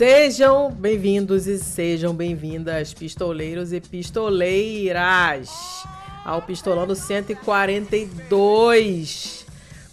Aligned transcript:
Sejam 0.00 0.70
bem-vindos 0.70 1.46
e 1.46 1.58
sejam 1.58 2.14
bem-vindas, 2.14 2.94
pistoleiros 2.94 3.70
e 3.70 3.82
pistoleiras, 3.82 5.50
ao 6.24 6.40
Pistolando 6.40 6.94
142. 6.94 9.44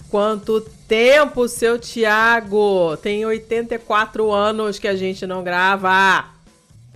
Quanto 0.09 0.61
tempo, 0.87 1.45
seu 1.49 1.77
Tiago? 1.77 2.95
Tem 3.03 3.25
84 3.25 4.31
anos 4.31 4.79
que 4.79 4.87
a 4.87 4.95
gente 4.95 5.27
não 5.27 5.43
grava. 5.43 6.36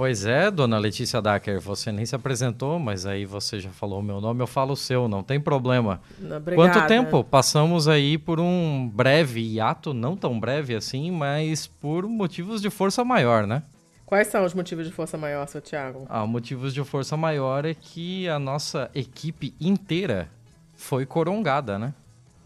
Pois 0.02 0.26
é, 0.26 0.50
dona 0.50 0.80
Letícia 0.80 1.22
Dacker, 1.22 1.62
você 1.62 1.92
nem 1.92 2.04
se 2.08 2.16
apresentou, 2.16 2.80
mas 2.80 3.06
aí 3.06 3.24
você 3.24 3.60
já 3.60 3.70
falou 3.70 4.00
o 4.00 4.02
meu 4.02 4.20
nome, 4.20 4.42
eu 4.42 4.48
falo 4.48 4.74
o 4.74 4.76
seu, 4.76 5.08
não 5.08 5.22
tem 5.22 5.40
problema. 5.40 6.02
Obrigada. 6.20 6.56
Quanto 6.56 6.88
tempo? 6.88 7.24
Passamos 7.24 7.88
aí 7.88 8.18
por 8.18 8.40
um 8.40 8.90
breve 8.92 9.42
hiato, 9.42 9.94
não 9.94 10.18
tão 10.18 10.40
breve 10.40 10.74
assim, 10.74 11.12
mas 11.12 11.68
por 11.68 12.08
motivos 12.08 12.64
de 12.64 12.72
força 12.72 13.06
maior, 13.06 13.46
né? 13.46 13.62
Quais 14.04 14.26
são 14.26 14.44
os 14.44 14.56
motivos 14.56 14.88
de 14.88 14.92
força 14.92 15.20
maior, 15.20 15.48
seu 15.48 15.62
Tiago? 15.62 16.08
Ah, 16.10 16.26
motivos 16.26 16.74
de 16.74 16.84
força 16.84 17.16
maior 17.16 17.64
é 17.64 17.76
que 17.76 18.28
a 18.28 18.40
nossa 18.40 18.90
equipe 18.96 19.54
inteira 19.62 20.32
foi 20.74 21.06
corongada, 21.06 21.78
né? 21.78 21.94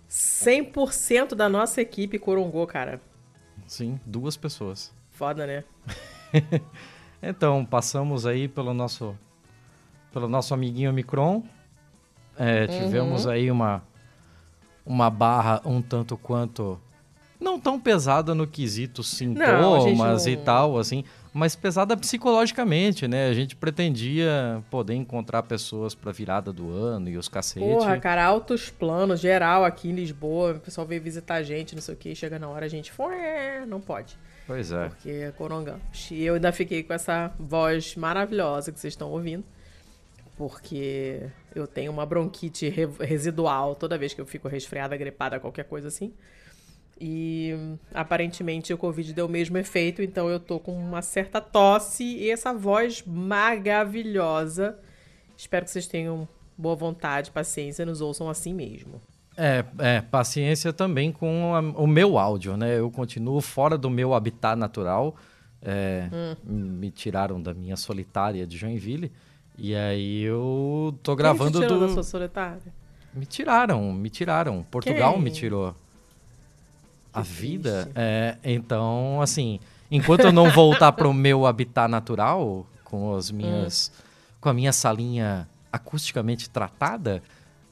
100% 0.09 1.33
da 1.33 1.47
nossa 1.47 1.79
equipe 1.79 2.19
corongou, 2.19 2.67
cara. 2.67 2.99
Sim, 3.65 3.97
duas 4.05 4.35
pessoas. 4.35 4.93
Foda, 5.11 5.47
né? 5.47 5.63
Então, 7.21 7.65
passamos 7.65 8.25
aí 8.25 8.47
pelo 8.47 8.73
nosso, 8.73 9.17
pelo 10.13 10.27
nosso 10.27 10.53
amiguinho 10.53 10.93
Micron. 10.93 11.43
É, 12.37 12.67
tivemos 12.67 13.25
Uhum. 13.25 13.31
aí 13.31 13.49
uma, 13.49 13.81
uma 14.85 15.09
barra 15.09 15.61
um 15.65 15.81
tanto 15.81 16.17
quanto. 16.17 16.79
Não 17.39 17.59
tão 17.59 17.79
pesada 17.79 18.33
no 18.33 18.47
quesito 18.47 18.99
Não, 18.99 19.03
sintomas 19.03 20.25
não- 20.25 20.31
e 20.33 20.37
tal, 20.37 20.77
assim, 20.77 21.03
mas 21.33 21.55
pesada 21.55 21.95
psicologicamente, 21.97 23.07
né? 23.07 23.27
A 23.27 23.33
gente 23.33 23.55
pretendia 23.57 24.63
poder 24.69 24.95
encontrar 24.95 25.43
pessoas 25.43 25.93
pra 25.93 26.11
virada 26.13 26.51
do 26.53 26.71
ano 26.71 27.09
e 27.09 27.17
os 27.17 27.27
cacete. 27.27 27.65
Porra, 27.65 27.97
cara, 27.99 28.23
altos 28.25 28.69
planos, 28.69 29.19
geral 29.19 29.65
aqui 29.65 29.89
em 29.89 29.93
Lisboa. 29.93 30.53
O 30.53 30.59
pessoal 30.59 30.87
veio 30.87 31.01
visitar 31.01 31.35
a 31.35 31.43
gente, 31.43 31.75
não 31.75 31.81
sei 31.81 31.93
o 31.93 31.97
que. 31.97 32.15
Chega 32.15 32.39
na 32.39 32.47
hora, 32.47 32.65
a 32.65 32.69
gente. 32.69 32.91
"Fué", 32.91 33.65
Não 33.67 33.81
pode. 33.81 34.17
Pois 34.47 34.71
é. 34.71 34.89
Porque 34.89 35.09
é 35.09 35.31
corongamos. 35.31 36.09
E 36.11 36.23
eu 36.23 36.35
ainda 36.35 36.51
fiquei 36.51 36.83
com 36.83 36.93
essa 36.93 37.33
voz 37.39 37.95
maravilhosa 37.95 38.71
que 38.71 38.79
vocês 38.79 38.93
estão 38.93 39.09
ouvindo. 39.11 39.43
Porque 40.37 41.21
eu 41.55 41.65
tenho 41.65 41.91
uma 41.91 42.05
bronquite 42.05 42.67
re- 42.67 42.89
residual 42.99 43.73
toda 43.75 43.97
vez 43.97 44.13
que 44.13 44.19
eu 44.19 44.25
fico 44.25 44.47
resfriada, 44.47 44.95
gripada, 44.97 45.39
qualquer 45.39 45.63
coisa 45.63 45.87
assim. 45.87 46.13
E 46.99 47.53
aparentemente 47.93 48.73
o 48.73 48.77
Covid 48.77 49.13
deu 49.13 49.25
o 49.25 49.29
mesmo 49.29 49.57
efeito, 49.57 50.01
então 50.01 50.29
eu 50.29 50.39
tô 50.39 50.59
com 50.59 50.73
uma 50.77 51.01
certa 51.01 51.41
tosse 51.41 52.03
e 52.03 52.29
essa 52.29 52.53
voz 52.53 53.03
maravilhosa. 53.05 54.77
Espero 55.37 55.65
que 55.65 55.71
vocês 55.71 55.87
tenham 55.87 56.27
boa 56.57 56.75
vontade, 56.75 57.31
paciência 57.31 57.85
nos 57.85 57.99
ouçam 57.99 58.29
assim 58.29 58.53
mesmo. 58.53 59.01
É, 59.37 59.65
é, 59.79 60.01
paciência 60.01 60.71
também 60.71 61.11
com 61.11 61.53
a- 61.53 61.59
o 61.81 61.85
meu 61.85 62.17
áudio, 62.17 62.55
né? 62.55 62.79
Eu 62.79 62.89
continuo 62.89 63.41
fora 63.41 63.77
do 63.77 63.89
meu 63.89 64.13
habitat 64.13 64.55
natural. 64.57 65.15
É, 65.61 66.07
Me 66.43 66.89
tiraram 66.91 67.41
da 67.41 67.53
minha 67.53 67.75
solitária 67.75 68.45
de 68.47 68.57
Joinville. 68.57 69.11
E 69.57 69.75
aí 69.75 70.21
eu 70.23 70.97
tô 71.03 71.15
gravando 71.15 71.53
Quem 71.59 71.61
te 71.61 71.67
tirou 71.67 71.79
do. 71.79 71.87
da 71.87 71.93
sua 71.93 72.03
solitária? 72.03 72.73
Me 73.13 73.25
tiraram, 73.25 73.91
me 73.93 74.09
tiraram. 74.09 74.63
Portugal 74.69 75.13
Quem? 75.13 75.21
me 75.21 75.31
tirou. 75.31 75.75
a 77.13 77.21
Que 77.21 77.27
vida. 77.29 77.83
triste. 77.83 77.91
É, 77.95 78.37
então, 78.43 79.21
assim, 79.21 79.59
enquanto 79.89 80.21
eu 80.25 80.33
não 80.33 80.49
voltar 80.51 80.91
pro 80.91 81.13
meu 81.13 81.45
habitat 81.45 81.89
natural, 81.89 82.65
com 82.83 83.15
as 83.15 83.31
minhas. 83.31 83.91
com 84.41 84.49
a 84.49 84.53
minha 84.53 84.71
salinha 84.73 85.47
acusticamente 85.71 86.49
tratada. 86.49 87.23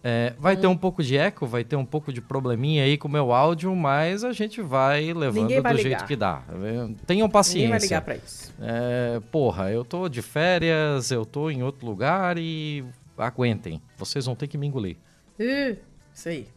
É, 0.04 0.34
vai 0.38 0.56
Hum. 0.56 0.60
ter 0.60 0.68
um 0.68 0.76
pouco 0.78 1.02
de 1.02 1.16
eco, 1.18 1.46
vai 1.48 1.64
ter 1.64 1.76
um 1.78 1.86
pouco 1.86 2.12
de 2.12 2.20
probleminha 2.22 2.84
aí 2.84 2.98
com 2.98 3.08
o 3.08 3.12
meu 3.12 3.32
áudio, 3.32 3.74
mas 3.76 4.24
a 4.24 4.34
gente 4.34 4.62
vai 4.62 5.14
levando 5.14 5.44
Ninguém 5.44 5.62
vai 5.62 5.74
do 5.74 5.78
ligar. 5.78 5.90
jeito 5.90 6.06
que 6.06 6.16
dá. 6.16 6.42
Tenham 6.52 6.94
Ninguém 7.08 7.30
paciência. 7.30 7.70
vai 7.70 7.80
ligar 7.80 8.02
pra 8.02 8.16
isso. 8.16 8.54
É, 8.62 9.22
porra, 9.32 9.72
eu 9.72 9.86
tô 9.86 10.10
de 10.10 10.22
férias, 10.22 11.10
eu 11.12 11.26
tô 11.26 11.50
em 11.50 11.64
outro 11.64 11.86
lugar 11.86 12.38
e 12.38 12.84
aguentem. 13.18 13.82
Vocês 13.98 14.26
vão 14.26 14.36
ter 14.36 14.48
que 14.48 14.58
me 14.58 14.68
engolir. 14.68 14.98
Ih, 15.40 15.78
isso 16.14 16.30
aí. 16.30 16.48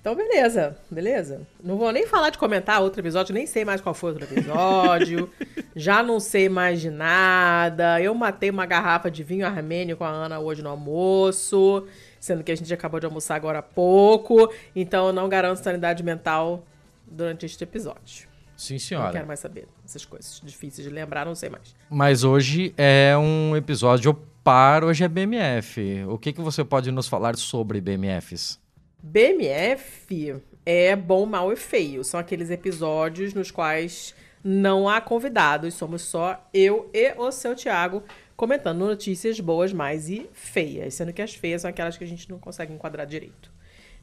Então, 0.00 0.14
beleza, 0.14 0.78
beleza. 0.90 1.42
Não 1.62 1.76
vou 1.76 1.92
nem 1.92 2.06
falar 2.06 2.30
de 2.30 2.38
comentar 2.38 2.80
outro 2.80 3.02
episódio, 3.02 3.34
nem 3.34 3.46
sei 3.46 3.66
mais 3.66 3.82
qual 3.82 3.94
foi 3.94 4.12
outro 4.12 4.24
episódio. 4.24 5.28
já 5.76 6.02
não 6.02 6.18
sei 6.18 6.48
mais 6.48 6.80
de 6.80 6.88
nada. 6.88 8.00
Eu 8.00 8.14
matei 8.14 8.48
uma 8.48 8.64
garrafa 8.64 9.10
de 9.10 9.22
vinho 9.22 9.44
armênio 9.46 9.98
com 9.98 10.04
a 10.04 10.08
Ana 10.08 10.38
hoje 10.40 10.62
no 10.62 10.70
almoço, 10.70 11.86
sendo 12.20 12.44
que 12.44 12.52
a 12.52 12.54
gente 12.56 12.72
acabou 12.72 13.00
de 13.00 13.06
almoçar 13.06 13.34
agora 13.34 13.58
há 13.58 13.62
pouco. 13.62 14.52
Então, 14.76 15.08
eu 15.08 15.12
não 15.12 15.28
garanto 15.28 15.56
sanidade 15.58 16.02
mental 16.04 16.64
durante 17.06 17.44
este 17.46 17.64
episódio. 17.64 18.28
Sim, 18.56 18.74
Não 18.74 18.78
senhora. 18.80 19.12
quero 19.12 19.26
mais 19.26 19.40
saber 19.40 19.66
essas 19.84 20.04
coisas 20.04 20.38
difíceis 20.44 20.86
de 20.86 20.92
lembrar, 20.92 21.24
não 21.24 21.34
sei 21.34 21.48
mais. 21.48 21.74
Mas 21.88 22.22
hoje 22.24 22.74
é 22.76 23.16
um 23.16 23.56
episódio 23.56 24.12
par, 24.44 24.84
hoje 24.84 25.02
é 25.02 25.08
BMF. 25.08 26.04
O 26.08 26.18
que, 26.18 26.30
que 26.32 26.42
você 26.42 26.62
pode 26.62 26.90
nos 26.92 27.08
falar 27.08 27.36
sobre 27.36 27.80
BMFs? 27.80 28.60
BMF 29.02 30.42
é 30.66 30.94
bom, 30.94 31.24
mal 31.26 31.52
e 31.52 31.56
feio. 31.56 32.04
São 32.04 32.20
aqueles 32.20 32.50
episódios 32.50 33.32
nos 33.34 33.50
quais 33.50 34.14
não 34.44 34.88
há 34.88 35.00
convidados, 35.00 35.74
somos 35.74 36.02
só 36.02 36.48
eu 36.52 36.88
e 36.94 37.12
o 37.16 37.30
seu 37.30 37.54
Thiago 37.54 38.02
comentando 38.40 38.78
notícias 38.78 39.38
boas, 39.38 39.70
mais 39.70 40.08
e 40.08 40.26
feias. 40.32 40.94
Sendo 40.94 41.12
que 41.12 41.20
as 41.20 41.34
feias 41.34 41.60
são 41.60 41.68
aquelas 41.68 41.98
que 41.98 42.04
a 42.04 42.06
gente 42.06 42.30
não 42.30 42.38
consegue 42.38 42.72
enquadrar 42.72 43.06
direito. 43.06 43.52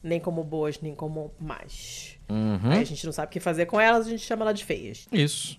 Nem 0.00 0.20
como 0.20 0.44
boas, 0.44 0.80
nem 0.80 0.94
como 0.94 1.34
más. 1.40 2.16
Uhum. 2.28 2.70
Aí 2.70 2.82
a 2.82 2.84
gente 2.84 3.04
não 3.04 3.12
sabe 3.12 3.26
o 3.26 3.30
que 3.32 3.40
fazer 3.40 3.66
com 3.66 3.80
elas, 3.80 4.06
a 4.06 4.10
gente 4.10 4.24
chama 4.24 4.44
ela 4.44 4.54
de 4.54 4.64
feias. 4.64 5.08
Isso. 5.10 5.58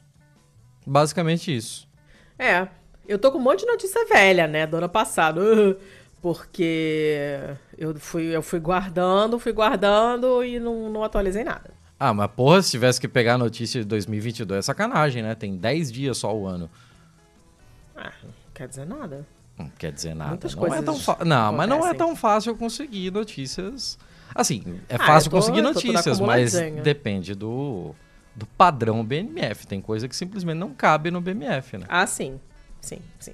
Basicamente 0.88 1.54
isso. 1.54 1.90
É, 2.38 2.70
eu 3.06 3.20
tô 3.20 3.34
com 3.34 3.38
um 3.38 3.42
monte 3.42 3.60
de 3.60 3.66
notícia 3.66 4.06
velha, 4.06 4.48
né, 4.48 4.66
do 4.66 4.78
ano 4.78 4.88
passado. 4.88 5.78
Porque 6.22 7.38
eu 7.78 7.96
fui, 7.96 8.24
eu 8.34 8.42
fui 8.42 8.62
guardando, 8.62 9.38
fui 9.40 9.52
guardando 9.52 10.42
e 10.42 10.58
não, 10.58 10.90
não 10.90 11.04
atualizei 11.04 11.44
nada. 11.44 11.72
Ah, 12.00 12.14
mas 12.14 12.32
porra, 12.32 12.62
se 12.62 12.72
tivesse 12.72 13.00
que 13.00 13.10
pegar 13.10 13.34
a 13.34 13.38
notícia 13.38 13.82
de 13.82 13.88
2022 13.88 14.60
é 14.60 14.62
sacanagem, 14.62 15.22
né? 15.22 15.36
Tem 15.36 15.58
10 15.58 15.92
dias 15.92 16.18
só 16.18 16.34
o 16.34 16.48
ano. 16.48 16.70
Ah, 17.94 18.12
quer 18.60 18.68
dizer 18.68 18.86
nada. 18.86 19.26
Não 19.58 19.70
quer 19.70 19.92
dizer 19.92 20.14
nada. 20.14 20.30
Muitas 20.32 20.54
não 20.56 20.66
é 20.66 20.68
coisas 20.68 20.86
tão 20.86 21.00
fa- 21.00 21.24
Não, 21.26 21.54
mas 21.54 21.70
não 21.70 21.88
é 21.88 21.94
tão 21.94 22.16
fácil 22.16 22.56
conseguir 22.58 23.10
notícias. 23.12 23.98
Assim, 24.36 24.80
é 24.90 24.96
Ah, 24.96 25.00
fácil 25.00 25.32
tô- 25.32 25.38
conseguir 25.38 25.62
notícias, 25.62 26.20
mas 26.20 26.54
depende 26.84 27.34
do, 27.34 27.96
do 28.36 28.46
padrão 28.46 29.04
BMF. 29.04 29.66
Tem 29.66 29.82
coisa 29.82 30.08
que 30.08 30.16
simplesmente 30.16 30.58
não 30.58 30.74
cabe 30.74 31.10
no 31.10 31.20
BMF, 31.22 31.78
né? 31.78 31.86
Ah, 31.90 32.06
sim. 32.06 32.40
Sim, 32.82 33.00
sim. 33.20 33.34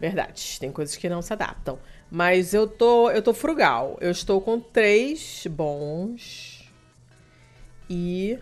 Verdade. 0.00 0.58
Tem 0.60 0.70
coisas 0.72 0.96
que 0.96 1.08
não 1.08 1.20
se 1.22 1.32
adaptam. 1.32 1.78
Mas 2.10 2.54
eu 2.54 2.66
tô, 2.66 3.10
eu 3.10 3.20
tô 3.22 3.32
frugal. 3.34 3.96
Eu 4.00 4.10
estou 4.10 4.40
com 4.40 4.58
três 4.60 5.46
bons 5.50 6.70
e 7.88 8.38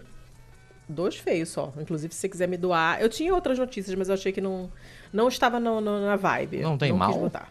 dois 0.89 1.17
feios 1.17 1.49
só. 1.51 1.73
Inclusive, 1.79 2.13
se 2.15 2.21
você 2.21 2.29
quiser 2.29 2.49
me 2.49 2.57
doar. 2.57 3.01
Eu 3.01 3.09
tinha 3.09 3.35
outras 3.35 3.59
notícias, 3.59 3.95
mas 3.97 4.09
eu 4.09 4.15
achei 4.15 4.33
que 4.33 4.41
não, 4.41 4.71
não 5.13 5.29
estava 5.29 5.59
no- 5.61 5.81
no- 5.81 6.05
na 6.07 6.17
vibe. 6.17 6.59
Não 6.61 6.77
tem 6.79 6.91
quis 6.91 6.99
mal? 6.99 7.19
botar. 7.19 7.49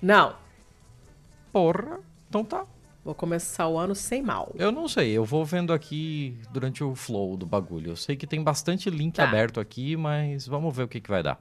Não. 0.00 0.34
Porra, 1.52 1.98
então 2.28 2.44
tá. 2.44 2.64
Vou 3.04 3.14
começar 3.14 3.68
o 3.68 3.78
ano 3.78 3.94
sem 3.94 4.20
mal. 4.20 4.50
Eu 4.56 4.72
não 4.72 4.88
sei, 4.88 5.12
eu 5.12 5.24
vou 5.24 5.44
vendo 5.44 5.72
aqui 5.72 6.36
durante 6.50 6.82
o 6.82 6.94
flow 6.96 7.36
do 7.36 7.46
bagulho. 7.46 7.92
Eu 7.92 7.96
sei 7.96 8.16
que 8.16 8.26
tem 8.26 8.42
bastante 8.42 8.90
link 8.90 9.14
Tá. 9.14 9.24
aberto 9.24 9.60
aqui, 9.60 9.96
mas 9.96 10.46
vamos 10.46 10.74
ver 10.76 10.82
o 10.82 10.88
que, 10.88 11.00
que 11.00 11.08
vai 11.08 11.22
dar. 11.22 11.40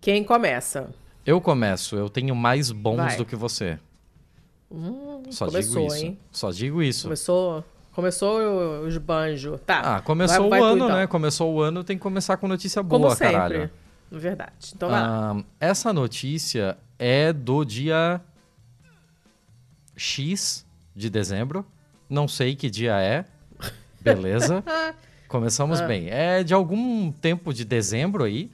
Quem 0.00 0.22
começa? 0.22 0.90
Eu 1.26 1.40
começo, 1.40 1.96
eu 1.96 2.08
tenho 2.08 2.34
mais 2.36 2.70
bons 2.70 2.96
Vai. 2.96 3.16
do 3.16 3.24
que 3.24 3.34
você. 3.36 3.78
Só 5.30 5.46
começou, 5.46 5.82
digo 5.82 5.86
isso. 5.94 6.04
hein? 6.04 6.18
Só 6.30 6.50
digo 6.50 6.82
isso. 6.82 7.02
Começou, 7.04 7.64
começou 7.92 8.38
os 8.86 8.96
banjos. 8.96 9.60
Tá. 9.66 9.96
Ah, 9.96 10.00
começou 10.00 10.48
Vai- 10.48 10.60
vai 10.60 10.60
o 10.60 10.62
tu, 10.62 10.66
ano, 10.76 10.84
então. 10.86 10.96
né? 10.98 11.06
Começou 11.06 11.52
o 11.54 11.60
ano, 11.60 11.84
tem 11.84 11.96
que 11.96 12.02
começar 12.02 12.36
com 12.36 12.48
notícia 12.48 12.82
Como 12.82 13.00
boa, 13.04 13.14
sempre. 13.16 13.32
caralho. 13.34 13.70
Verdade. 14.12 14.72
Então 14.74 14.90
vai 14.90 15.00
lá. 15.00 15.44
Essa 15.58 15.92
notícia 15.92 16.76
é 16.98 17.32
do 17.32 17.64
dia 17.64 18.20
X 19.96 20.66
de 20.94 21.08
dezembro. 21.10 21.64
Não 22.08 22.28
sei 22.28 22.54
que 22.54 22.68
dia 22.70 22.98
é. 23.00 23.24
Beleza. 24.00 24.62
Começamos 25.28 25.80
Ah. 25.80 25.86
bem. 25.86 26.08
É 26.10 26.42
de 26.44 26.52
algum 26.52 27.10
tempo 27.10 27.54
de 27.54 27.64
dezembro 27.64 28.24
aí, 28.24 28.50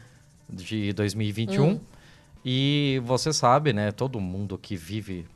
de 0.48 0.92
2021. 0.92 1.80
E 2.44 3.00
você 3.04 3.32
sabe, 3.32 3.72
né? 3.72 3.90
Todo 3.90 4.20
mundo 4.20 4.56
que 4.56 4.76
vive 4.76 5.26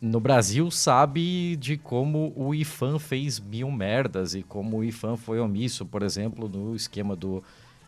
no 0.00 0.18
Brasil 0.20 0.70
sabe 0.70 1.56
de 1.56 1.76
como 1.76 2.32
o 2.36 2.54
IFAM 2.54 2.98
fez 2.98 3.38
mil 3.38 3.70
merdas 3.70 4.34
e 4.34 4.42
como 4.42 4.78
o 4.78 4.84
IFAM 4.84 5.16
foi 5.16 5.38
omisso, 5.38 5.86
por 5.86 6.02
exemplo, 6.02 6.48
no 6.48 6.74
esquema 6.74 7.14
do 7.14 7.42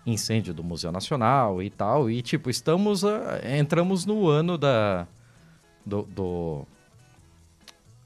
incêndio 0.07 0.53
do 0.55 0.63
Museu 0.65 0.91
Nacional 0.93 1.63
e 1.63 1.71
tal. 1.71 2.11
E, 2.11 2.23
tipo, 2.23 2.49
estamos. 2.51 3.05
ah, 3.05 3.41
entramos 3.59 4.05
no 4.07 4.29
ano 4.29 4.57
da. 4.59 5.07
Do. 5.85 6.03
do- 6.03 6.67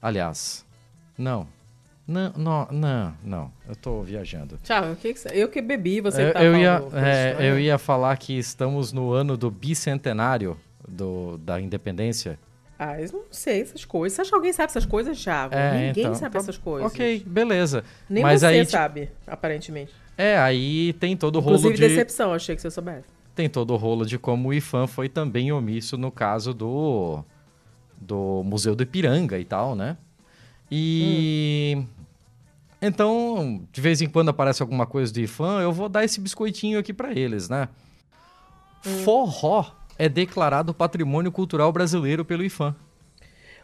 Aliás. 0.01 0.65
Não. 1.17 1.47
Não, 2.07 2.31
não, 2.37 2.67
não, 2.71 3.13
não. 3.23 3.51
Eu 3.67 3.75
tô 3.75 4.01
viajando. 4.03 4.59
Tchau, 4.63 4.91
o 4.91 4.95
que 4.95 5.15
eu 5.33 5.49
que 5.49 5.59
bebi, 5.59 6.01
você 6.01 6.29
eu, 6.29 6.33
tá 6.33 6.43
eu 6.43 6.55
ia, 6.55 6.73
é, 6.93 7.29
estranha. 7.31 7.49
eu 7.49 7.59
ia 7.59 7.77
falar 7.79 8.15
que 8.17 8.37
estamos 8.37 8.93
no 8.93 9.11
ano 9.11 9.35
do 9.35 9.49
bicentenário 9.49 10.55
do, 10.87 11.39
da 11.39 11.59
independência. 11.59 12.37
Ah, 12.77 13.01
eu 13.01 13.11
não 13.11 13.23
sei 13.31 13.61
essas 13.61 13.85
coisas. 13.85 14.15
Você 14.15 14.21
acha 14.21 14.29
que 14.29 14.35
alguém 14.35 14.53
sabe 14.53 14.69
essas 14.69 14.85
coisas, 14.85 15.19
Thiago? 15.19 15.55
É, 15.55 15.87
Ninguém 15.87 16.03
então, 16.03 16.13
sabe 16.15 16.33
tá- 16.33 16.39
essas 16.39 16.57
coisas. 16.59 16.91
Ok, 16.91 17.23
beleza. 17.25 17.83
Nem 18.07 18.21
Mas 18.21 18.41
você 18.41 18.45
aí, 18.47 18.65
sabe, 18.67 19.09
aparentemente. 19.25 19.91
É, 20.17 20.37
aí 20.37 20.93
tem 20.93 21.15
todo 21.17 21.37
o 21.37 21.39
rolo 21.39 21.57
Inclusive, 21.57 21.75
de. 21.75 21.87
decepção, 21.87 22.33
achei 22.33 22.55
que 22.55 22.61
você 22.61 22.71
soubesse. 22.71 23.07
Tem 23.33 23.49
todo 23.49 23.73
o 23.73 23.77
rolo 23.77 24.05
de 24.05 24.17
como 24.17 24.49
o 24.49 24.53
IFAM 24.53 24.87
foi 24.87 25.09
também 25.09 25.51
omisso 25.51 25.97
no 25.97 26.11
caso 26.11 26.53
do. 26.53 27.23
do 27.99 28.41
Museu 28.45 28.75
do 28.75 28.83
Ipiranga 28.83 29.37
e 29.37 29.45
tal, 29.45 29.75
né? 29.75 29.97
E. 30.71 31.83
Então, 32.81 33.61
de 33.71 33.81
vez 33.81 34.01
em 34.01 34.07
quando 34.07 34.29
aparece 34.29 34.61
alguma 34.61 34.85
coisa 34.85 35.11
do 35.11 35.19
IFAM, 35.19 35.61
eu 35.61 35.71
vou 35.71 35.89
dar 35.89 36.03
esse 36.03 36.19
biscoitinho 36.19 36.79
aqui 36.79 36.93
pra 36.93 37.11
eles, 37.11 37.49
né? 37.49 37.67
Forró 39.03 39.65
é 39.97 40.07
declarado 40.07 40.73
patrimônio 40.73 41.31
cultural 41.31 41.71
brasileiro 41.71 42.23
pelo 42.23 42.43
IFAM. 42.43 42.75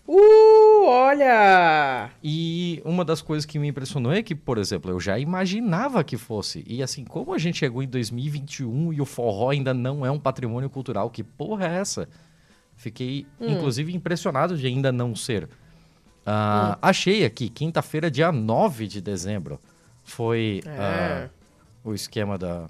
Uh, 0.07 0.85
olha! 0.87 2.09
E 2.23 2.81
uma 2.83 3.05
das 3.05 3.21
coisas 3.21 3.45
que 3.45 3.57
me 3.59 3.67
impressionou 3.67 4.11
é 4.11 4.21
que, 4.21 4.35
por 4.35 4.57
exemplo, 4.57 4.91
eu 4.91 4.99
já 4.99 5.17
imaginava 5.19 6.03
que 6.03 6.17
fosse. 6.17 6.63
E 6.67 6.81
assim, 6.83 7.05
como 7.05 7.33
a 7.33 7.37
gente 7.37 7.59
chegou 7.59 7.81
em 7.81 7.87
2021 7.87 8.93
e 8.93 9.01
o 9.01 9.05
forró 9.05 9.49
ainda 9.51 9.73
não 9.73 10.05
é 10.05 10.11
um 10.11 10.19
patrimônio 10.19 10.69
cultural, 10.69 11.09
que 11.09 11.23
porra 11.23 11.67
é 11.67 11.75
essa? 11.79 12.09
Fiquei, 12.75 13.27
inclusive, 13.39 13.93
impressionado 13.95 14.57
de 14.57 14.65
ainda 14.67 14.91
não 14.91 15.15
ser. 15.15 15.47
Ah, 16.25 16.77
Achei 16.81 17.23
aqui, 17.23 17.47
quinta-feira, 17.47 18.09
dia 18.09 18.31
9 18.31 18.87
de 18.87 19.01
dezembro, 19.01 19.59
foi 20.03 20.61
É. 20.65 20.69
ah, 20.79 21.29
o 21.83 21.93
esquema 21.93 22.37
da, 22.37 22.67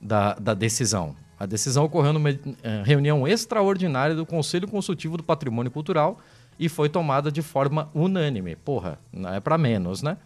da, 0.00 0.34
da 0.34 0.54
decisão. 0.54 1.16
A 1.38 1.46
decisão 1.46 1.84
ocorreu 1.84 2.12
numa 2.12 2.28
eh, 2.30 2.38
reunião 2.84 3.26
extraordinária 3.26 4.14
do 4.14 4.26
Conselho 4.26 4.68
Consultivo 4.68 5.16
do 5.16 5.22
Patrimônio 5.22 5.70
Cultural 5.70 6.18
e 6.60 6.68
foi 6.68 6.90
tomada 6.90 7.32
de 7.32 7.40
forma 7.40 7.90
unânime. 7.94 8.54
Porra, 8.54 8.98
não 9.10 9.32
é 9.32 9.40
pra 9.40 9.56
menos, 9.56 10.02
né? 10.02 10.18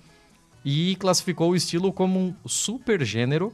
E 0.64 0.96
classificou 0.96 1.52
o 1.52 1.56
estilo 1.56 1.92
como 1.92 2.18
um 2.18 2.34
supergênero 2.44 3.52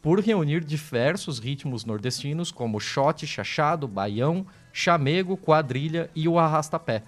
por 0.00 0.20
reunir 0.20 0.64
diversos 0.64 1.38
ritmos 1.38 1.84
nordestinos 1.84 2.50
como 2.50 2.80
shot, 2.80 3.26
chachado, 3.26 3.86
baião, 3.86 4.46
chamego, 4.72 5.36
quadrilha 5.36 6.10
e 6.14 6.26
o 6.26 6.38
arrastapé. 6.38 7.02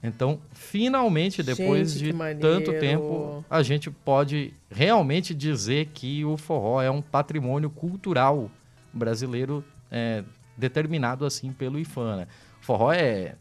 Então, 0.00 0.38
finalmente, 0.52 1.42
depois 1.42 1.92
Gente, 1.92 2.12
de 2.12 2.40
tanto 2.40 2.72
tempo, 2.78 3.44
a 3.50 3.62
gente 3.62 3.90
pode 3.90 4.54
realmente 4.70 5.34
dizer 5.34 5.86
que 5.94 6.24
o 6.24 6.36
forró 6.36 6.80
é 6.80 6.90
um 6.90 7.02
patrimônio 7.02 7.70
cultural 7.70 8.48
brasileiro 8.92 9.64
é, 9.90 10.22
determinado 10.56 11.24
assim 11.24 11.50
pelo 11.50 11.78
IFAM. 11.78 12.18
Né? 12.18 12.26
Forró 12.60 12.92
é 12.92 13.34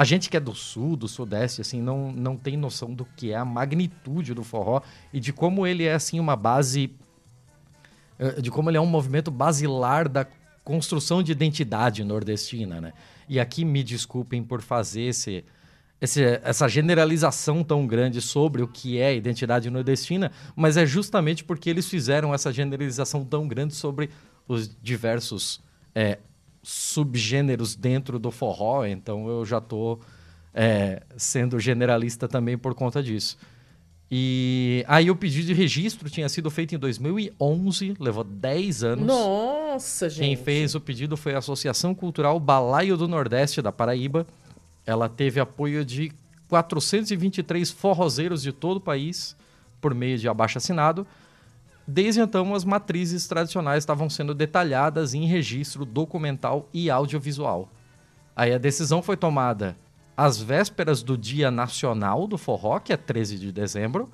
a 0.00 0.04
gente 0.04 0.30
que 0.30 0.36
é 0.36 0.40
do 0.40 0.54
sul, 0.54 0.96
do 0.96 1.06
sudeste, 1.06 1.60
assim, 1.60 1.82
não, 1.82 2.10
não 2.10 2.34
tem 2.34 2.56
noção 2.56 2.94
do 2.94 3.04
que 3.04 3.32
é 3.32 3.36
a 3.36 3.44
magnitude 3.44 4.32
do 4.32 4.42
forró 4.42 4.80
e 5.12 5.20
de 5.20 5.30
como 5.30 5.66
ele 5.66 5.84
é 5.84 5.92
assim 5.92 6.18
uma 6.18 6.34
base 6.36 6.90
eh, 8.18 8.40
de 8.40 8.50
como 8.50 8.70
ele 8.70 8.78
é 8.78 8.80
um 8.80 8.86
movimento 8.86 9.30
basilar 9.30 10.08
da 10.08 10.26
construção 10.64 11.22
de 11.22 11.32
identidade 11.32 12.02
nordestina, 12.02 12.80
né? 12.80 12.92
E 13.28 13.38
aqui 13.38 13.62
me 13.62 13.82
desculpem 13.82 14.42
por 14.42 14.62
fazer 14.62 15.02
esse, 15.02 15.44
esse- 16.00 16.40
essa 16.42 16.66
generalização 16.66 17.62
tão 17.62 17.86
grande 17.86 18.22
sobre 18.22 18.62
o 18.62 18.68
que 18.68 18.98
é 18.98 19.14
identidade 19.14 19.68
nordestina, 19.68 20.32
mas 20.56 20.78
é 20.78 20.86
justamente 20.86 21.44
porque 21.44 21.68
eles 21.68 21.86
fizeram 21.88 22.32
essa 22.32 22.50
generalização 22.50 23.22
tão 23.22 23.46
grande 23.46 23.74
sobre 23.74 24.08
os 24.48 24.66
diversos 24.82 25.60
eh, 25.94 26.18
subgêneros 26.62 27.74
dentro 27.74 28.18
do 28.18 28.30
forró, 28.30 28.84
então 28.84 29.28
eu 29.28 29.44
já 29.44 29.60
tô 29.60 29.98
eh, 30.54 31.02
sendo 31.16 31.58
generalista 31.58 32.28
também 32.28 32.58
por 32.58 32.74
conta 32.74 33.02
disso. 33.02 33.38
E 34.12 34.84
aí 34.88 35.08
o 35.08 35.14
pedido 35.14 35.46
de 35.46 35.54
registro 35.54 36.10
tinha 36.10 36.28
sido 36.28 36.50
feito 36.50 36.74
em 36.74 36.78
2011, 36.78 37.94
levou 38.00 38.24
10 38.24 38.82
anos. 38.82 39.06
Nossa, 39.06 40.08
gente. 40.08 40.26
Quem 40.26 40.36
fez 40.36 40.74
o 40.74 40.80
pedido 40.80 41.16
foi 41.16 41.34
a 41.34 41.38
Associação 41.38 41.94
Cultural 41.94 42.38
Balaio 42.40 42.96
do 42.96 43.06
Nordeste 43.06 43.62
da 43.62 43.70
Paraíba. 43.70 44.26
Ela 44.84 45.08
teve 45.08 45.38
apoio 45.38 45.84
de 45.84 46.12
423 46.48 47.70
forrozeiros 47.70 48.42
de 48.42 48.50
todo 48.50 48.78
o 48.78 48.80
país 48.80 49.36
por 49.80 49.94
meio 49.94 50.18
de 50.18 50.28
abaixo-assinado. 50.28 51.06
Desde 51.90 52.20
então, 52.20 52.54
as 52.54 52.64
matrizes 52.64 53.26
tradicionais 53.26 53.82
estavam 53.82 54.08
sendo 54.08 54.32
detalhadas 54.32 55.12
em 55.12 55.26
registro 55.26 55.84
documental 55.84 56.68
e 56.72 56.88
audiovisual. 56.88 57.68
Aí 58.36 58.54
a 58.54 58.58
decisão 58.58 59.02
foi 59.02 59.16
tomada 59.16 59.76
às 60.16 60.40
vésperas 60.40 61.02
do 61.02 61.18
Dia 61.18 61.50
Nacional 61.50 62.28
do 62.28 62.38
Forró, 62.38 62.78
que 62.78 62.92
é 62.92 62.96
13 62.96 63.38
de 63.38 63.50
dezembro. 63.50 64.08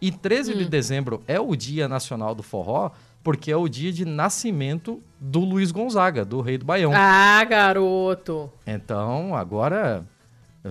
E 0.00 0.10
13 0.10 0.56
de 0.56 0.64
dezembro 0.68 1.22
é 1.28 1.38
o 1.38 1.54
Dia 1.54 1.86
Nacional 1.86 2.34
do 2.34 2.42
Forró, 2.42 2.90
porque 3.22 3.52
é 3.52 3.56
o 3.56 3.68
dia 3.68 3.92
de 3.92 4.04
nascimento 4.04 5.00
do 5.20 5.38
Luiz 5.38 5.70
Gonzaga, 5.70 6.24
do 6.24 6.40
Rei 6.40 6.58
do 6.58 6.64
Baião. 6.64 6.90
Ah, 6.92 7.44
garoto. 7.44 8.50
Então, 8.66 9.36
agora 9.36 10.04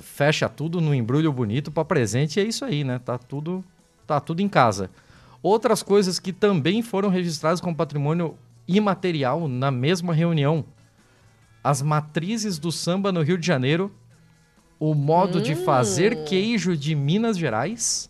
fecha 0.02 0.50
tudo 0.50 0.82
no 0.82 0.94
embrulho 0.94 1.32
bonito 1.32 1.72
para 1.72 1.86
presente 1.86 2.42
e 2.42 2.44
é 2.44 2.46
isso 2.46 2.66
aí, 2.66 2.84
né? 2.84 3.00
Tá 3.00 3.18
tudo, 3.18 3.64
tá 4.06 4.20
tudo 4.20 4.42
em 4.42 4.50
casa. 4.50 4.90
Outras 5.44 5.82
coisas 5.82 6.20
que 6.20 6.32
também 6.32 6.82
foram 6.82 7.10
registradas 7.10 7.60
como 7.62 7.76
patrimônio 7.76 8.38
imaterial 8.68 9.48
na 9.48 9.72
mesma 9.72 10.14
reunião. 10.14 10.64
As 11.64 11.82
matrizes 11.82 12.58
do 12.60 12.72
samba 12.72 13.12
no 13.12 13.22
Rio 13.22 13.38
de 13.38 13.46
Janeiro, 13.46 13.92
o 14.80 14.94
modo 14.94 15.42
de 15.42 15.56
fazer 15.56 16.24
queijo 16.26 16.76
de 16.78 16.96
Minas 16.96 17.38
Gerais, 17.38 18.10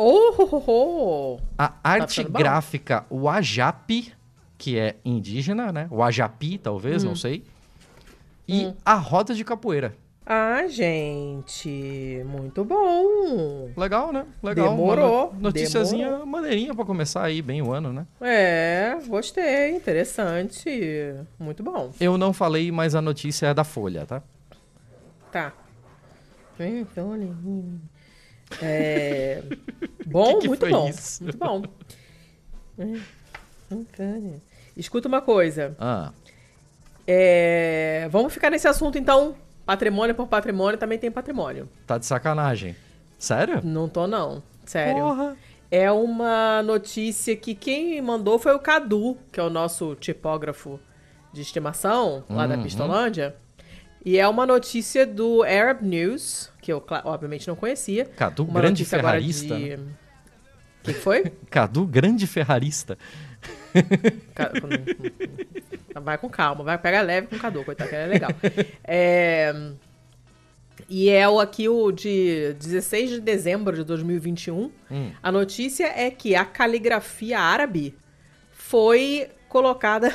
Oh, 0.00 0.32
oh, 0.38 0.62
oh, 0.68 1.40
a 1.58 1.74
arte 1.82 2.16
ficando 2.18 2.32
bom. 2.32 2.38
gráfica 2.38 3.04
Wajapi, 3.10 4.12
que 4.56 4.78
é 4.78 4.94
indígena, 5.04 5.72
né? 5.72 5.88
Wajapi, 5.90 6.56
talvez, 6.56 7.02
Hum. 7.02 7.08
não 7.08 7.16
sei. 7.16 7.42
E 8.46 8.72
a 8.84 8.94
roda 8.94 9.34
de 9.34 9.42
capoeira. 9.44 9.96
Ah, 10.30 10.66
gente. 10.68 12.22
Muito 12.26 12.62
bom. 12.62 13.70
Legal, 13.74 14.12
né? 14.12 14.26
Legal. 14.42 14.68
Demorou, 14.70 15.28
Uma 15.28 15.32
no- 15.34 15.40
Noticiazinha 15.40 16.04
demorou. 16.06 16.26
maneirinha 16.26 16.74
pra 16.74 16.84
começar 16.84 17.24
aí 17.24 17.40
bem 17.40 17.62
o 17.62 17.72
ano, 17.72 17.94
né? 17.94 18.06
É, 18.20 18.98
gostei. 19.06 19.70
Interessante. 19.70 21.14
Muito 21.38 21.62
bom. 21.62 21.92
Eu 21.98 22.18
não 22.18 22.34
falei, 22.34 22.70
mas 22.70 22.94
a 22.94 23.00
notícia 23.00 23.46
é 23.46 23.54
da 23.54 23.64
Folha, 23.64 24.04
tá? 24.04 24.22
Tá. 25.32 25.52
É... 28.60 29.42
Bom, 30.06 30.34
Que 30.34 30.40
que 30.42 30.48
muito 30.48 30.66
bom. 30.68 30.88
isso? 30.88 31.22
Muito 31.22 31.38
bom. 31.38 31.62
Escuta 34.76 35.08
uma 35.08 35.20
coisa. 35.22 35.74
Ah, 35.78 36.12
É, 37.06 38.08
Vamos 38.10 38.32
ficar 38.34 38.50
nesse 38.50 38.68
assunto, 38.68 38.98
então. 38.98 39.34
Patrimônio 39.68 40.14
por 40.14 40.26
patrimônio 40.26 40.78
também 40.78 40.98
tem 40.98 41.10
patrimônio. 41.10 41.68
tá 41.86 41.98
de 41.98 42.06
sacanagem. 42.06 42.74
Sério? 43.18 43.60
Não 43.62 43.86
tô, 43.86 44.06
não. 44.06 44.42
Sério. 44.64 45.02
Porra. 45.02 45.36
É 45.70 45.92
uma 45.92 46.62
notícia 46.62 47.36
que 47.36 47.54
quem 47.54 48.00
mandou 48.00 48.38
foi 48.38 48.54
o 48.54 48.58
Cadu, 48.58 49.18
que 49.30 49.38
é 49.38 49.42
o 49.42 49.50
nosso 49.50 49.94
tipógrafo 49.96 50.80
de 51.34 51.42
estimação 51.42 52.24
lá 52.30 52.46
da 52.46 52.54
Uhum. 52.56 52.62
Pistolândia. 52.62 53.36
E 54.02 54.16
é 54.16 54.26
uma 54.26 54.46
notícia 54.46 55.04
do 55.06 55.42
Arab 55.42 55.82
News, 55.82 56.50
que 56.62 56.72
eu 56.72 56.82
obviamente 57.04 57.46
não 57.46 57.54
conhecia. 57.54 58.06
Cadu, 58.06 58.44
Uma 58.44 58.62
grande 58.62 58.86
ferrarista. 58.86 59.54
de- 59.54 59.74
O 59.74 59.78
que, 60.82 60.94
que 60.94 61.00
foi? 61.00 61.24
Cadu, 61.50 61.84
grande 61.86 62.26
ferrarista. 62.26 62.96
Vai 66.00 66.16
com 66.18 66.28
calma, 66.28 66.64
vai 66.64 66.78
pegar 66.78 67.02
leve 67.02 67.26
com 67.26 67.36
o 67.36 67.38
Cadu, 67.38 67.64
coitado, 67.64 67.90
que 67.90 67.96
é 67.96 68.06
legal. 68.06 68.30
É, 68.84 69.52
E 70.88 71.10
é 71.10 71.28
o 71.28 71.40
aqui 71.40 71.68
o 71.68 71.90
de 71.90 72.54
16 72.54 73.10
de 73.10 73.20
dezembro 73.20 73.76
de 73.76 73.84
2021. 73.84 74.70
Hum. 74.90 75.10
A 75.22 75.32
notícia 75.32 75.86
é 75.86 76.10
que 76.10 76.34
a 76.34 76.44
caligrafia 76.44 77.38
árabe 77.40 77.94
foi 78.52 79.28
colocada 79.48 80.12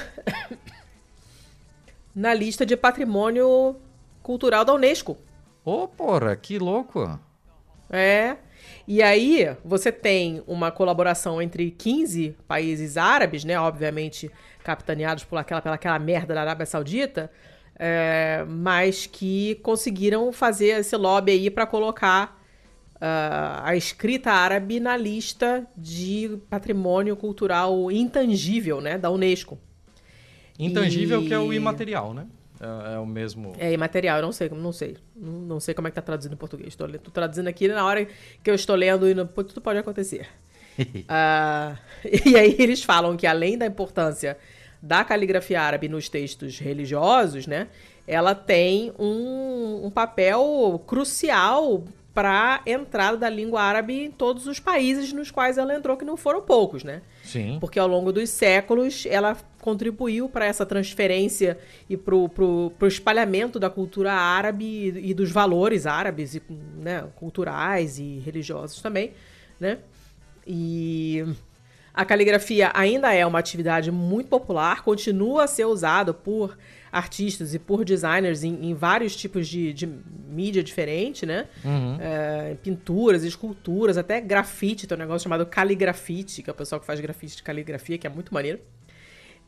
na 2.15 2.33
lista 2.33 2.65
de 2.65 2.77
patrimônio 2.77 3.75
cultural 4.21 4.63
da 4.63 4.73
Unesco. 4.73 5.17
Ô, 5.65 5.87
porra, 5.87 6.35
que 6.35 6.57
louco. 6.57 7.19
É. 7.89 8.37
E 8.87 9.01
aí, 9.01 9.55
você 9.63 9.91
tem 9.91 10.43
uma 10.45 10.69
colaboração 10.69 11.41
entre 11.41 11.71
15 11.71 12.35
países 12.47 12.97
árabes, 12.97 13.45
né? 13.45 13.57
Obviamente, 13.59 14.29
capitaneados 14.63 15.23
por 15.23 15.37
aquela, 15.37 15.61
pela 15.61 15.75
aquela 15.75 15.99
merda 15.99 16.33
da 16.33 16.41
Arábia 16.41 16.65
Saudita, 16.65 17.31
é, 17.77 18.45
mas 18.47 19.05
que 19.05 19.55
conseguiram 19.63 20.31
fazer 20.33 20.79
esse 20.79 20.95
lobby 20.97 21.31
aí 21.31 21.49
para 21.49 21.65
colocar 21.65 22.41
uh, 22.95 23.63
a 23.63 23.75
escrita 23.75 24.31
árabe 24.31 24.79
na 24.79 24.95
lista 24.95 25.67
de 25.75 26.37
patrimônio 26.49 27.15
cultural 27.15 27.91
intangível, 27.91 28.79
né, 28.79 28.97
da 28.97 29.09
Unesco. 29.09 29.57
Intangível 30.57 31.21
e... 31.21 31.27
que 31.27 31.33
é 31.33 31.39
o 31.39 31.51
imaterial, 31.51 32.13
né? 32.13 32.27
É, 32.63 32.93
é, 32.95 32.99
o 32.99 33.05
mesmo. 33.05 33.53
É 33.59 33.73
imaterial, 33.73 34.17
eu 34.17 34.23
não 34.23 34.31
sei, 34.31 34.49
não 34.49 34.71
sei. 34.71 34.95
Não, 35.15 35.31
não 35.33 35.59
sei 35.59 35.73
como 35.73 35.87
é 35.87 35.91
que 35.91 35.95
tá 35.95 36.01
traduzido 36.01 36.33
em 36.33 36.37
português. 36.37 36.69
Estou, 36.69 36.87
traduzindo 37.11 37.47
aqui 37.47 37.67
na 37.67 37.85
hora 37.85 38.07
que 38.41 38.49
eu 38.49 38.55
estou 38.55 38.75
lendo 38.75 39.09
e 39.09 39.13
tudo 39.13 39.59
pode 39.59 39.79
acontecer. 39.79 40.27
uh, 40.79 41.77
e 42.25 42.37
aí 42.37 42.55
eles 42.57 42.83
falam 42.83 43.17
que 43.17 43.27
além 43.27 43.57
da 43.57 43.65
importância 43.65 44.37
da 44.81 45.03
caligrafia 45.03 45.61
árabe 45.61 45.89
nos 45.89 46.07
textos 46.07 46.59
religiosos, 46.59 47.47
né? 47.47 47.67
Ela 48.07 48.35
tem 48.35 48.91
um, 48.99 49.85
um 49.85 49.89
papel 49.89 50.81
crucial 50.85 51.83
para 52.13 52.61
a 52.65 52.69
entrada 52.69 53.17
da 53.17 53.29
língua 53.29 53.61
árabe 53.61 54.05
em 54.05 54.11
todos 54.11 54.45
os 54.45 54.59
países 54.59 55.11
nos 55.11 55.31
quais 55.31 55.57
ela 55.57 55.73
entrou, 55.73 55.97
que 55.97 56.05
não 56.05 56.15
foram 56.15 56.41
poucos, 56.41 56.83
né? 56.83 57.01
Sim. 57.23 57.57
Porque 57.59 57.79
ao 57.79 57.87
longo 57.87 58.11
dos 58.11 58.29
séculos 58.29 59.05
ela 59.09 59.35
contribuiu 59.63 60.27
para 60.27 60.45
essa 60.45 60.65
transferência 60.65 61.57
e 61.89 61.95
para 61.95 62.13
o 62.13 62.73
espalhamento 62.85 63.57
da 63.57 63.69
cultura 63.69 64.11
árabe 64.11 64.93
e, 65.01 65.13
dos 65.13 65.31
valores 65.31 65.87
árabes, 65.87 66.35
e, 66.35 66.43
né, 66.77 67.05
culturais 67.15 67.97
e 67.97 68.19
religiosos 68.19 68.81
também, 68.81 69.13
né? 69.57 69.77
E 70.45 71.23
a 71.93 72.03
caligrafia 72.03 72.71
ainda 72.73 73.13
é 73.13 73.25
uma 73.25 73.39
atividade 73.39 73.89
muito 73.89 74.27
popular, 74.27 74.83
continua 74.83 75.45
a 75.45 75.47
ser 75.47 75.63
usada 75.63 76.13
por 76.13 76.57
artistas 76.91 77.53
e 77.53 77.59
por 77.59 77.85
designers 77.85 78.43
em, 78.43 78.69
em 78.69 78.73
vários 78.73 79.15
tipos 79.15 79.47
de, 79.47 79.71
de, 79.71 79.89
mídia 80.27 80.61
diferente, 80.61 81.25
né? 81.25 81.47
Uhum. 81.63 81.97
É, 82.01 82.57
pinturas, 82.61 83.23
esculturas, 83.23 83.97
até 83.97 84.19
grafite, 84.19 84.85
tem 84.85 84.97
um 84.97 84.99
negócio 84.99 85.23
chamado 85.23 85.45
caligrafite, 85.45 86.43
que 86.43 86.49
é 86.49 86.53
o 86.53 86.55
pessoal 86.55 86.81
que 86.81 86.85
faz 86.85 86.99
grafite 86.99 87.37
de 87.37 87.43
caligrafia, 87.43 87.97
que 87.97 88.05
é 88.05 88.09
muito 88.09 88.33
maneiro. 88.33 88.59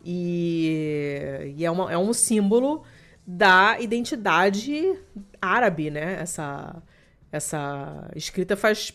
E, 0.06 1.54
e 1.58 1.66
é, 1.66 1.72
uma, 1.72 1.92
é 1.92 1.98
um 1.98 2.14
símbolo 2.14 2.84
da 3.26 3.80
identidade 3.80 4.96
árabe, 5.42 5.90
né? 5.90 6.22
Essa, 6.22 6.84
essa 7.32 8.12
escrita 8.16 8.56
faz, 8.56 8.94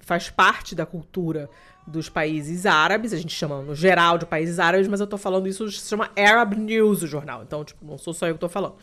faz 0.00 0.28
parte 0.28 0.74
da 0.74 0.84
cultura 0.84 1.48
dos 1.86 2.08
países 2.08 2.66
árabes, 2.66 3.12
a 3.12 3.16
gente 3.16 3.32
chama 3.32 3.62
no 3.62 3.74
geral 3.74 4.18
de 4.18 4.26
países 4.26 4.58
árabes, 4.58 4.88
mas 4.88 5.00
eu 5.00 5.06
tô 5.06 5.16
falando 5.16 5.48
isso, 5.48 5.70
se 5.70 5.88
chama 5.88 6.10
Arab 6.16 6.54
News, 6.54 7.02
o 7.02 7.06
jornal. 7.06 7.44
Então, 7.44 7.64
tipo, 7.64 7.84
não 7.84 7.96
sou 7.96 8.12
só 8.12 8.26
eu 8.26 8.34
que 8.34 8.40
tô 8.40 8.48
falando, 8.48 8.74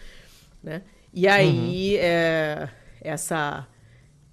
né? 0.63 0.81
E 1.13 1.27
aí, 1.27 1.95
uhum. 1.95 1.99
é, 1.99 2.69
essa, 3.01 3.67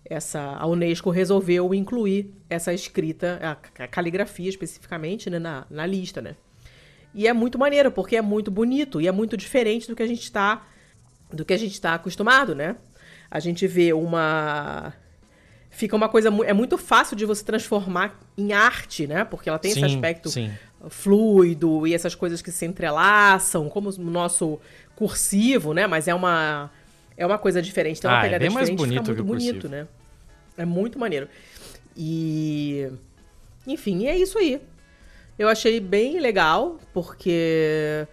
essa, 0.04 0.40
a 0.40 0.66
Unesco 0.66 1.10
resolveu 1.10 1.74
incluir 1.74 2.32
essa 2.48 2.72
escrita, 2.72 3.38
a, 3.42 3.84
a 3.84 3.88
caligrafia 3.88 4.48
especificamente, 4.48 5.28
né, 5.28 5.38
na, 5.38 5.66
na 5.68 5.84
lista, 5.84 6.22
né? 6.22 6.36
E 7.14 7.26
é 7.26 7.32
muito 7.32 7.58
maneiro, 7.58 7.90
porque 7.90 8.16
é 8.16 8.22
muito 8.22 8.50
bonito 8.50 9.00
e 9.00 9.06
é 9.06 9.12
muito 9.12 9.36
diferente 9.36 9.86
do 9.86 9.94
que 9.94 10.02
a 10.02 10.06
gente 10.06 10.22
está 10.22 10.66
do 11.32 11.44
que 11.44 11.52
a 11.52 11.56
gente 11.56 11.72
está 11.72 11.94
acostumado, 11.94 12.54
né? 12.54 12.76
A 13.30 13.40
gente 13.40 13.66
vê 13.66 13.92
uma 13.92 14.92
fica 15.72 15.96
uma 15.96 16.08
coisa. 16.08 16.28
É 16.44 16.52
muito 16.52 16.78
fácil 16.78 17.16
de 17.16 17.24
você 17.24 17.42
transformar 17.42 18.20
em 18.36 18.52
arte, 18.52 19.06
né? 19.06 19.24
Porque 19.24 19.48
ela 19.48 19.58
tem 19.58 19.72
sim, 19.72 19.84
esse 19.84 19.94
aspecto 19.94 20.28
sim. 20.30 20.52
fluido 20.88 21.86
e 21.86 21.94
essas 21.94 22.14
coisas 22.14 22.40
que 22.40 22.52
se 22.52 22.64
entrelaçam, 22.66 23.68
como 23.68 23.90
o 23.90 24.10
nosso 24.10 24.60
cursivo, 24.94 25.72
né? 25.72 25.86
Mas 25.86 26.06
é 26.06 26.14
uma. 26.14 26.70
É 27.16 27.26
uma 27.26 27.38
coisa 27.38 27.60
diferente. 27.60 28.00
Tem 28.00 28.10
uma 28.10 28.18
ah, 28.18 28.22
pegada 28.22 28.44
é 28.44 28.48
bem 28.48 28.48
diferente, 28.48 28.68
mais 28.68 28.80
bonito 28.80 29.00
fica 29.00 29.12
muito 29.12 29.16
que 29.16 29.22
o 29.22 29.50
bonito, 29.52 29.68
né? 29.68 29.88
É 30.56 30.64
muito 30.64 30.98
maneiro. 30.98 31.28
E. 31.96 32.88
Enfim, 33.66 34.06
é 34.06 34.16
isso 34.16 34.38
aí. 34.38 34.60
Eu 35.42 35.48
achei 35.48 35.80
bem 35.80 36.20
legal, 36.20 36.78
porque 36.94 38.06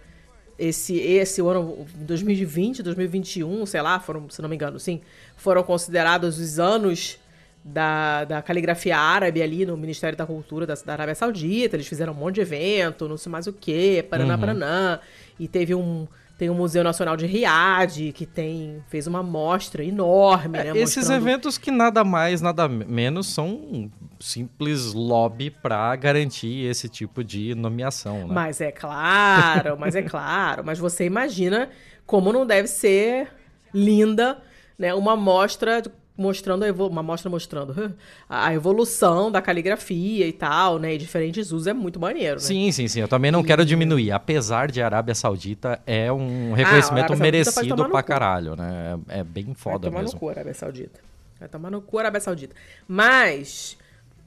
esse, 0.58 0.98
esse 0.98 1.40
ano, 1.40 1.86
2020, 1.94 2.82
2021, 2.82 3.64
sei 3.66 3.80
lá, 3.80 4.00
foram, 4.00 4.28
se 4.28 4.42
não 4.42 4.48
me 4.48 4.56
engano, 4.56 4.80
sim, 4.80 5.00
foram 5.36 5.62
considerados 5.62 6.40
os 6.40 6.58
anos 6.58 7.20
da, 7.64 8.24
da 8.24 8.42
caligrafia 8.42 8.98
árabe 8.98 9.40
ali 9.40 9.64
no 9.64 9.76
Ministério 9.76 10.18
da 10.18 10.26
Cultura 10.26 10.66
da, 10.66 10.74
da 10.74 10.92
Arábia 10.92 11.14
Saudita. 11.14 11.76
Eles 11.76 11.86
fizeram 11.86 12.12
um 12.12 12.16
monte 12.16 12.34
de 12.34 12.40
evento, 12.40 13.08
não 13.08 13.16
sei 13.16 13.30
mais 13.30 13.46
o 13.46 13.52
que, 13.52 14.02
Paraná, 14.02 14.34
uhum. 14.34 14.40
Paraná. 14.40 15.00
E 15.38 15.46
teve 15.46 15.72
um. 15.72 16.08
Tem 16.40 16.48
o 16.48 16.54
Museu 16.54 16.82
Nacional 16.82 17.18
de 17.18 17.26
Riad, 17.26 18.12
que 18.12 18.24
tem 18.24 18.82
fez 18.88 19.06
uma 19.06 19.22
mostra 19.22 19.84
enorme, 19.84 20.58
é, 20.58 20.72
né? 20.72 20.80
Esses 20.80 20.96
mostrando... 20.96 21.28
eventos 21.28 21.58
que 21.58 21.70
nada 21.70 22.02
mais, 22.02 22.40
nada 22.40 22.66
menos 22.66 23.26
são 23.26 23.48
um 23.48 23.90
simples 24.18 24.94
lobby 24.94 25.50
para 25.50 25.94
garantir 25.96 26.64
esse 26.64 26.88
tipo 26.88 27.22
de 27.22 27.54
nomeação, 27.54 28.26
né? 28.26 28.32
Mas 28.32 28.58
é 28.62 28.72
claro, 28.72 29.76
mas 29.78 29.94
é 29.94 30.00
claro. 30.00 30.64
Mas 30.64 30.78
você 30.78 31.04
imagina 31.04 31.68
como 32.06 32.32
não 32.32 32.46
deve 32.46 32.68
ser 32.68 33.28
linda 33.74 34.38
né, 34.78 34.94
uma 34.94 35.14
mostra 35.14 35.82
mostrando 36.20 36.64
uma 36.86 37.02
mostra 37.02 37.30
mostrando 37.30 37.94
a 38.28 38.52
evolução 38.52 39.30
da 39.30 39.40
caligrafia 39.40 40.26
e 40.26 40.32
tal, 40.32 40.78
né? 40.78 40.94
E 40.94 40.98
diferentes 40.98 41.50
usos 41.50 41.66
é 41.66 41.72
muito 41.72 41.98
maneiro, 41.98 42.34
né? 42.34 42.40
Sim, 42.40 42.70
sim, 42.70 42.86
sim. 42.86 43.00
Eu 43.00 43.08
também 43.08 43.30
não 43.30 43.40
e... 43.40 43.44
quero 43.44 43.64
diminuir. 43.64 44.12
Apesar 44.12 44.70
de 44.70 44.82
Arábia 44.82 45.14
Saudita 45.14 45.80
é 45.86 46.12
um 46.12 46.52
ah, 46.52 46.56
reconhecimento 46.56 47.12
ah, 47.14 47.16
merecido 47.16 47.88
pra 47.88 48.02
caralho, 48.02 48.54
né? 48.54 48.98
É, 49.08 49.20
é 49.20 49.24
bem 49.24 49.54
foda 49.54 49.78
Vai 49.78 49.90
tomar 49.90 50.02
mesmo. 50.02 50.14
no 50.14 50.20
cu, 50.20 50.28
Arábia 50.28 50.54
Saudita. 50.54 51.00
Vai 51.38 51.48
tomar 51.48 51.70
no 51.70 51.80
cu, 51.80 51.98
Arábia 51.98 52.20
Saudita. 52.20 52.54
Mas 52.86 53.78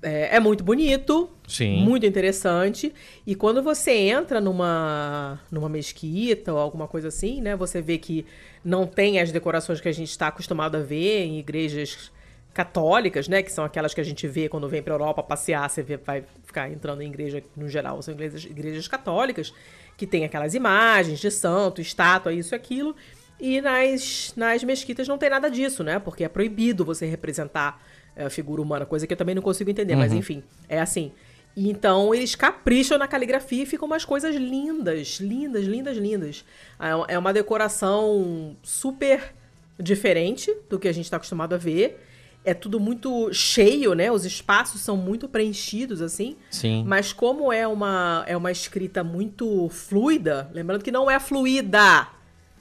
é, 0.04 0.36
é, 0.36 0.40
muito 0.40 0.64
bonito, 0.64 1.30
Sim. 1.48 1.82
muito 1.84 2.06
interessante. 2.06 2.94
E 3.26 3.34
quando 3.34 3.64
você 3.64 3.92
entra 3.92 4.40
numa, 4.40 5.40
numa 5.50 5.70
mesquita 5.70 6.54
ou 6.54 6.60
alguma 6.60 6.88
coisa 6.88 7.08
assim, 7.08 7.42
né? 7.42 7.56
Você 7.56 7.82
vê 7.82 7.98
que 7.98 8.26
não 8.64 8.86
tem 8.86 9.20
as 9.20 9.32
decorações 9.32 9.82
que 9.82 9.88
a 9.88 9.94
gente 9.94 10.10
está 10.10 10.28
acostumado 10.28 10.76
a 10.76 10.80
ver 10.82 11.26
em 11.26 11.40
igrejas 11.40 12.12
católicas, 12.54 13.28
né? 13.28 13.42
Que 13.42 13.52
são 13.52 13.64
aquelas 13.64 13.94
que 13.94 14.02
a 14.02 14.04
gente 14.04 14.28
vê 14.28 14.48
quando 14.48 14.68
vem 14.70 14.84
para 14.84 14.94
Europa 14.94 15.24
passear, 15.24 15.70
você 15.70 15.82
vê, 15.82 15.98
vai 15.98 16.24
ficar 16.44 16.70
entrando 16.70 17.02
em 17.02 17.08
igreja, 17.08 17.42
no 17.56 17.68
geral, 17.68 18.02
são 18.02 18.14
igrejas, 18.14 18.44
igrejas 18.44 18.88
católicas, 18.88 19.54
que 19.98 20.06
tem 20.06 20.26
aquelas 20.26 20.54
imagens 20.54 21.20
de 21.20 21.32
santo, 21.32 21.82
estátua, 21.82 22.34
isso 22.34 22.54
e 22.54 22.56
aquilo. 22.56 22.96
E 23.40 23.60
nas, 23.62 24.34
nas 24.36 24.64
mesquitas 24.64 25.08
não 25.08 25.18
tem 25.18 25.30
nada 25.30 25.50
disso, 25.50 25.84
né? 25.84 25.98
Porque 25.98 26.24
é 26.24 26.30
proibido 26.30 26.86
você 26.86 27.06
representar 27.06 27.82
é, 28.16 28.30
figura 28.30 28.62
humana, 28.62 28.86
coisa 28.86 29.08
que 29.08 29.14
eu 29.14 29.18
também 29.18 29.36
não 29.36 29.42
consigo 29.42 29.70
entender, 29.70 29.94
uhum. 29.94 30.00
mas 30.00 30.14
enfim, 30.14 30.44
é 30.68 30.80
assim. 30.80 31.12
Então 31.56 32.14
eles 32.14 32.36
capricham 32.36 32.98
na 32.98 33.08
caligrafia 33.08 33.64
e 33.64 33.66
ficam 33.66 33.86
umas 33.86 34.04
coisas 34.04 34.36
lindas, 34.36 35.20
lindas, 35.20 35.66
lindas, 35.66 35.98
lindas. 35.98 36.46
É, 36.80 37.14
é 37.14 37.20
uma 37.20 37.32
decoração 37.32 38.56
super 38.64 39.34
diferente 39.80 40.56
do 40.70 40.80
que 40.80 40.88
a 40.88 40.92
gente 40.92 41.06
está 41.06 41.18
acostumado 41.18 41.54
a 41.54 41.58
ver. 41.58 42.02
É 42.46 42.54
tudo 42.54 42.80
muito 42.80 43.32
cheio, 43.32 43.94
né? 43.94 44.12
Os 44.12 44.26
espaços 44.26 44.82
são 44.82 44.98
muito 44.98 45.30
preenchidos, 45.30 46.02
assim. 46.02 46.36
Sim. 46.52 46.84
Mas 46.86 47.14
como 47.14 47.54
é 47.54 47.66
uma, 47.66 48.26
é 48.28 48.36
uma 48.36 48.52
escrita 48.52 49.02
muito 49.04 49.70
fluida, 49.70 50.50
lembrando 50.54 50.84
que 50.84 50.92
não 50.92 51.10
é 51.10 51.20
fluida, 51.20 52.08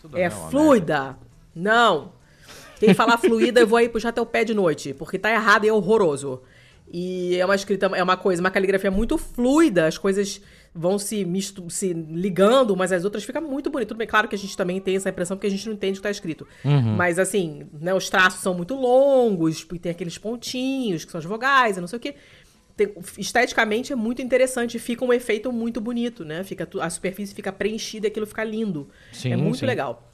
tudo 0.01 0.17
é 0.17 0.29
não, 0.29 0.51
fluida. 0.51 1.09
Né? 1.09 1.17
Não. 1.57 2.13
Quem 2.83 2.95
falar 2.95 3.17
fluida, 3.17 3.61
eu 3.61 3.67
vou 3.67 3.79
aí 3.79 3.89
puxar 3.89 4.11
teu 4.11 4.27
pé 4.27 4.43
de 4.43 4.53
noite, 4.53 4.93
porque 4.93 5.17
tá 5.17 5.31
errado 5.31 5.65
e 5.65 5.69
é 5.69 5.73
horroroso. 5.73 6.43
E 6.93 7.37
é 7.37 7.45
uma 7.45 7.55
escrita, 7.55 7.87
é 7.95 8.03
uma 8.03 8.17
coisa, 8.17 8.43
uma 8.43 8.51
caligrafia 8.51 8.91
muito 8.91 9.17
fluida, 9.17 9.87
as 9.87 9.97
coisas 9.97 10.43
vão 10.75 10.99
se, 10.99 11.25
mistu 11.25 11.71
se 11.71 11.93
ligando 11.93 12.73
umas 12.73 12.91
às 12.91 13.05
outras, 13.05 13.23
fica 13.23 13.41
muito 13.41 13.71
bonito. 13.71 13.91
Tudo 13.91 13.99
bem, 13.99 14.07
claro 14.07 14.27
que 14.27 14.35
a 14.35 14.39
gente 14.39 14.57
também 14.57 14.81
tem 14.81 14.97
essa 14.97 15.11
impressão 15.11 15.37
porque 15.37 15.47
a 15.47 15.51
gente 15.51 15.65
não 15.67 15.75
entende 15.75 15.99
o 15.99 16.03
que 16.03 16.09
tá 16.09 16.11
escrito. 16.11 16.45
Uhum. 16.65 16.97
Mas 16.97 17.21
assim, 17.21 17.69
né, 17.81 17.95
os 17.95 18.11
traços 18.11 18.41
são 18.41 18.53
muito 18.53 18.75
longos, 18.75 19.65
e 19.73 19.79
tem 19.79 19.93
aqueles 19.93 20.19
pontinhos, 20.19 21.05
que 21.05 21.13
são 21.13 21.21
as 21.21 21.25
vogais, 21.25 21.77
não 21.77 21.87
sei 21.87 21.99
o 21.99 22.01
quê. 22.01 22.17
Tem, 22.77 22.93
esteticamente 23.17 23.93
é 23.93 23.97
muito 23.97 24.21
interessante, 24.21 24.79
fica 24.79 25.05
um 25.05 25.13
efeito 25.13 25.53
muito 25.53 25.81
bonito, 25.81 26.25
né? 26.25 26.43
Fica, 26.43 26.69
a 26.81 26.91
superfície 26.91 27.33
fica 27.33 27.53
preenchida 27.53 28.07
e 28.07 28.09
aquilo 28.09 28.27
fica 28.27 28.43
lindo. 28.43 28.89
Sim, 29.13 29.33
é 29.33 29.37
muito 29.37 29.59
sim. 29.59 29.67
legal. 29.67 30.12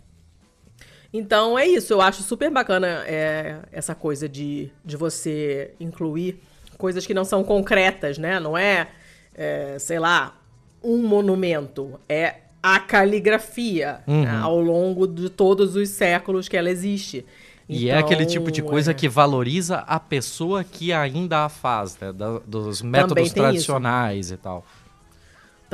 Então 1.12 1.58
é 1.58 1.66
isso, 1.66 1.92
eu 1.92 2.00
acho 2.00 2.22
super 2.22 2.50
bacana 2.50 3.02
é, 3.06 3.60
essa 3.72 3.94
coisa 3.94 4.28
de, 4.28 4.70
de 4.84 4.96
você 4.96 5.72
incluir 5.80 6.38
coisas 6.76 7.06
que 7.06 7.14
não 7.14 7.24
são 7.24 7.42
concretas, 7.42 8.18
né? 8.18 8.38
Não 8.38 8.56
é, 8.56 8.88
é 9.34 9.76
sei 9.78 9.98
lá, 9.98 10.36
um 10.82 10.98
monumento, 10.98 11.98
é 12.08 12.36
a 12.62 12.78
caligrafia 12.78 14.00
uhum. 14.06 14.24
né? 14.24 14.40
ao 14.42 14.60
longo 14.60 15.06
de 15.06 15.30
todos 15.30 15.76
os 15.76 15.88
séculos 15.88 16.48
que 16.48 16.56
ela 16.56 16.70
existe. 16.70 17.24
E 17.68 17.90
é 17.90 17.98
aquele 17.98 18.24
tipo 18.24 18.50
de 18.50 18.62
coisa 18.62 18.92
é... 18.92 18.94
que 18.94 19.08
valoriza 19.08 19.78
a 19.78 20.00
pessoa 20.00 20.64
que 20.64 20.92
ainda 20.92 21.44
a 21.44 21.48
faz, 21.50 21.98
né? 22.00 22.12
Da, 22.12 22.38
dos 22.38 22.80
métodos 22.80 23.30
tradicionais 23.30 24.26
isso. 24.26 24.34
e 24.34 24.36
tal. 24.38 24.64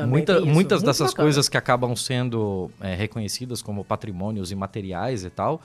Muita, 0.02 0.40
muitas 0.40 0.82
dessas 0.82 1.10
bacana. 1.10 1.26
coisas 1.26 1.48
que 1.48 1.56
acabam 1.56 1.94
sendo 1.94 2.70
é, 2.80 2.94
reconhecidas 2.94 3.62
como 3.62 3.84
patrimônios 3.84 4.50
imateriais 4.50 5.24
e 5.24 5.30
tal, 5.30 5.62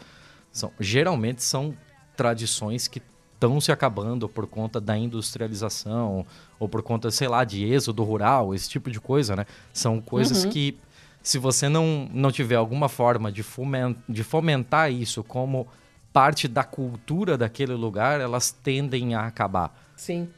são, 0.51 0.71
geralmente 0.79 1.43
são 1.43 1.73
tradições 2.15 2.87
que 2.87 3.01
estão 3.33 3.59
se 3.61 3.71
acabando 3.71 4.27
por 4.27 4.45
conta 4.45 4.81
da 4.81 4.97
industrialização 4.97 6.25
ou 6.59 6.67
por 6.67 6.83
conta, 6.83 7.09
sei 7.09 7.27
lá, 7.27 7.43
de 7.43 7.65
êxodo 7.65 8.03
rural, 8.03 8.53
esse 8.53 8.69
tipo 8.69 8.91
de 8.91 8.99
coisa, 8.99 9.35
né? 9.35 9.45
São 9.71 10.01
coisas 10.01 10.43
uhum. 10.43 10.51
que, 10.51 10.77
se 11.23 11.37
você 11.37 11.69
não, 11.69 12.09
não 12.13 12.31
tiver 12.31 12.55
alguma 12.55 12.89
forma 12.89 13.31
de, 13.31 13.41
fomentar, 13.41 14.03
de 14.07 14.23
fomentar 14.23 14.91
isso 14.91 15.23
como 15.23 15.67
parte 16.11 16.47
da 16.47 16.63
cultura 16.63 17.37
daquele 17.37 17.73
lugar, 17.73 18.19
elas 18.19 18.51
tendem 18.51 19.15
a 19.15 19.25
acabar. 19.25 19.73
Sim. 19.95 20.29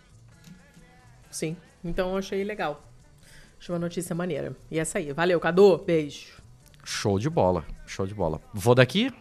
Sim. 1.32 1.58
Então 1.84 2.12
eu 2.12 2.18
achei 2.18 2.44
legal. 2.44 2.91
Achei 3.62 3.74
uma 3.74 3.80
notícia 3.80 4.16
maneira. 4.16 4.58
E 4.72 4.80
essa 4.80 4.98
aí. 4.98 5.14
Valeu, 5.14 5.40
Cadu. 5.40 5.78
Beijo. 5.78 6.42
Show 6.84 7.20
de 7.20 7.30
bola. 7.30 7.64
Show 7.86 8.08
de 8.08 8.16
bola. 8.16 8.42
Vou 8.52 8.74
daqui? 8.74 9.14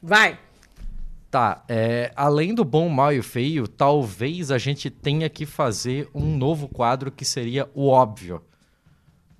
Vai. 0.00 0.38
Tá, 1.28 1.64
é, 1.68 2.12
além 2.14 2.54
do 2.54 2.64
bom, 2.64 2.88
mal 2.88 3.12
e 3.12 3.20
feio, 3.20 3.66
talvez 3.66 4.52
a 4.52 4.58
gente 4.58 4.88
tenha 4.90 5.28
que 5.28 5.44
fazer 5.44 6.08
um 6.14 6.36
novo 6.36 6.68
quadro 6.68 7.10
que 7.10 7.24
seria 7.24 7.68
o 7.74 7.88
óbvio. 7.88 8.40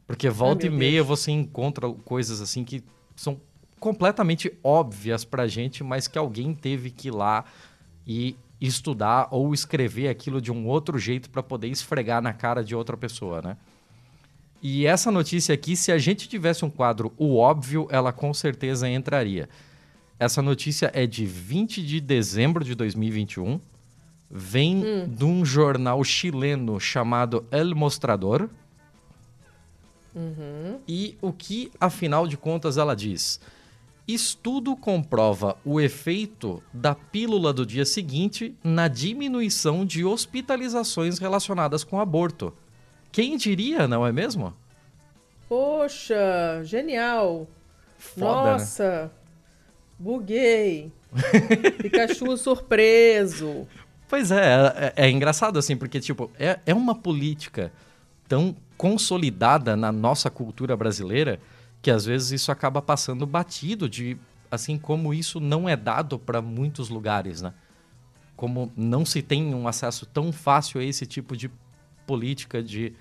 Porque 0.04 0.28
volta 0.28 0.66
e 0.66 0.70
meia 0.70 0.94
Deus. 0.94 1.06
você 1.06 1.30
encontra 1.30 1.88
coisas 1.88 2.40
assim 2.40 2.64
que 2.64 2.82
são 3.14 3.40
completamente 3.78 4.52
óbvias 4.64 5.24
pra 5.24 5.46
gente, 5.46 5.84
mas 5.84 6.08
que 6.08 6.18
alguém 6.18 6.56
teve 6.56 6.90
que 6.90 7.06
ir 7.06 7.12
lá 7.12 7.44
e 8.04 8.36
estudar 8.60 9.28
ou 9.30 9.54
escrever 9.54 10.08
aquilo 10.08 10.40
de 10.40 10.50
um 10.50 10.66
outro 10.66 10.98
jeito 10.98 11.30
para 11.30 11.42
poder 11.42 11.68
esfregar 11.68 12.20
na 12.20 12.32
cara 12.32 12.64
de 12.64 12.74
outra 12.74 12.96
pessoa, 12.96 13.40
né? 13.40 13.56
E 14.62 14.86
essa 14.86 15.10
notícia 15.10 15.52
aqui, 15.52 15.74
se 15.74 15.90
a 15.90 15.98
gente 15.98 16.28
tivesse 16.28 16.64
um 16.64 16.70
quadro 16.70 17.12
o 17.18 17.36
óbvio, 17.36 17.88
ela 17.90 18.12
com 18.12 18.32
certeza 18.32 18.88
entraria. 18.88 19.48
Essa 20.20 20.40
notícia 20.40 20.88
é 20.94 21.04
de 21.04 21.26
20 21.26 21.84
de 21.84 22.00
dezembro 22.00 22.64
de 22.64 22.76
2021. 22.76 23.60
Vem 24.30 24.84
hum. 24.84 25.08
de 25.08 25.24
um 25.24 25.44
jornal 25.44 26.04
chileno 26.04 26.78
chamado 26.78 27.44
El 27.50 27.74
Mostrador. 27.74 28.48
Uhum. 30.14 30.78
E 30.86 31.16
o 31.20 31.32
que, 31.32 31.72
afinal 31.80 32.28
de 32.28 32.36
contas, 32.36 32.76
ela 32.76 32.94
diz? 32.94 33.40
Estudo 34.06 34.76
comprova 34.76 35.56
o 35.64 35.80
efeito 35.80 36.62
da 36.72 36.94
pílula 36.94 37.52
do 37.52 37.66
dia 37.66 37.84
seguinte 37.84 38.54
na 38.62 38.86
diminuição 38.86 39.84
de 39.84 40.04
hospitalizações 40.04 41.18
relacionadas 41.18 41.82
com 41.82 41.98
aborto. 41.98 42.54
Quem 43.12 43.36
diria, 43.36 43.86
não 43.86 44.06
é 44.06 44.10
mesmo? 44.10 44.54
Poxa, 45.48 46.62
genial! 46.64 47.46
Foda, 47.98 48.24
né? 48.26 48.52
Nossa! 48.52 49.02
Né? 49.02 49.10
Buguei. 49.98 50.90
Pikachu 51.78 52.36
surpreso. 52.38 53.68
Pois 54.08 54.30
é, 54.30 54.92
é, 54.96 55.06
é, 55.06 55.10
engraçado 55.10 55.58
assim, 55.58 55.76
porque 55.76 56.00
tipo, 56.00 56.30
é, 56.38 56.58
é 56.66 56.74
uma 56.74 56.94
política 56.94 57.72
tão 58.26 58.56
consolidada 58.76 59.76
na 59.76 59.92
nossa 59.92 60.28
cultura 60.28 60.76
brasileira 60.76 61.38
que 61.80 61.90
às 61.90 62.04
vezes 62.04 62.32
isso 62.32 62.50
acaba 62.50 62.80
passando 62.82 63.26
batido 63.26 63.88
de 63.88 64.16
assim 64.50 64.78
como 64.78 65.14
isso 65.14 65.38
não 65.38 65.68
é 65.68 65.76
dado 65.76 66.18
para 66.18 66.42
muitos 66.42 66.88
lugares, 66.88 67.42
né? 67.42 67.54
Como 68.36 68.72
não 68.76 69.04
se 69.04 69.22
tem 69.22 69.54
um 69.54 69.68
acesso 69.68 70.04
tão 70.06 70.32
fácil 70.32 70.80
a 70.80 70.84
esse 70.84 71.06
tipo 71.06 71.36
de 71.36 71.50
política 72.06 72.62
de 72.62 72.92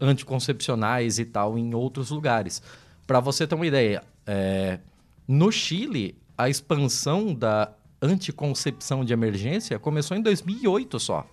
anticoncepcionais 0.00 1.18
e 1.18 1.24
tal 1.24 1.58
em 1.58 1.74
outros 1.74 2.10
lugares. 2.10 2.62
Para 3.06 3.20
você 3.20 3.46
ter 3.46 3.54
uma 3.54 3.66
ideia, 3.66 4.02
é, 4.26 4.78
no 5.26 5.50
Chile 5.52 6.16
a 6.36 6.48
expansão 6.48 7.34
da 7.34 7.72
anticoncepção 8.00 9.04
de 9.04 9.12
emergência 9.12 9.78
começou 9.78 10.16
em 10.16 10.22
2008 10.22 10.98
só. 10.98 11.26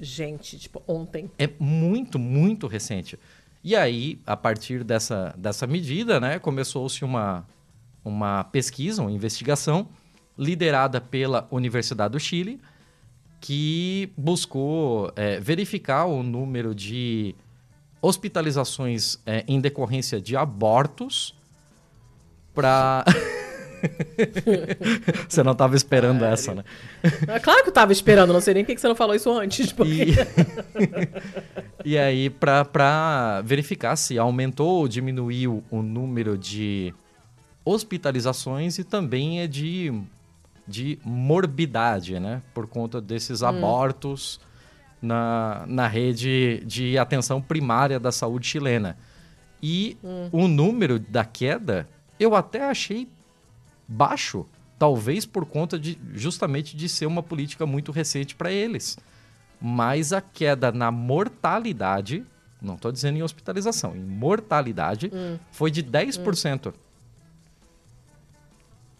Gente, 0.00 0.58
tipo, 0.58 0.82
ontem. 0.88 1.30
É 1.38 1.48
muito, 1.58 2.18
muito 2.18 2.66
recente. 2.66 3.18
E 3.62 3.76
aí, 3.76 4.18
a 4.26 4.36
partir 4.36 4.82
dessa, 4.82 5.34
dessa 5.36 5.66
medida, 5.66 6.18
né, 6.18 6.38
começou-se 6.38 7.04
uma, 7.04 7.46
uma 8.04 8.42
pesquisa, 8.44 9.02
uma 9.02 9.12
investigação, 9.12 9.88
liderada 10.36 11.00
pela 11.00 11.46
Universidade 11.50 12.12
do 12.12 12.18
Chile, 12.18 12.58
que 13.40 14.12
buscou 14.16 15.10
é, 15.16 15.40
verificar 15.40 16.04
o 16.04 16.22
número 16.22 16.74
de 16.74 17.34
hospitalizações 18.02 19.18
é, 19.24 19.44
em 19.48 19.60
decorrência 19.60 20.20
de 20.20 20.36
abortos 20.36 21.34
para. 22.54 23.04
você 25.28 25.42
não 25.42 25.52
estava 25.52 25.74
esperando 25.74 26.24
essa, 26.24 26.54
né? 26.54 26.64
É 27.26 27.40
claro 27.40 27.62
que 27.62 27.68
eu 27.68 27.70
estava 27.70 27.92
esperando, 27.92 28.32
não 28.32 28.40
sei 28.40 28.54
nem 28.54 28.64
por 28.64 28.74
que 28.74 28.80
você 28.80 28.88
não 28.88 28.94
falou 28.94 29.14
isso 29.14 29.32
antes. 29.32 29.72
Porque... 29.72 30.06
E... 31.84 31.84
e 31.92 31.98
aí, 31.98 32.28
para 32.28 33.40
verificar 33.42 33.96
se 33.96 34.18
aumentou 34.18 34.80
ou 34.80 34.88
diminuiu 34.88 35.64
o 35.70 35.80
número 35.80 36.36
de 36.36 36.94
hospitalizações 37.64 38.78
e 38.78 38.84
também 38.84 39.40
é 39.40 39.46
de, 39.46 39.92
de 40.70 40.98
morbidade, 41.04 42.18
né? 42.20 42.40
Por 42.54 42.66
conta 42.66 43.00
desses 43.00 43.42
hum. 43.42 43.46
abortos 43.46 44.40
na, 45.02 45.64
na 45.66 45.86
rede 45.86 46.62
de 46.64 46.96
atenção 46.96 47.42
primária 47.42 47.98
da 47.98 48.12
saúde 48.12 48.46
chilena. 48.46 48.96
E 49.62 49.98
hum. 50.02 50.28
o 50.32 50.48
número 50.48 50.98
da 50.98 51.24
queda 51.24 51.86
eu 52.18 52.34
até 52.34 52.68
achei 52.68 53.08
baixo, 53.88 54.46
talvez 54.78 55.24
por 55.24 55.46
conta 55.46 55.78
de 55.78 55.98
justamente 56.12 56.76
de 56.76 56.86
ser 56.86 57.06
uma 57.06 57.22
política 57.22 57.64
muito 57.64 57.90
recente 57.90 58.36
para 58.36 58.52
eles. 58.52 58.98
Mas 59.60 60.12
a 60.12 60.20
queda 60.20 60.70
na 60.70 60.90
mortalidade, 60.90 62.24
não 62.60 62.74
estou 62.74 62.92
dizendo 62.92 63.16
em 63.16 63.22
hospitalização, 63.22 63.96
em 63.96 64.00
mortalidade, 64.00 65.10
hum. 65.12 65.38
foi 65.50 65.70
de 65.70 65.82
10%. 65.82 66.74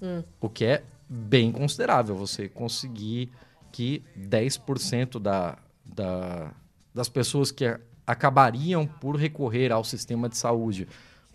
Hum. 0.03 0.23
O 0.41 0.49
que 0.49 0.65
é 0.65 0.83
bem 1.13 1.51
considerável, 1.51 2.15
você 2.15 2.49
conseguir 2.49 3.33
que 3.73 4.05
10% 4.17 5.19
da, 5.19 5.59
da, 5.85 6.53
das 6.95 7.09
pessoas 7.09 7.51
que 7.51 7.65
acabariam 8.07 8.87
por 8.87 9.17
recorrer 9.17 9.73
ao 9.73 9.83
sistema 9.83 10.29
de 10.29 10.37
saúde 10.37 10.87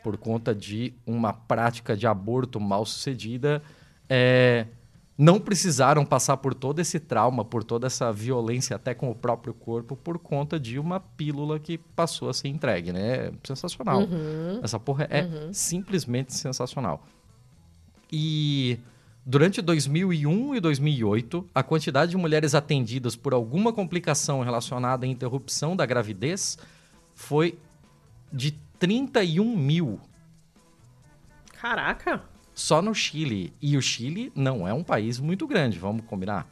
por 0.01 0.17
conta 0.17 0.55
de 0.55 0.93
uma 1.05 1.33
prática 1.33 1.97
de 1.97 2.05
aborto 2.05 2.59
mal 2.59 2.85
sucedida, 2.85 3.61
é, 4.07 4.67
não 5.17 5.39
precisaram 5.39 6.05
passar 6.05 6.37
por 6.37 6.53
todo 6.53 6.79
esse 6.79 6.99
trauma, 6.99 7.43
por 7.43 7.63
toda 7.63 7.87
essa 7.87 8.11
violência 8.13 8.75
até 8.75 8.93
com 8.93 9.09
o 9.09 9.15
próprio 9.15 9.53
corpo, 9.53 9.95
por 9.95 10.19
conta 10.19 10.59
de 10.59 10.77
uma 10.77 10.99
pílula 10.99 11.59
que 11.59 11.77
passou 11.77 12.29
a 12.29 12.33
ser 12.33 12.49
entregue, 12.49 12.93
né? 12.93 13.31
Sensacional. 13.43 14.01
Uhum. 14.01 14.59
Essa 14.61 14.79
porra 14.79 15.07
é 15.09 15.23
uhum. 15.23 15.53
simplesmente 15.53 16.33
sensacional. 16.33 17.03
E 18.11 18.77
durante 19.25 19.61
2001 19.61 20.55
e 20.55 20.59
2008, 20.59 21.49
a 21.53 21.63
quantidade 21.63 22.11
de 22.11 22.17
mulheres 22.17 22.53
atendidas 22.53 23.15
por 23.15 23.33
alguma 23.33 23.73
complicação 23.73 24.41
relacionada 24.41 25.05
à 25.05 25.09
interrupção 25.09 25.75
da 25.75 25.85
gravidez 25.85 26.57
foi 27.15 27.57
de 28.31 28.51
31 28.77 29.57
mil. 29.57 29.99
Caraca! 31.59 32.21
Só 32.53 32.81
no 32.81 32.93
Chile. 32.93 33.51
E 33.61 33.75
o 33.75 33.81
Chile 33.81 34.31
não 34.35 34.67
é 34.67 34.73
um 34.73 34.83
país 34.83 35.19
muito 35.19 35.47
grande, 35.47 35.79
vamos 35.79 36.05
combinar. 36.05 36.47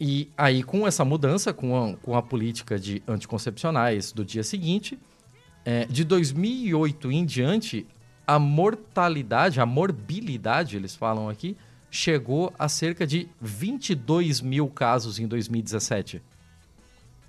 E 0.00 0.28
aí, 0.36 0.64
com 0.64 0.86
essa 0.86 1.04
mudança, 1.04 1.52
com 1.52 1.76
a, 1.76 1.96
com 1.96 2.16
a 2.16 2.22
política 2.22 2.78
de 2.78 3.02
anticoncepcionais 3.06 4.10
do 4.10 4.24
dia 4.24 4.42
seguinte, 4.42 4.98
é, 5.64 5.84
de 5.84 6.02
2008 6.02 7.12
em 7.12 7.24
diante, 7.24 7.86
a 8.26 8.38
mortalidade, 8.38 9.60
a 9.60 9.66
morbilidade, 9.66 10.76
eles 10.76 10.96
falam 10.96 11.28
aqui, 11.28 11.56
chegou 11.92 12.54
a 12.58 12.70
cerca 12.70 13.06
de 13.06 13.28
22 13.38 14.40
mil 14.40 14.66
casos 14.68 15.18
em 15.18 15.28
2017. 15.28 16.22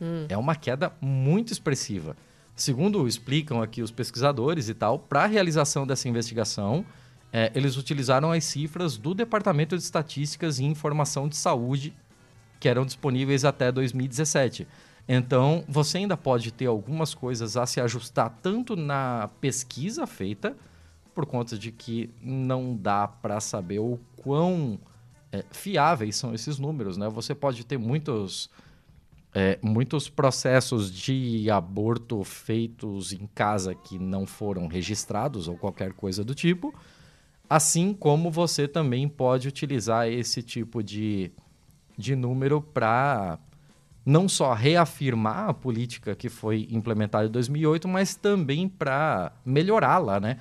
Hum. 0.01 0.25
É 0.29 0.37
uma 0.37 0.55
queda 0.55 0.93
muito 1.01 1.51
expressiva. 1.51 2.15
Segundo 2.55 3.05
explicam 3.05 3.61
aqui 3.61 3.81
os 3.81 3.91
pesquisadores 3.91 4.69
e 4.69 4.73
tal, 4.73 4.97
para 4.97 5.23
a 5.23 5.27
realização 5.27 5.85
dessa 5.85 6.07
investigação, 6.07 6.85
é, 7.31 7.51
eles 7.53 7.75
utilizaram 7.75 8.31
as 8.31 8.45
cifras 8.45 8.95
do 8.95 9.13
Departamento 9.13 9.75
de 9.75 9.83
Estatísticas 9.83 10.59
e 10.59 10.63
Informação 10.63 11.27
de 11.27 11.35
Saúde, 11.35 11.93
que 12.57 12.69
eram 12.69 12.85
disponíveis 12.85 13.43
até 13.43 13.69
2017. 13.69 14.65
Então, 15.09 15.65
você 15.67 15.97
ainda 15.97 16.15
pode 16.15 16.53
ter 16.53 16.67
algumas 16.67 17.13
coisas 17.13 17.57
a 17.57 17.65
se 17.65 17.81
ajustar 17.81 18.29
tanto 18.41 18.77
na 18.77 19.29
pesquisa 19.41 20.07
feita, 20.07 20.55
por 21.13 21.25
conta 21.25 21.57
de 21.57 21.69
que 21.69 22.09
não 22.21 22.75
dá 22.75 23.07
para 23.07 23.41
saber 23.41 23.79
o 23.79 23.99
quão 24.23 24.79
é, 25.31 25.43
fiáveis 25.51 26.15
são 26.15 26.33
esses 26.33 26.59
números, 26.59 26.97
né? 26.97 27.09
Você 27.09 27.33
pode 27.33 27.65
ter 27.65 27.77
muitos 27.77 28.49
é, 29.33 29.57
muitos 29.61 30.07
processos 30.07 30.91
de 30.93 31.49
aborto 31.49 32.23
feitos 32.23 33.11
em 33.11 33.27
casa 33.33 33.73
que 33.73 33.97
não 33.97 34.27
foram 34.27 34.67
registrados 34.67 35.47
ou 35.47 35.57
qualquer 35.57 35.93
coisa 35.93 36.23
do 36.23 36.35
tipo, 36.35 36.73
assim 37.49 37.93
como 37.93 38.29
você 38.29 38.67
também 38.67 39.07
pode 39.07 39.47
utilizar 39.47 40.07
esse 40.07 40.43
tipo 40.43 40.83
de, 40.83 41.31
de 41.97 42.15
número 42.15 42.61
para 42.61 43.39
não 44.05 44.27
só 44.29 44.53
reafirmar 44.53 45.49
a 45.49 45.53
política 45.53 46.15
que 46.15 46.29
foi 46.29 46.67
implementada 46.69 47.25
em 47.25 47.31
2008, 47.31 47.87
mas 47.87 48.15
também 48.15 48.67
para 48.67 49.31
melhorá-la, 49.45 50.19
né? 50.19 50.37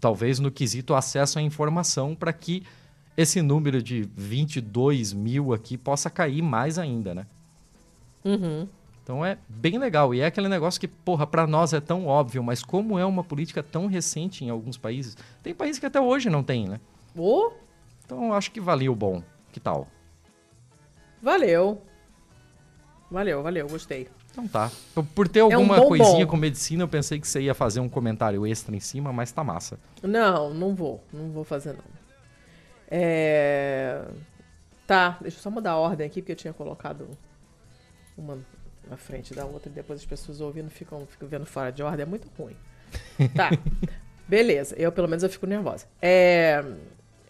Talvez 0.00 0.38
no 0.38 0.50
quesito 0.50 0.94
acesso 0.94 1.38
à 1.38 1.42
informação 1.42 2.14
para 2.14 2.32
que 2.32 2.62
esse 3.16 3.40
número 3.40 3.82
de 3.82 4.08
22 4.14 5.12
mil 5.12 5.52
aqui 5.52 5.76
possa 5.76 6.10
cair 6.10 6.42
mais 6.42 6.78
ainda, 6.78 7.14
né? 7.14 7.26
Uhum. 8.24 8.68
Então 9.02 9.24
é 9.24 9.38
bem 9.48 9.78
legal. 9.78 10.12
E 10.12 10.20
é 10.20 10.26
aquele 10.26 10.48
negócio 10.48 10.80
que, 10.80 10.88
porra, 10.88 11.26
para 11.26 11.46
nós 11.46 11.72
é 11.72 11.80
tão 11.80 12.06
óbvio, 12.06 12.42
mas 12.42 12.62
como 12.62 12.98
é 12.98 13.06
uma 13.06 13.22
política 13.22 13.62
tão 13.62 13.86
recente 13.86 14.44
em 14.44 14.50
alguns 14.50 14.76
países, 14.76 15.16
tem 15.42 15.54
países 15.54 15.78
que 15.78 15.86
até 15.86 16.00
hoje 16.00 16.28
não 16.28 16.42
tem, 16.42 16.68
né? 16.68 16.80
Oh. 17.16 17.52
Então 18.04 18.26
eu 18.26 18.32
acho 18.34 18.50
que 18.50 18.60
valia 18.60 18.90
o 18.90 18.96
bom. 18.96 19.22
Que 19.52 19.60
tal? 19.60 19.86
Valeu. 21.22 21.80
Valeu, 23.10 23.42
valeu, 23.42 23.68
gostei. 23.68 24.08
Então 24.30 24.46
tá. 24.46 24.70
Por 25.14 25.28
ter 25.28 25.40
alguma 25.40 25.76
é 25.76 25.80
um 25.80 25.88
coisinha 25.88 26.26
com 26.26 26.36
medicina, 26.36 26.82
eu 26.82 26.88
pensei 26.88 27.18
que 27.18 27.26
você 27.26 27.40
ia 27.40 27.54
fazer 27.54 27.80
um 27.80 27.88
comentário 27.88 28.46
extra 28.46 28.74
em 28.74 28.80
cima, 28.80 29.12
mas 29.12 29.32
tá 29.32 29.42
massa. 29.42 29.78
Não, 30.02 30.52
não 30.52 30.74
vou. 30.74 31.02
Não 31.12 31.30
vou 31.30 31.44
fazer, 31.44 31.72
não. 31.72 31.95
É... 32.90 34.04
Tá, 34.86 35.18
deixa 35.20 35.38
eu 35.38 35.42
só 35.42 35.50
mudar 35.50 35.72
a 35.72 35.76
ordem 35.76 36.06
aqui, 36.06 36.22
porque 36.22 36.32
eu 36.32 36.36
tinha 36.36 36.52
colocado 36.52 37.08
uma 38.16 38.38
na 38.88 38.96
frente 38.96 39.34
da 39.34 39.44
outra 39.44 39.68
e 39.68 39.72
depois 39.72 39.98
as 39.98 40.06
pessoas 40.06 40.40
ouvindo 40.40 40.70
ficam, 40.70 41.04
ficam 41.06 41.26
vendo 41.28 41.44
fora 41.44 41.72
de 41.72 41.82
ordem. 41.82 42.02
É 42.02 42.06
muito 42.06 42.28
ruim. 42.38 42.56
Tá. 43.34 43.50
Beleza. 44.28 44.74
Eu, 44.76 44.92
pelo 44.92 45.08
menos, 45.08 45.22
eu 45.22 45.30
fico 45.30 45.46
nervosa. 45.46 45.86
É... 46.00 46.64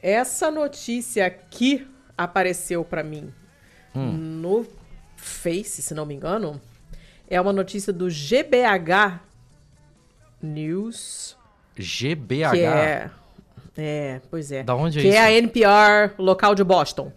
Essa 0.02 0.50
notícia 0.50 1.26
aqui 1.26 1.86
apareceu 2.16 2.84
para 2.84 3.02
mim 3.02 3.32
hum. 3.94 4.12
no 4.12 4.66
Face, 5.16 5.82
se 5.82 5.94
não 5.94 6.04
me 6.04 6.14
engano, 6.14 6.60
é 7.28 7.40
uma 7.40 7.52
notícia 7.52 7.92
do 7.92 8.08
GBH 8.08 9.20
News. 10.40 11.36
GBH? 11.76 12.50
Que 12.52 12.60
é, 12.60 13.10
é, 13.76 14.20
pois 14.30 14.50
é. 14.50 14.62
Da 14.62 14.74
onde 14.74 14.98
é 14.98 15.02
que 15.02 15.08
isso? 15.08 15.16
Que 15.16 15.20
é 15.20 15.24
a 15.24 15.32
NPR 15.32 16.14
local 16.18 16.54
de 16.54 16.64
Boston. 16.64 17.12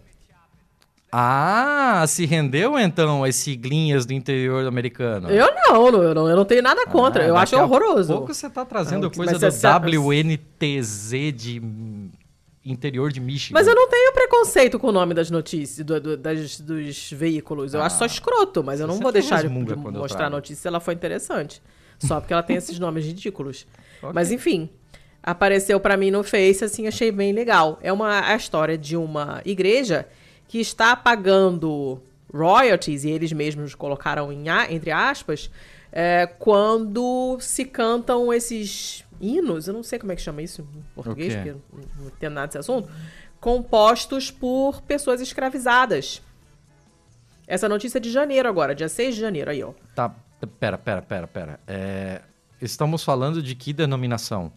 Ah, 1.12 2.04
se 2.06 2.24
rendeu 2.24 2.78
então 2.78 3.24
as 3.24 3.34
siglinhas 3.34 4.06
do 4.06 4.12
interior 4.12 4.64
americano? 4.66 5.28
Eu 5.28 5.52
não, 5.54 5.86
eu 6.02 6.14
não, 6.14 6.28
eu 6.28 6.36
não 6.36 6.44
tenho 6.44 6.62
nada 6.62 6.86
contra. 6.86 7.24
Ah, 7.24 7.26
eu 7.26 7.36
acho 7.36 7.56
horroroso. 7.56 8.12
pouco 8.12 8.32
você 8.32 8.48
tá 8.48 8.64
trazendo 8.64 9.08
ah, 9.08 9.10
coisa 9.10 9.36
do 9.36 10.08
WNTZ 10.08 11.32
de 11.34 11.60
interior 12.64 13.10
de 13.10 13.20
Michigan. 13.20 13.58
Mas 13.58 13.66
eu 13.66 13.74
não 13.74 13.88
tenho 13.88 14.12
preconceito 14.12 14.78
com 14.78 14.88
o 14.88 14.92
nome 14.92 15.12
das 15.12 15.30
notícias, 15.32 15.84
do, 15.84 16.00
do, 16.00 16.16
das, 16.16 16.60
dos 16.60 17.10
veículos. 17.10 17.74
Eu 17.74 17.82
ah, 17.82 17.86
acho 17.86 17.98
só 17.98 18.06
escroto, 18.06 18.62
mas 18.62 18.78
eu 18.78 18.86
não 18.86 19.00
vou 19.00 19.10
deixar 19.10 19.42
de, 19.42 19.48
de 19.48 19.76
mostrar 19.76 20.26
a 20.26 20.30
notícia 20.30 20.62
se 20.62 20.68
ela 20.68 20.78
for 20.78 20.92
interessante. 20.92 21.60
Só 21.98 22.20
porque 22.20 22.32
ela 22.32 22.42
tem 22.42 22.56
esses 22.56 22.78
nomes 22.80 23.04
ridículos. 23.04 23.66
Okay. 23.98 24.12
Mas 24.14 24.30
enfim, 24.30 24.70
apareceu 25.22 25.78
para 25.78 25.96
mim 25.96 26.10
no 26.10 26.22
Face, 26.22 26.64
assim, 26.64 26.86
achei 26.86 27.10
bem 27.10 27.32
legal. 27.32 27.78
É 27.82 27.92
uma 27.92 28.26
a 28.26 28.34
história 28.34 28.76
de 28.76 28.96
uma 28.96 29.40
igreja 29.44 30.08
que 30.48 30.58
está 30.58 30.96
pagando 30.96 32.02
royalties, 32.32 33.04
e 33.04 33.10
eles 33.10 33.32
mesmos 33.32 33.74
colocaram 33.74 34.32
em, 34.32 34.44
entre 34.70 34.90
aspas, 34.90 35.50
é, 35.92 36.26
quando 36.26 37.38
se 37.40 37.64
cantam 37.64 38.32
esses 38.32 39.04
hinos, 39.20 39.68
eu 39.68 39.74
não 39.74 39.82
sei 39.82 39.98
como 39.98 40.12
é 40.12 40.16
que 40.16 40.22
chama 40.22 40.42
isso 40.42 40.62
em 40.62 40.82
português, 40.94 41.34
okay. 41.34 41.52
porque 41.52 41.88
não 41.98 42.06
entendo 42.06 42.32
nada 42.34 42.46
desse 42.46 42.58
assunto, 42.58 42.88
compostos 43.40 44.30
por 44.30 44.80
pessoas 44.82 45.20
escravizadas. 45.20 46.22
Essa 47.46 47.68
notícia 47.68 47.98
é 47.98 48.00
de 48.00 48.10
janeiro 48.10 48.48
agora, 48.48 48.74
dia 48.74 48.88
6 48.88 49.16
de 49.16 49.20
janeiro, 49.20 49.50
aí, 49.50 49.62
ó. 49.62 49.72
Tá, 49.94 50.14
pera, 50.58 50.78
pera, 50.78 51.02
pera, 51.02 51.26
pera. 51.26 51.60
É, 51.66 52.22
estamos 52.60 53.02
falando 53.02 53.42
de 53.42 53.54
que 53.56 53.72
denominação? 53.72 54.52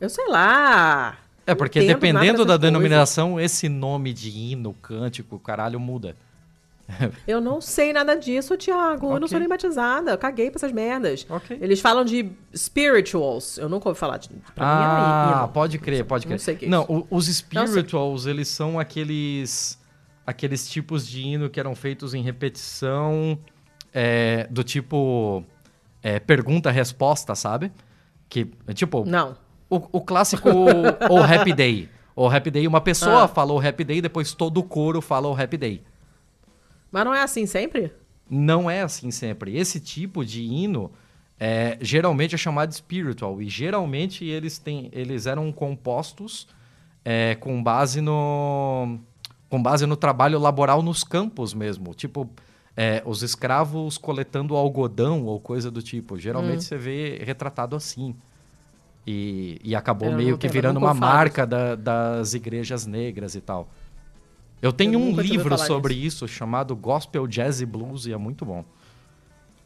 Eu 0.00 0.08
sei 0.08 0.26
lá. 0.28 1.18
É, 1.46 1.54
porque 1.54 1.80
dependendo 1.86 2.44
da 2.44 2.56
denominação, 2.56 3.40
esse 3.40 3.68
nome 3.68 4.12
de 4.12 4.30
hino, 4.30 4.74
cântico, 4.74 5.38
caralho, 5.38 5.78
muda. 5.78 6.16
Eu 7.26 7.40
não 7.40 7.60
sei 7.60 7.92
nada 7.92 8.14
disso, 8.14 8.56
Thiago. 8.56 9.06
Okay. 9.06 9.16
Eu 9.16 9.20
não 9.20 9.28
sou 9.28 9.38
nem 9.38 9.48
batizada. 9.48 10.12
Eu 10.12 10.18
caguei 10.18 10.50
pra 10.50 10.58
essas 10.58 10.72
merdas. 10.72 11.26
Okay. 11.28 11.58
Eles 11.60 11.80
falam 11.80 12.04
de 12.04 12.30
spirituals. 12.54 13.58
Eu 13.58 13.68
nunca 13.68 13.88
ouvi 13.88 13.98
falar 13.98 14.18
de. 14.18 14.30
Pra 14.54 14.64
ah, 14.64 15.44
é 15.48 15.52
pode 15.52 15.78
crer, 15.78 16.04
pode 16.04 16.26
crer. 16.26 16.34
Não 16.34 16.38
sei 16.38 16.56
que 16.56 16.66
é 16.66 16.68
Não, 16.68 17.06
os 17.10 17.26
spirituals, 17.26 18.26
eles 18.26 18.48
são 18.48 18.78
aqueles. 18.78 19.78
Aqueles 20.26 20.68
tipos 20.68 21.06
de 21.06 21.22
hino 21.22 21.48
que 21.48 21.60
eram 21.60 21.74
feitos 21.76 22.12
em 22.12 22.22
repetição, 22.22 23.38
é, 23.92 24.46
do 24.50 24.64
tipo. 24.64 25.44
É, 26.02 26.18
Pergunta-resposta, 26.20 27.34
sabe? 27.34 27.72
Que, 28.28 28.50
tipo. 28.74 29.04
Não. 29.04 29.36
O, 29.68 29.76
o 29.98 30.00
clássico. 30.00 30.48
o 30.48 31.22
Happy 31.22 31.52
Day. 31.52 31.88
O 32.14 32.28
Happy 32.28 32.50
Day, 32.50 32.66
uma 32.66 32.80
pessoa 32.80 33.24
ah. 33.24 33.28
falou 33.28 33.60
Happy 33.60 33.84
Day, 33.84 34.00
depois 34.00 34.32
todo 34.32 34.58
o 34.58 34.62
coro 34.62 35.02
falou 35.02 35.38
Happy 35.38 35.56
Day. 35.56 35.82
Mas 36.90 37.04
não 37.04 37.14
é 37.14 37.22
assim 37.22 37.44
sempre? 37.44 37.92
Não 38.28 38.70
é 38.70 38.80
assim 38.80 39.10
sempre. 39.10 39.56
Esse 39.56 39.78
tipo 39.78 40.24
de 40.24 40.42
hino 40.42 40.90
é, 41.38 41.76
geralmente 41.80 42.34
é 42.34 42.38
chamado 42.38 42.72
spiritual. 42.72 43.40
E 43.42 43.48
geralmente 43.48 44.24
eles, 44.24 44.58
têm, 44.58 44.88
eles 44.92 45.26
eram 45.26 45.52
compostos 45.52 46.48
é, 47.04 47.34
com 47.34 47.62
base 47.62 48.00
no. 48.00 48.98
com 49.48 49.62
base 49.62 49.86
no 49.86 49.96
trabalho 49.96 50.38
laboral 50.38 50.82
nos 50.82 51.04
campos 51.04 51.52
mesmo. 51.52 51.94
Tipo, 51.94 52.28
é, 52.76 53.02
os 53.04 53.22
escravos 53.22 53.98
coletando 53.98 54.56
algodão 54.56 55.24
ou 55.24 55.38
coisa 55.38 55.70
do 55.70 55.82
tipo. 55.82 56.18
Geralmente 56.18 56.58
hum. 56.58 56.62
você 56.62 56.78
vê 56.78 57.22
retratado 57.22 57.76
assim. 57.76 58.16
E, 59.06 59.60
e 59.62 59.74
acabou 59.74 60.10
eu 60.10 60.16
meio 60.16 60.36
que 60.36 60.48
virando 60.48 60.78
uma 60.78 60.92
marca 60.92 61.46
da, 61.46 61.76
das 61.76 62.34
igrejas 62.34 62.86
negras 62.86 63.34
e 63.34 63.40
tal. 63.40 63.68
Eu 64.60 64.72
tenho 64.72 64.94
eu 64.94 65.00
um 65.00 65.20
livro 65.20 65.56
sobre 65.58 65.94
isso 65.94 66.26
chamado 66.26 66.74
Gospel 66.74 67.26
Jazz 67.26 67.60
e 67.60 67.66
Blues 67.66 68.06
e 68.06 68.12
é 68.12 68.16
muito 68.16 68.44
bom. 68.44 68.64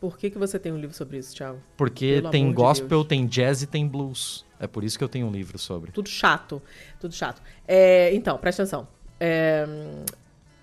Por 0.00 0.16
que, 0.16 0.30
que 0.30 0.38
você 0.38 0.58
tem 0.58 0.72
um 0.72 0.78
livro 0.78 0.96
sobre 0.96 1.18
isso, 1.18 1.34
Thiago? 1.36 1.60
Porque 1.76 2.16
Pelo 2.16 2.30
tem 2.30 2.52
gospel, 2.52 3.02
de 3.02 3.08
tem 3.10 3.26
jazz 3.26 3.60
e 3.60 3.66
tem 3.66 3.86
blues. 3.86 4.46
É 4.58 4.66
por 4.66 4.82
isso 4.82 4.96
que 4.96 5.04
eu 5.04 5.08
tenho 5.08 5.26
um 5.26 5.30
livro 5.30 5.58
sobre. 5.58 5.92
Tudo 5.92 6.08
chato, 6.08 6.60
tudo 6.98 7.14
chato. 7.14 7.42
É, 7.68 8.12
então, 8.14 8.38
presta 8.38 8.62
atenção. 8.62 8.88
É, 9.18 9.66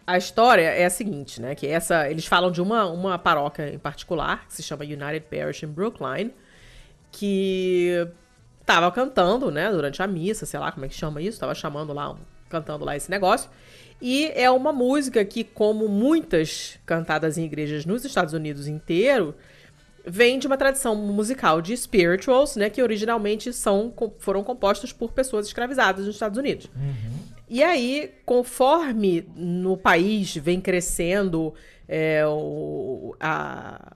a 0.08 0.18
história 0.18 0.64
é 0.64 0.86
a 0.86 0.90
seguinte, 0.90 1.40
né? 1.40 1.54
Que 1.54 1.68
essa, 1.68 2.10
eles 2.10 2.26
falam 2.26 2.50
de 2.50 2.62
uma, 2.62 2.88
uma 2.88 3.20
paróquia 3.20 3.72
em 3.72 3.78
particular, 3.78 4.48
que 4.48 4.56
se 4.56 4.64
chama 4.64 4.84
United 4.84 5.26
Parish 5.30 5.64
in 5.64 5.68
Brookline, 5.68 6.34
que 7.12 8.08
tava 8.68 8.92
cantando, 8.92 9.50
né, 9.50 9.72
durante 9.72 10.04
a 10.04 10.08
missa, 10.08 10.46
sei 10.46 10.60
lá 10.60 10.74
como 10.74 10.86
é 10.86 10.90
que 10.90 10.94
chama 10.94 11.22
isso, 11.22 11.40
tava 11.40 11.56
chamando 11.56 11.94
lá, 11.94 12.14
cantando 12.50 12.84
lá 12.84 12.98
esse 12.98 13.10
negócio. 13.10 13.50
E 14.02 14.30
é 14.36 14.52
uma 14.52 14.74
música 14.74 15.24
que, 15.24 15.46
como 15.46 15.88
muitas 15.88 16.78
cantadas 16.86 17.38
em 17.38 17.46
igrejas 17.46 17.86
nos 17.86 18.04
Estados 18.04 18.34
Unidos 18.34 18.68
inteiro, 18.68 19.34
vem 20.06 20.38
de 20.38 20.48
uma 20.48 20.58
tradição 20.58 20.96
musical 20.96 21.62
de 21.62 21.76
spirituals, 21.78 22.58
né, 22.58 22.70
que 22.70 22.84
originalmente 22.84 23.54
são, 23.54 23.94
foram 24.20 24.44
compostos 24.44 24.92
por 24.92 25.14
pessoas 25.14 25.48
escravizadas 25.48 26.06
nos 26.06 26.16
Estados 26.16 26.38
Unidos. 26.38 26.70
Uhum. 26.76 27.38
E 27.50 27.64
aí, 27.64 28.14
conforme 28.26 29.26
no 29.34 29.78
país 29.78 30.36
vem 30.36 30.60
crescendo 30.60 31.54
é, 31.88 32.28
o, 32.28 33.16
a, 33.18 33.94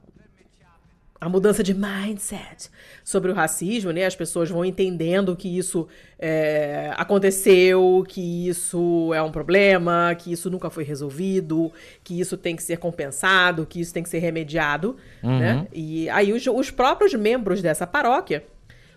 a 1.21 1.29
mudança 1.29 1.61
de 1.61 1.71
mindset 1.75 2.71
sobre 3.03 3.29
o 3.29 3.33
racismo, 3.35 3.91
né? 3.91 4.05
As 4.05 4.15
pessoas 4.15 4.49
vão 4.49 4.65
entendendo 4.65 5.35
que 5.35 5.55
isso 5.55 5.87
é, 6.17 6.91
aconteceu, 6.97 8.03
que 8.07 8.49
isso 8.49 9.13
é 9.13 9.21
um 9.21 9.31
problema, 9.31 10.15
que 10.17 10.31
isso 10.31 10.49
nunca 10.49 10.71
foi 10.71 10.83
resolvido, 10.83 11.71
que 12.03 12.19
isso 12.19 12.35
tem 12.35 12.55
que 12.55 12.63
ser 12.63 12.77
compensado, 12.77 13.67
que 13.67 13.79
isso 13.79 13.93
tem 13.93 14.01
que 14.01 14.09
ser 14.09 14.17
remediado, 14.17 14.97
uhum. 15.21 15.39
né? 15.39 15.67
E 15.71 16.09
aí 16.09 16.33
os, 16.33 16.43
os 16.47 16.71
próprios 16.71 17.13
membros 17.13 17.61
dessa 17.61 17.85
paróquia 17.85 18.43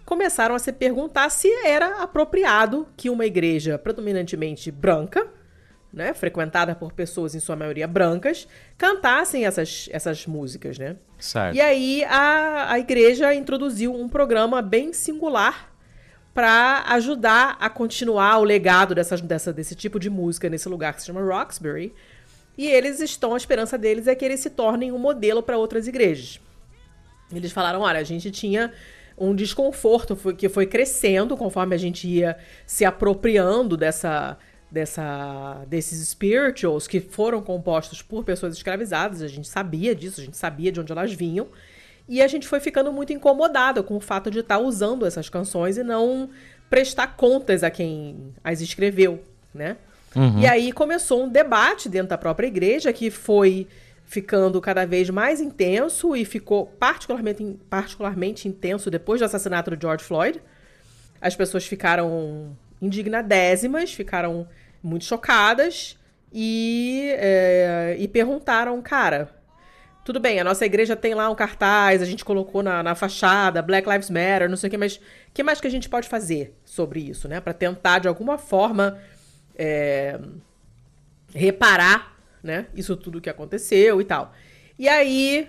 começaram 0.06 0.54
a 0.54 0.58
se 0.58 0.72
perguntar 0.72 1.28
se 1.28 1.48
era 1.62 2.02
apropriado 2.02 2.88
que 2.96 3.10
uma 3.10 3.26
igreja 3.26 3.78
predominantemente 3.78 4.70
branca 4.70 5.26
né, 5.94 6.12
frequentada 6.12 6.74
por 6.74 6.92
pessoas 6.92 7.34
em 7.34 7.40
sua 7.40 7.54
maioria 7.54 7.86
brancas, 7.86 8.48
cantassem 8.76 9.46
essas, 9.46 9.88
essas 9.92 10.26
músicas, 10.26 10.78
né? 10.78 10.96
Certo. 11.18 11.54
E 11.54 11.60
aí 11.60 12.04
a, 12.04 12.72
a 12.72 12.78
igreja 12.78 13.32
introduziu 13.34 13.94
um 13.94 14.08
programa 14.08 14.60
bem 14.60 14.92
singular 14.92 15.72
para 16.34 16.82
ajudar 16.88 17.56
a 17.60 17.70
continuar 17.70 18.38
o 18.38 18.44
legado 18.44 18.94
dessa, 18.94 19.16
dessa, 19.16 19.52
desse 19.52 19.76
tipo 19.76 20.00
de 20.00 20.10
música 20.10 20.50
nesse 20.50 20.68
lugar 20.68 20.92
que 20.92 21.00
se 21.00 21.06
chama 21.06 21.22
Roxbury, 21.22 21.94
E 22.58 22.66
eles 22.66 23.00
estão, 23.00 23.34
a 23.34 23.36
esperança 23.36 23.78
deles 23.78 24.08
é 24.08 24.14
que 24.16 24.24
eles 24.24 24.40
se 24.40 24.50
tornem 24.50 24.90
um 24.90 24.98
modelo 24.98 25.42
para 25.42 25.56
outras 25.56 25.86
igrejas. 25.86 26.40
Eles 27.32 27.52
falaram: 27.52 27.80
olha, 27.80 28.00
a 28.00 28.04
gente 28.04 28.30
tinha 28.32 28.72
um 29.16 29.34
desconforto 29.34 30.16
que 30.34 30.48
foi 30.48 30.66
crescendo 30.66 31.36
conforme 31.36 31.74
a 31.74 31.78
gente 31.78 32.08
ia 32.08 32.36
se 32.66 32.84
apropriando 32.84 33.76
dessa, 33.76 34.36
dessa, 34.74 35.64
desses 35.68 36.06
spirituals 36.08 36.88
que 36.88 37.00
foram 37.00 37.40
compostos 37.40 38.02
por 38.02 38.24
pessoas 38.24 38.56
escravizadas. 38.56 39.22
A 39.22 39.28
gente 39.28 39.46
sabia 39.46 39.94
disso, 39.94 40.20
a 40.20 40.24
gente 40.24 40.36
sabia 40.36 40.72
de 40.72 40.80
onde 40.80 40.90
elas 40.90 41.12
vinham. 41.12 41.46
E 42.08 42.20
a 42.20 42.26
gente 42.26 42.46
foi 42.46 42.60
ficando 42.60 42.92
muito 42.92 43.12
incomodado 43.12 43.82
com 43.84 43.96
o 43.96 44.00
fato 44.00 44.30
de 44.30 44.40
estar 44.40 44.58
usando 44.58 45.06
essas 45.06 45.28
canções 45.28 45.78
e 45.78 45.84
não 45.84 46.28
prestar 46.68 47.16
contas 47.16 47.62
a 47.62 47.70
quem 47.70 48.34
as 48.42 48.60
escreveu, 48.60 49.22
né? 49.54 49.76
Uhum. 50.14 50.40
E 50.40 50.46
aí 50.46 50.72
começou 50.72 51.24
um 51.24 51.28
debate 51.28 51.88
dentro 51.88 52.08
da 52.08 52.18
própria 52.18 52.46
igreja 52.46 52.92
que 52.92 53.10
foi 53.10 53.66
ficando 54.04 54.60
cada 54.60 54.84
vez 54.84 55.08
mais 55.08 55.40
intenso 55.40 56.14
e 56.14 56.24
ficou 56.24 56.66
particularmente, 56.66 57.58
particularmente 57.70 58.48
intenso 58.48 58.90
depois 58.90 59.20
do 59.20 59.24
assassinato 59.24 59.74
de 59.74 59.80
George 59.80 60.04
Floyd. 60.04 60.42
As 61.20 61.34
pessoas 61.34 61.64
ficaram 61.64 62.54
indignadésimas, 62.82 63.92
ficaram 63.92 64.46
muito 64.84 65.04
chocadas 65.04 65.98
e, 66.32 67.12
é, 67.16 67.96
e 67.98 68.06
perguntaram, 68.06 68.80
cara, 68.82 69.30
tudo 70.04 70.20
bem, 70.20 70.38
a 70.38 70.44
nossa 70.44 70.66
igreja 70.66 70.94
tem 70.94 71.14
lá 71.14 71.30
um 71.30 71.34
cartaz, 71.34 72.02
a 72.02 72.04
gente 72.04 72.24
colocou 72.24 72.62
na, 72.62 72.82
na 72.82 72.94
fachada, 72.94 73.62
Black 73.62 73.88
Lives 73.88 74.10
Matter, 74.10 74.48
não 74.48 74.56
sei 74.56 74.68
o 74.68 74.70
que, 74.70 74.76
mas 74.76 74.96
o 74.96 75.00
que 75.32 75.42
mais 75.42 75.60
que 75.60 75.66
a 75.66 75.70
gente 75.70 75.88
pode 75.88 76.08
fazer 76.08 76.54
sobre 76.64 77.00
isso, 77.00 77.26
né? 77.26 77.40
Para 77.40 77.54
tentar, 77.54 78.00
de 78.00 78.06
alguma 78.06 78.36
forma, 78.36 78.98
é, 79.56 80.20
reparar 81.34 82.14
né? 82.44 82.66
Isso 82.74 82.94
tudo 82.94 83.22
que 83.22 83.30
aconteceu 83.30 84.00
e 84.00 84.04
tal. 84.04 84.34
E 84.78 84.86
aí, 84.86 85.48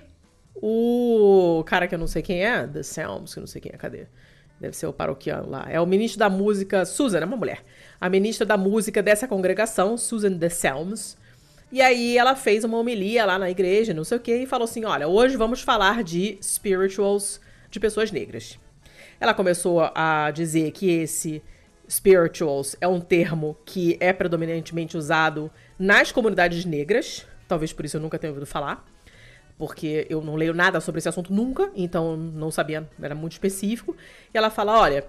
o 0.56 1.62
cara 1.68 1.88
que 1.88 1.94
eu 1.94 2.00
não 2.00 2.08
sei 2.08 2.22
quem 2.22 2.44
é, 2.44 2.66
The 2.66 2.82
Selms, 2.82 3.34
que 3.34 3.40
eu 3.40 3.42
não 3.42 3.48
sei 3.48 3.62
quem 3.62 3.72
é, 3.74 3.78
cadê? 3.78 4.08
Deve 4.60 4.78
ser 4.78 4.88
o 4.88 4.94
paroquiano 4.94 5.50
lá. 5.50 5.66
É 5.70 5.80
o 5.82 5.86
ministro 5.86 6.18
da 6.18 6.30
música, 6.30 6.86
Susan, 6.86 7.20
é 7.20 7.26
uma 7.26 7.36
mulher. 7.36 7.62
A 8.06 8.10
ministra 8.10 8.46
da 8.46 8.56
música 8.56 9.02
dessa 9.02 9.28
congregação, 9.28 9.98
Susan 9.98 10.38
The 10.38 10.48
Selms. 10.48 11.18
E 11.72 11.82
aí 11.82 12.20
ela 12.20 12.36
fez 12.36 12.64
uma 12.64 12.78
homilia 12.78 13.26
lá 13.26 13.40
na 13.40 13.50
igreja, 13.50 13.96
não 13.96 14.04
sei 14.04 14.18
o 14.20 14.22
quê, 14.22 14.44
e 14.44 14.46
falou 14.46 14.66
assim: 14.66 14.86
olha, 14.86 15.08
hoje 15.08 15.36
vamos 15.36 15.62
falar 15.62 16.04
de 16.04 16.38
spirituals 16.40 17.42
de 17.68 17.80
pessoas 17.80 18.12
negras. 18.12 18.60
Ela 19.20 19.34
começou 19.34 19.90
a 19.96 20.30
dizer 20.30 20.70
que 20.70 20.88
esse 20.88 21.42
spirituals 21.90 22.76
é 22.80 22.88
um 22.88 23.02
termo 23.02 23.58
que 23.66 23.98
é 24.00 24.14
predominantemente 24.14 24.96
usado 24.96 25.50
nas 25.80 26.12
comunidades 26.12 26.64
negras. 26.64 27.26
Talvez 27.48 27.74
por 27.74 27.86
isso 27.86 27.98
eu 27.98 28.02
nunca 28.02 28.20
tenha 28.20 28.30
ouvido 28.30 28.46
falar. 28.46 28.86
Porque 29.58 30.06
eu 30.12 30.22
não 30.22 30.36
leio 30.36 30.54
nada 30.54 30.80
sobre 30.80 31.00
esse 31.00 31.10
assunto 31.10 31.34
nunca, 31.34 31.72
então 31.76 32.16
não 32.16 32.52
sabia, 32.52 32.88
era 33.02 33.16
muito 33.16 33.32
específico. 33.32 33.98
E 34.32 34.38
ela 34.38 34.52
fala: 34.52 34.80
olha, 34.80 35.04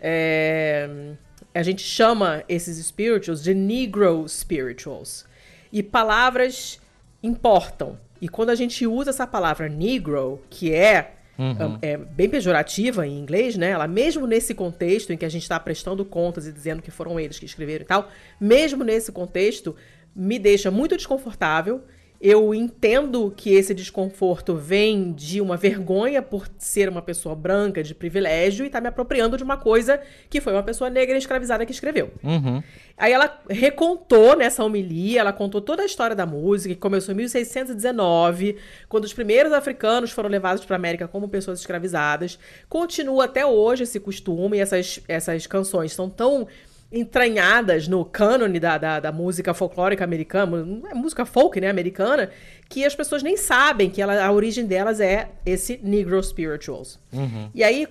é, 0.00 1.16
a 1.56 1.62
gente 1.62 1.82
chama 1.82 2.44
esses 2.48 2.84
spirituals 2.84 3.42
de 3.42 3.54
Negro 3.54 4.28
spirituals. 4.28 5.24
E 5.72 5.82
palavras 5.82 6.80
importam. 7.22 7.98
E 8.20 8.28
quando 8.28 8.50
a 8.50 8.54
gente 8.54 8.86
usa 8.86 9.10
essa 9.10 9.26
palavra 9.26 9.68
Negro, 9.68 10.42
que 10.50 10.72
é 10.72 11.12
Uhum. 11.38 11.78
É, 11.82 11.98
bem 11.98 12.30
pejorativa 12.30 13.06
em 13.06 13.18
inglês, 13.18 13.58
né? 13.58 13.68
Ela, 13.68 13.86
mesmo 13.86 14.26
nesse 14.26 14.54
contexto 14.54 15.12
em 15.12 15.18
que 15.18 15.24
a 15.26 15.28
gente 15.28 15.42
está 15.42 15.60
prestando 15.60 16.02
contas 16.02 16.46
e 16.46 16.52
dizendo 16.52 16.80
que 16.80 16.90
foram 16.90 17.20
eles 17.20 17.38
que 17.38 17.44
escreveram 17.44 17.84
e 17.84 17.86
tal, 17.86 18.10
mesmo 18.40 18.82
nesse 18.82 19.12
contexto, 19.12 19.76
me 20.14 20.38
deixa 20.38 20.70
muito 20.70 20.96
desconfortável 20.96 21.82
eu 22.20 22.54
entendo 22.54 23.32
que 23.36 23.54
esse 23.54 23.74
desconforto 23.74 24.54
vem 24.54 25.12
de 25.12 25.40
uma 25.40 25.56
vergonha 25.56 26.22
por 26.22 26.48
ser 26.58 26.88
uma 26.88 27.02
pessoa 27.02 27.34
branca, 27.34 27.82
de 27.82 27.94
privilégio, 27.94 28.64
e 28.64 28.70
tá 28.70 28.80
me 28.80 28.88
apropriando 28.88 29.36
de 29.36 29.42
uma 29.42 29.56
coisa 29.56 30.00
que 30.30 30.40
foi 30.40 30.52
uma 30.52 30.62
pessoa 30.62 30.88
negra 30.88 31.16
escravizada 31.18 31.66
que 31.66 31.72
escreveu. 31.72 32.10
Uhum. 32.22 32.62
Aí 32.96 33.12
ela 33.12 33.40
recontou 33.50 34.34
nessa 34.36 34.64
homilia, 34.64 35.20
ela 35.20 35.32
contou 35.32 35.60
toda 35.60 35.82
a 35.82 35.86
história 35.86 36.16
da 36.16 36.24
música, 36.24 36.74
que 36.74 36.80
começou 36.80 37.12
em 37.12 37.16
1619, 37.18 38.56
quando 38.88 39.04
os 39.04 39.12
primeiros 39.12 39.52
africanos 39.52 40.10
foram 40.10 40.30
levados 40.30 40.64
para 40.64 40.76
a 40.76 40.78
América 40.78 41.06
como 41.06 41.28
pessoas 41.28 41.60
escravizadas. 41.60 42.38
Continua 42.68 43.26
até 43.26 43.44
hoje 43.44 43.82
esse 43.82 44.00
costume, 44.00 44.58
essas, 44.58 45.00
essas 45.06 45.46
canções 45.46 45.92
são 45.92 46.08
tão 46.08 46.48
entranhadas 46.90 47.88
no 47.88 48.04
cânone 48.04 48.60
da, 48.60 48.78
da, 48.78 49.00
da, 49.00 49.12
música 49.12 49.52
folclórica 49.52 50.04
americana, 50.04 50.64
é 50.90 50.94
música 50.94 51.26
folk, 51.26 51.60
né, 51.60 51.68
americana, 51.68 52.30
que 52.68 52.84
as 52.84 52.94
pessoas 52.94 53.22
nem 53.22 53.36
sabem 53.36 53.90
que 53.90 54.00
ela, 54.00 54.24
a 54.24 54.30
origem 54.30 54.64
delas 54.66 55.00
é 55.00 55.30
esse 55.44 55.80
Negro 55.82 56.22
Spirituals. 56.22 56.98
Uhum. 57.12 57.50
E 57.54 57.64
aí 57.64 57.88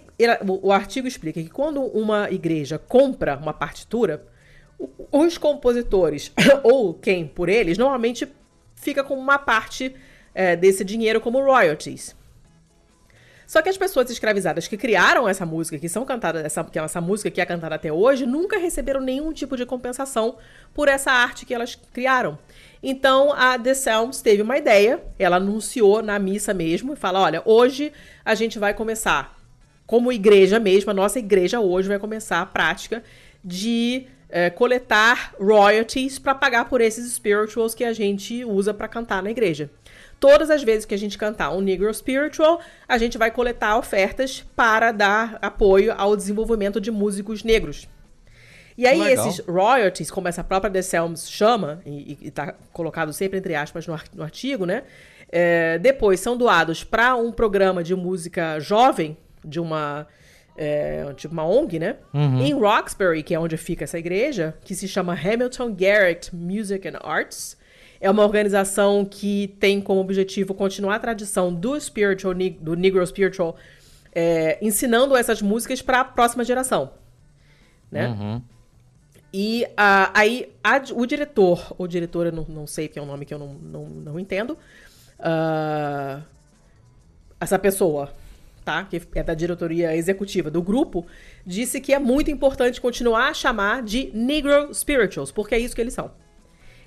o, 0.47 0.67
o, 0.67 0.71
artigo 0.71 1.07
explica 1.07 1.41
que 1.41 1.49
quando 1.49 1.81
uma 1.81 2.31
igreja 2.31 2.79
compra 2.79 3.37
uma 3.37 3.53
partitura, 3.53 4.25
os 5.11 5.37
compositores, 5.37 6.31
ou 6.63 6.93
quem 6.93 7.27
por 7.27 7.49
eles, 7.49 7.77
normalmente 7.77 8.27
fica 8.75 9.03
com 9.03 9.15
uma 9.15 9.37
parte 9.37 9.93
é, 10.33 10.55
desse 10.55 10.85
dinheiro 10.85 11.19
como 11.19 11.43
royalties. 11.43 12.15
Só 13.47 13.61
que 13.61 13.69
as 13.69 13.77
pessoas 13.77 14.09
escravizadas 14.09 14.67
que 14.67 14.77
criaram 14.77 15.27
essa 15.27 15.45
música, 15.45 15.77
que 15.77 15.87
são 15.87 16.03
cantadas, 16.03 16.43
essa, 16.43 16.63
que 16.63 16.79
é 16.79 16.83
essa 16.83 16.99
música 16.99 17.29
que 17.29 17.39
é 17.39 17.45
cantada 17.45 17.75
até 17.75 17.91
hoje, 17.91 18.25
nunca 18.25 18.57
receberam 18.57 18.99
nenhum 19.01 19.31
tipo 19.31 19.55
de 19.55 19.65
compensação 19.65 20.37
por 20.73 20.87
essa 20.87 21.11
arte 21.11 21.45
que 21.45 21.53
elas 21.53 21.75
criaram. 21.93 22.37
Então 22.81 23.33
a 23.33 23.57
The 23.57 23.73
Selms 23.73 24.21
teve 24.21 24.41
uma 24.41 24.57
ideia, 24.57 25.03
ela 25.17 25.37
anunciou 25.37 26.01
na 26.01 26.17
missa 26.19 26.53
mesmo 26.53 26.93
e 26.93 26.95
fala: 26.95 27.21
olha, 27.21 27.41
hoje 27.45 27.91
a 28.23 28.35
gente 28.35 28.57
vai 28.59 28.73
começar, 28.73 29.37
como 29.85 30.11
igreja 30.11 30.59
mesmo, 30.59 30.91
a 30.91 30.93
nossa 30.93 31.19
igreja 31.19 31.59
hoje 31.59 31.87
vai 31.87 31.99
começar 31.99 32.41
a 32.41 32.45
prática 32.45 33.03
de 33.43 34.07
é, 34.29 34.49
coletar 34.49 35.33
royalties 35.39 36.19
para 36.19 36.35
pagar 36.35 36.65
por 36.65 36.81
esses 36.81 37.13
spirituals 37.13 37.75
que 37.75 37.83
a 37.83 37.93
gente 37.93 38.43
usa 38.43 38.73
para 38.73 38.87
cantar 38.87 39.21
na 39.21 39.31
igreja. 39.31 39.69
Todas 40.19 40.49
as 40.49 40.63
vezes 40.63 40.85
que 40.85 40.93
a 40.93 40.97
gente 40.97 41.17
cantar 41.17 41.51
um 41.51 41.61
Negro 41.61 41.93
Spiritual, 41.93 42.59
a 42.87 42.97
gente 42.97 43.17
vai 43.17 43.31
coletar 43.31 43.77
ofertas 43.77 44.43
para 44.55 44.91
dar 44.91 45.37
apoio 45.41 45.93
ao 45.97 46.15
desenvolvimento 46.15 46.79
de 46.79 46.89
músicos 46.89 47.43
negros. 47.43 47.87
E 48.77 48.85
aí, 48.85 48.99
Legal. 48.99 49.27
esses 49.27 49.45
royalties, 49.45 50.11
como 50.11 50.27
essa 50.27 50.43
própria 50.43 50.71
The 50.71 50.81
Selms 50.81 51.29
chama, 51.29 51.81
e 51.85 52.17
está 52.21 52.53
colocado 52.73 53.13
sempre 53.13 53.39
entre 53.39 53.55
aspas 53.55 53.87
no, 53.87 53.97
no 54.13 54.23
artigo, 54.23 54.65
né? 54.65 54.83
É, 55.29 55.79
depois 55.79 56.19
são 56.19 56.37
doados 56.37 56.83
para 56.83 57.15
um 57.15 57.31
programa 57.31 57.83
de 57.83 57.95
música 57.95 58.59
jovem, 58.59 59.17
de 59.43 59.59
uma. 59.59 60.07
É, 60.57 61.13
tipo 61.17 61.33
uma 61.33 61.45
ONG, 61.45 61.79
né? 61.79 61.97
Uhum. 62.13 62.41
Em 62.41 62.53
Roxbury, 62.53 63.23
que 63.23 63.35
é 63.35 63.39
onde 63.39 63.57
fica 63.57 63.83
essa 63.83 63.99
igreja, 63.99 64.55
que 64.63 64.73
se 64.73 64.87
chama 64.87 65.13
Hamilton 65.13 65.73
Garrett 65.73 66.33
Music 66.33 66.87
and 66.87 66.97
Arts. 67.01 67.57
É 68.05 68.11
uma 68.11 68.21
organização 68.21 69.03
que 69.03 69.55
tem 69.59 69.81
como 69.81 69.99
objetivo 69.99 70.53
continuar 70.53 70.97
a 70.97 70.99
tradição 70.99 71.51
do 71.51 71.75
spiritual, 71.81 72.35
do 72.61 72.75
Negro 72.75 73.03
Spiritual, 73.03 73.57
é, 74.13 74.59
ensinando 74.61 75.15
essas 75.15 75.41
músicas 75.41 75.81
para 75.81 76.01
a 76.01 76.05
próxima 76.05 76.43
geração. 76.43 76.91
Né? 77.89 78.07
Uhum. 78.09 78.43
E 79.33 79.63
uh, 79.71 80.11
aí 80.13 80.53
a, 80.63 80.79
o 80.93 81.03
diretor, 81.07 81.73
ou 81.79 81.87
diretora, 81.87 82.31
não, 82.31 82.45
não 82.47 82.67
sei 82.67 82.87
que 82.87 82.99
é 82.99 83.01
um 83.01 83.07
nome 83.07 83.25
que 83.25 83.33
eu 83.33 83.39
não, 83.39 83.55
não, 83.55 83.85
não 83.85 84.19
entendo, 84.19 84.51
uh, 85.19 86.23
essa 87.39 87.57
pessoa, 87.57 88.13
tá? 88.63 88.83
Que 88.83 89.01
é 89.15 89.23
da 89.23 89.33
diretoria 89.33 89.95
executiva 89.95 90.51
do 90.51 90.61
grupo, 90.61 91.07
disse 91.43 91.81
que 91.81 91.91
é 91.91 91.97
muito 91.97 92.29
importante 92.29 92.79
continuar 92.79 93.29
a 93.29 93.33
chamar 93.33 93.81
de 93.81 94.11
Negro 94.13 94.71
Spirituals, 94.75 95.31
porque 95.31 95.55
é 95.55 95.59
isso 95.59 95.73
que 95.73 95.81
eles 95.81 95.95
são. 95.95 96.11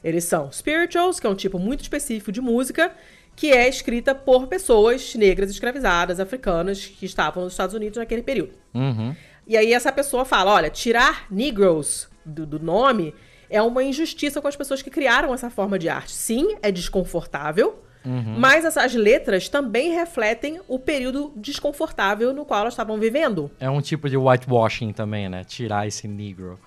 Eles 0.03 0.25
são 0.25 0.51
spirituals, 0.53 1.19
que 1.21 1.27
é 1.27 1.31
um 1.31 1.35
tipo 1.35 1.59
muito 1.59 1.81
específico 1.81 2.31
de 2.31 2.41
música, 2.41 2.93
que 3.35 3.53
é 3.53 3.69
escrita 3.69 4.15
por 4.15 4.47
pessoas 4.47 5.15
negras 5.15 5.51
escravizadas, 5.51 6.21
africanas, 6.21 6.87
que 6.87 7.07
estavam 7.07 7.45
nos 7.45 7.53
Estados 7.53 7.75
Unidos 7.75 7.99
naquele 7.99 8.23
período. 8.23 8.53
Uhum. 8.75 9.15
E 9.47 9.57
aí 9.57 9.73
essa 9.73 9.93
pessoa 9.93 10.25
fala: 10.25 10.53
olha, 10.53 10.71
tirar 10.71 11.27
Negroes 11.31 12.09
do, 12.25 12.45
do 12.45 12.59
nome 12.59 13.15
é 13.49 13.63
uma 13.63 13.83
injustiça 13.83 14.41
com 14.41 14.49
as 14.49 14.57
pessoas 14.57 14.83
que 14.83 14.91
criaram 14.91 15.33
essa 15.33 15.51
forma 15.51 15.79
de 15.79 15.89
arte. 15.89 16.13
Sim, 16.13 16.57
é 16.63 16.71
desconfortável, 16.71 17.83
Uhum. 18.05 18.39
Mas 18.39 18.65
essas 18.65 18.95
letras 18.95 19.49
também 19.49 19.93
refletem 19.93 20.61
o 20.67 20.79
período 20.79 21.33
desconfortável 21.37 22.33
no 22.33 22.45
qual 22.45 22.61
elas 22.61 22.73
estavam 22.73 22.99
vivendo. 22.99 23.51
É 23.61 23.69
um 23.69 23.81
tipo 23.81 24.09
de 24.09 24.17
whitewashing 24.17 24.93
também, 24.93 25.29
né? 25.29 25.45
Tirar 25.45 25.87
esse 25.87 26.09
negro. 26.09 26.59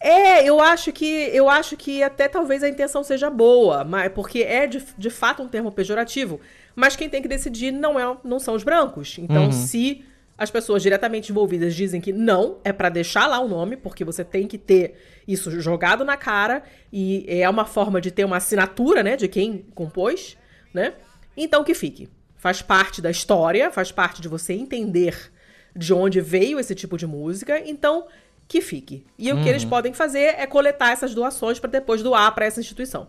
É, 0.00 0.44
eu 0.48 0.60
acho 0.60 0.92
que 0.92 1.06
eu 1.32 1.48
acho 1.48 1.76
que 1.76 2.02
até 2.02 2.28
talvez 2.28 2.62
a 2.62 2.68
intenção 2.68 3.02
seja 3.02 3.28
boa, 3.28 3.82
mas 3.84 4.12
porque 4.12 4.40
é 4.42 4.66
de, 4.66 4.82
de 4.96 5.10
fato 5.10 5.42
um 5.42 5.48
termo 5.48 5.72
pejorativo. 5.72 6.40
Mas 6.76 6.94
quem 6.94 7.08
tem 7.10 7.20
que 7.20 7.26
decidir 7.28 7.72
não 7.72 7.98
é 7.98 8.16
não 8.22 8.38
são 8.38 8.54
os 8.54 8.62
brancos. 8.62 9.16
Então, 9.18 9.46
uhum. 9.46 9.52
se 9.52 10.04
As 10.38 10.52
pessoas 10.52 10.84
diretamente 10.84 11.32
envolvidas 11.32 11.74
dizem 11.74 12.00
que 12.00 12.12
não, 12.12 12.58
é 12.62 12.72
para 12.72 12.88
deixar 12.88 13.26
lá 13.26 13.40
o 13.40 13.48
nome, 13.48 13.76
porque 13.76 14.04
você 14.04 14.24
tem 14.24 14.46
que 14.46 14.56
ter 14.56 14.94
isso 15.26 15.60
jogado 15.60 16.04
na 16.04 16.16
cara 16.16 16.62
e 16.92 17.24
é 17.26 17.50
uma 17.50 17.64
forma 17.64 18.00
de 18.00 18.12
ter 18.12 18.24
uma 18.24 18.36
assinatura, 18.36 19.02
né, 19.02 19.16
de 19.16 19.26
quem 19.26 19.66
compôs, 19.74 20.38
né? 20.72 20.94
Então 21.36 21.64
que 21.64 21.74
fique. 21.74 22.08
Faz 22.36 22.62
parte 22.62 23.02
da 23.02 23.10
história, 23.10 23.68
faz 23.72 23.90
parte 23.90 24.22
de 24.22 24.28
você 24.28 24.52
entender 24.52 25.32
de 25.74 25.92
onde 25.92 26.20
veio 26.20 26.60
esse 26.60 26.74
tipo 26.74 26.96
de 26.96 27.06
música, 27.06 27.60
então 27.66 28.06
que 28.48 28.62
fique. 28.62 29.04
E 29.18 29.30
uhum. 29.30 29.38
o 29.38 29.42
que 29.42 29.48
eles 29.48 29.62
uhum. 29.62 29.68
podem 29.68 29.92
fazer 29.92 30.34
é 30.38 30.46
coletar 30.46 30.90
essas 30.90 31.14
doações 31.14 31.60
para 31.60 31.70
depois 31.70 32.02
doar 32.02 32.34
para 32.34 32.46
essa 32.46 32.58
instituição. 32.58 33.08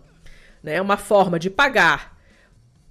Né? 0.62 0.74
É 0.74 0.82
uma 0.82 0.98
forma 0.98 1.38
de 1.38 1.48
pagar 1.48 2.20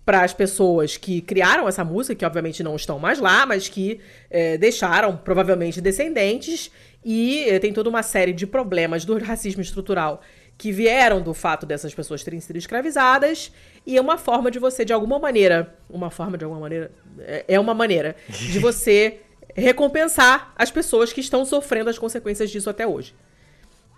para 0.03 0.23
as 0.23 0.33
pessoas 0.33 0.97
que 0.97 1.21
criaram 1.21 1.67
essa 1.67 1.85
música, 1.85 2.15
que 2.15 2.25
obviamente 2.25 2.63
não 2.63 2.75
estão 2.75 2.97
mais 2.97 3.19
lá, 3.19 3.45
mas 3.45 3.69
que 3.69 3.99
é, 4.27 4.57
deixaram 4.57 5.15
provavelmente 5.15 5.79
descendentes, 5.79 6.71
e 7.05 7.47
é, 7.47 7.59
tem 7.59 7.71
toda 7.71 7.89
uma 7.89 8.01
série 8.01 8.33
de 8.33 8.47
problemas 8.47 9.05
do 9.05 9.19
racismo 9.19 9.61
estrutural 9.61 10.21
que 10.57 10.71
vieram 10.71 11.21
do 11.21 11.33
fato 11.33 11.65
dessas 11.65 11.93
pessoas 11.93 12.23
terem 12.23 12.39
sido 12.39 12.57
escravizadas, 12.57 13.51
e 13.85 13.97
é 13.97 14.01
uma 14.01 14.17
forma 14.17 14.49
de 14.49 14.57
você, 14.57 14.83
de 14.83 14.91
alguma 14.91 15.19
maneira, 15.19 15.77
uma 15.87 16.09
forma 16.09 16.39
de 16.39 16.43
alguma 16.43 16.61
maneira, 16.61 16.91
é, 17.19 17.45
é 17.47 17.59
uma 17.59 17.75
maneira 17.75 18.15
de 18.27 18.57
você 18.57 19.19
recompensar 19.55 20.53
as 20.55 20.71
pessoas 20.71 21.11
que 21.11 21.21
estão 21.21 21.45
sofrendo 21.45 21.89
as 21.89 21.97
consequências 21.97 22.49
disso 22.49 22.69
até 22.69 22.87
hoje, 22.87 23.15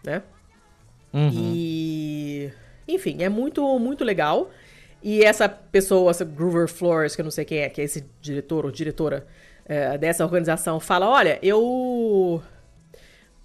né? 0.03 0.21
Uhum. 1.13 1.51
E 1.53 2.51
enfim, 2.87 3.21
é 3.21 3.29
muito 3.29 3.79
muito 3.79 4.03
legal. 4.03 4.49
E 5.03 5.23
essa 5.23 5.49
pessoa, 5.49 6.11
essa 6.11 6.23
Groover 6.23 6.67
Flores, 6.67 7.15
que 7.15 7.21
eu 7.21 7.23
não 7.23 7.31
sei 7.31 7.43
quem 7.43 7.59
é, 7.59 7.69
que 7.69 7.81
é 7.81 7.83
esse 7.83 8.05
diretor 8.21 8.65
ou 8.65 8.71
diretora 8.71 9.25
é, 9.65 9.97
dessa 9.97 10.23
organização, 10.23 10.79
fala: 10.79 11.09
Olha, 11.09 11.39
eu. 11.41 12.41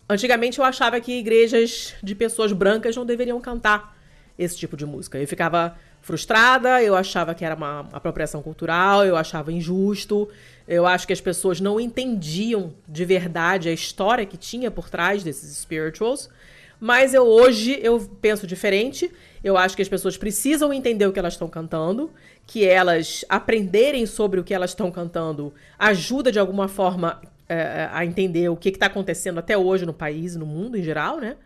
Antigamente 0.08 0.58
eu 0.58 0.64
achava 0.64 1.00
que 1.00 1.18
igrejas 1.18 1.94
de 2.02 2.14
pessoas 2.14 2.52
brancas 2.52 2.94
não 2.94 3.04
deveriam 3.04 3.40
cantar 3.40 3.96
esse 4.38 4.56
tipo 4.56 4.76
de 4.76 4.86
música. 4.86 5.18
Eu 5.18 5.26
ficava 5.26 5.76
frustrada, 6.06 6.80
eu 6.80 6.94
achava 6.94 7.34
que 7.34 7.44
era 7.44 7.56
uma 7.56 7.80
apropriação 7.92 8.40
cultural, 8.40 9.04
eu 9.04 9.16
achava 9.16 9.52
injusto, 9.52 10.28
eu 10.68 10.86
acho 10.86 11.04
que 11.04 11.12
as 11.12 11.20
pessoas 11.20 11.60
não 11.60 11.80
entendiam 11.80 12.72
de 12.86 13.04
verdade 13.04 13.68
a 13.68 13.72
história 13.72 14.24
que 14.24 14.36
tinha 14.36 14.70
por 14.70 14.88
trás 14.88 15.24
desses 15.24 15.58
spirituals. 15.58 16.30
Mas 16.78 17.12
eu 17.12 17.24
hoje 17.24 17.80
eu 17.82 17.98
penso 18.20 18.46
diferente. 18.46 19.10
Eu 19.42 19.56
acho 19.56 19.74
que 19.74 19.82
as 19.82 19.88
pessoas 19.88 20.16
precisam 20.16 20.72
entender 20.72 21.06
o 21.06 21.12
que 21.12 21.18
elas 21.18 21.32
estão 21.34 21.48
cantando, 21.48 22.12
que 22.46 22.64
elas 22.64 23.24
aprenderem 23.28 24.06
sobre 24.06 24.38
o 24.38 24.44
que 24.44 24.54
elas 24.54 24.70
estão 24.70 24.92
cantando 24.92 25.52
ajuda 25.76 26.30
de 26.30 26.38
alguma 26.38 26.68
forma 26.68 27.20
é, 27.48 27.88
a 27.90 28.04
entender 28.04 28.48
o 28.48 28.56
que 28.56 28.68
está 28.68 28.86
acontecendo 28.86 29.38
até 29.38 29.58
hoje 29.58 29.84
no 29.84 29.92
país 29.92 30.36
e 30.36 30.38
no 30.38 30.46
mundo 30.46 30.78
em 30.78 30.84
geral, 30.84 31.18
né? 31.18 31.36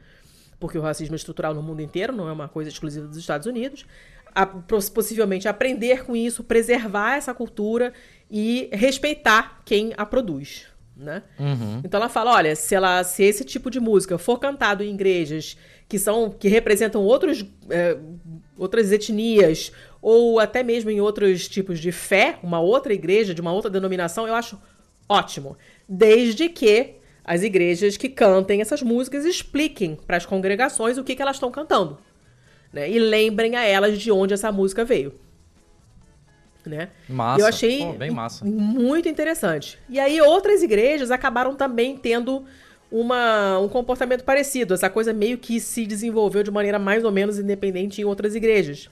Porque 0.59 0.77
o 0.77 0.83
racismo 0.83 1.15
é 1.15 1.17
estrutural 1.17 1.55
no 1.55 1.63
mundo 1.63 1.81
inteiro, 1.81 2.13
não 2.13 2.29
é 2.29 2.33
uma 2.33 2.47
coisa 2.47 2.69
exclusiva 2.69 3.07
dos 3.07 3.17
Estados 3.17 3.47
Unidos. 3.47 3.87
A, 4.35 4.47
possivelmente 4.47 5.49
aprender 5.49 6.05
com 6.05 6.15
isso, 6.15 6.45
preservar 6.45 7.17
essa 7.17 7.35
cultura 7.35 7.93
e 8.31 8.69
respeitar 8.73 9.61
quem 9.65 9.93
a 9.97 10.07
produz 10.07 10.71
né? 11.01 11.23
Uhum. 11.39 11.81
Então 11.83 11.99
ela 11.99 12.09
fala, 12.09 12.35
olha, 12.35 12.55
se 12.55 12.75
ela, 12.75 13.03
se 13.03 13.25
esse 13.25 13.45
tipo 13.45 13.71
de 13.71 13.81
música 13.81 14.19
for 14.19 14.39
cantado 14.39 14.85
em 14.85 14.93
igrejas 14.93 15.57
que 15.89 15.99
são 15.99 16.31
que 16.31 16.47
representam 16.47 17.03
outros, 17.03 17.45
é, 17.71 17.97
outras 18.57 18.93
etnias 18.93 19.73
ou 20.01 20.39
até 20.39 20.63
mesmo 20.63 20.91
em 20.91 21.01
outros 21.01 21.49
tipos 21.49 21.81
de 21.81 21.91
fé, 21.91 22.39
uma 22.43 22.61
outra 22.61 22.93
igreja 22.93 23.35
de 23.35 23.41
uma 23.41 23.53
outra 23.53 23.71
denominação, 23.71 24.29
eu 24.29 24.35
acho 24.35 24.61
ótimo, 25.09 25.57
desde 25.89 26.49
que 26.49 26.97
as 27.25 27.43
igrejas 27.43 27.97
que 27.97 28.09
cantem 28.09 28.61
essas 28.61 28.83
músicas 28.83 29.25
expliquem 29.25 29.97
para 30.07 30.17
as 30.17 30.27
congregações 30.27 30.99
o 30.99 31.05
que, 31.05 31.17
que 31.17 31.23
elas 31.23 31.37
estão 31.37 31.51
cantando, 31.51 31.99
né? 32.73 32.91
E 32.91 32.99
lembrem 32.99 33.57
a 33.57 33.65
elas 33.65 33.99
de 33.99 34.11
onde 34.11 34.35
essa 34.35 34.51
música 34.53 34.85
veio 34.85 35.13
né? 36.69 36.89
Massa. 37.09 37.41
Eu 37.41 37.47
achei 37.47 37.79
Pô, 37.79 37.93
bem 37.93 38.11
massa. 38.11 38.45
muito 38.45 39.09
interessante. 39.09 39.79
E 39.89 39.99
aí 39.99 40.21
outras 40.21 40.63
igrejas 40.63 41.11
acabaram 41.11 41.55
também 41.55 41.97
tendo 41.97 42.45
uma, 42.91 43.59
um 43.59 43.69
comportamento 43.69 44.25
parecido. 44.25 44.75
Essa 44.75 44.91
coisa 44.91 45.13
meio 45.13 45.39
que 45.39 45.61
se 45.61 45.87
desenvolveu 45.87 46.43
de 46.43 46.51
maneira 46.51 46.79
mais 46.79 47.05
ou 47.05 47.13
menos 47.13 47.39
independente 47.39 48.01
em 48.01 48.05
outras 48.05 48.35
igrejas, 48.35 48.91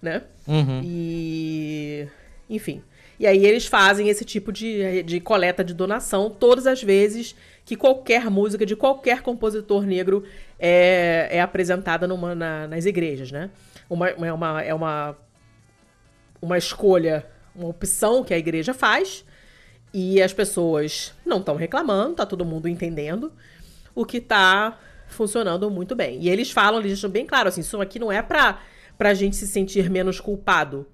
né? 0.00 0.22
Uhum. 0.46 0.80
E... 0.84 2.06
Enfim. 2.48 2.82
E 3.18 3.26
aí 3.26 3.44
eles 3.44 3.66
fazem 3.66 4.08
esse 4.08 4.24
tipo 4.24 4.52
de, 4.52 5.02
de 5.02 5.20
coleta 5.20 5.62
de 5.62 5.74
donação 5.74 6.28
todas 6.30 6.66
as 6.66 6.82
vezes 6.82 7.36
que 7.64 7.76
qualquer 7.76 8.28
música 8.28 8.66
de 8.66 8.74
qualquer 8.74 9.22
compositor 9.22 9.84
negro 9.86 10.24
é, 10.64 11.28
é 11.32 11.40
apresentada 11.40 12.06
numa, 12.06 12.34
na, 12.34 12.68
nas 12.68 12.86
igrejas, 12.86 13.32
né? 13.32 13.50
Uma, 13.90 14.08
é, 14.08 14.32
uma, 14.32 14.62
é 14.62 14.72
uma 14.72 15.16
uma 16.42 16.58
escolha, 16.58 17.24
uma 17.54 17.68
opção 17.68 18.24
que 18.24 18.34
a 18.34 18.38
igreja 18.38 18.74
faz 18.74 19.24
e 19.94 20.20
as 20.20 20.32
pessoas 20.32 21.14
não 21.24 21.38
estão 21.38 21.54
reclamando, 21.54 22.16
tá 22.16 22.26
todo 22.26 22.44
mundo 22.44 22.68
entendendo 22.68 23.32
o 23.94 24.04
que 24.04 24.20
tá 24.20 24.78
funcionando 25.06 25.70
muito 25.70 25.94
bem. 25.94 26.20
E 26.20 26.28
eles 26.28 26.50
falam, 26.50 26.80
eles 26.80 26.92
deixam 26.92 27.10
bem 27.10 27.24
claro 27.24 27.48
assim, 27.48 27.60
isso 27.60 27.80
aqui 27.80 27.98
não 27.98 28.10
é 28.10 28.20
para 28.20 28.58
pra 28.98 29.14
gente 29.14 29.36
se 29.36 29.46
sentir 29.46 29.88
menos 29.88 30.18
culpado. 30.20 30.86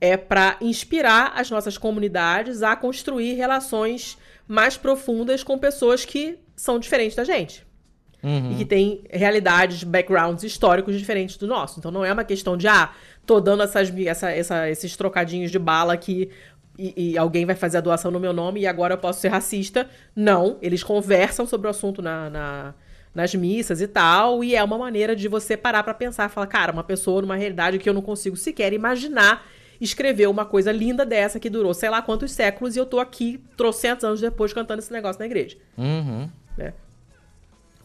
É 0.00 0.16
para 0.16 0.56
inspirar 0.60 1.32
as 1.34 1.50
nossas 1.50 1.78
comunidades 1.78 2.62
a 2.62 2.76
construir 2.76 3.34
relações 3.34 4.18
mais 4.46 4.76
profundas 4.76 5.42
com 5.42 5.58
pessoas 5.58 6.04
que 6.04 6.38
são 6.54 6.78
diferentes 6.78 7.16
da 7.16 7.24
gente. 7.24 7.65
Uhum. 8.26 8.50
E 8.50 8.54
que 8.56 8.64
têm 8.64 9.04
realidades, 9.08 9.84
backgrounds 9.84 10.42
históricos 10.42 10.98
diferentes 10.98 11.36
do 11.36 11.46
nosso. 11.46 11.78
Então 11.78 11.92
não 11.92 12.04
é 12.04 12.12
uma 12.12 12.24
questão 12.24 12.56
de, 12.56 12.66
ah, 12.66 12.90
tô 13.24 13.38
dando 13.38 13.62
essas, 13.62 13.96
essa, 14.04 14.30
essa, 14.32 14.68
esses 14.68 14.96
trocadinhos 14.96 15.52
de 15.52 15.60
bala 15.60 15.92
aqui 15.92 16.28
e, 16.76 17.12
e, 17.12 17.18
alguém 17.18 17.46
vai 17.46 17.54
fazer 17.54 17.78
a 17.78 17.80
doação 17.80 18.10
no 18.10 18.18
meu 18.18 18.32
nome 18.32 18.60
e 18.60 18.66
agora 18.66 18.94
eu 18.94 18.98
posso 18.98 19.20
ser 19.20 19.28
racista. 19.28 19.88
Não, 20.14 20.58
eles 20.60 20.82
conversam 20.82 21.46
sobre 21.46 21.68
o 21.68 21.70
assunto 21.70 22.02
na, 22.02 22.28
na 22.28 22.74
nas 23.14 23.34
missas 23.34 23.80
e 23.80 23.88
tal, 23.88 24.44
e 24.44 24.54
é 24.54 24.62
uma 24.62 24.76
maneira 24.76 25.16
de 25.16 25.26
você 25.26 25.56
parar 25.56 25.82
para 25.82 25.94
pensar, 25.94 26.28
falar, 26.28 26.48
cara, 26.48 26.70
uma 26.70 26.84
pessoa 26.84 27.22
numa 27.22 27.34
realidade 27.34 27.78
que 27.78 27.88
eu 27.88 27.94
não 27.94 28.02
consigo 28.02 28.36
sequer 28.36 28.74
imaginar 28.74 29.42
escrever 29.80 30.26
uma 30.26 30.44
coisa 30.44 30.70
linda 30.70 31.04
dessa 31.04 31.40
que 31.40 31.48
durou 31.48 31.72
sei 31.72 31.88
lá 31.88 32.02
quantos 32.02 32.32
séculos 32.32 32.76
e 32.76 32.78
eu 32.78 32.84
tô 32.84 32.98
aqui 33.00 33.42
trocentos 33.56 34.04
anos 34.04 34.20
depois 34.20 34.52
cantando 34.52 34.80
esse 34.80 34.92
negócio 34.92 35.18
na 35.18 35.24
igreja. 35.24 35.56
Uhum. 35.78 36.28
Né? 36.58 36.74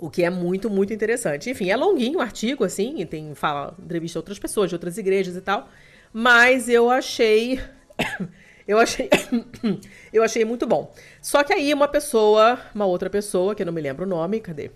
O 0.02 0.10
que 0.10 0.24
é 0.24 0.32
muito, 0.32 0.68
muito 0.68 0.92
interessante. 0.92 1.52
Enfim, 1.52 1.70
é 1.70 1.78
longuinho 1.78 2.18
o 2.18 2.22
artigo, 2.22 2.64
assim, 2.64 3.06
tem 3.06 3.36
fala, 3.36 3.76
entrevista 3.80 4.18
outras 4.18 4.40
pessoas, 4.40 4.68
de 4.68 4.76
outras 4.76 4.98
igrejas 4.98 5.36
e 5.36 5.42
tal. 5.42 5.70
Mas 6.12 6.68
eu 6.68 6.90
achei. 6.90 7.62
eu 8.68 8.80
achei. 8.80 9.08
eu 10.12 10.24
achei 10.24 10.44
muito 10.44 10.66
bom. 10.66 10.92
Só 11.22 11.44
que 11.44 11.54
aí 11.54 11.72
uma 11.72 11.88
pessoa, 11.88 12.60
uma 12.74 12.88
outra 12.88 13.12
pessoa, 13.12 13.54
que 13.54 13.62
eu 13.62 13.66
não 13.68 13.72
me 13.72 13.80
lembro 13.80 14.06
o 14.06 14.10
nome, 14.10 14.40
cadê? 14.40 14.72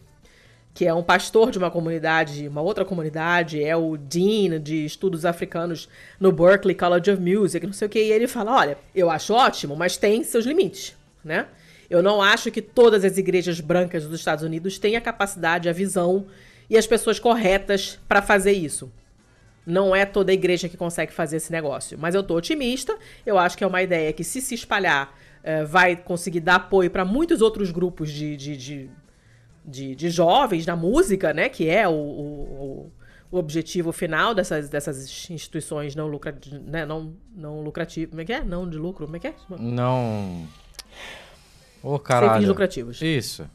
Que 0.75 0.85
é 0.85 0.93
um 0.93 1.01
pastor 1.01 1.49
de 1.49 1.57
uma 1.57 1.71
comunidade, 1.71 2.47
uma 2.47 2.61
outra 2.61 2.85
comunidade, 2.85 3.63
é 3.63 3.75
o 3.75 3.97
Dean 3.97 4.61
de 4.61 4.85
Estudos 4.85 5.25
Africanos 5.25 5.89
no 6.19 6.31
Berklee 6.31 6.75
College 6.75 7.09
of 7.09 7.19
Music, 7.19 7.65
não 7.65 7.73
sei 7.73 7.87
o 7.87 7.89
que, 7.89 7.99
e 7.99 8.11
ele 8.11 8.27
fala: 8.27 8.55
olha, 8.55 8.77
eu 8.93 9.09
acho 9.09 9.33
ótimo, 9.33 9.75
mas 9.75 9.97
tem 9.97 10.23
seus 10.23 10.45
limites, 10.45 10.95
né? 11.23 11.47
Eu 11.89 12.01
não 12.01 12.21
acho 12.21 12.51
que 12.51 12.61
todas 12.61 13.03
as 13.03 13.17
igrejas 13.17 13.59
brancas 13.59 14.05
dos 14.05 14.19
Estados 14.19 14.43
Unidos 14.43 14.79
têm 14.79 14.95
a 14.95 15.01
capacidade, 15.01 15.69
a 15.69 15.73
visão 15.73 16.25
e 16.69 16.77
as 16.77 16.87
pessoas 16.87 17.19
corretas 17.19 17.99
para 18.07 18.21
fazer 18.21 18.53
isso. 18.53 18.91
Não 19.65 19.95
é 19.95 20.05
toda 20.05 20.31
igreja 20.31 20.69
que 20.69 20.77
consegue 20.77 21.11
fazer 21.11 21.37
esse 21.37 21.51
negócio. 21.51 21.97
Mas 21.99 22.13
eu 22.13 22.23
tô 22.23 22.35
otimista. 22.35 22.95
Eu 23.25 23.37
acho 23.37 23.57
que 23.57 23.63
é 23.63 23.67
uma 23.67 23.81
ideia 23.81 24.13
que, 24.13 24.23
se 24.23 24.39
se 24.39 24.53
espalhar, 24.53 25.17
é, 25.43 25.63
vai 25.63 25.95
conseguir 25.95 26.39
dar 26.39 26.55
apoio 26.55 26.89
para 26.91 27.03
muitos 27.03 27.41
outros 27.41 27.71
grupos 27.71 28.11
de, 28.11 28.37
de, 28.37 28.57
de, 28.57 28.89
de, 29.63 29.95
de 29.95 30.09
jovens 30.09 30.65
na 30.65 30.75
música, 30.75 31.33
né? 31.33 31.49
Que 31.49 31.67
é 31.67 31.87
o, 31.87 31.93
o, 31.93 32.91
o 33.31 33.37
objetivo 33.37 33.91
final 33.91 34.35
dessas, 34.35 34.69
dessas 34.69 35.29
instituições 35.29 35.95
não 35.95 36.07
lucrativas, 36.07 36.61
né? 36.61 36.85
Não, 36.85 37.13
não 37.35 37.61
lucrativas. 37.61 38.09
Como 38.11 38.21
é 38.21 38.25
que 38.25 38.33
é? 38.33 38.43
Não 38.43 38.69
de 38.69 38.77
lucro, 38.77 39.05
como 39.05 39.17
é 39.17 39.19
que 39.19 39.27
é? 39.27 39.35
Não. 39.59 40.47
Caralho. 41.99 42.31
Sem 42.31 42.39
fins 42.41 42.47
lucrativos. 42.47 43.01
Isso. 43.01 43.49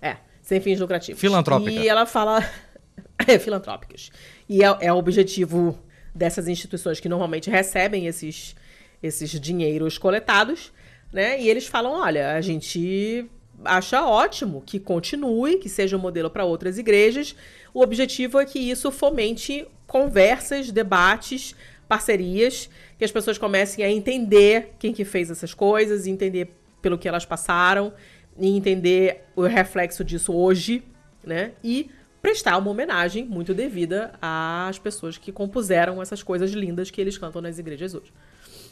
É, 0.00 0.16
sem 0.40 0.60
fins 0.60 0.80
lucrativos. 0.80 1.20
Filantrópica. 1.20 1.70
E 1.70 1.88
ela 1.88 2.06
fala. 2.06 2.42
é, 3.26 3.38
filantrópicas. 3.38 4.10
E 4.48 4.62
é, 4.62 4.76
é 4.80 4.92
o 4.92 4.96
objetivo 4.96 5.78
dessas 6.14 6.48
instituições 6.48 7.00
que 7.00 7.08
normalmente 7.08 7.50
recebem 7.50 8.06
esses, 8.06 8.56
esses 9.02 9.30
dinheiros 9.40 9.98
coletados, 9.98 10.72
né? 11.12 11.40
E 11.40 11.48
eles 11.48 11.66
falam: 11.66 11.92
olha, 11.92 12.32
a 12.32 12.40
gente 12.40 13.28
acha 13.64 14.04
ótimo 14.04 14.62
que 14.64 14.78
continue, 14.78 15.58
que 15.58 15.68
seja 15.68 15.96
um 15.96 16.00
modelo 16.00 16.30
para 16.30 16.44
outras 16.44 16.78
igrejas. 16.78 17.34
O 17.74 17.82
objetivo 17.82 18.40
é 18.40 18.44
que 18.44 18.58
isso 18.58 18.90
fomente 18.90 19.66
conversas, 19.86 20.70
debates, 20.70 21.54
parcerias, 21.88 22.68
que 22.98 23.04
as 23.04 23.10
pessoas 23.10 23.38
comecem 23.38 23.84
a 23.84 23.90
entender 23.90 24.74
quem 24.78 24.92
que 24.92 25.04
fez 25.04 25.30
essas 25.30 25.54
coisas, 25.54 26.06
entender 26.06 26.57
pelo 26.80 26.98
que 26.98 27.08
elas 27.08 27.24
passaram 27.24 27.92
e 28.38 28.56
entender 28.56 29.24
o 29.34 29.42
reflexo 29.42 30.04
disso 30.04 30.32
hoje, 30.32 30.82
né? 31.24 31.52
E 31.62 31.90
prestar 32.20 32.56
uma 32.58 32.70
homenagem 32.70 33.24
muito 33.24 33.54
devida 33.54 34.12
às 34.20 34.78
pessoas 34.78 35.16
que 35.16 35.32
compuseram 35.32 36.00
essas 36.02 36.22
coisas 36.22 36.52
lindas 36.52 36.90
que 36.90 37.00
eles 37.00 37.16
cantam 37.16 37.40
nas 37.40 37.58
igrejas 37.58 37.94
hoje. 37.94 38.12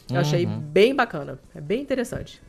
Eu 0.09 0.15
uhum. 0.15 0.21
achei 0.21 0.45
bem 0.45 0.95
bacana, 0.95 1.39
é 1.53 1.61
bem 1.61 1.81
interessante. 1.81 2.41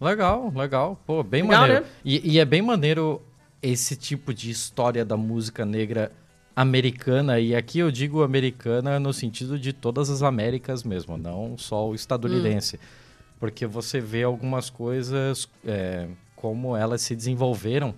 Legal, 0.00 0.52
legal. 0.54 1.00
Pô, 1.06 1.22
bem 1.22 1.42
legal, 1.42 1.60
maneiro. 1.60 1.84
Né? 1.84 1.90
E, 2.04 2.34
e 2.34 2.38
é 2.38 2.44
bem 2.44 2.62
maneiro 2.62 3.22
esse 3.62 3.96
tipo 3.96 4.34
de 4.34 4.50
história 4.50 5.04
da 5.04 5.16
música 5.16 5.64
negra 5.64 6.12
americana, 6.54 7.40
e 7.40 7.54
aqui 7.54 7.80
eu 7.80 7.90
digo 7.90 8.22
americana 8.22 9.00
no 9.00 9.12
sentido 9.12 9.58
de 9.58 9.72
todas 9.72 10.08
as 10.08 10.22
Américas 10.22 10.84
mesmo, 10.84 11.16
não 11.16 11.58
só 11.58 11.88
o 11.88 11.94
estadunidense. 11.94 12.76
Hum. 12.76 13.03
Porque 13.44 13.66
você 13.66 14.00
vê 14.00 14.22
algumas 14.22 14.70
coisas, 14.70 15.46
é, 15.66 16.08
como 16.34 16.74
elas 16.74 17.02
se 17.02 17.14
desenvolveram 17.14 17.94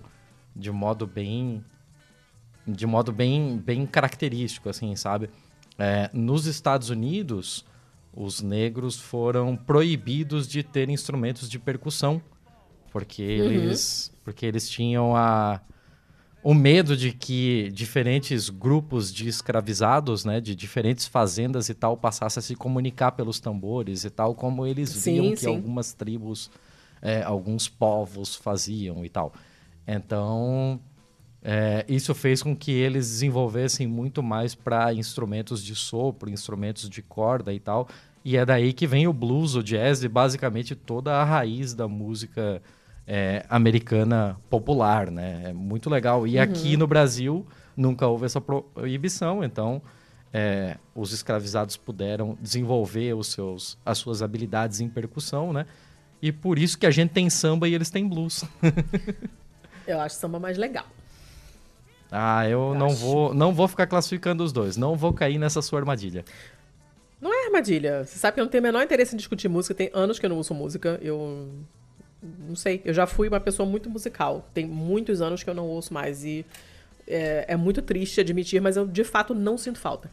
de 0.53 0.69
modo 0.69 1.07
bem. 1.07 1.63
de 2.67 2.85
modo 2.85 3.13
bem, 3.13 3.57
bem 3.57 3.85
característico, 3.85 4.67
assim, 4.67 4.93
sabe? 4.97 5.29
É, 5.79 6.09
nos 6.11 6.47
Estados 6.47 6.89
Unidos, 6.89 7.65
os 8.13 8.41
negros 8.41 8.99
foram 8.99 9.55
proibidos 9.55 10.49
de 10.49 10.63
ter 10.63 10.89
instrumentos 10.89 11.49
de 11.49 11.57
percussão, 11.57 12.21
porque 12.91 13.23
uhum. 13.23 13.49
eles, 13.49 14.11
porque 14.25 14.45
eles 14.45 14.69
tinham 14.69 15.15
a 15.15 15.61
o 16.47 16.53
medo 16.53 16.95
de 16.95 17.11
que 17.11 17.69
diferentes 17.73 18.49
grupos 18.49 19.13
de 19.13 19.27
escravizados, 19.27 20.23
né, 20.23 20.39
de 20.39 20.55
diferentes 20.55 21.05
fazendas 21.05 21.67
e 21.67 21.73
tal, 21.73 21.97
passassem 21.97 22.39
a 22.39 22.41
se 22.41 22.55
comunicar 22.55 23.11
pelos 23.11 23.41
tambores 23.41 24.05
e 24.05 24.09
tal, 24.09 24.33
como 24.33 24.65
eles 24.65 24.91
sim, 24.91 25.19
viam 25.19 25.31
que 25.31 25.41
sim. 25.41 25.47
algumas 25.47 25.91
tribos, 25.91 26.49
é, 27.01 27.21
alguns 27.21 27.67
povos 27.67 28.33
faziam 28.33 29.03
e 29.03 29.09
tal. 29.09 29.33
Então, 29.85 30.79
é, 31.43 31.83
isso 31.85 32.15
fez 32.15 32.41
com 32.41 32.55
que 32.55 32.71
eles 32.71 33.09
desenvolvessem 33.09 33.85
muito 33.85 34.23
mais 34.23 34.55
para 34.55 34.93
instrumentos 34.93 35.61
de 35.61 35.75
sopro, 35.75 36.29
instrumentos 36.29 36.89
de 36.89 37.01
corda 37.01 37.53
e 37.53 37.59
tal. 37.59 37.89
E 38.23 38.37
é 38.37 38.45
daí 38.45 38.71
que 38.71 38.87
vem 38.87 39.05
o 39.05 39.11
blues, 39.11 39.53
o 39.53 39.61
jazz 39.61 40.01
e 40.01 40.07
basicamente 40.07 40.75
toda 40.75 41.13
a 41.13 41.25
raiz 41.25 41.73
da 41.73 41.89
música 41.89 42.61
é, 43.07 43.45
americana 43.49 44.37
popular, 44.49 45.09
né? 45.09 45.43
É 45.45 45.53
muito 45.53 45.89
legal. 45.89 46.27
E 46.27 46.35
uhum. 46.35 46.43
aqui 46.43 46.75
no 46.75 46.85
Brasil 46.85 47.45
nunca 47.75 48.05
houve 48.05 48.25
essa 48.25 48.41
proibição, 48.41 49.43
então 49.43 49.81
é, 50.33 50.77
os 50.93 51.13
escravizados 51.13 51.77
puderam 51.77 52.37
desenvolver 52.41 53.13
os 53.13 53.27
seus, 53.27 53.77
as 53.85 53.97
suas 53.97 54.21
habilidades 54.21 54.81
em 54.81 54.89
percussão, 54.89 55.53
né? 55.53 55.65
E 56.21 56.31
por 56.31 56.59
isso 56.59 56.77
que 56.77 56.85
a 56.85 56.91
gente 56.91 57.11
tem 57.11 57.29
samba 57.29 57.67
e 57.69 57.73
eles 57.73 57.89
têm 57.89 58.07
blues. 58.07 58.43
eu 59.87 60.01
acho 60.01 60.15
samba 60.15 60.39
mais 60.39 60.57
legal. 60.57 60.85
Ah, 62.11 62.47
eu, 62.47 62.69
eu 62.69 62.75
não 62.75 62.87
acho. 62.87 62.95
vou, 62.97 63.33
não 63.33 63.53
vou 63.53 63.67
ficar 63.67 63.87
classificando 63.87 64.43
os 64.43 64.51
dois, 64.51 64.75
não 64.75 64.95
vou 64.95 65.13
cair 65.13 65.37
nessa 65.37 65.61
sua 65.61 65.79
armadilha. 65.79 66.25
Não 67.21 67.33
é 67.33 67.45
armadilha. 67.45 68.03
Você 68.05 68.17
sabe 68.17 68.35
que 68.35 68.39
eu 68.39 68.45
não 68.45 68.51
tenho 68.51 68.61
o 68.61 68.63
menor 68.63 68.83
interesse 68.83 69.15
em 69.15 69.17
discutir 69.17 69.47
música. 69.47 69.73
Tem 69.73 69.89
anos 69.93 70.19
que 70.19 70.25
eu 70.25 70.29
não 70.29 70.37
uso 70.37 70.53
música. 70.53 70.99
Eu 71.01 71.49
não 72.21 72.55
sei, 72.55 72.81
eu 72.83 72.93
já 72.93 73.05
fui 73.05 73.27
uma 73.27 73.39
pessoa 73.39 73.67
muito 73.67 73.89
musical. 73.89 74.47
Tem 74.53 74.65
muitos 74.65 75.21
anos 75.21 75.43
que 75.43 75.49
eu 75.49 75.53
não 75.53 75.67
ouço 75.67 75.93
mais 75.93 76.23
e 76.23 76.45
é, 77.07 77.45
é, 77.47 77.55
muito 77.55 77.81
triste 77.81 78.19
admitir, 78.19 78.61
mas 78.61 78.75
eu 78.75 78.85
de 78.85 79.03
fato 79.03 79.33
não 79.33 79.57
sinto 79.57 79.79
falta. 79.79 80.09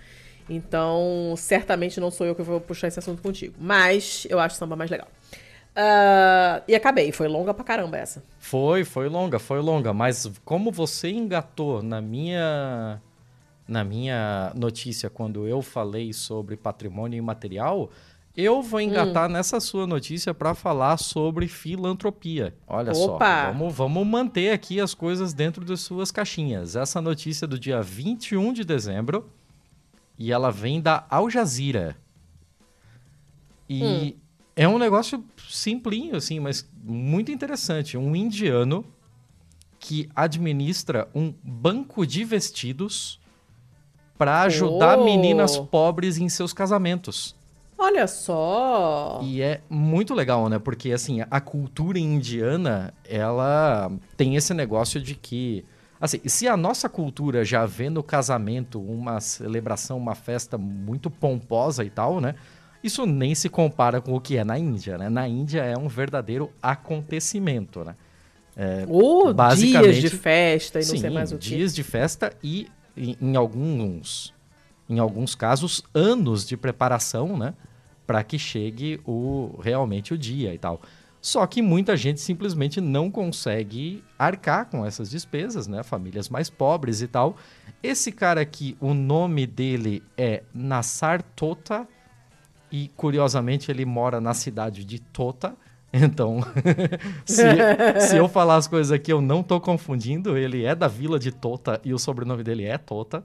Então, 0.48 1.34
certamente 1.36 1.98
não 1.98 2.10
sou 2.10 2.26
eu 2.26 2.34
que 2.34 2.42
vou 2.42 2.60
puxar 2.60 2.88
esse 2.88 2.98
assunto 2.98 3.22
contigo. 3.22 3.54
Mas 3.58 4.26
eu 4.28 4.38
acho 4.38 4.56
samba 4.56 4.76
mais 4.76 4.90
legal. 4.90 5.08
Uh, 5.76 6.62
e 6.68 6.74
acabei, 6.74 7.10
foi 7.10 7.26
longa 7.26 7.52
pra 7.52 7.64
caramba 7.64 7.96
essa. 7.96 8.22
Foi, 8.38 8.84
foi 8.84 9.08
longa, 9.08 9.38
foi 9.38 9.60
longa. 9.60 9.92
Mas 9.92 10.30
como 10.44 10.70
você 10.70 11.10
engatou 11.10 11.82
na 11.82 12.00
minha 12.00 13.00
na 13.66 13.82
minha 13.82 14.52
notícia 14.54 15.08
quando 15.08 15.48
eu 15.48 15.62
falei 15.62 16.12
sobre 16.12 16.54
patrimônio 16.54 17.16
imaterial, 17.16 17.90
eu 18.36 18.60
vou 18.62 18.80
engatar 18.80 19.28
hum. 19.28 19.32
nessa 19.32 19.60
sua 19.60 19.86
notícia 19.86 20.34
para 20.34 20.54
falar 20.54 20.96
sobre 20.96 21.46
filantropia. 21.46 22.54
Olha 22.66 22.92
Opa. 22.92 23.46
só, 23.46 23.52
vamos, 23.52 23.74
vamos 23.74 24.06
manter 24.06 24.50
aqui 24.50 24.80
as 24.80 24.92
coisas 24.92 25.32
dentro 25.32 25.64
das 25.64 25.80
suas 25.80 26.10
caixinhas. 26.10 26.74
Essa 26.74 27.00
notícia 27.00 27.44
é 27.44 27.48
do 27.48 27.58
dia 27.58 27.80
21 27.80 28.52
de 28.52 28.64
dezembro 28.64 29.30
e 30.18 30.32
ela 30.32 30.50
vem 30.50 30.80
da 30.80 31.06
Al 31.08 31.30
Jazeera. 31.30 31.96
E 33.68 33.84
hum. 33.84 34.12
é 34.56 34.68
um 34.68 34.78
negócio 34.78 35.24
simplinho, 35.48 36.16
assim, 36.16 36.40
mas 36.40 36.68
muito 36.82 37.30
interessante. 37.30 37.96
Um 37.96 38.16
indiano 38.16 38.84
que 39.78 40.08
administra 40.14 41.08
um 41.14 41.32
banco 41.42 42.04
de 42.06 42.24
vestidos 42.24 43.20
para 44.18 44.42
ajudar 44.42 44.98
oh. 44.98 45.04
meninas 45.04 45.56
pobres 45.56 46.18
em 46.18 46.28
seus 46.28 46.52
casamentos. 46.52 47.36
Olha 47.78 48.06
só! 48.06 49.20
E 49.22 49.42
é 49.42 49.60
muito 49.68 50.14
legal, 50.14 50.48
né? 50.48 50.58
Porque, 50.58 50.92
assim, 50.92 51.20
a 51.30 51.40
cultura 51.40 51.98
indiana, 51.98 52.94
ela 53.04 53.90
tem 54.16 54.36
esse 54.36 54.54
negócio 54.54 55.00
de 55.00 55.14
que... 55.14 55.64
Assim, 56.00 56.20
se 56.26 56.46
a 56.46 56.56
nossa 56.56 56.88
cultura 56.88 57.44
já 57.44 57.64
vê 57.64 57.88
no 57.88 58.02
casamento 58.02 58.80
uma 58.80 59.20
celebração, 59.20 59.96
uma 59.96 60.14
festa 60.14 60.58
muito 60.58 61.10
pomposa 61.10 61.84
e 61.84 61.90
tal, 61.90 62.20
né? 62.20 62.34
Isso 62.82 63.06
nem 63.06 63.34
se 63.34 63.48
compara 63.48 64.00
com 64.00 64.14
o 64.14 64.20
que 64.20 64.36
é 64.36 64.44
na 64.44 64.58
Índia, 64.58 64.98
né? 64.98 65.08
Na 65.08 65.26
Índia 65.26 65.62
é 65.62 65.76
um 65.76 65.88
verdadeiro 65.88 66.50
acontecimento, 66.60 67.82
né? 67.82 67.96
É, 68.56 68.84
Ou 68.88 69.32
dias 69.56 69.96
de 69.96 70.10
festa 70.10 70.78
e 70.78 70.84
não 70.84 70.90
sim, 70.90 70.98
sei 70.98 71.10
mais 71.10 71.32
o 71.32 71.38
que. 71.38 71.48
dias 71.48 71.74
de 71.74 71.82
festa 71.82 72.32
e, 72.42 72.68
em, 72.96 73.16
em 73.20 73.36
alguns 73.36 74.33
em 74.88 74.98
alguns 74.98 75.34
casos, 75.34 75.82
anos 75.94 76.46
de 76.46 76.56
preparação, 76.56 77.36
né? 77.36 77.54
Para 78.06 78.22
que 78.22 78.38
chegue 78.38 79.00
o 79.06 79.58
realmente 79.62 80.12
o 80.12 80.18
dia 80.18 80.52
e 80.52 80.58
tal. 80.58 80.80
Só 81.24 81.46
que 81.46 81.62
muita 81.62 81.96
gente 81.96 82.20
simplesmente 82.20 82.82
não 82.82 83.10
consegue 83.10 84.04
arcar 84.18 84.66
com 84.66 84.84
essas 84.84 85.08
despesas, 85.08 85.66
né? 85.66 85.82
Famílias 85.82 86.28
mais 86.28 86.50
pobres 86.50 87.00
e 87.00 87.08
tal. 87.08 87.36
Esse 87.82 88.12
cara 88.12 88.42
aqui, 88.42 88.76
o 88.78 88.92
nome 88.92 89.46
dele 89.46 90.02
é 90.18 90.42
Nassar 90.52 91.22
Tota. 91.34 91.88
E 92.70 92.88
curiosamente 92.94 93.70
ele 93.70 93.86
mora 93.86 94.20
na 94.20 94.34
cidade 94.34 94.84
de 94.84 95.00
Tota. 95.00 95.56
Então, 95.96 96.40
se, 97.24 97.44
se, 98.00 98.16
eu 98.16 98.28
falar 98.28 98.56
as 98.56 98.66
coisas 98.66 98.90
aqui, 98.90 99.12
eu 99.12 99.20
não 99.20 99.44
tô 99.44 99.60
confundindo. 99.60 100.36
Ele 100.36 100.64
é 100.64 100.74
da 100.74 100.88
vila 100.88 101.20
de 101.20 101.30
Tota 101.30 101.80
e 101.84 101.94
o 101.94 101.98
sobrenome 102.00 102.42
dele 102.42 102.64
é 102.64 102.76
Tota. 102.76 103.22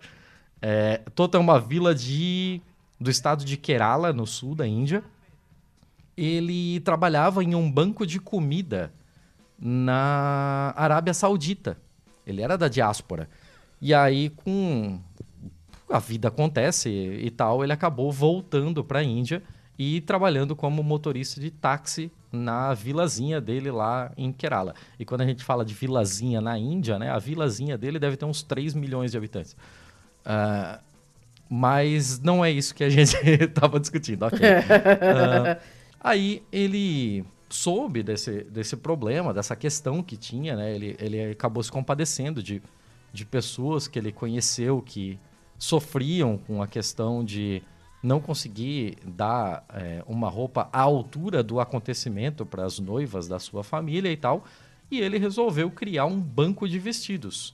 É, 0.62 1.01
Tota 1.16 1.38
é 1.38 1.41
uma 1.41 1.60
vila 1.60 1.95
de, 1.95 2.62
do 2.99 3.10
estado 3.10 3.45
de 3.45 3.57
Kerala, 3.57 4.12
no 4.14 4.28
sul 4.28 4.55
da 4.55 4.68
Índia. 4.68 5.03
Ele 6.18 6.80
trabalhava 6.82 7.43
em 7.43 7.55
um 7.55 7.72
banco 7.72 8.05
de 8.05 8.20
comida 8.20 8.91
na 9.57 10.74
Arábia 10.76 11.14
Saudita. 11.14 11.78
Ele 12.26 12.41
era 12.41 12.57
da 12.57 12.68
diáspora. 12.68 13.30
E 13.82 13.93
aí, 13.93 14.30
com 14.30 14.99
a 15.89 15.99
vida 15.99 16.28
acontece 16.28 16.89
e 16.89 17.32
tal, 17.32 17.64
ele 17.64 17.74
acabou 17.74 18.12
voltando 18.12 18.84
para 18.84 18.99
a 18.99 19.03
Índia 19.03 19.41
e 19.78 20.01
trabalhando 20.01 20.55
como 20.55 20.84
motorista 20.84 21.39
de 21.39 21.49
táxi 21.49 22.12
na 22.32 22.74
vilazinha 22.74 23.41
dele 23.41 23.72
lá 23.72 24.12
em 24.18 24.32
Kerala. 24.32 24.76
E 24.99 25.05
quando 25.05 25.22
a 25.22 25.26
gente 25.26 25.43
fala 25.43 25.66
de 25.66 25.74
vilazinha 25.74 26.41
na 26.41 26.57
Índia, 26.57 26.99
né, 26.99 27.10
a 27.10 27.18
vilazinha 27.18 27.78
dele 27.78 27.97
deve 27.97 28.18
ter 28.18 28.26
uns 28.26 28.43
3 28.43 28.74
milhões 28.74 29.12
de 29.12 29.18
habitantes. 29.18 29.55
Uh, 30.26 30.80
mas 31.50 32.20
não 32.20 32.46
é 32.46 32.52
isso 32.52 32.76
que 32.76 32.84
a 32.84 32.90
gente 32.90 33.16
estava 33.18 33.80
discutindo. 33.80 34.26
Okay. 34.26 34.40
Uh, 34.40 35.60
aí 36.00 36.44
ele 36.52 37.26
soube 37.50 38.04
desse, 38.04 38.44
desse 38.44 38.78
problema, 38.78 39.34
dessa 39.34 39.56
questão 39.56 40.04
que 40.04 40.16
tinha, 40.16 40.56
né? 40.56 40.74
Ele, 40.74 40.96
ele 41.00 41.32
acabou 41.32 41.64
se 41.64 41.72
compadecendo 41.72 42.44
de, 42.44 42.62
de 43.12 43.26
pessoas 43.26 43.88
que 43.88 43.98
ele 43.98 44.12
conheceu 44.12 44.82
que 44.82 45.20
sofriam 45.58 46.38
com 46.38 46.62
a 46.62 46.68
questão 46.68 47.26
de 47.26 47.64
não 48.02 48.22
conseguir 48.22 48.98
dar 49.04 49.66
é, 49.74 50.04
uma 50.08 50.30
roupa 50.30 50.70
à 50.72 50.80
altura 50.80 51.44
do 51.44 51.60
acontecimento 51.60 52.46
para 52.46 52.64
as 52.64 52.80
noivas 52.80 53.28
da 53.28 53.40
sua 53.40 53.64
família 53.64 54.12
e 54.12 54.16
tal. 54.16 54.46
E 54.90 55.02
ele 55.02 55.18
resolveu 55.18 55.70
criar 55.70 56.06
um 56.06 56.20
banco 56.20 56.68
de 56.68 56.80
vestidos 56.80 57.54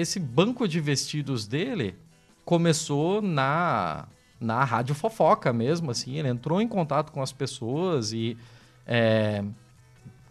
esse 0.00 0.20
banco 0.20 0.68
de 0.68 0.80
vestidos 0.80 1.46
dele 1.48 1.96
começou 2.44 3.20
na 3.20 4.06
na 4.40 4.62
rádio 4.62 4.94
fofoca 4.94 5.52
mesmo, 5.52 5.90
assim, 5.90 6.16
ele 6.16 6.28
entrou 6.28 6.62
em 6.62 6.68
contato 6.68 7.10
com 7.10 7.20
as 7.20 7.32
pessoas 7.32 8.12
e 8.12 8.38
é, 8.86 9.44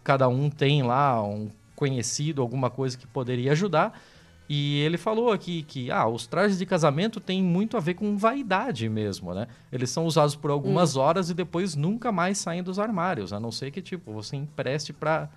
cada 0.02 0.26
um 0.28 0.48
tem 0.48 0.82
lá 0.82 1.22
um 1.22 1.50
conhecido, 1.76 2.40
alguma 2.40 2.70
coisa 2.70 2.96
que 2.96 3.06
poderia 3.06 3.52
ajudar. 3.52 4.00
E 4.48 4.80
ele 4.80 4.96
falou 4.96 5.30
aqui 5.30 5.62
que 5.62 5.90
ah, 5.90 6.08
os 6.08 6.26
trajes 6.26 6.56
de 6.56 6.64
casamento 6.64 7.20
têm 7.20 7.42
muito 7.42 7.76
a 7.76 7.80
ver 7.80 7.92
com 7.92 8.16
vaidade 8.16 8.88
mesmo, 8.88 9.34
né? 9.34 9.46
Eles 9.70 9.90
são 9.90 10.06
usados 10.06 10.34
por 10.34 10.50
algumas 10.50 10.96
hum. 10.96 11.00
horas 11.00 11.28
e 11.28 11.34
depois 11.34 11.76
nunca 11.76 12.10
mais 12.10 12.38
saem 12.38 12.62
dos 12.62 12.78
armários, 12.78 13.34
a 13.34 13.38
não 13.38 13.52
ser 13.52 13.70
que 13.70 13.82
tipo 13.82 14.10
você 14.10 14.36
empreste 14.36 14.90
para 14.90 15.28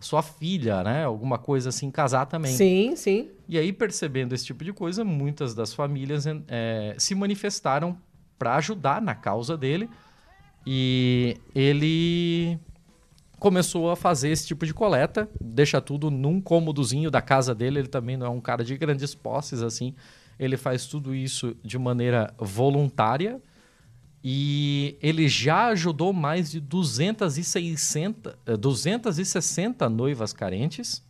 sua 0.00 0.22
filha, 0.22 0.82
né? 0.82 1.04
Alguma 1.04 1.38
coisa 1.38 1.68
assim, 1.70 1.90
casar 1.90 2.26
também. 2.26 2.52
Sim, 2.52 2.94
sim. 2.96 3.30
E 3.48 3.58
aí, 3.58 3.72
percebendo 3.72 4.34
esse 4.34 4.44
tipo 4.44 4.64
de 4.64 4.72
coisa, 4.72 5.04
muitas 5.04 5.54
das 5.54 5.74
famílias 5.74 6.24
é, 6.26 6.94
se 6.98 7.14
manifestaram 7.14 7.96
para 8.38 8.56
ajudar 8.56 9.02
na 9.02 9.14
causa 9.14 9.56
dele. 9.56 9.88
E 10.66 11.36
ele 11.54 12.58
começou 13.38 13.90
a 13.90 13.96
fazer 13.96 14.30
esse 14.30 14.46
tipo 14.46 14.66
de 14.66 14.74
coleta, 14.74 15.28
deixa 15.40 15.80
tudo 15.80 16.10
num 16.10 16.40
cômodozinho 16.40 17.10
da 17.10 17.22
casa 17.22 17.54
dele. 17.54 17.80
Ele 17.80 17.88
também 17.88 18.16
não 18.16 18.26
é 18.26 18.30
um 18.30 18.40
cara 18.40 18.64
de 18.64 18.76
grandes 18.76 19.14
posses 19.14 19.62
assim. 19.62 19.94
Ele 20.38 20.56
faz 20.56 20.86
tudo 20.86 21.14
isso 21.14 21.56
de 21.64 21.78
maneira 21.78 22.32
voluntária 22.38 23.40
e 24.22 24.96
ele 25.00 25.28
já 25.28 25.66
ajudou 25.68 26.12
mais 26.12 26.50
de 26.50 26.60
260, 26.60 28.38
260 28.58 29.84
eh, 29.84 29.88
noivas 29.88 30.32
carentes. 30.32 31.02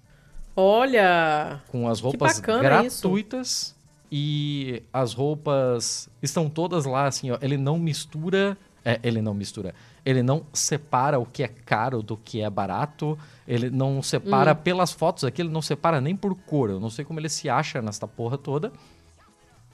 Olha! 0.55 1.61
Com 1.69 1.89
as 1.89 2.01
roupas 2.01 2.41
gratuitas. 2.41 3.49
Isso. 3.49 3.79
E 4.11 4.83
as 4.93 5.13
roupas 5.13 6.09
estão 6.23 6.49
todas 6.49 6.85
lá, 6.85 7.07
assim, 7.07 7.31
ó. 7.31 7.39
Ele 7.41 7.57
não 7.57 7.79
mistura. 7.79 8.57
É, 8.85 8.99
ele 9.03 9.21
não 9.21 9.35
mistura. 9.35 9.75
Ele 10.05 10.23
não 10.23 10.47
separa 10.53 11.19
o 11.19 11.27
que 11.27 11.43
é 11.43 11.49
caro 11.49 12.03
do 12.03 12.17
que 12.17 12.41
é 12.41 12.49
barato. 12.49 13.19
Ele 13.47 13.71
não 13.71 14.03
separa 14.03 14.53
hum. 14.53 14.57
pelas 14.57 14.93
fotos 14.93 15.25
aqui, 15.25 15.43
ele 15.43 15.51
não 15.51 15.63
separa 15.63 16.01
nem 16.01 16.17
por 16.17 16.35
cor. 16.35 16.71
Eu 16.71 16.81
não 16.81 16.91
sei 16.91 17.05
como 17.05 17.21
ele 17.21 17.29
se 17.29 17.49
acha 17.49 17.83
nessa 17.83 18.09
porra 18.09 18.39
toda. 18.39 18.73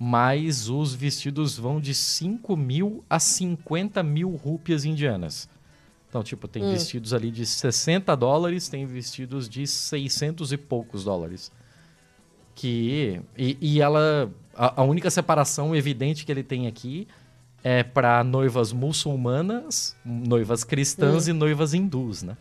Mas 0.07 0.68
os 0.68 0.92
vestidos 0.92 1.57
vão 1.57 1.80
de 1.80 1.94
5 1.94 2.55
mil 2.59 3.02
a 3.09 3.18
50 3.18 4.02
mil 4.02 4.36
rúpias 4.36 4.84
indianas. 4.84 5.48
Então, 6.07 6.22
tipo, 6.22 6.46
tem 6.46 6.62
hum. 6.62 6.72
vestidos 6.72 7.14
ali 7.14 7.30
de 7.30 7.46
60 7.46 8.14
dólares, 8.14 8.68
tem 8.68 8.84
vestidos 8.84 9.48
de 9.48 9.66
600 9.66 10.52
e 10.52 10.59
poucos 10.59 11.05
dólares. 11.05 11.50
Que. 12.55 13.18
E, 13.34 13.57
e 13.59 13.80
ela. 13.80 14.30
A, 14.55 14.82
a 14.82 14.84
única 14.84 15.11
separação 15.11 15.74
evidente 15.74 16.26
que 16.26 16.30
ele 16.30 16.42
tem 16.42 16.66
aqui 16.66 17.09
é 17.62 17.82
para 17.82 18.22
noivas 18.22 18.74
muçulmanas, 18.74 19.96
noivas 20.05 20.64
cristãs 20.64 21.28
hum. 21.28 21.30
e 21.30 21.32
noivas 21.32 21.72
hindus, 21.72 22.22
né? 22.22 22.36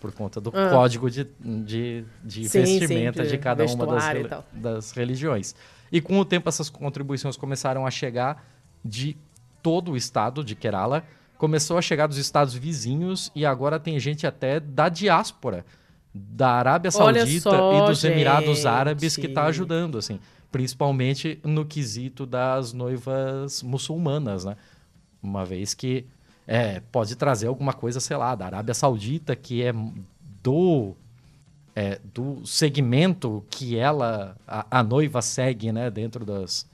Por 0.00 0.12
conta 0.12 0.40
do 0.40 0.52
ah. 0.54 0.70
código 0.70 1.10
de, 1.10 1.26
de, 1.40 2.04
de 2.24 2.48
sim, 2.48 2.60
vestimenta 2.60 3.24
sim, 3.24 3.30
de, 3.30 3.38
cada 3.38 3.66
uma 3.66 3.84
das, 3.84 4.44
das 4.52 4.92
religiões. 4.92 5.56
E 5.90 6.00
com 6.00 6.18
o 6.18 6.24
tempo 6.24 6.48
essas 6.48 6.68
contribuições 6.68 7.36
começaram 7.36 7.86
a 7.86 7.90
chegar 7.90 8.44
de 8.84 9.16
todo 9.62 9.92
o 9.92 9.96
estado 9.96 10.42
de 10.44 10.54
Kerala, 10.54 11.04
começou 11.36 11.76
a 11.76 11.82
chegar 11.82 12.06
dos 12.06 12.16
estados 12.16 12.54
vizinhos 12.54 13.30
e 13.34 13.44
agora 13.44 13.78
tem 13.78 13.98
gente 13.98 14.26
até 14.26 14.60
da 14.60 14.88
diáspora 14.88 15.64
da 16.12 16.50
Arábia 16.50 16.90
Saudita 16.90 17.50
só, 17.50 17.84
e 17.84 17.86
dos 17.86 18.00
gente. 18.00 18.12
Emirados 18.12 18.66
Árabes 18.66 19.16
que 19.16 19.26
está 19.26 19.44
ajudando, 19.44 19.96
assim 19.96 20.18
principalmente 20.50 21.38
no 21.44 21.64
quesito 21.64 22.26
das 22.26 22.72
noivas 22.72 23.62
muçulmanas, 23.62 24.44
né? 24.44 24.56
Uma 25.22 25.44
vez 25.44 25.74
que 25.74 26.06
é, 26.46 26.80
pode 26.90 27.14
trazer 27.14 27.46
alguma 27.46 27.72
coisa, 27.72 28.00
sei 28.00 28.16
lá, 28.16 28.34
da 28.34 28.46
Arábia 28.46 28.74
Saudita, 28.74 29.36
que 29.36 29.62
é 29.62 29.72
do, 30.42 30.96
é, 31.74 32.00
do 32.12 32.44
segmento 32.46 33.44
que 33.50 33.76
ela, 33.76 34.36
a, 34.46 34.78
a, 34.78 34.82
noiva 34.82 35.22
segue, 35.22 35.72
né? 35.72 35.90
Dentro 35.90 36.24
das, 36.24 36.66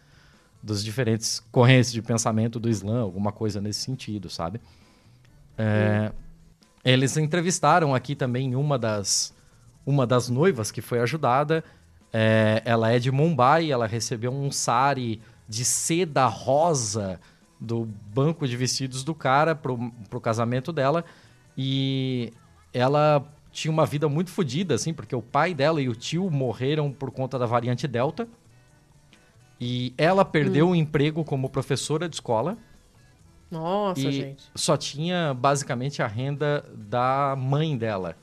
dos 0.62 0.84
diferentes 0.84 1.42
correntes 1.52 1.92
de 1.92 2.02
pensamento 2.02 2.58
do 2.58 2.68
Islã, 2.68 3.00
alguma 3.00 3.32
coisa 3.32 3.60
nesse 3.60 3.80
sentido, 3.80 4.30
sabe? 4.30 4.60
É, 5.58 6.12
eles 6.84 7.16
entrevistaram 7.16 7.94
aqui 7.94 8.14
também 8.14 8.54
uma 8.54 8.78
das, 8.78 9.34
uma 9.84 10.06
das 10.06 10.28
noivas 10.28 10.70
que 10.70 10.82
foi 10.82 11.00
ajudada 11.00 11.64
é, 12.12 12.62
ela 12.64 12.90
é 12.90 12.98
de 12.98 13.10
Mumbai, 13.10 13.70
ela 13.70 13.86
recebeu 13.86 14.32
um 14.32 14.50
sari 14.50 15.20
de 15.46 15.64
seda 15.64 16.26
rosa 16.26 17.20
do 17.60 17.84
banco 17.84 18.48
de 18.48 18.56
vestidos 18.56 19.04
do 19.04 19.14
cara 19.14 19.54
pro, 19.54 19.92
pro 20.08 20.20
casamento 20.20 20.72
dela. 20.72 21.04
E 21.56 22.32
ela 22.72 23.22
tinha 23.56 23.72
uma 23.72 23.86
vida 23.86 24.06
muito 24.06 24.30
fodida, 24.30 24.74
assim, 24.74 24.92
porque 24.92 25.16
o 25.16 25.22
pai 25.22 25.54
dela 25.54 25.80
e 25.80 25.88
o 25.88 25.94
tio 25.94 26.30
morreram 26.30 26.92
por 26.92 27.10
conta 27.10 27.38
da 27.38 27.46
variante 27.46 27.88
Delta. 27.88 28.28
E 29.58 29.94
ela 29.96 30.26
perdeu 30.26 30.66
hum. 30.66 30.70
o 30.72 30.74
emprego 30.74 31.24
como 31.24 31.48
professora 31.48 32.06
de 32.06 32.16
escola. 32.16 32.58
Nossa, 33.50 33.98
e 33.98 34.12
gente. 34.12 34.44
Só 34.54 34.76
tinha 34.76 35.32
basicamente 35.32 36.02
a 36.02 36.06
renda 36.06 36.66
da 36.74 37.34
mãe 37.34 37.78
dela, 37.78 38.14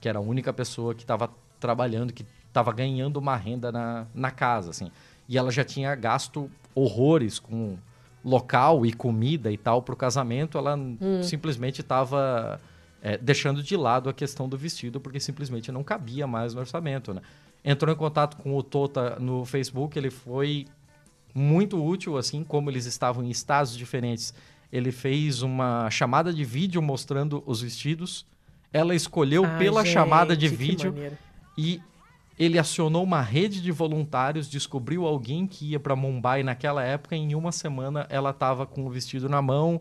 que 0.00 0.08
era 0.08 0.18
a 0.18 0.22
única 0.22 0.54
pessoa 0.54 0.94
que 0.94 1.02
estava 1.02 1.30
trabalhando, 1.60 2.10
que 2.10 2.24
estava 2.46 2.72
ganhando 2.72 3.18
uma 3.18 3.36
renda 3.36 3.70
na, 3.70 4.06
na 4.14 4.30
casa, 4.30 4.70
assim. 4.70 4.90
E 5.28 5.36
ela 5.36 5.50
já 5.50 5.64
tinha 5.64 5.94
gasto 5.94 6.50
horrores 6.74 7.38
com 7.38 7.76
local 8.24 8.86
e 8.86 8.92
comida 8.94 9.52
e 9.52 9.58
tal 9.58 9.82
para 9.82 9.92
o 9.92 9.96
casamento. 9.96 10.56
Ela 10.56 10.76
hum. 10.76 11.22
simplesmente 11.22 11.82
estava 11.82 12.58
é, 13.02 13.16
deixando 13.16 13.62
de 13.62 13.76
lado 13.76 14.08
a 14.08 14.12
questão 14.12 14.48
do 14.48 14.56
vestido 14.56 15.00
porque 15.00 15.20
simplesmente 15.20 15.70
não 15.70 15.84
cabia 15.84 16.26
mais 16.26 16.54
no 16.54 16.60
orçamento, 16.60 17.14
né? 17.14 17.22
Entrou 17.64 17.92
em 17.92 17.96
contato 17.96 18.36
com 18.36 18.56
o 18.56 18.62
Tota 18.62 19.18
no 19.18 19.44
Facebook, 19.44 19.98
ele 19.98 20.10
foi 20.10 20.66
muito 21.34 21.82
útil, 21.84 22.16
assim 22.16 22.44
como 22.44 22.70
eles 22.70 22.86
estavam 22.86 23.24
em 23.24 23.30
estados 23.30 23.76
diferentes. 23.76 24.32
Ele 24.72 24.92
fez 24.92 25.42
uma 25.42 25.90
chamada 25.90 26.32
de 26.32 26.44
vídeo 26.44 26.80
mostrando 26.82 27.42
os 27.46 27.62
vestidos. 27.62 28.26
Ela 28.72 28.94
escolheu 28.94 29.44
Ai, 29.44 29.58
pela 29.58 29.84
gente, 29.84 29.92
chamada 29.92 30.36
de 30.36 30.48
vídeo 30.48 30.94
e 31.56 31.80
ele 32.38 32.58
acionou 32.58 33.02
uma 33.02 33.20
rede 33.20 33.60
de 33.60 33.72
voluntários, 33.72 34.48
descobriu 34.48 35.06
alguém 35.06 35.46
que 35.46 35.70
ia 35.70 35.80
para 35.80 35.96
Mumbai 35.96 36.42
naquela 36.42 36.84
época. 36.84 37.16
E 37.16 37.18
em 37.18 37.34
uma 37.34 37.50
semana 37.50 38.06
ela 38.08 38.30
estava 38.30 38.64
com 38.64 38.86
o 38.86 38.90
vestido 38.90 39.28
na 39.28 39.42
mão, 39.42 39.80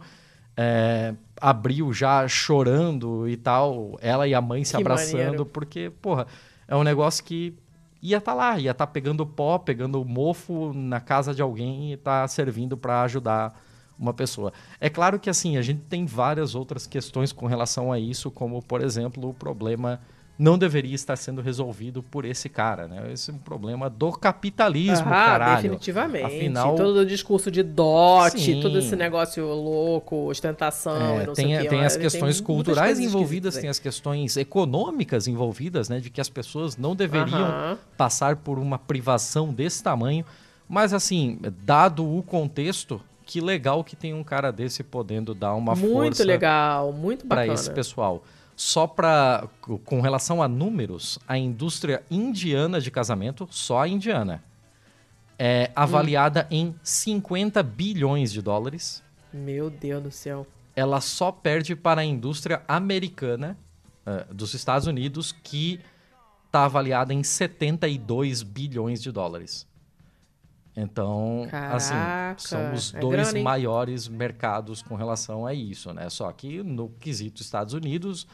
é, 0.57 1.13
abriu 1.39 1.93
já 1.93 2.27
chorando 2.27 3.29
e 3.29 3.37
tal. 3.37 3.97
Ela 4.01 4.27
e 4.27 4.33
a 4.33 4.41
mãe 4.41 4.63
se 4.65 4.75
que 4.75 4.81
abraçando, 4.81 5.17
maneiro. 5.17 5.45
porque, 5.45 5.91
porra, 6.01 6.25
é 6.67 6.75
um 6.75 6.83
negócio 6.83 7.23
que 7.23 7.53
ia 8.01 8.17
estar 8.17 8.31
tá 8.31 8.37
lá, 8.37 8.59
ia 8.59 8.71
estar 8.71 8.85
tá 8.85 8.91
pegando 8.91 9.25
pó, 9.25 9.59
pegando 9.59 10.03
mofo 10.03 10.73
na 10.73 10.99
casa 10.99 11.33
de 11.33 11.41
alguém 11.41 11.93
e 11.93 11.97
tá 11.97 12.27
servindo 12.27 12.75
para 12.75 13.03
ajudar 13.03 13.59
uma 13.97 14.13
pessoa. 14.13 14.51
É 14.79 14.89
claro 14.89 15.19
que 15.19 15.29
assim, 15.29 15.57
a 15.57 15.61
gente 15.61 15.81
tem 15.81 16.05
várias 16.05 16.55
outras 16.55 16.85
questões 16.85 17.31
com 17.31 17.45
relação 17.45 17.91
a 17.91 17.99
isso, 17.99 18.29
como 18.29 18.61
por 18.61 18.81
exemplo, 18.81 19.29
o 19.29 19.33
problema 19.33 19.99
não 20.37 20.57
deveria 20.57 20.93
estar 20.93 21.15
sendo 21.15 21.41
resolvido 21.41 22.03
por 22.03 22.23
esse 22.23 22.47
cara, 22.47 22.87
né? 22.87 23.11
Esse 23.11 23.31
é 23.31 23.33
um 23.33 23.39
problema 23.39 23.89
do 23.89 24.11
capitalismo, 24.11 25.07
ah, 25.07 25.25
caralho. 25.25 25.55
definitivamente. 25.63 26.25
Afinal, 26.25 26.75
todo 26.75 26.99
o 26.99 27.05
discurso 27.05 27.49
de 27.49 27.63
dote, 27.63 28.39
sim. 28.39 28.61
todo 28.61 28.77
esse 28.77 28.95
negócio 28.95 29.45
louco, 29.47 30.29
ostentação, 30.29 31.19
é, 31.19 31.25
não 31.25 31.33
tem, 31.33 31.55
sei 31.55 31.65
o 31.65 31.69
tem 31.69 31.83
as 31.83 31.97
questões 31.97 32.37
tem 32.37 32.45
culturais 32.45 32.99
envolvidas, 32.99 33.57
tem 33.57 33.69
as 33.69 33.79
questões 33.79 34.37
econômicas 34.37 35.27
envolvidas, 35.27 35.89
né? 35.89 35.99
De 35.99 36.11
que 36.11 36.21
as 36.21 36.29
pessoas 36.29 36.77
não 36.77 36.95
deveriam 36.95 37.77
passar 37.97 38.35
por 38.35 38.59
uma 38.59 38.77
privação 38.77 39.51
desse 39.51 39.81
tamanho. 39.81 40.23
Mas 40.69 40.93
assim, 40.93 41.39
dado 41.63 42.05
o 42.05 42.21
contexto, 42.21 43.01
que 43.25 43.41
legal 43.41 43.83
que 43.83 43.95
tem 43.95 44.13
um 44.13 44.23
cara 44.23 44.51
desse 44.51 44.83
podendo 44.83 45.33
dar 45.33 45.55
uma 45.55 45.73
muito 45.73 45.93
força. 45.93 46.01
Muito 46.01 46.23
legal, 46.23 46.93
muito 46.93 47.25
bacana. 47.25 47.47
Para 47.47 47.53
esse 47.53 47.71
pessoal. 47.71 48.23
Só 48.57 48.87
para 48.87 49.47
com 49.85 50.01
relação 50.01 50.41
a 50.41 50.47
números, 50.47 51.19
a 51.27 51.37
indústria 51.37 52.03
indiana 52.09 52.81
de 52.81 52.89
casamento, 52.89 53.47
só 53.51 53.83
a 53.83 53.87
indiana, 53.87 54.43
é 55.37 55.71
avaliada 55.75 56.47
hum. 56.51 56.55
em 56.55 56.75
50 56.81 57.61
bilhões 57.61 58.31
de 58.31 58.41
dólares. 58.41 59.03
Meu 59.31 59.69
Deus 59.69 60.01
do 60.01 60.11
céu. 60.11 60.47
Ela 60.75 60.99
só 61.01 61.31
perde 61.31 61.75
para 61.75 62.01
a 62.01 62.03
indústria 62.03 62.63
americana 62.67 63.55
uh, 64.07 64.33
dos 64.33 64.55
Estados 64.55 64.87
Unidos, 64.87 65.31
que 65.31 65.79
está 66.47 66.65
avaliada 66.65 67.13
em 67.13 67.21
72 67.21 68.41
bilhões 68.41 69.03
de 69.03 69.11
dólares. 69.11 69.67
Então, 70.75 71.43
assim, 71.73 71.89
Caraca, 71.91 72.35
assim, 72.35 72.47
são 72.47 72.73
os 72.73 72.93
é 72.93 72.99
dois 72.99 73.31
grana, 73.31 73.43
maiores 73.43 74.07
mercados 74.07 74.81
com 74.81 74.95
relação 74.95 75.45
a 75.45 75.53
isso, 75.53 75.91
né? 75.93 76.09
Só 76.09 76.31
que 76.31 76.61
no 76.63 76.89
quesito 76.99 77.41
Estados 77.41 77.73
Unidos, 77.73 78.27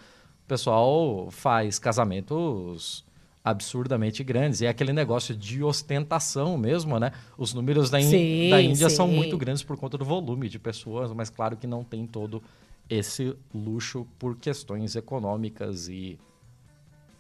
o 0.44 0.48
pessoal 0.48 1.32
faz 1.32 1.80
casamentos 1.80 3.06
absurdamente 3.44 4.24
grandes. 4.24 4.62
E 4.62 4.66
é 4.66 4.70
aquele 4.70 4.94
negócio 4.94 5.36
de 5.36 5.64
ostentação 5.64 6.58
mesmo, 6.58 7.00
né? 7.00 7.12
Os 7.38 7.54
números 7.54 7.90
da, 7.90 8.02
sim, 8.02 8.50
da 8.50 8.62
Índia 8.62 8.90
sim. 8.90 8.96
são 8.96 9.08
muito 9.08 9.38
grandes 9.38 9.64
por 9.64 9.78
conta 9.78 9.98
do 9.98 10.06
volume 10.06 10.48
de 10.48 10.58
pessoas, 10.58 11.12
mas 11.12 11.30
claro 11.30 11.58
que 11.58 11.68
não 11.68 11.84
tem 11.84 12.08
todo 12.08 12.42
esse 12.90 13.36
luxo 13.54 14.08
por 14.18 14.38
questões 14.38 14.96
econômicas 14.96 15.88
e 15.88 16.18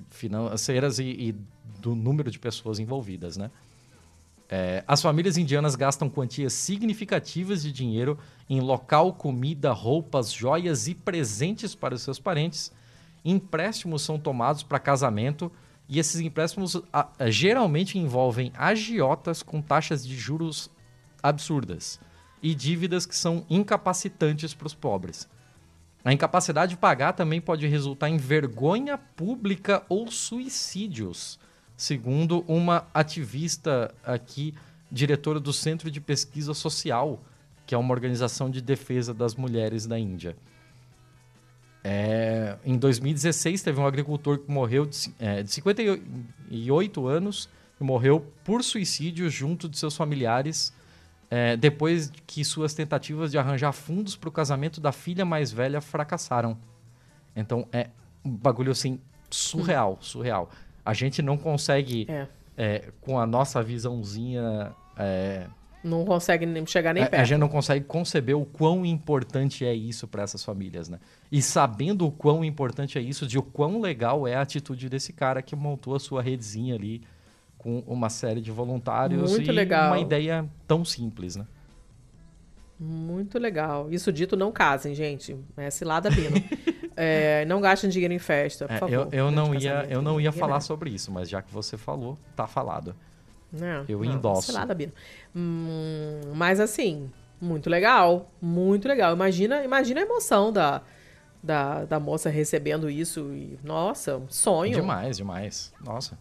financeiras 0.10 1.00
e, 1.00 1.04
e 1.04 1.36
do 1.80 1.96
número 1.96 2.30
de 2.30 2.40
pessoas 2.40 2.80
envolvidas, 2.80 3.38
né? 3.38 3.52
É, 4.50 4.84
as 4.88 5.02
famílias 5.02 5.38
indianas 5.38 5.76
gastam 5.76 6.10
quantias 6.10 6.54
significativas 6.54 7.64
de 7.64 7.72
dinheiro 7.72 8.20
em 8.50 8.60
local, 8.60 9.14
comida, 9.14 9.72
roupas, 9.72 10.32
joias 10.32 10.88
e 10.88 10.94
presentes 10.94 11.74
para 11.74 11.96
os 11.96 12.02
seus 12.02 12.20
parentes. 12.20 12.72
Empréstimos 13.24 14.02
são 14.02 14.20
tomados 14.20 14.64
para 14.64 14.80
casamento 14.80 15.52
e 15.88 16.00
esses 16.00 16.20
empréstimos 16.20 16.82
a, 16.92 17.08
a, 17.20 17.30
geralmente 17.30 17.98
envolvem 17.98 18.52
agiotas 18.56 19.44
com 19.44 19.62
taxas 19.62 20.06
de 20.06 20.16
juros 20.16 20.70
absurdas 21.22 22.00
e 22.42 22.54
dívidas 22.54 23.06
que 23.06 23.16
são 23.16 23.46
incapacitantes 23.50 24.54
para 24.54 24.68
os 24.68 24.76
pobres. 24.76 25.28
A 26.04 26.12
incapacidade 26.12 26.72
de 26.72 26.78
pagar 26.78 27.14
também 27.14 27.40
pode 27.40 27.66
resultar 27.68 28.10
em 28.10 28.18
vergonha 28.18 28.98
pública 28.98 29.84
ou 29.88 30.12
suicídios 30.12 31.40
segundo 31.76 32.44
uma 32.48 32.88
ativista 32.94 33.94
aqui, 34.04 34.54
diretora 34.92 35.40
do 35.40 35.52
Centro 35.52 35.90
de 35.90 36.00
Pesquisa 36.00 36.54
Social, 36.54 37.24
que 37.66 37.74
é 37.74 37.78
uma 37.78 37.94
organização 37.94 38.50
de 38.50 38.62
defesa 38.62 39.14
das 39.14 39.36
mulheres 39.36 39.86
da 39.88 39.98
Índia. 39.98 40.36
É, 41.84 42.58
em 42.64 42.78
2016, 42.78 43.62
teve 43.62 43.80
um 43.80 43.86
agricultor 43.86 44.40
que 44.40 44.50
morreu 44.50 44.86
de, 44.86 45.14
é, 45.20 45.44
de 45.44 45.52
58 45.52 47.08
anos, 47.08 47.50
que 47.78 47.84
morreu 47.84 48.26
por 48.44 48.64
suicídio 48.64 49.30
junto 49.30 49.68
de 49.68 49.78
seus 49.78 49.96
familiares, 49.96 50.74
é, 51.30 51.58
depois 51.58 52.12
que 52.26 52.46
suas 52.46 52.74
tentativas 52.74 53.32
de 53.32 53.38
arranjar 53.38 53.74
fundos 53.74 54.16
para 54.16 54.30
o 54.30 54.32
casamento 54.32 54.80
da 54.80 54.92
filha 54.92 55.26
mais 55.26 55.52
velha 55.52 55.82
fracassaram. 55.82 56.58
Então 57.36 57.68
é 57.72 57.90
um 58.24 58.32
bagulho 58.32 58.72
assim 58.72 59.00
surreal, 59.30 59.98
surreal 60.00 60.50
a 60.86 60.94
gente 60.94 61.22
não 61.22 61.38
consegue, 61.38 62.06
é. 62.10 62.28
É, 62.58 62.92
com 63.02 63.20
a 63.20 63.26
nossa 63.26 63.64
visãozinha. 63.64 64.76
É, 65.84 65.88
não 65.88 66.06
consegue 66.06 66.46
nem 66.46 66.66
chegar 66.66 66.94
nem 66.94 67.04
a, 67.04 67.08
perto. 67.08 67.22
A 67.22 67.26
gente 67.26 67.40
não 67.40 67.50
consegue 67.50 67.86
conceber 67.86 68.38
o 68.38 68.46
quão 68.46 68.86
importante 68.86 69.66
é 69.66 69.74
isso 69.74 70.08
para 70.08 70.24
essas 70.24 70.44
famílias, 70.44 70.90
né? 70.90 71.00
E 71.32 71.42
sabendo 71.42 72.06
o 72.06 72.12
quão 72.12 72.44
importante 72.44 72.98
é 72.98 73.02
isso, 73.02 73.28
de 73.28 73.38
o 73.38 73.44
quão 73.44 73.82
legal 73.82 74.28
é 74.28 74.36
a 74.36 74.42
atitude 74.42 74.90
desse 74.90 75.14
cara 75.14 75.42
que 75.42 75.56
montou 75.56 75.96
a 75.96 76.00
sua 76.00 76.22
redezinha 76.22 76.76
ali 76.76 77.02
com 77.58 77.80
uma 77.88 78.10
série 78.10 78.42
de 78.42 78.52
voluntários 78.52 79.32
Muito 79.32 79.50
e 79.50 79.54
legal. 79.54 79.88
uma 79.88 80.00
ideia 80.00 80.46
tão 80.68 80.84
simples, 80.84 81.36
né? 81.38 81.46
Muito 82.78 83.40
legal. 83.40 83.88
Isso 83.90 84.12
dito, 84.12 84.36
não 84.36 84.52
casem, 84.52 84.94
gente. 84.94 85.38
É 85.56 85.70
cilada 85.70 86.10
Bino. 86.10 86.36
é, 86.98 87.46
não 87.46 87.62
gastem 87.62 87.90
dinheiro 87.90 88.14
em 88.14 88.20
festa, 88.20 88.68
por 88.68 88.74
é, 88.74 88.78
favor. 88.78 88.94
Eu, 88.94 89.10
eu 89.12 89.32
não 89.32 89.56
ia, 89.56 89.86
eu 89.90 90.02
não 90.02 90.20
ia 90.20 90.32
falar 90.34 90.60
sobre 90.60 90.90
isso, 90.90 91.10
mas 91.12 91.30
já 91.30 91.42
que 91.42 91.54
você 91.54 91.78
falou, 91.78 92.18
tá 92.36 92.46
falado. 92.46 92.94
Não, 93.54 93.86
eu 93.88 94.00
não, 94.00 94.06
endosso. 94.06 94.48
Cilada 94.48 94.74
Bino. 94.74 94.92
Hum, 95.36 96.22
mas 96.34 96.60
assim, 96.60 97.10
muito 97.40 97.70
legal. 97.70 98.32
Muito 98.42 98.88
legal. 98.88 99.14
Imagina, 99.14 99.64
imagina 99.64 100.02
a 100.02 100.04
emoção 100.04 100.52
da, 100.52 100.82
da, 101.42 101.86
da 101.86 102.00
moça 102.00 102.30
recebendo 102.30 102.90
isso. 102.90 103.32
E, 103.34 103.60
nossa, 103.64 104.18
um 104.18 104.30
sonho. 104.30 104.74
Demais, 104.74 105.18
demais. 105.18 105.74
Nossa. 105.86 106.18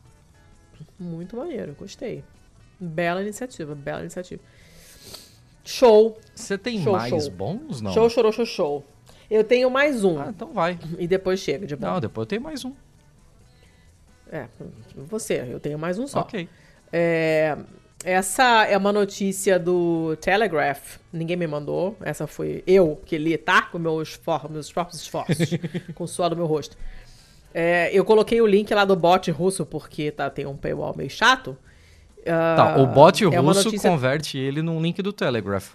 Muito 0.99 1.37
maneiro, 1.37 1.74
gostei. 1.78 2.22
Bela 2.78 3.22
iniciativa, 3.22 3.74
bela 3.74 4.01
iniciativa. 4.01 4.43
Show. 5.64 6.18
Você 6.35 6.59
tem 6.59 6.83
show, 6.83 6.93
mais 6.93 7.11
show. 7.11 7.30
bons, 7.30 7.80
não? 7.80 7.93
Show, 7.93 8.11
show, 8.11 8.33
show, 8.33 8.45
show. 8.45 8.85
Eu 9.30 9.45
tenho 9.45 9.70
mais 9.70 10.05
um. 10.05 10.20
Ah, 10.20 10.26
então 10.28 10.53
vai. 10.53 10.78
E 10.99 11.07
depois 11.07 11.41
chega 11.41 11.66
de 11.66 11.76
bom. 11.76 11.87
Não, 11.87 12.01
depois 12.01 12.24
eu 12.24 12.28
tenho 12.28 12.43
mais 12.43 12.64
um. 12.64 12.72
É, 14.30 14.49
você, 14.95 15.47
eu 15.51 15.61
tenho 15.61 15.78
mais 15.78 15.99
um 15.99 16.07
só. 16.07 16.20
Ok. 16.20 16.49
É, 16.93 17.57
essa 18.05 18.64
é 18.66 18.76
uma 18.76 18.93
notícia 18.93 19.59
do 19.59 20.16
Telegraph. 20.16 20.99
Ninguém 21.12 21.36
me 21.36 21.47
mandou. 21.47 21.97
Essa 22.03 22.26
foi 22.26 22.62
eu 22.66 23.01
que 23.07 23.16
li, 23.16 23.36
tá? 23.38 23.62
Com 23.62 23.78
meus, 23.78 24.20
meus 24.51 24.72
próprios 24.72 25.01
esforços. 25.01 25.51
com 25.95 26.05
o 26.05 26.09
suor 26.09 26.30
do 26.30 26.36
meu 26.36 26.47
rosto. 26.47 26.76
É, 27.55 27.90
eu 27.93 28.05
coloquei 28.05 28.40
o 28.40 28.47
link 28.47 28.72
lá 28.74 28.84
do 28.84 28.97
bot 28.97 29.30
russo 29.30 29.64
porque 29.64 30.11
tá, 30.11 30.28
tem 30.30 30.47
um 30.47 30.57
paywall 30.57 30.95
meio 30.97 31.11
chato. 31.11 31.57
Uh, 32.20 32.57
tá, 32.57 32.76
o 32.78 32.86
bot 32.86 33.24
é 33.24 33.38
russo 33.38 33.64
notícia... 33.64 33.90
converte 33.90 34.38
ele 34.38 34.62
num 34.62 34.80
link 34.80 35.01
do 35.03 35.12
Telegraph. 35.12 35.74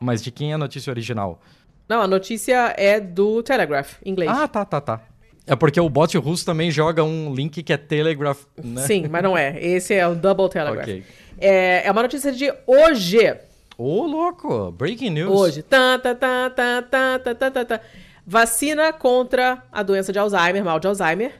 Mas 0.00 0.22
de 0.22 0.30
quem 0.30 0.52
é 0.52 0.54
a 0.54 0.58
notícia 0.58 0.90
original? 0.90 1.40
Não, 1.88 2.00
a 2.00 2.06
notícia 2.06 2.74
é 2.76 2.98
do 2.98 3.42
Telegraph, 3.42 3.94
em 4.04 4.10
inglês. 4.12 4.30
Ah, 4.30 4.48
tá, 4.48 4.64
tá, 4.64 4.80
tá. 4.80 5.00
É 5.46 5.56
porque 5.56 5.80
o 5.80 5.88
bot 5.88 6.16
russo 6.18 6.44
também 6.44 6.70
joga 6.70 7.02
um 7.02 7.34
link 7.34 7.62
que 7.62 7.72
é 7.72 7.76
Telegraph, 7.76 8.44
né? 8.62 8.82
Sim, 8.82 9.08
mas 9.08 9.22
não 9.22 9.36
é. 9.36 9.58
Esse 9.60 9.94
é 9.94 10.06
o 10.06 10.14
Double 10.14 10.48
Telegraph. 10.48 10.84
Okay. 10.84 11.04
É, 11.38 11.86
é 11.86 11.90
uma 11.90 12.02
notícia 12.02 12.30
de 12.30 12.52
hoje. 12.66 13.36
Ô, 13.76 14.02
oh, 14.02 14.06
louco! 14.06 14.70
Breaking 14.72 15.10
news. 15.10 15.40
Hoje. 15.40 15.62
Tá, 15.62 15.98
tá, 15.98 16.14
tá, 16.14 16.50
tá, 16.50 16.82
tá, 16.82 17.34
tá, 17.34 17.50
tá, 17.50 17.64
tá. 17.64 17.80
Vacina 18.26 18.92
contra 18.92 19.64
a 19.72 19.82
doença 19.82 20.12
de 20.12 20.18
Alzheimer, 20.18 20.62
mal 20.62 20.78
de 20.78 20.86
Alzheimer, 20.86 21.32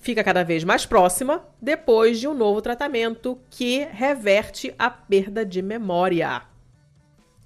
fica 0.00 0.24
cada 0.24 0.42
vez 0.42 0.64
mais 0.64 0.86
próxima 0.86 1.42
depois 1.60 2.18
de 2.20 2.28
um 2.28 2.34
novo 2.34 2.62
tratamento 2.62 3.38
que 3.50 3.86
reverte 3.92 4.72
a 4.78 4.88
perda 4.88 5.44
de 5.44 5.60
memória. 5.60 6.42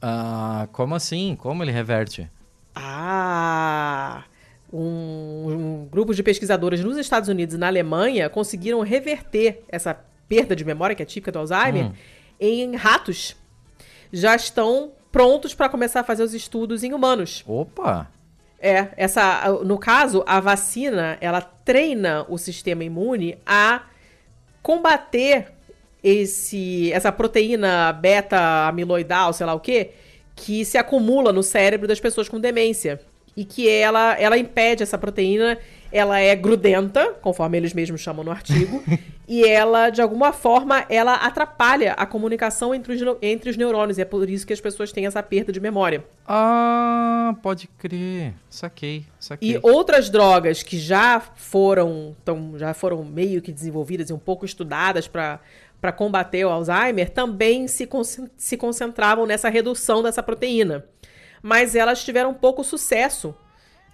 Ah, 0.01 0.69
como 0.71 0.95
assim? 0.95 1.35
Como 1.35 1.65
ele 1.65 1.73
reverte? 1.73 2.31
Ah! 2.75 4.25
Um, 4.79 5.85
um 5.85 5.89
grupo 5.91 6.15
de 6.15 6.23
pesquisadores 6.23 6.85
nos 6.85 6.99
Estados 6.99 7.31
Unidos 7.31 7.55
e 7.55 7.59
na 7.59 7.67
Alemanha 7.67 8.29
conseguiram 8.29 8.81
reverter 8.81 9.65
essa 9.69 9.99
perda 10.29 10.55
de 10.55 10.65
memória, 10.65 10.95
que 10.95 11.03
é 11.03 11.07
típica 11.07 11.33
do 11.33 11.39
Alzheimer, 11.39 11.87
hum. 11.87 11.93
em 12.39 12.77
ratos. 12.77 13.37
Já 14.13 14.37
estão 14.37 14.93
prontos 15.11 15.55
para 15.55 15.69
começar 15.69 16.01
a 16.01 16.05
fazer 16.05 16.23
os 16.23 16.35
estudos 16.35 16.85
em 16.85 16.93
humanos. 16.93 17.43
Opa! 17.47 18.11
É, 18.61 18.89
essa, 18.97 19.49
no 19.65 19.79
caso, 19.79 20.23
a 20.27 20.41
vacina, 20.41 21.17
ela 21.23 21.41
treina 21.41 22.27
o 22.29 22.37
sistema 22.37 22.85
imune 22.85 23.39
a 23.47 23.83
combater 24.63 25.53
esse 26.03 26.93
essa 26.93 27.11
proteína 27.11 27.93
beta 27.93 28.69
amiloidal, 28.69 29.33
sei 29.33 29.47
lá 29.47 29.55
o 29.55 29.61
quê, 29.61 29.93
que 30.35 30.65
se 30.65 30.77
acumula 30.77 31.33
no 31.33 31.43
cérebro 31.43 31.89
das 31.89 31.99
pessoas 31.99 32.29
com 32.29 32.39
demência 32.39 33.01
e 33.37 33.45
que 33.45 33.69
ela 33.69 34.19
ela 34.19 34.39
impede 34.39 34.83
essa 34.83 34.97
proteína 34.97 35.59
ela 35.97 36.19
é 36.19 36.35
grudenta, 36.35 37.15
conforme 37.23 37.57
eles 37.57 37.73
mesmos 37.73 38.01
chamam 38.01 38.25
no 38.25 38.31
artigo, 38.31 38.83
e 39.27 39.45
ela, 39.45 39.91
de 39.91 40.03
alguma 40.03 40.33
forma, 40.33 40.85
ela 40.89 41.15
atrapalha 41.15 41.93
a 41.93 42.05
comunicação 42.05 42.75
entre 42.75 42.95
os, 42.95 43.17
entre 43.23 43.51
os 43.51 43.57
neurônios. 43.57 43.99
E 43.99 44.03
é 44.03 44.05
por 44.05 44.29
isso 44.29 44.47
que 44.47 44.53
as 44.53 44.61
pessoas 44.61 44.93
têm 44.93 45.07
essa 45.07 45.23
perda 45.23 45.53
de 45.53 45.61
memória. 45.61 46.05
Ah, 46.27 47.35
pode 47.43 47.69
crer. 47.79 48.35
Saquei, 48.51 49.05
saquei. 49.19 49.53
E 49.53 49.61
outras 49.63 50.11
drogas 50.11 50.63
que 50.63 50.79
já 50.79 51.21
foram, 51.21 52.15
tão, 52.25 52.59
já 52.59 52.75
foram 52.75 53.05
meio 53.05 53.41
que 53.41 53.53
desenvolvidas 53.53 54.11
e 54.11 54.13
um 54.13 54.19
pouco 54.19 54.45
estudadas 54.45 55.09
para 55.09 55.41
para 55.79 55.93
combater 55.93 56.45
o 56.45 56.49
Alzheimer 56.49 57.11
também 57.11 57.69
se, 57.69 57.89
se 58.37 58.57
concentravam 58.57 59.27
nessa 59.27 59.49
redução 59.49 60.03
dessa 60.03 60.23
proteína. 60.23 60.85
Mas 61.47 61.77
elas 61.77 62.05
tiveram 62.05 62.35
pouco 62.35 62.65
sucesso 62.65 63.33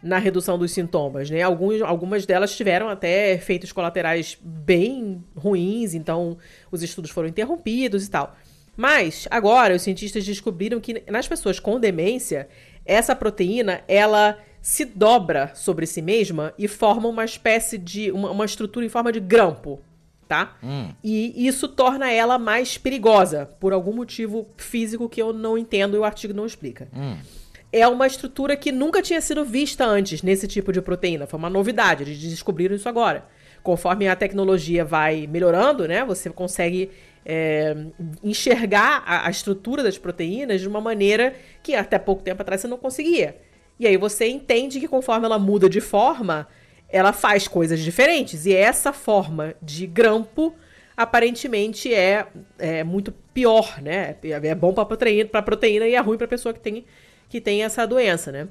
na 0.02 0.16
redução 0.16 0.58
dos 0.58 0.72
sintomas, 0.72 1.28
né? 1.28 1.42
Alguns, 1.42 1.82
algumas 1.82 2.24
delas 2.24 2.56
tiveram 2.56 2.88
até 2.88 3.34
efeitos 3.34 3.70
colaterais 3.70 4.38
bem 4.40 5.22
ruins, 5.36 5.92
então 5.92 6.38
os 6.70 6.82
estudos 6.82 7.10
foram 7.10 7.28
interrompidos 7.28 8.06
e 8.06 8.10
tal. 8.10 8.34
Mas 8.74 9.28
agora 9.30 9.74
os 9.76 9.82
cientistas 9.82 10.24
descobriram 10.24 10.80
que 10.80 11.04
nas 11.06 11.28
pessoas 11.28 11.60
com 11.60 11.78
demência, 11.78 12.48
essa 12.86 13.14
proteína 13.14 13.82
ela 13.86 14.38
se 14.62 14.86
dobra 14.86 15.50
sobre 15.54 15.84
si 15.84 16.00
mesma 16.00 16.54
e 16.56 16.66
forma 16.66 17.06
uma 17.06 17.22
espécie 17.26 17.76
de 17.76 18.10
uma, 18.12 18.30
uma 18.30 18.46
estrutura 18.46 18.86
em 18.86 18.88
forma 18.88 19.12
de 19.12 19.20
grampo, 19.20 19.78
tá? 20.26 20.56
Hum. 20.64 20.88
E 21.04 21.46
isso 21.46 21.68
torna 21.68 22.10
ela 22.10 22.38
mais 22.38 22.78
perigosa 22.78 23.44
por 23.60 23.74
algum 23.74 23.92
motivo 23.92 24.48
físico 24.56 25.06
que 25.06 25.20
eu 25.20 25.34
não 25.34 25.58
entendo 25.58 25.98
e 25.98 25.98
o 25.98 26.04
artigo 26.04 26.32
não 26.32 26.46
explica. 26.46 26.88
Hum 26.96 27.41
é 27.72 27.88
uma 27.88 28.06
estrutura 28.06 28.54
que 28.54 28.70
nunca 28.70 29.00
tinha 29.00 29.20
sido 29.20 29.44
vista 29.44 29.84
antes 29.84 30.22
nesse 30.22 30.46
tipo 30.46 30.72
de 30.72 30.82
proteína. 30.82 31.26
Foi 31.26 31.38
uma 31.38 31.48
novidade, 31.48 32.02
eles 32.02 32.18
descobriram 32.18 32.76
isso 32.76 32.88
agora. 32.88 33.24
Conforme 33.62 34.06
a 34.06 34.14
tecnologia 34.14 34.84
vai 34.84 35.26
melhorando, 35.26 35.88
né, 35.88 36.04
você 36.04 36.28
consegue 36.28 36.90
é, 37.24 37.74
enxergar 38.22 39.02
a, 39.06 39.26
a, 39.26 39.30
estrutura 39.30 39.82
das 39.82 39.96
proteínas 39.96 40.60
de 40.60 40.68
uma 40.68 40.80
maneira 40.80 41.34
que 41.62 41.74
até 41.74 41.98
pouco 41.98 42.22
tempo 42.22 42.42
atrás 42.42 42.60
você 42.60 42.68
não 42.68 42.76
conseguia. 42.76 43.36
E 43.78 43.86
aí 43.86 43.96
você 43.96 44.26
entende 44.28 44.78
que 44.78 44.88
conforme 44.88 45.24
ela 45.24 45.38
muda 45.38 45.68
de 45.68 45.80
forma, 45.80 46.46
ela 46.88 47.12
faz 47.12 47.48
coisas 47.48 47.80
diferentes. 47.80 48.44
E 48.44 48.54
essa 48.54 48.92
forma 48.92 49.54
de 49.62 49.86
grampo 49.86 50.54
aparentemente 50.96 51.92
é, 51.92 52.26
é 52.58 52.84
muito 52.84 53.12
pior, 53.32 53.80
né? 53.80 54.16
É, 54.22 54.48
é 54.48 54.54
bom 54.54 54.74
para 54.74 54.84
proteína, 54.84 55.28
para 55.28 55.42
proteína 55.42 55.86
e 55.86 55.94
é 55.94 56.00
ruim 56.00 56.18
para 56.18 56.28
pessoa 56.28 56.52
que 56.52 56.60
tem 56.60 56.84
que 57.32 57.40
tem 57.40 57.64
essa 57.64 57.86
doença, 57.86 58.30
né? 58.30 58.46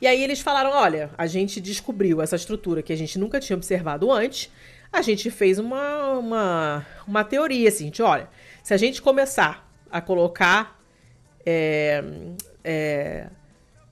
E 0.00 0.06
aí 0.06 0.24
eles 0.24 0.40
falaram: 0.40 0.70
olha, 0.70 1.10
a 1.18 1.26
gente 1.26 1.60
descobriu 1.60 2.22
essa 2.22 2.34
estrutura 2.34 2.82
que 2.82 2.94
a 2.94 2.96
gente 2.96 3.18
nunca 3.18 3.38
tinha 3.38 3.54
observado 3.54 4.10
antes. 4.10 4.50
A 4.90 5.02
gente 5.02 5.30
fez 5.30 5.58
uma, 5.58 6.14
uma, 6.14 6.86
uma 7.06 7.22
teoria 7.22 7.68
assim: 7.68 7.84
gente, 7.84 8.00
olha, 8.00 8.26
Se 8.62 8.72
a 8.72 8.78
gente 8.78 9.02
começar 9.02 9.70
a 9.90 10.00
colocar. 10.00 10.80
É, 11.44 12.02
é, 12.64 13.26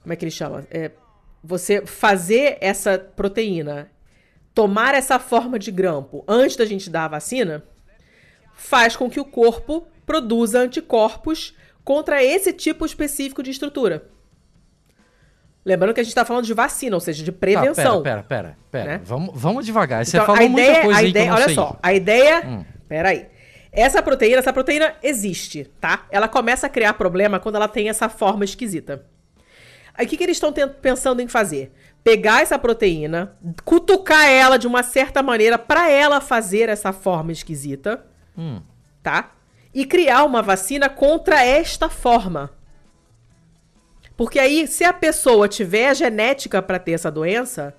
como 0.01 0.15
é 0.15 0.17
que 0.17 0.25
ele 0.25 0.31
chama? 0.31 0.67
É, 0.71 0.93
você 1.45 1.85
fazer 1.85 2.57
essa 2.63 2.99
proteína 2.99 3.91
tomar 4.55 4.95
essa 4.95 5.19
forma 5.19 5.59
de 5.59 5.71
grampo 5.71 6.25
antes 6.27 6.57
da 6.57 6.65
gente 6.65 6.89
dar 6.89 7.05
a 7.05 7.09
vacina 7.09 7.63
faz 8.55 8.97
com 8.97 9.11
que 9.11 9.21
o 9.21 9.25
corpo 9.25 9.87
produza 10.07 10.61
anticorpos 10.61 11.55
contra 11.85 12.23
esse 12.23 12.53
tipo 12.53 12.85
específico 12.85 13.43
de 13.43 13.51
estrutura. 13.51 14.09
Lembrando 15.65 15.93
que 15.95 16.01
a 16.01 16.03
gente 16.03 16.13
está 16.13 16.25
falando 16.25 16.47
de 16.47 16.55
vacina, 16.55 16.97
ou 16.97 17.01
seja, 17.01 17.23
de 17.23 17.31
prevenção. 17.31 17.99
Tá, 17.99 18.03
pera, 18.03 18.23
pera, 18.23 18.23
pera, 18.23 18.57
pera. 18.71 18.93
Né? 18.93 19.01
Vamos, 19.05 19.33
vamos 19.35 19.67
devagar. 19.67 20.05
Você 20.05 20.17
então, 20.17 20.27
falou 20.27 20.43
ideia, 20.43 20.69
muita 20.69 20.83
coisa 20.83 21.01
a 21.01 21.03
ideia, 21.03 21.35
Olha 21.35 21.45
sei. 21.45 21.55
só, 21.55 21.79
a 21.83 21.93
ideia... 21.93 22.47
Hum. 22.47 22.65
Pera 22.91 23.11
aí. 23.11 23.29
Essa 23.73 24.03
proteína, 24.03 24.41
essa 24.41 24.53
proteína 24.53 24.97
existe, 25.01 25.71
tá? 25.81 26.05
Ela 26.11 26.27
começa 26.27 26.67
a 26.67 26.71
criar 26.71 26.95
problema 26.95 27.39
quando 27.39 27.55
ela 27.55 27.69
tem 27.69 27.89
essa 27.89 28.09
forma 28.09 28.45
esquisita. 28.45 29.07
Aí 29.95 30.07
o 30.07 30.09
que, 30.09 30.17
que 30.17 30.25
eles 30.25 30.39
estão 30.39 30.53
pensando 30.83 31.23
em 31.23 31.29
fazer? 31.29 31.73
Pegar 32.03 32.43
essa 32.43 32.59
proteína, 32.59 33.37
cutucar 33.65 34.29
ela 34.29 34.57
de 34.57 34.67
uma 34.67 34.83
certa 34.83 35.23
maneira 35.23 35.57
para 35.57 35.89
ela 35.89 36.21
fazer 36.21 36.69
essa 36.69 36.93
forma 36.93 37.31
esquisita, 37.31 38.05
hum. 38.37 38.61
tá? 39.05 39.35
E 39.73 39.85
criar 39.85 40.25
uma 40.25 40.43
vacina 40.43 40.89
contra 40.89 41.45
esta 41.45 41.89
forma. 41.89 42.51
Porque 44.17 44.39
aí, 44.39 44.67
se 44.67 44.85
a 44.85 44.93
pessoa 44.93 45.49
tiver 45.49 45.89
a 45.89 45.95
genética 45.95 46.61
para 46.61 46.79
ter 46.79 46.93
essa 46.93 47.11
doença, 47.11 47.75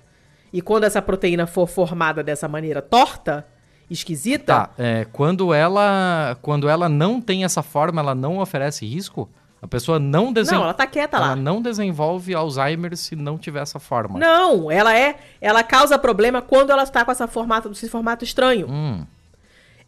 e 0.52 0.60
quando 0.60 0.84
essa 0.84 1.00
proteína 1.00 1.46
for 1.46 1.68
formada 1.68 2.22
dessa 2.22 2.48
maneira 2.48 2.82
torta, 2.82 3.46
esquisita. 3.88 4.66
Tá, 4.66 4.70
é, 4.78 5.06
quando, 5.12 5.54
ela, 5.54 6.36
quando 6.42 6.68
ela 6.68 6.88
não 6.88 7.20
tem 7.20 7.44
essa 7.44 7.62
forma, 7.62 8.00
ela 8.00 8.14
não 8.14 8.38
oferece 8.38 8.86
risco? 8.86 9.28
A 9.62 9.68
pessoa 9.68 10.00
não 10.00 10.32
desenvolve. 10.32 10.58
Não, 10.58 10.64
ela 10.64 10.74
tá 10.74 10.86
quieta 10.88 11.16
ela 11.16 11.26
lá. 11.26 11.32
Ela 11.32 11.40
não 11.40 11.62
desenvolve 11.62 12.34
Alzheimer 12.34 12.96
se 12.96 13.14
não 13.14 13.38
tiver 13.38 13.62
essa 13.62 13.78
forma. 13.78 14.18
Não, 14.18 14.68
ela 14.68 14.96
é. 14.96 15.16
Ela 15.40 15.62
causa 15.62 15.96
problema 15.96 16.42
quando 16.42 16.70
ela 16.70 16.82
está 16.82 17.04
com 17.04 17.12
essa 17.12 17.28
formato, 17.28 17.70
esse 17.70 17.88
formato 17.88 18.24
estranho. 18.24 18.68
Hum. 18.68 19.06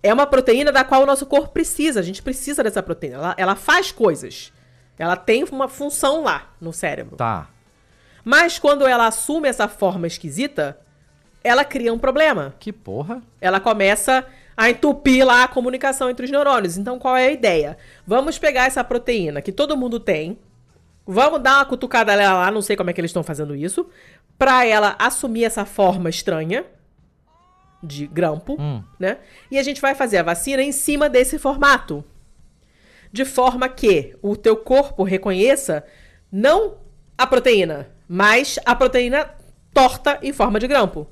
É 0.04 0.12
uma 0.12 0.26
proteína 0.26 0.70
da 0.70 0.84
qual 0.84 1.02
o 1.02 1.06
nosso 1.06 1.24
corpo 1.24 1.48
precisa. 1.48 1.98
A 1.98 2.02
gente 2.02 2.22
precisa 2.22 2.62
dessa 2.62 2.82
proteína. 2.82 3.16
Ela, 3.16 3.34
ela 3.38 3.56
faz 3.56 3.90
coisas. 3.90 4.52
Ela 4.98 5.16
tem 5.16 5.42
uma 5.44 5.66
função 5.66 6.22
lá 6.22 6.52
no 6.60 6.74
cérebro. 6.74 7.16
Tá. 7.16 7.48
Mas 8.22 8.58
quando 8.58 8.86
ela 8.86 9.06
assume 9.06 9.48
essa 9.48 9.66
forma 9.66 10.06
esquisita, 10.06 10.78
ela 11.42 11.64
cria 11.64 11.90
um 11.90 11.98
problema. 11.98 12.54
Que 12.60 12.70
porra? 12.70 13.22
Ela 13.40 13.58
começa 13.58 14.26
a 14.54 14.68
entupir 14.68 15.24
lá 15.24 15.44
a 15.44 15.48
comunicação 15.48 16.10
entre 16.10 16.26
os 16.26 16.30
neurônios. 16.30 16.76
Então, 16.76 16.98
qual 16.98 17.16
é 17.16 17.28
a 17.28 17.32
ideia? 17.32 17.78
Vamos 18.06 18.38
pegar 18.38 18.66
essa 18.66 18.84
proteína 18.84 19.40
que 19.40 19.52
todo 19.52 19.74
mundo 19.74 19.98
tem, 19.98 20.38
vamos 21.06 21.40
dar 21.40 21.56
uma 21.56 21.64
cutucada 21.64 22.14
nela 22.14 22.40
lá, 22.40 22.50
não 22.50 22.60
sei 22.60 22.76
como 22.76 22.90
é 22.90 22.92
que 22.92 23.00
eles 23.00 23.08
estão 23.08 23.22
fazendo 23.22 23.56
isso, 23.56 23.88
para 24.38 24.66
ela 24.66 24.96
assumir 24.98 25.44
essa 25.44 25.64
forma 25.64 26.10
estranha 26.10 26.66
de 27.84 28.06
grampo, 28.06 28.56
hum. 28.58 28.82
né? 28.98 29.18
E 29.50 29.58
a 29.58 29.62
gente 29.62 29.80
vai 29.80 29.94
fazer 29.94 30.18
a 30.18 30.22
vacina 30.22 30.62
em 30.62 30.72
cima 30.72 31.08
desse 31.08 31.38
formato 31.38 32.04
de 33.14 33.24
forma 33.24 33.68
que 33.68 34.16
o 34.20 34.34
teu 34.34 34.56
corpo 34.56 35.04
reconheça 35.04 35.84
não 36.32 36.78
a 37.16 37.24
proteína, 37.24 37.88
mas 38.08 38.58
a 38.64 38.74
proteína 38.74 39.30
torta 39.72 40.18
em 40.20 40.32
forma 40.32 40.58
de 40.58 40.66
grampo. 40.66 41.06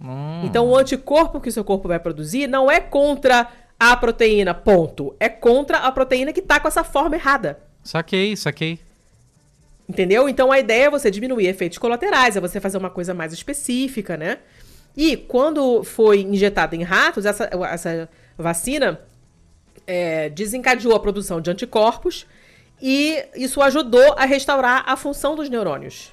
Hum. 0.00 0.42
Então 0.44 0.68
o 0.68 0.76
anticorpo 0.76 1.40
que 1.40 1.48
o 1.48 1.52
seu 1.52 1.64
corpo 1.64 1.88
vai 1.88 1.98
produzir 1.98 2.46
não 2.46 2.70
é 2.70 2.78
contra 2.78 3.48
a 3.78 3.96
proteína, 3.96 4.54
ponto. 4.54 5.16
É 5.18 5.28
contra 5.28 5.78
a 5.78 5.90
proteína 5.90 6.32
que 6.32 6.40
tá 6.40 6.60
com 6.60 6.68
essa 6.68 6.84
forma 6.84 7.16
errada. 7.16 7.58
Saquei, 7.82 8.36
saquei. 8.36 8.78
Entendeu? 9.88 10.28
Então 10.28 10.52
a 10.52 10.60
ideia 10.60 10.84
é 10.84 10.90
você 10.90 11.10
diminuir 11.10 11.48
efeitos 11.48 11.78
colaterais, 11.78 12.36
é 12.36 12.40
você 12.40 12.60
fazer 12.60 12.78
uma 12.78 12.90
coisa 12.90 13.12
mais 13.12 13.32
específica, 13.32 14.16
né? 14.16 14.38
E 14.96 15.16
quando 15.16 15.82
foi 15.82 16.20
injetada 16.20 16.76
em 16.76 16.82
ratos, 16.82 17.24
essa, 17.24 17.48
essa 17.70 18.08
vacina 18.36 19.00
é, 19.86 20.28
desencadeou 20.28 20.94
a 20.94 21.00
produção 21.00 21.40
de 21.40 21.50
anticorpos 21.50 22.26
e 22.80 23.24
isso 23.36 23.62
ajudou 23.62 24.14
a 24.16 24.24
restaurar 24.24 24.84
a 24.86 24.96
função 24.96 25.34
dos 25.34 25.48
neurônios. 25.48 26.12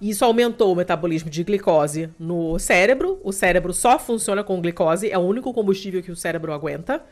Isso 0.00 0.24
aumentou 0.24 0.72
o 0.72 0.76
metabolismo 0.76 1.30
de 1.30 1.42
glicose 1.42 2.10
no 2.18 2.58
cérebro. 2.58 3.20
O 3.24 3.32
cérebro 3.32 3.72
só 3.72 3.98
funciona 3.98 4.44
com 4.44 4.60
glicose, 4.60 5.10
é 5.10 5.18
o 5.18 5.22
único 5.22 5.52
combustível 5.52 6.02
que 6.02 6.10
o 6.10 6.16
cérebro 6.16 6.52
aguenta. 6.52 7.02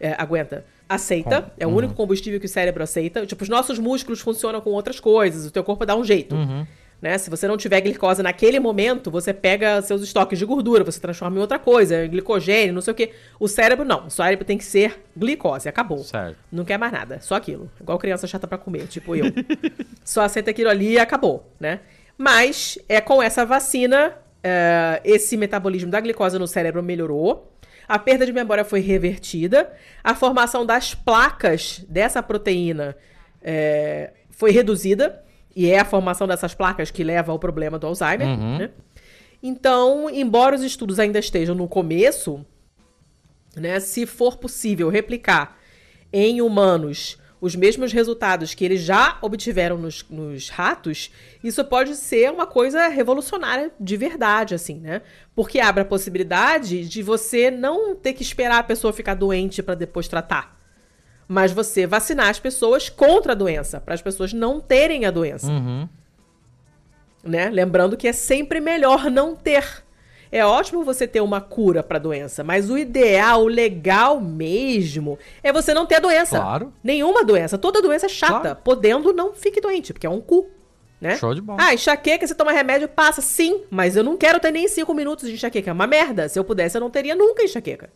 É, 0.00 0.14
aguenta, 0.18 0.64
aceita. 0.88 1.52
É 1.56 1.64
o 1.64 1.70
uhum. 1.70 1.76
único 1.76 1.94
combustível 1.94 2.40
que 2.40 2.46
o 2.46 2.48
cérebro 2.48 2.82
aceita. 2.82 3.24
Tipo, 3.24 3.42
os 3.42 3.48
nossos 3.48 3.78
músculos 3.78 4.20
funcionam 4.20 4.60
com 4.60 4.70
outras 4.70 4.98
coisas, 4.98 5.46
o 5.46 5.50
teu 5.50 5.62
corpo 5.62 5.86
dá 5.86 5.94
um 5.96 6.04
jeito. 6.04 6.34
Uhum. 6.34 6.66
Né? 7.02 7.18
Se 7.18 7.28
você 7.28 7.48
não 7.48 7.56
tiver 7.56 7.80
glicose 7.80 8.22
naquele 8.22 8.60
momento, 8.60 9.10
você 9.10 9.34
pega 9.34 9.82
seus 9.82 10.02
estoques 10.02 10.38
de 10.38 10.44
gordura, 10.44 10.84
você 10.84 11.00
transforma 11.00 11.36
em 11.36 11.40
outra 11.40 11.58
coisa, 11.58 12.06
glicogênio, 12.06 12.72
não 12.72 12.80
sei 12.80 12.92
o 12.92 12.94
quê. 12.94 13.10
O 13.40 13.48
cérebro 13.48 13.84
não. 13.84 14.06
O 14.06 14.10
cérebro 14.10 14.44
tem 14.44 14.56
que 14.56 14.64
ser 14.64 15.02
glicose, 15.16 15.68
acabou. 15.68 15.98
Certo. 15.98 16.36
Não 16.52 16.64
quer 16.64 16.78
mais 16.78 16.92
nada, 16.92 17.18
só 17.20 17.34
aquilo. 17.34 17.68
Igual 17.80 17.98
criança 17.98 18.28
chata 18.28 18.46
para 18.46 18.56
comer, 18.56 18.86
tipo 18.86 19.16
eu. 19.16 19.24
só 20.04 20.22
aceita 20.22 20.52
aquilo 20.52 20.70
ali 20.70 20.92
e 20.92 20.98
acabou, 21.00 21.52
né? 21.58 21.80
Mas 22.16 22.78
é 22.88 23.00
com 23.00 23.20
essa 23.20 23.44
vacina, 23.44 24.10
uh, 24.10 25.00
esse 25.02 25.36
metabolismo 25.36 25.90
da 25.90 26.00
glicose 26.00 26.38
no 26.38 26.46
cérebro 26.46 26.84
melhorou. 26.84 27.52
A 27.88 27.98
perda 27.98 28.24
de 28.24 28.32
memória 28.32 28.64
foi 28.64 28.78
revertida. 28.78 29.72
A 30.04 30.14
formação 30.14 30.64
das 30.64 30.94
placas 30.94 31.84
dessa 31.88 32.22
proteína 32.22 32.96
é, 33.42 34.12
foi 34.30 34.52
reduzida. 34.52 35.20
E 35.54 35.70
é 35.70 35.78
a 35.80 35.84
formação 35.84 36.26
dessas 36.26 36.54
placas 36.54 36.90
que 36.90 37.04
leva 37.04 37.32
ao 37.32 37.38
problema 37.38 37.78
do 37.78 37.86
Alzheimer, 37.86 38.26
uhum. 38.26 38.58
né? 38.58 38.70
Então, 39.42 40.08
embora 40.08 40.54
os 40.54 40.62
estudos 40.62 40.98
ainda 40.98 41.18
estejam 41.18 41.54
no 41.54 41.66
começo, 41.66 42.44
né, 43.56 43.80
se 43.80 44.06
for 44.06 44.36
possível 44.36 44.88
replicar 44.88 45.58
em 46.12 46.40
humanos 46.40 47.18
os 47.40 47.56
mesmos 47.56 47.92
resultados 47.92 48.54
que 48.54 48.64
eles 48.64 48.82
já 48.82 49.18
obtiveram 49.20 49.76
nos, 49.76 50.06
nos, 50.08 50.48
ratos, 50.48 51.10
isso 51.42 51.64
pode 51.64 51.96
ser 51.96 52.30
uma 52.30 52.46
coisa 52.46 52.86
revolucionária 52.86 53.72
de 53.80 53.96
verdade, 53.96 54.54
assim, 54.54 54.78
né? 54.78 55.02
Porque 55.34 55.58
abre 55.58 55.82
a 55.82 55.84
possibilidade 55.84 56.88
de 56.88 57.02
você 57.02 57.50
não 57.50 57.96
ter 57.96 58.12
que 58.12 58.22
esperar 58.22 58.58
a 58.58 58.62
pessoa 58.62 58.92
ficar 58.92 59.14
doente 59.14 59.60
para 59.60 59.74
depois 59.74 60.06
tratar 60.06 60.61
mas 61.32 61.50
você 61.50 61.86
vacinar 61.86 62.28
as 62.28 62.38
pessoas 62.38 62.90
contra 62.90 63.32
a 63.32 63.34
doença, 63.34 63.80
para 63.80 63.94
as 63.94 64.02
pessoas 64.02 64.34
não 64.34 64.60
terem 64.60 65.06
a 65.06 65.10
doença. 65.10 65.50
Uhum. 65.50 65.88
Né? 67.24 67.48
Lembrando 67.48 67.96
que 67.96 68.06
é 68.06 68.12
sempre 68.12 68.60
melhor 68.60 69.10
não 69.10 69.34
ter. 69.34 69.82
É 70.30 70.44
ótimo 70.44 70.84
você 70.84 71.08
ter 71.08 71.22
uma 71.22 71.40
cura 71.40 71.82
para 71.82 71.96
a 71.96 72.00
doença, 72.00 72.44
mas 72.44 72.68
o 72.68 72.76
ideal, 72.76 73.44
o 73.44 73.48
legal 73.48 74.20
mesmo, 74.20 75.18
é 75.42 75.50
você 75.50 75.72
não 75.72 75.86
ter 75.86 75.94
a 75.94 76.00
doença. 76.00 76.38
Claro. 76.38 76.70
Nenhuma 76.84 77.24
doença. 77.24 77.56
Toda 77.56 77.80
doença 77.80 78.06
é 78.06 78.08
chata. 78.10 78.40
Claro. 78.40 78.58
Podendo, 78.62 79.12
não 79.14 79.32
fique 79.32 79.58
doente, 79.58 79.94
porque 79.94 80.06
é 80.06 80.10
um 80.10 80.20
cu. 80.20 80.50
Né? 81.00 81.16
Show 81.16 81.34
de 81.34 81.40
bola. 81.40 81.58
Ah, 81.62 81.72
enxaqueca, 81.72 82.26
você 82.26 82.34
toma 82.34 82.52
remédio, 82.52 82.88
passa. 82.88 83.22
Sim, 83.22 83.62
mas 83.70 83.96
eu 83.96 84.04
não 84.04 84.18
quero 84.18 84.38
ter 84.38 84.50
nem 84.50 84.68
cinco 84.68 84.92
minutos 84.92 85.28
de 85.28 85.34
enxaqueca. 85.34 85.70
É 85.70 85.72
uma 85.72 85.86
merda. 85.86 86.28
Se 86.28 86.38
eu 86.38 86.44
pudesse, 86.44 86.76
eu 86.76 86.80
não 86.80 86.90
teria 86.90 87.14
nunca 87.14 87.42
enxaqueca. 87.42 87.90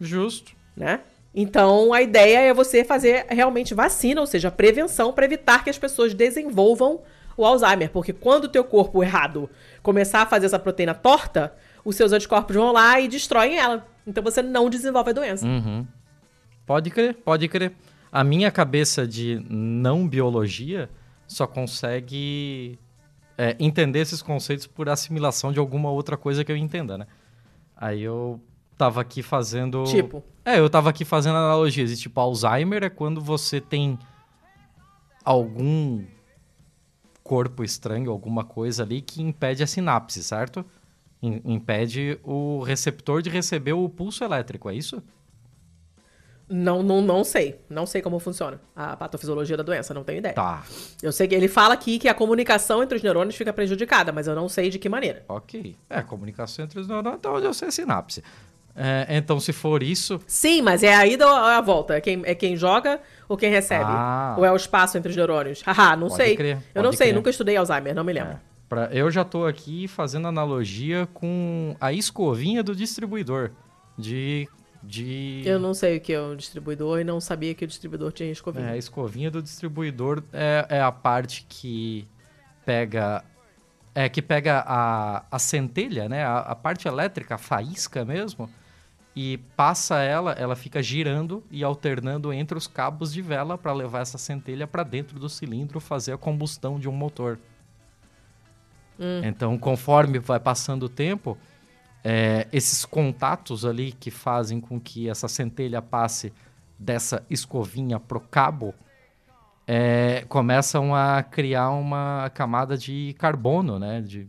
Justo. 0.00 0.52
Né? 0.76 1.00
Então, 1.34 1.94
a 1.94 2.02
ideia 2.02 2.40
é 2.40 2.54
você 2.54 2.84
fazer 2.84 3.26
realmente 3.28 3.74
vacina, 3.74 4.20
ou 4.20 4.26
seja, 4.26 4.50
prevenção 4.50 5.12
para 5.12 5.24
evitar 5.24 5.64
que 5.64 5.70
as 5.70 5.78
pessoas 5.78 6.12
desenvolvam 6.12 7.00
o 7.36 7.46
Alzheimer, 7.46 7.90
porque 7.90 8.12
quando 8.12 8.44
o 8.44 8.48
teu 8.48 8.62
corpo 8.62 9.02
errado 9.02 9.48
começar 9.82 10.22
a 10.22 10.26
fazer 10.26 10.46
essa 10.46 10.58
proteína 10.58 10.94
torta, 10.94 11.54
os 11.84 11.96
seus 11.96 12.12
anticorpos 12.12 12.54
vão 12.54 12.72
lá 12.72 13.00
e 13.00 13.08
destroem 13.08 13.58
ela. 13.58 13.86
Então 14.06 14.22
você 14.22 14.42
não 14.42 14.68
desenvolve 14.68 15.10
a 15.10 15.12
doença. 15.14 15.46
Uhum. 15.46 15.86
Pode 16.66 16.90
crer, 16.90 17.14
pode 17.14 17.48
crer. 17.48 17.72
A 18.10 18.22
minha 18.22 18.50
cabeça 18.50 19.06
de 19.06 19.42
não 19.48 20.06
biologia 20.06 20.90
só 21.26 21.46
consegue 21.46 22.78
é, 23.38 23.56
entender 23.58 24.00
esses 24.00 24.20
conceitos 24.20 24.66
por 24.66 24.88
assimilação 24.88 25.50
de 25.50 25.58
alguma 25.58 25.90
outra 25.90 26.16
coisa 26.16 26.44
que 26.44 26.52
eu 26.52 26.56
entenda, 26.56 26.98
né? 26.98 27.06
Aí 27.76 28.02
eu 28.02 28.40
tava 28.76 29.00
aqui 29.00 29.22
fazendo. 29.22 29.84
Tipo. 29.84 30.22
É, 30.44 30.58
eu 30.58 30.68
tava 30.68 30.90
aqui 30.90 31.04
fazendo 31.04 31.36
analogias. 31.36 31.90
E, 31.90 31.96
tipo, 31.96 32.18
Alzheimer 32.20 32.82
é 32.82 32.90
quando 32.90 33.20
você 33.20 33.60
tem 33.60 33.98
algum 35.24 36.04
corpo 37.22 37.62
estranho, 37.62 38.10
alguma 38.10 38.44
coisa 38.44 38.82
ali 38.82 39.00
que 39.00 39.22
impede 39.22 39.62
a 39.62 39.66
sinapse, 39.66 40.22
certo? 40.22 40.64
impede 41.22 42.18
o 42.24 42.62
receptor 42.62 43.22
de 43.22 43.30
receber 43.30 43.72
o 43.72 43.88
pulso 43.88 44.24
elétrico, 44.24 44.68
é 44.68 44.74
isso? 44.74 45.00
Não, 46.48 46.82
não, 46.82 47.00
não 47.00 47.24
sei. 47.24 47.60
Não 47.70 47.86
sei 47.86 48.02
como 48.02 48.18
funciona 48.18 48.60
a 48.76 48.96
patofisiologia 48.96 49.56
da 49.56 49.62
doença, 49.62 49.94
não 49.94 50.04
tenho 50.04 50.18
ideia. 50.18 50.34
Tá. 50.34 50.64
Eu 51.02 51.12
sei 51.12 51.26
que 51.26 51.34
ele 51.34 51.48
fala 51.48 51.72
aqui 51.72 51.98
que 51.98 52.08
a 52.08 52.14
comunicação 52.14 52.82
entre 52.82 52.96
os 52.96 53.02
neurônios 53.02 53.36
fica 53.36 53.52
prejudicada, 53.52 54.12
mas 54.12 54.26
eu 54.26 54.34
não 54.34 54.48
sei 54.48 54.68
de 54.68 54.78
que 54.78 54.88
maneira. 54.88 55.24
Ok. 55.28 55.76
É, 55.88 55.98
a 55.98 56.02
comunicação 56.02 56.64
entre 56.64 56.78
os 56.78 56.86
neurônios, 56.86 57.20
então 57.20 57.38
eu 57.38 57.54
sei 57.54 57.70
sinapse. 57.70 58.22
É, 58.74 59.06
então, 59.10 59.38
se 59.38 59.52
for 59.52 59.82
isso. 59.82 60.18
Sim, 60.26 60.62
mas 60.62 60.82
é 60.82 60.94
a 60.94 61.06
ida 61.06 61.26
ou 61.26 61.34
a 61.34 61.60
volta? 61.60 61.94
É 61.94 62.00
quem, 62.00 62.22
é 62.24 62.34
quem 62.34 62.56
joga 62.56 63.00
ou 63.28 63.36
quem 63.36 63.50
recebe? 63.50 63.84
Ah. 63.86 64.34
Ou 64.38 64.44
é 64.44 64.50
o 64.52 64.56
espaço 64.56 64.96
entre 64.96 65.10
os 65.10 65.16
neurônios? 65.16 65.60
Haha, 65.66 65.94
não 65.96 66.08
Pode 66.08 66.22
sei. 66.22 66.36
crer, 66.36 66.56
Eu 66.74 66.82
não 66.82 66.88
pode 66.90 66.96
sei, 66.96 67.08
crer. 67.08 67.14
nunca 67.14 67.28
estudei 67.30 67.56
Alzheimer, 67.56 67.94
não 67.94 68.02
me 68.04 68.12
lembro. 68.14 68.32
É, 68.32 68.40
pra- 68.68 68.88
eu 68.92 69.10
já 69.10 69.24
tô 69.24 69.44
aqui 69.46 69.86
fazendo 69.88 70.26
analogia 70.26 71.06
com 71.12 71.76
a 71.80 71.92
escovinha 71.92 72.62
do 72.62 72.74
distribuidor. 72.74 73.50
De. 73.98 74.48
de... 74.82 75.42
Eu 75.44 75.58
não 75.60 75.74
sei 75.74 75.98
o 75.98 76.00
que 76.00 76.12
é 76.14 76.20
o 76.20 76.34
distribuidor 76.34 76.98
e 76.98 77.04
não 77.04 77.20
sabia 77.20 77.54
que 77.54 77.64
o 77.66 77.68
distribuidor 77.68 78.10
tinha 78.10 78.32
escovinha. 78.32 78.68
É, 78.68 78.72
a 78.72 78.76
escovinha 78.78 79.30
do 79.30 79.42
distribuidor 79.42 80.22
é, 80.32 80.64
é 80.70 80.80
a 80.80 80.90
parte 80.90 81.44
que 81.46 82.08
pega. 82.64 83.22
É 83.94 84.08
que 84.08 84.22
pega 84.22 84.64
a, 84.66 85.24
a 85.30 85.38
centelha, 85.38 86.08
né? 86.08 86.24
A, 86.24 86.38
a 86.38 86.54
parte 86.56 86.88
elétrica, 86.88 87.34
a 87.34 87.38
faísca 87.38 88.06
mesmo, 88.06 88.48
e 89.14 89.38
passa 89.56 90.00
ela, 90.00 90.32
ela 90.32 90.56
fica 90.56 90.82
girando 90.82 91.44
e 91.50 91.62
alternando 91.62 92.32
entre 92.32 92.56
os 92.56 92.66
cabos 92.66 93.12
de 93.12 93.20
vela 93.20 93.58
para 93.58 93.72
levar 93.72 94.00
essa 94.00 94.16
centelha 94.16 94.66
para 94.66 94.82
dentro 94.82 95.18
do 95.18 95.28
cilindro 95.28 95.80
fazer 95.80 96.12
a 96.12 96.18
combustão 96.18 96.78
de 96.78 96.88
um 96.88 96.92
motor. 96.92 97.38
Então, 99.24 99.58
conforme 99.58 100.18
vai 100.18 100.40
passando 100.40 100.84
o 100.84 100.88
tempo, 100.88 101.36
é, 102.04 102.46
esses 102.52 102.84
contatos 102.84 103.64
ali 103.64 103.92
que 103.92 104.10
fazem 104.10 104.60
com 104.60 104.80
que 104.80 105.08
essa 105.08 105.28
centelha 105.28 105.82
passe 105.82 106.32
dessa 106.78 107.24
escovinha 107.30 108.00
pro 108.00 108.20
cabo 108.20 108.74
é, 109.66 110.24
começam 110.28 110.94
a 110.94 111.22
criar 111.22 111.70
uma 111.70 112.30
camada 112.34 112.76
de 112.76 113.14
carbono, 113.18 113.78
né? 113.78 114.00
De, 114.00 114.28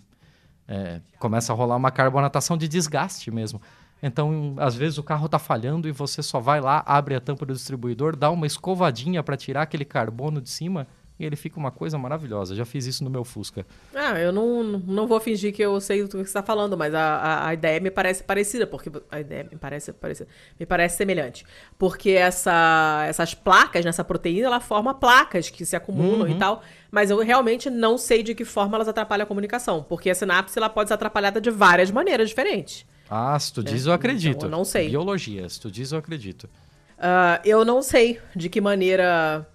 é, 0.68 1.02
começa 1.20 1.52
a 1.52 1.56
rolar 1.56 1.76
uma 1.76 1.92
carbonatação 1.92 2.56
de 2.56 2.68
desgaste 2.68 3.32
mesmo. 3.32 3.62
Então, 4.06 4.56
às 4.58 4.76
vezes 4.76 4.98
o 4.98 5.04
carro 5.04 5.30
tá 5.30 5.40
falhando 5.40 5.88
e 5.88 5.92
você 5.94 6.22
só 6.22 6.38
vai 6.38 6.60
lá, 6.60 6.84
abre 6.86 7.16
a 7.16 7.22
tampa 7.22 7.46
do 7.46 7.54
distribuidor, 7.54 8.18
dá 8.18 8.30
uma 8.30 8.46
escovadinha 8.46 9.24
para 9.24 9.38
tirar 9.38 9.62
aquele 9.62 9.86
carbono 9.86 10.42
de 10.42 10.50
cima 10.50 10.86
e 11.18 11.26
ele 11.26 11.38
fica 11.38 11.58
uma 11.58 11.72
coisa 11.72 11.98
maravilhosa. 11.98 12.54
Já 12.54 12.66
fiz 12.66 12.86
isso 12.86 13.02
no 13.02 13.10
meu 13.10 13.24
Fusca. 13.24 13.66
Ah, 13.96 14.20
eu 14.20 14.34
não, 14.34 14.62
não 14.62 15.08
vou 15.08 15.22
fingir 15.22 15.54
que 15.54 15.62
eu 15.62 15.80
sei 15.80 16.02
do 16.02 16.10
que 16.10 16.18
você 16.18 16.24
está 16.24 16.44
falando, 16.44 16.76
mas 16.76 16.94
a, 16.94 17.00
a, 17.00 17.48
a 17.48 17.54
ideia 17.54 17.80
me 17.80 17.90
parece 17.90 18.24
parecida, 18.24 18.68
porque 18.68 18.92
a 19.10 19.22
ideia 19.22 19.48
me 19.50 19.58
parece 19.58 19.94
parecida, 19.94 20.30
me 20.60 20.66
parece 20.66 20.98
semelhante, 20.98 21.46
porque 21.78 22.10
essa, 22.10 23.06
essas 23.08 23.34
placas 23.34 23.86
nessa 23.86 24.04
proteína, 24.04 24.48
ela 24.48 24.60
forma 24.60 24.94
placas 24.94 25.50
que 25.50 25.66
se 25.66 25.78
acumulam 25.78 26.28
e 26.28 26.36
tal, 26.36 26.62
mas 26.92 27.10
eu 27.10 27.20
realmente 27.20 27.70
não 27.70 27.98
sei 27.98 28.22
de 28.22 28.36
que 28.36 28.44
forma 28.44 28.76
elas 28.76 28.90
atrapalham 28.90 29.24
a 29.24 29.28
comunicação, 29.28 29.82
porque 29.82 30.10
a 30.10 30.16
sinapse 30.16 30.60
ela 30.60 30.70
pode 30.70 30.90
ser 30.90 30.96
atrapalhada 30.96 31.40
de 31.40 31.50
várias 31.50 31.90
maneiras 31.90 32.28
diferentes. 32.28 32.86
Ah, 33.10 33.38
se 33.40 33.54
tu 33.54 33.64
diz, 33.64 33.86
eu 33.86 33.94
acredito. 33.94 34.38
então 34.38 34.48
eu 34.48 34.52
não 34.52 34.64
sei. 34.66 34.90
Biologia, 34.90 35.48
se 35.50 35.60
tu 35.60 35.70
diz, 35.70 35.92
eu 35.92 36.00
acredito. 36.00 36.50
Ah, 36.98 37.40
eu 37.44 37.64
não 37.66 37.82
sei 37.82 38.20
de 38.36 38.50
que 38.50 38.62
maneira 38.62 39.48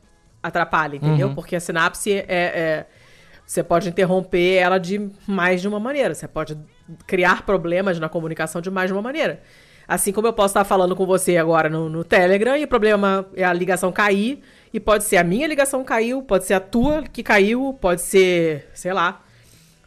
atrapalha, 0.42 0.96
entendeu? 0.96 1.34
Porque 1.34 1.56
a 1.56 1.60
sinapse 1.60 2.12
é, 2.12 2.24
é- 2.28 2.86
Você 3.46 3.62
pode 3.62 3.88
interromper 3.88 4.56
ela 4.56 4.78
de 4.78 5.10
mais 5.26 5.62
de 5.62 5.68
uma 5.68 5.80
maneira. 5.80 6.14
Você 6.14 6.28
pode 6.28 6.56
criar 7.06 7.46
problemas 7.46 7.98
na 7.98 8.06
comunicação 8.08 8.60
de 8.60 8.70
mais 8.70 8.88
de 8.88 8.92
uma 8.92 9.00
maneira. 9.00 9.40
Assim 9.86 10.12
como 10.12 10.26
eu 10.26 10.34
posso 10.34 10.48
estar 10.52 10.64
falando 10.64 10.94
com 10.94 11.06
você 11.06 11.38
agora 11.38 11.70
no, 11.70 11.88
no 11.88 12.04
Telegram 12.04 12.54
e 12.58 12.64
o 12.64 12.68
problema 12.68 13.24
é 13.34 13.42
a 13.44 13.52
ligação 13.54 13.90
cair. 13.90 14.42
E 14.70 14.78
pode 14.78 15.04
ser 15.04 15.16
a 15.16 15.24
minha 15.24 15.46
ligação 15.46 15.82
caiu, 15.82 16.22
pode 16.22 16.44
ser 16.44 16.52
a 16.52 16.60
tua 16.60 17.02
que 17.04 17.22
caiu, 17.22 17.72
pode 17.80 18.02
ser, 18.02 18.68
sei 18.74 18.92
lá. 18.92 19.22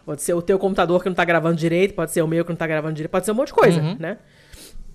Pode 0.06 0.22
ser 0.22 0.34
o 0.34 0.42
teu 0.42 0.58
computador 0.58 1.02
que 1.02 1.10
não 1.10 1.16
tá 1.16 1.24
gravando 1.26 1.56
direito, 1.56 1.94
pode 1.94 2.12
ser 2.12 2.22
o 2.22 2.28
meu 2.28 2.44
que 2.44 2.52
não 2.52 2.58
tá 2.58 2.68
gravando 2.68 2.94
direito, 2.94 3.12
pode 3.12 3.26
ser 3.26 3.32
um 3.32 3.36
monte 3.36 3.48
de 3.48 3.54
coisa, 3.54 3.82
né? 4.00 4.18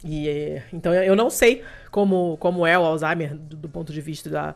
E, 0.05 0.29
eh, 0.29 0.63
então 0.73 0.93
eu 0.93 1.03
eu 1.05 1.17
não 1.17 1.31
sei 1.31 1.63
como, 1.91 2.37
como 2.39 2.67
é 2.67 2.79
o 2.79 2.83
Alzheimer 2.83 3.35
do, 3.35 3.57
do 3.57 3.69
ponto 3.69 3.93
de 3.93 4.01
vista 4.01 4.29
da 4.29 4.55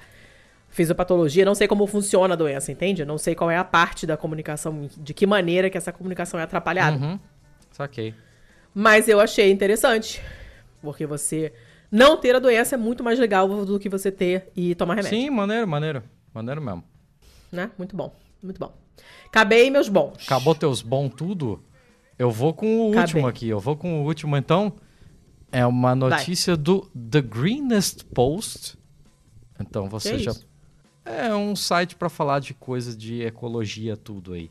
fisiopatologia, 0.68 1.44
não 1.44 1.54
sei 1.54 1.66
como 1.66 1.86
funciona 1.86 2.34
a 2.34 2.36
doença, 2.36 2.70
entende? 2.70 3.02
Eu 3.02 3.06
não 3.06 3.18
sei 3.18 3.34
qual 3.34 3.50
é 3.50 3.56
a 3.56 3.64
parte 3.64 4.06
da 4.06 4.16
comunicação, 4.16 4.88
de 4.96 5.12
que 5.12 5.26
maneira 5.26 5.68
que 5.68 5.76
essa 5.76 5.92
comunicação 5.92 6.38
é 6.38 6.44
atrapalhada. 6.44 6.96
Uhum. 6.96 7.18
Saquei. 7.72 8.14
Mas 8.74 9.08
eu 9.08 9.20
achei 9.20 9.50
interessante, 9.50 10.22
porque 10.80 11.06
você 11.06 11.52
não 11.90 12.16
ter 12.16 12.36
a 12.36 12.38
doença 12.38 12.76
é 12.76 12.78
muito 12.78 13.02
mais 13.02 13.18
legal 13.18 13.64
do 13.64 13.78
que 13.80 13.88
você 13.88 14.12
ter 14.12 14.48
e 14.54 14.74
tomar 14.76 14.94
remédio, 14.94 15.18
Sim, 15.18 15.30
maneiro, 15.30 15.66
maneiro. 15.66 16.02
Maneiro 16.32 16.60
mesmo. 16.60 16.84
né? 17.50 17.70
Muito 17.76 17.96
bom, 17.96 18.14
muito 18.40 18.58
bom. 18.58 18.72
Acabei 19.26 19.70
meus 19.70 19.88
bons. 19.88 20.24
Acabou 20.24 20.54
teus 20.54 20.82
bom 20.82 21.08
tudo? 21.08 21.62
Eu 22.18 22.30
vou 22.30 22.52
com 22.52 22.66
o 22.66 22.90
Acabei. 22.90 23.00
último 23.02 23.26
aqui. 23.28 23.48
Eu 23.48 23.58
vou 23.60 23.76
com 23.76 24.00
o 24.02 24.04
último, 24.04 24.36
então. 24.36 24.72
É 25.52 25.64
uma 25.66 25.94
notícia 25.94 26.56
do 26.56 26.82
The 27.10 27.20
Greenest 27.22 28.04
Post. 28.06 28.78
Então 29.58 29.88
você 29.88 30.12
Que 30.12 30.18
já. 30.20 30.30
isso? 30.32 30.48
É 31.04 31.34
um 31.34 31.56
site 31.56 31.96
para 31.96 32.08
falar 32.08 32.38
de 32.40 32.54
coisas 32.54 32.96
de 32.96 33.22
ecologia, 33.22 33.96
tudo 33.96 34.32
aí. 34.34 34.50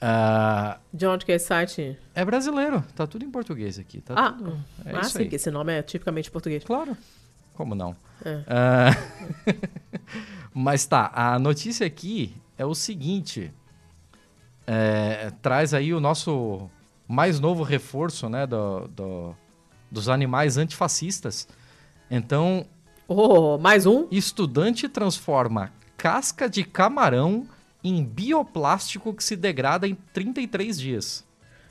Ah, 0.00 0.78
De 0.92 1.06
onde 1.06 1.24
que 1.24 1.32
é 1.32 1.36
esse 1.36 1.46
site? 1.46 1.98
é 2.14 2.24
brasileiro, 2.24 2.84
tá 2.94 3.06
tudo 3.06 3.24
em 3.24 3.30
português 3.30 3.78
aqui. 3.78 4.00
Tá 4.02 4.14
Ah, 4.14 4.32
tudo... 4.32 4.62
é 4.84 4.94
ah 4.94 5.02
sim, 5.04 5.18
aí. 5.18 5.24
porque 5.24 5.36
esse 5.36 5.50
nome 5.50 5.72
é 5.72 5.82
tipicamente 5.82 6.30
português. 6.30 6.62
Claro. 6.62 6.96
Como 7.54 7.74
não? 7.74 7.96
É. 8.24 8.42
Ah, 8.46 8.90
Mas 10.52 10.86
tá, 10.86 11.10
a 11.14 11.38
notícia 11.38 11.86
aqui 11.86 12.34
é 12.58 12.64
o 12.64 12.74
seguinte. 12.74 13.52
é, 14.66 15.30
traz 15.42 15.72
aí 15.72 15.94
o 15.94 16.00
nosso 16.00 16.68
mais 17.06 17.38
novo 17.38 17.62
reforço, 17.62 18.28
né, 18.28 18.46
do, 18.46 18.88
do- 18.88 19.36
dos 19.90 20.08
animais 20.08 20.56
antifascistas. 20.56 21.46
Então, 22.10 22.66
Oh, 23.08 23.56
mais 23.58 23.86
um? 23.86 24.08
estudante 24.10 24.88
transforma 24.88 25.72
casca 25.96 26.48
de 26.50 26.64
camarão 26.64 27.46
em 27.84 28.04
bioplástico 28.04 29.14
que 29.14 29.22
se 29.22 29.36
degrada 29.36 29.86
em 29.86 29.94
33 30.12 30.78
dias. 30.78 31.24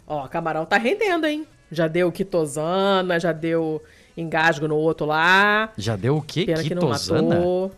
Ó, 0.08 0.26
camarão 0.30 0.66
tá 0.66 0.78
rendendo, 0.78 1.26
hein? 1.28 1.46
Já 1.70 1.88
deu 1.90 2.10
quitosana, 2.12 3.20
já 3.20 3.34
deu 3.34 3.84
engasgo 4.16 4.68
no 4.70 4.76
outro 4.78 5.06
lá. 5.06 5.70
Já 5.78 5.98
deu 5.98 6.16
o 6.18 6.22
quê? 6.22 6.46
Pena 6.46 6.64
que 6.64 6.74
não 6.74 6.84
Quitosana? 6.84 7.36
matou. 7.36 7.72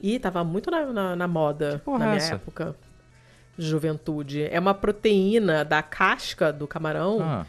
Ih, 0.00 0.18
tava 0.18 0.42
muito 0.44 0.70
na, 0.70 0.86
na, 0.86 1.16
na 1.16 1.28
moda 1.28 1.80
porra 1.84 1.98
na 2.00 2.04
é 2.04 2.08
minha 2.08 2.16
essa? 2.18 2.34
época 2.34 2.74
de 3.56 3.66
juventude. 3.66 4.42
É 4.50 4.58
uma 4.58 4.74
proteína 4.74 5.64
da 5.64 5.82
casca 5.82 6.52
do 6.52 6.66
camarão 6.66 7.18
Ah, 7.22 7.46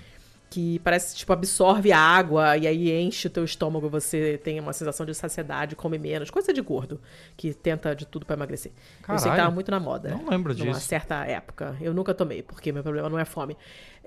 que 0.50 0.80
parece, 0.80 1.16
tipo, 1.16 1.34
absorve 1.34 1.92
a 1.92 2.00
água 2.00 2.56
e 2.58 2.66
aí 2.68 2.92
enche 3.02 3.28
o 3.28 3.30
teu 3.30 3.44
estômago, 3.44 3.90
você 3.90 4.40
tem 4.44 4.60
uma 4.60 4.72
sensação 4.74 5.06
de 5.06 5.14
saciedade, 5.14 5.76
come 5.76 5.98
menos. 5.98 6.30
Coisa 6.30 6.54
de 6.54 6.62
gordo, 6.62 7.02
que 7.36 7.54
tenta 7.54 7.96
de 7.96 8.06
tudo 8.06 8.26
pra 8.26 8.36
emagrecer. 8.36 8.72
Eu 8.72 8.78
sei 8.78 9.16
que 9.18 9.24
Caralho. 9.24 9.42
tava 9.44 9.52
muito 9.54 9.70
na 9.72 9.80
moda. 9.80 10.10
Não 10.10 10.30
lembro 10.30 10.54
Numa 10.54 10.74
disso. 10.74 10.82
certa 10.88 11.26
época. 11.26 11.76
Eu 11.82 11.94
nunca 11.94 12.14
tomei, 12.14 12.42
porque 12.42 12.72
meu 12.72 12.84
problema 12.84 13.10
não 13.10 13.20
é 13.20 13.26
fome. 13.26 13.58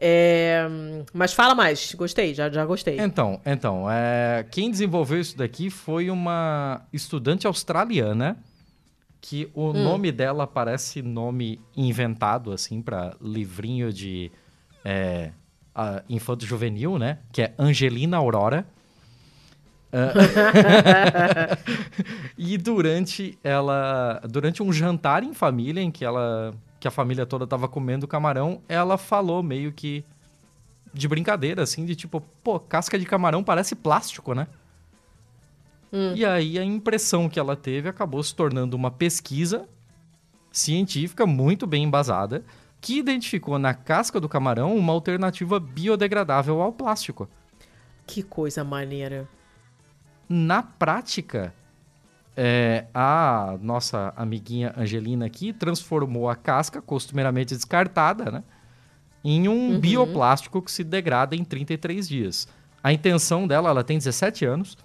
É, 0.00 0.66
Mas 1.12 1.32
fala 1.32 1.54
mais. 1.54 1.92
Gostei, 1.94 2.32
já, 2.32 2.48
já 2.48 2.64
gostei. 2.64 2.98
Então, 3.00 3.40
então 3.44 3.90
é, 3.90 4.46
quem 4.50 4.70
desenvolveu 4.70 5.20
isso 5.20 5.36
daqui 5.36 5.68
foi 5.70 6.08
uma 6.08 6.82
estudante 6.92 7.46
australiana 7.46 8.36
que 9.20 9.50
o 9.52 9.70
Hum. 9.70 9.82
nome 9.84 10.12
dela 10.12 10.46
parece 10.46 11.02
nome 11.02 11.60
inventado 11.76 12.52
assim 12.52 12.80
para 12.80 13.16
livrinho 13.20 13.92
de 13.92 14.30
é, 14.84 15.32
a- 15.78 16.02
infanto 16.08 16.44
juvenil, 16.44 16.98
né? 16.98 17.18
Que 17.32 17.42
é 17.42 17.54
Angelina 17.58 18.16
Aurora. 18.16 18.66
Ah, 19.92 20.12
e 22.36 22.58
durante 22.58 23.38
ela, 23.42 24.20
durante 24.28 24.62
um 24.62 24.72
jantar 24.72 25.22
em 25.22 25.32
família 25.32 25.80
em 25.80 25.90
que 25.90 26.04
ela, 26.04 26.52
que 26.78 26.86
a 26.86 26.90
família 26.90 27.24
toda 27.24 27.46
tava 27.46 27.68
comendo 27.68 28.06
camarão, 28.06 28.60
ela 28.68 28.98
falou 28.98 29.42
meio 29.42 29.72
que 29.72 30.04
de 30.92 31.06
brincadeira, 31.08 31.62
assim, 31.62 31.84
de 31.84 31.94
tipo, 31.94 32.20
pô, 32.42 32.58
casca 32.58 32.98
de 32.98 33.06
camarão 33.06 33.42
parece 33.44 33.74
plástico, 33.74 34.34
né? 34.34 34.46
E 36.14 36.22
aí 36.24 36.58
a 36.58 36.64
impressão 36.64 37.28
que 37.30 37.40
ela 37.40 37.56
teve 37.56 37.88
acabou 37.88 38.22
se 38.22 38.34
tornando 38.34 38.76
uma 38.76 38.90
pesquisa 38.90 39.66
científica 40.52 41.24
muito 41.24 41.66
bem 41.66 41.84
embasada 41.84 42.44
que 42.80 42.98
identificou 42.98 43.58
na 43.58 43.74
casca 43.74 44.20
do 44.20 44.28
camarão 44.28 44.76
uma 44.76 44.92
alternativa 44.92 45.58
biodegradável 45.58 46.60
ao 46.60 46.72
plástico. 46.72 47.28
Que 48.06 48.22
coisa 48.22 48.64
maneira. 48.64 49.28
Na 50.28 50.62
prática, 50.62 51.52
é, 52.36 52.86
a 52.94 53.56
nossa 53.60 54.12
amiguinha 54.16 54.72
Angelina 54.76 55.26
aqui 55.26 55.52
transformou 55.52 56.30
a 56.30 56.36
casca, 56.36 56.80
costumeiramente 56.80 57.54
descartada, 57.54 58.30
né, 58.30 58.44
em 59.24 59.48
um 59.48 59.78
bioplástico 59.80 60.62
que 60.62 60.70
se 60.70 60.84
degrada 60.84 61.34
em 61.34 61.44
33 61.44 62.08
dias. 62.08 62.48
A 62.82 62.92
intenção 62.92 63.46
dela, 63.46 63.70
ela 63.70 63.82
tem 63.82 63.98
17 63.98 64.44
anos, 64.44 64.78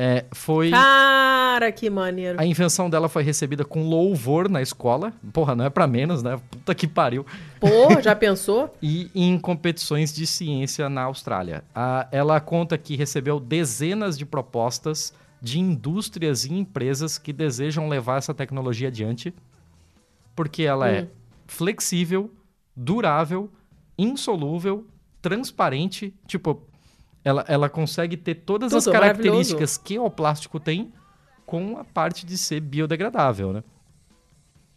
É, 0.00 0.26
foi. 0.30 0.70
Cara, 0.70 1.72
que 1.72 1.90
maneiro. 1.90 2.40
A 2.40 2.46
invenção 2.46 2.88
dela 2.88 3.08
foi 3.08 3.24
recebida 3.24 3.64
com 3.64 3.88
louvor 3.88 4.48
na 4.48 4.62
escola. 4.62 5.12
Porra, 5.32 5.56
não 5.56 5.64
é 5.64 5.70
pra 5.70 5.88
menos, 5.88 6.22
né? 6.22 6.40
Puta 6.50 6.72
que 6.72 6.86
pariu. 6.86 7.26
Pô, 7.58 8.00
já 8.00 8.14
pensou? 8.16 8.72
e 8.80 9.10
em 9.12 9.36
competições 9.38 10.14
de 10.14 10.24
ciência 10.24 10.88
na 10.88 11.02
Austrália. 11.02 11.64
A, 11.74 12.06
ela 12.12 12.38
conta 12.40 12.78
que 12.78 12.94
recebeu 12.94 13.40
dezenas 13.40 14.16
de 14.16 14.24
propostas 14.24 15.12
de 15.42 15.58
indústrias 15.58 16.44
e 16.44 16.52
empresas 16.54 17.18
que 17.18 17.32
desejam 17.32 17.88
levar 17.88 18.18
essa 18.18 18.32
tecnologia 18.32 18.86
adiante, 18.88 19.34
porque 20.36 20.62
ela 20.62 20.88
é 20.88 21.02
Hum. 21.02 21.06
flexível, 21.48 22.30
durável, 22.76 23.50
insolúvel, 23.98 24.86
transparente. 25.20 26.14
Tipo, 26.26 26.62
ela, 27.28 27.44
ela 27.46 27.68
consegue 27.68 28.16
ter 28.16 28.36
todas 28.36 28.72
as 28.72 28.84
Tudo, 28.84 28.92
características 28.94 29.76
que 29.76 29.98
o 29.98 30.08
plástico 30.08 30.58
tem 30.58 30.90
com 31.44 31.76
a 31.76 31.84
parte 31.84 32.24
de 32.24 32.38
ser 32.38 32.60
biodegradável, 32.60 33.52
né? 33.52 33.62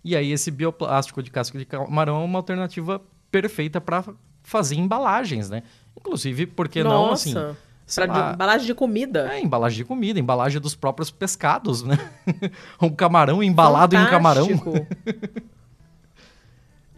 E 0.03 0.15
aí 0.17 0.31
esse 0.33 0.51
bioplástico 0.51 1.23
de 1.23 1.31
casca 1.31 1.57
de 1.57 1.63
camarão 1.65 2.21
é 2.21 2.25
uma 2.25 2.39
alternativa 2.39 3.01
perfeita 3.31 3.79
para 3.79 4.03
fazer 4.43 4.75
embalagens, 4.75 5.49
né? 5.49 5.63
Inclusive, 5.97 6.45
porque 6.47 6.83
não 6.83 7.11
assim, 7.11 7.33
Nossa. 7.33 7.57
Pra 7.95 8.05
lá, 8.05 8.27
de- 8.29 8.33
embalagem 8.35 8.67
de 8.67 8.73
comida. 8.73 9.33
é, 9.33 9.41
embalagem 9.41 9.77
de 9.77 9.85
comida, 9.85 10.19
embalagem 10.19 10.59
dos 10.61 10.75
próprios 10.75 11.09
pescados, 11.11 11.83
né? 11.83 11.97
um 12.81 12.89
camarão 12.89 13.41
embalado 13.41 13.95
em 13.95 13.99
um 13.99 14.09
camarão. 14.09 14.47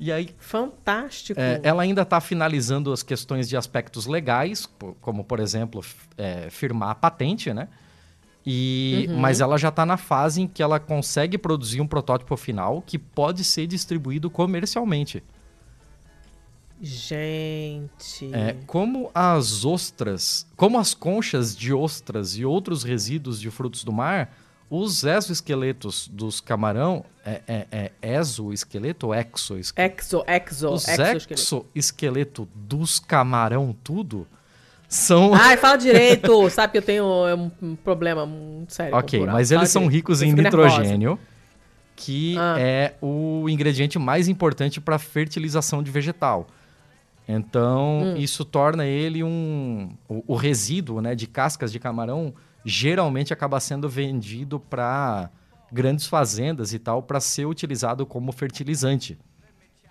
Fantástico. 0.04 0.10
E 0.10 0.12
aí 0.12 0.30
Fantástico. 0.38 1.40
É, 1.40 1.60
ela 1.64 1.84
ainda 1.84 2.02
está 2.02 2.20
finalizando 2.20 2.92
as 2.92 3.02
questões 3.02 3.48
de 3.48 3.56
aspectos 3.56 4.06
legais, 4.06 4.68
como, 5.00 5.24
por 5.24 5.40
exemplo, 5.40 5.84
é, 6.18 6.50
firmar 6.50 6.90
a 6.90 6.96
patente, 6.96 7.54
né? 7.54 7.68
E, 8.46 9.08
Uhum. 9.10 9.18
Mas 9.18 9.40
ela 9.40 9.58
já 9.58 9.70
está 9.70 9.86
na 9.86 9.96
fase 9.96 10.42
em 10.42 10.48
que 10.48 10.62
ela 10.62 10.80
consegue 10.80 11.38
produzir 11.38 11.80
um 11.80 11.88
protótipo 11.88 12.36
final 12.36 12.82
que 12.86 13.00
pode 13.00 13.44
ser 13.44 13.68
distribuído 13.68 14.30
comercialmente. 14.30 15.24
Gente. 16.82 18.30
É, 18.34 18.58
como 18.68 19.10
as 19.16 19.64
ostras, 19.64 20.46
como 20.58 20.78
as 20.78 20.94
conchas 20.94 21.56
de 21.56 21.74
ostras 21.74 22.36
e 22.36 22.44
outros 22.44 22.84
resíduos 22.84 23.40
de 23.40 23.50
frutos 23.50 23.86
do 23.86 23.94
mar, 23.94 24.36
os 24.70 25.04
exoesqueletos 25.04 26.08
dos 26.08 26.42
camarão, 26.42 27.06
é, 27.26 27.42
é, 27.48 27.92
é 28.02 28.16
exoesqueleto 28.18 29.08
ou 29.08 29.14
exoesqueleto? 29.16 30.02
Exo, 30.02 30.24
exo, 30.28 30.70
Os 30.72 30.88
exoesqueleto. 30.88 31.34
exoesqueleto 31.74 32.50
dos 32.56 33.00
camarão 33.00 33.76
tudo 33.84 34.28
são... 34.88 35.34
Ai, 35.36 35.58
fala 35.58 35.78
direito. 35.78 36.50
Sabe 36.52 36.72
que 36.72 36.78
eu 36.80 36.82
tenho 36.82 37.06
um, 37.06 37.52
um 37.62 37.76
problema 37.76 38.26
muito 38.26 38.74
sério. 38.74 38.96
ok, 38.96 39.26
mas 39.26 39.50
Fala 39.50 39.62
eles 39.62 39.70
são 39.72 39.84
direito. 39.84 39.96
ricos 39.98 40.22
Eu 40.22 40.28
em 40.28 40.32
fico 40.32 40.42
nervosa. 40.42 40.68
nitrogênio, 40.80 41.20
que 41.96 42.36
Ah. 42.38 42.56
é 42.60 42.96
o 43.02 43.48
ingrediente 43.50 44.00
mais 44.00 44.28
importante 44.28 44.82
para 44.82 44.98
fertilização 44.98 45.84
de 45.84 45.92
vegetal. 45.92 46.48
Então, 47.28 48.02
Hum. 48.04 48.18
isso 48.18 48.44
torna 48.44 48.86
ele 48.86 49.24
um... 49.24 49.92
O, 50.10 50.24
o 50.34 50.36
resíduo 50.36 51.00
né, 51.02 51.16
de 51.16 51.26
cascas 51.28 51.72
de 51.72 51.80
camarão 51.80 52.34
geralmente 52.66 53.34
acaba 53.34 53.60
sendo 53.60 53.90
vendido 53.90 54.60
para 54.60 55.30
grandes 55.72 56.08
fazendas 56.08 56.74
e 56.74 56.80
tal 56.80 57.02
para 57.02 57.20
ser 57.20 57.46
utilizado 57.46 58.06
como 58.06 58.32
fertilizante. 58.32 59.18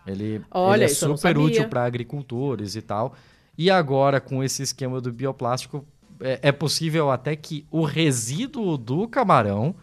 Ele, 0.06 0.42
Olha, 0.50 0.84
ele 0.84 0.84
é 0.84 0.88
super 0.88 1.36
útil 1.38 1.68
para 1.68 1.84
agricultores 1.84 2.74
e 2.74 2.82
tal. 2.82 3.14
E 3.56 3.70
agora, 3.70 4.20
com 4.20 4.42
esse 4.42 4.62
esquema 4.62 5.00
do 5.00 5.12
bioplástico, 5.12 5.86
é, 6.20 6.38
é 6.42 6.52
possível 6.52 7.10
até 7.10 7.36
que 7.36 7.66
o 7.70 7.84
resíduo 7.84 8.76
do 8.78 9.06
camarão 9.06 9.74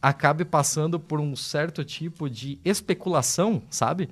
acabe 0.00 0.44
passando 0.44 1.00
por 1.00 1.20
um 1.20 1.34
certo 1.34 1.84
tipo 1.84 2.28
de 2.28 2.60
especulação, 2.64 3.62
sabe? 3.70 4.08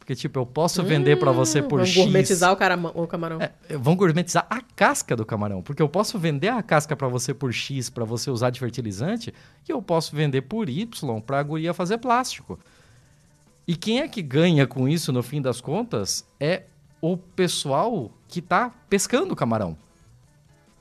Porque, 0.00 0.16
tipo, 0.16 0.40
eu 0.40 0.46
posso 0.46 0.82
vender 0.82 1.16
para 1.20 1.30
você 1.30 1.62
por 1.62 1.76
Hum, 1.76 1.84
Vamos 1.84 1.90
X. 1.90 1.96
gourmetizar 2.02 2.50
o, 2.52 3.02
o 3.02 3.06
camarão. 3.06 3.38
É, 3.40 3.52
vão 3.76 3.94
gourmetizar 3.94 4.44
a 4.50 4.60
casca 4.60 5.14
do 5.14 5.24
camarão, 5.24 5.62
porque 5.62 5.80
eu 5.80 5.88
posso 5.88 6.18
vender 6.18 6.48
a 6.48 6.60
casca 6.64 6.96
para 6.96 7.06
você 7.06 7.32
por 7.32 7.52
X 7.52 7.88
para 7.88 8.04
você 8.04 8.28
usar 8.30 8.50
de 8.50 8.58
fertilizante 8.58 9.32
e 9.68 9.70
eu 9.70 9.80
posso 9.80 10.16
vender 10.16 10.42
por 10.42 10.68
Y 10.68 11.20
para 11.20 11.38
a 11.38 11.42
guria 11.44 11.72
fazer 11.72 11.98
plástico. 11.98 12.58
E 13.68 13.76
quem 13.76 14.00
é 14.00 14.08
que 14.08 14.20
ganha 14.20 14.66
com 14.66 14.88
isso 14.88 15.12
no 15.12 15.22
fim 15.22 15.40
das 15.40 15.60
contas 15.60 16.24
é 16.40 16.64
o 17.00 17.16
pessoal 17.16 18.10
que 18.26 18.42
tá 18.42 18.72
pescando 18.88 19.32
o 19.34 19.36
camarão. 19.36 19.76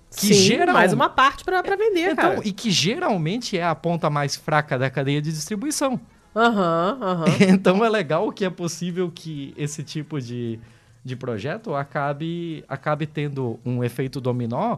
que 0.09 0.27
Sim, 0.27 0.33
geral- 0.33 0.73
mais 0.73 0.91
uma 0.91 1.07
parte 1.07 1.43
pra, 1.43 1.61
pra 1.61 1.75
vender, 1.75 2.13
Então, 2.13 2.15
cara. 2.37 2.41
e 2.43 2.51
que 2.51 2.71
geralmente 2.71 3.55
é 3.57 3.63
a 3.63 3.75
ponta 3.75 4.09
mais 4.09 4.35
fraca 4.35 4.75
da 4.79 4.89
cadeia 4.89 5.21
de 5.21 5.31
distribuição. 5.31 5.99
Aham, 6.39 6.97
aham. 7.01 7.25
Então 7.49 7.83
é 7.83 7.89
legal 7.89 8.31
que 8.31 8.45
é 8.45 8.49
possível 8.49 9.11
que 9.13 9.53
esse 9.57 9.83
tipo 9.83 10.21
de, 10.21 10.59
de 11.03 11.15
projeto 11.15 11.75
acabe, 11.75 12.63
acabe 12.67 13.05
tendo 13.05 13.59
um 13.65 13.83
efeito 13.83 14.21
dominó 14.21 14.77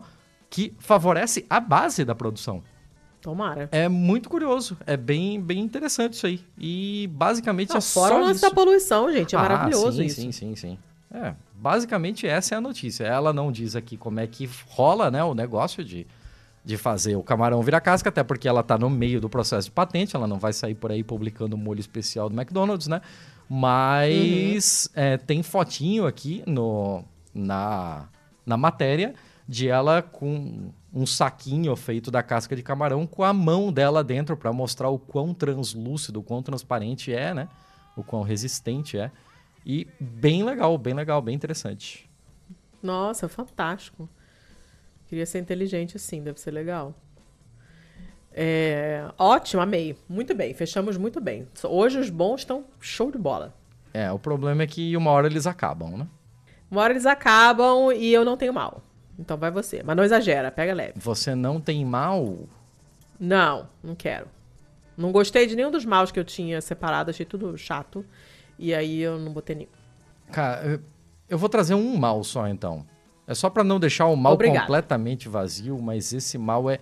que 0.50 0.74
favorece 0.80 1.46
a 1.50 1.60
base 1.60 2.04
da 2.04 2.16
produção. 2.16 2.64
Tomara. 3.22 3.70
É 3.72 3.88
muito 3.88 4.28
curioso, 4.28 4.76
é 4.86 4.98
bem, 4.98 5.40
bem 5.40 5.60
interessante 5.60 6.14
isso 6.14 6.26
aí. 6.26 6.44
E 6.58 7.08
basicamente 7.14 7.70
Não, 7.70 7.78
é 7.78 7.82
fora 7.82 8.16
só 8.16 8.32
isso. 8.32 8.42
da 8.42 8.50
poluição, 8.50 9.12
gente. 9.12 9.36
É 9.36 9.38
Ah, 9.38 9.42
maravilhoso 9.44 9.98
sim, 9.98 10.06
isso. 10.06 10.22
Sim, 10.22 10.32
sim, 10.32 10.56
sim. 10.56 10.78
É, 11.14 11.36
basicamente 11.54 12.26
essa 12.26 12.56
é 12.56 12.58
a 12.58 12.62
notícia. 12.62 13.04
Ela 13.04 13.32
não 13.32 13.52
diz 13.52 13.76
aqui 13.76 13.96
como 13.96 14.20
é 14.20 14.26
que 14.26 14.50
rola 14.68 15.12
né, 15.12 15.24
o 15.24 15.36
negócio 15.36 15.84
de, 15.86 16.08
de 16.64 16.78
fazer 16.78 17.16
o 17.16 17.24
camarão 17.24 17.62
virar 17.62 17.82
casca, 17.82 18.10
até 18.10 18.24
porque 18.24 18.48
ela 18.48 18.62
está 18.62 18.78
no 18.78 18.90
meio 18.90 19.20
do 19.20 19.30
processo 19.30 19.66
de 19.66 19.72
patente, 19.72 20.16
ela 20.16 20.28
não 20.28 20.38
vai 20.38 20.54
sair 20.54 20.76
por 20.76 20.92
aí 20.92 21.04
publicando 21.04 21.56
o 21.56 21.60
molho 21.60 21.80
especial 21.80 22.30
do 22.30 22.40
McDonald's, 22.40 22.88
né? 22.88 23.02
Mas 23.50 24.90
é, 24.94 25.18
tem 25.18 25.44
fotinho 25.44 26.06
aqui 26.06 26.44
no, 26.46 27.04
na, 27.34 28.08
na 28.46 28.56
matéria 28.56 29.14
de 29.48 29.68
ela 29.68 30.02
com 30.02 30.72
um 30.94 31.06
saquinho 31.06 31.76
feito 31.76 32.12
da 32.12 32.22
casca 32.22 32.56
de 32.56 32.62
camarão 32.62 33.06
com 33.06 33.24
a 33.24 33.34
mão 33.34 33.72
dela 33.72 34.04
dentro 34.04 34.38
para 34.38 34.54
mostrar 34.54 34.90
o 34.90 35.00
quão 35.00 35.34
translúcido, 35.34 36.20
o 36.20 36.24
quão 36.24 36.42
transparente 36.42 37.14
é, 37.14 37.34
né? 37.34 37.50
O 37.98 38.04
quão 38.04 38.22
resistente 38.22 38.98
é. 38.98 39.12
E 39.66 39.88
bem 40.00 40.44
legal, 40.44 40.78
bem 40.78 40.94
legal, 40.94 41.22
bem 41.22 41.36
interessante. 41.36 42.10
Nossa, 42.82 43.28
fantástico. 43.28 44.10
Queria 45.12 45.26
ser 45.26 45.40
inteligente 45.40 45.98
assim, 45.98 46.24
deve 46.24 46.40
ser 46.40 46.52
legal. 46.52 46.96
É, 48.34 49.04
ótimo, 49.18 49.62
amei. 49.62 49.98
Muito 50.08 50.34
bem, 50.34 50.54
fechamos 50.54 50.96
muito 50.96 51.20
bem. 51.20 51.46
Hoje 51.66 52.00
os 52.00 52.10
bons 52.10 52.40
estão 52.40 52.64
show 52.80 53.12
de 53.12 53.18
bola. 53.18 53.54
É, 53.94 54.10
o 54.10 54.18
problema 54.18 54.64
é 54.64 54.68
que 54.68 54.96
uma 54.96 55.12
hora 55.12 55.28
eles 55.28 55.46
acabam, 55.46 55.98
né? 55.98 56.08
Uma 56.72 56.80
hora 56.82 56.94
eles 56.94 57.06
acabam 57.06 57.92
e 57.92 58.14
eu 58.14 58.24
não 58.24 58.38
tenho 58.38 58.54
mal. 58.54 58.82
Então 59.20 59.36
vai 59.36 59.52
você. 59.52 59.84
Mas 59.84 59.98
não 59.98 60.04
exagera, 60.06 60.50
pega 60.50 60.74
leve. 60.74 60.94
Você 60.96 61.36
não 61.36 61.60
tem 61.60 61.84
mal. 61.84 62.38
Não, 63.20 63.68
não 63.84 63.94
quero. 63.96 64.28
Não 64.96 65.12
gostei 65.12 65.46
de 65.46 65.58
nenhum 65.58 65.72
dos 65.72 65.84
maus 65.84 66.10
que 66.10 66.18
eu 66.22 66.24
tinha 66.24 66.62
separado, 66.62 67.10
achei 67.10 67.26
tudo 67.26 67.58
chato. 67.58 68.06
E 68.58 68.74
aí 68.74 69.02
eu 69.02 69.20
não 69.20 69.34
botei 69.34 69.58
nenhum. 69.58 69.70
Cara, 70.32 70.66
eu- 70.66 70.80
eu 71.28 71.38
vou 71.38 71.50
trazer 71.50 71.74
um 71.76 71.98
mal 71.98 72.24
só 72.24 72.48
então. 72.48 72.86
É 73.28 73.34
só 73.34 73.50
pra 73.50 73.64
não 73.64 73.80
deixar 73.80 74.08
o 74.08 74.16
mal 74.16 74.34
Obrigada. 74.34 74.62
completamente 74.62 75.30
vazio, 75.30 75.80
mas 75.82 76.12
esse 76.14 76.38
mal 76.38 76.70
é 76.70 76.80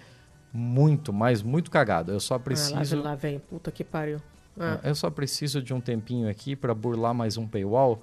muito, 0.52 1.14
mas 1.14 1.42
muito 1.44 1.70
cagado. 1.70 2.12
Eu 2.12 2.20
só 2.20 2.36
Ah, 2.36 2.38
lá, 2.38 2.44
preciso. 2.44 3.02
lá 3.02 3.16
vem, 3.16 3.40
puta 3.40 3.72
que 3.72 3.84
pariu. 3.84 4.20
Ah, 4.60 4.80
Eu 4.84 4.96
só 4.96 5.10
preciso 5.10 5.62
de 5.62 5.74
um 5.74 5.80
tempinho 5.82 6.28
aqui 6.30 6.56
pra 6.56 6.74
burlar 6.74 7.14
mais 7.14 7.38
um 7.38 7.48
paywall, 7.48 8.02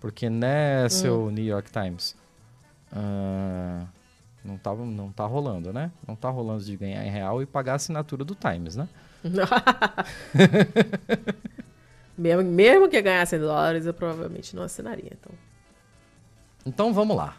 porque 0.00 0.30
né, 0.30 0.88
seu 0.88 1.30
New 1.30 1.44
York 1.44 1.70
Times, 1.72 2.14
ah, 2.92 3.84
não, 4.44 4.56
tá, 4.56 4.72
não 4.74 5.10
tá 5.10 5.26
rolando, 5.26 5.72
né? 5.72 5.90
Não 6.06 6.14
tá 6.14 6.30
rolando 6.30 6.62
de 6.62 6.76
ganhar 6.76 7.04
em 7.04 7.10
real 7.10 7.42
e 7.42 7.46
pagar 7.46 7.72
a 7.72 7.76
assinatura 7.76 8.24
do 8.24 8.34
Times, 8.34 8.76
né? 8.76 8.88
mesmo, 12.16 12.42
mesmo 12.44 12.88
que 12.88 13.00
ganhasse 13.02 13.36
em 13.36 13.40
dólares, 13.40 13.86
eu 13.86 13.94
provavelmente 13.94 14.54
não 14.54 14.62
assinaria. 14.62 15.12
Então. 15.18 15.32
Então 16.64 16.92
vamos 16.92 17.16
lá. 17.16 17.36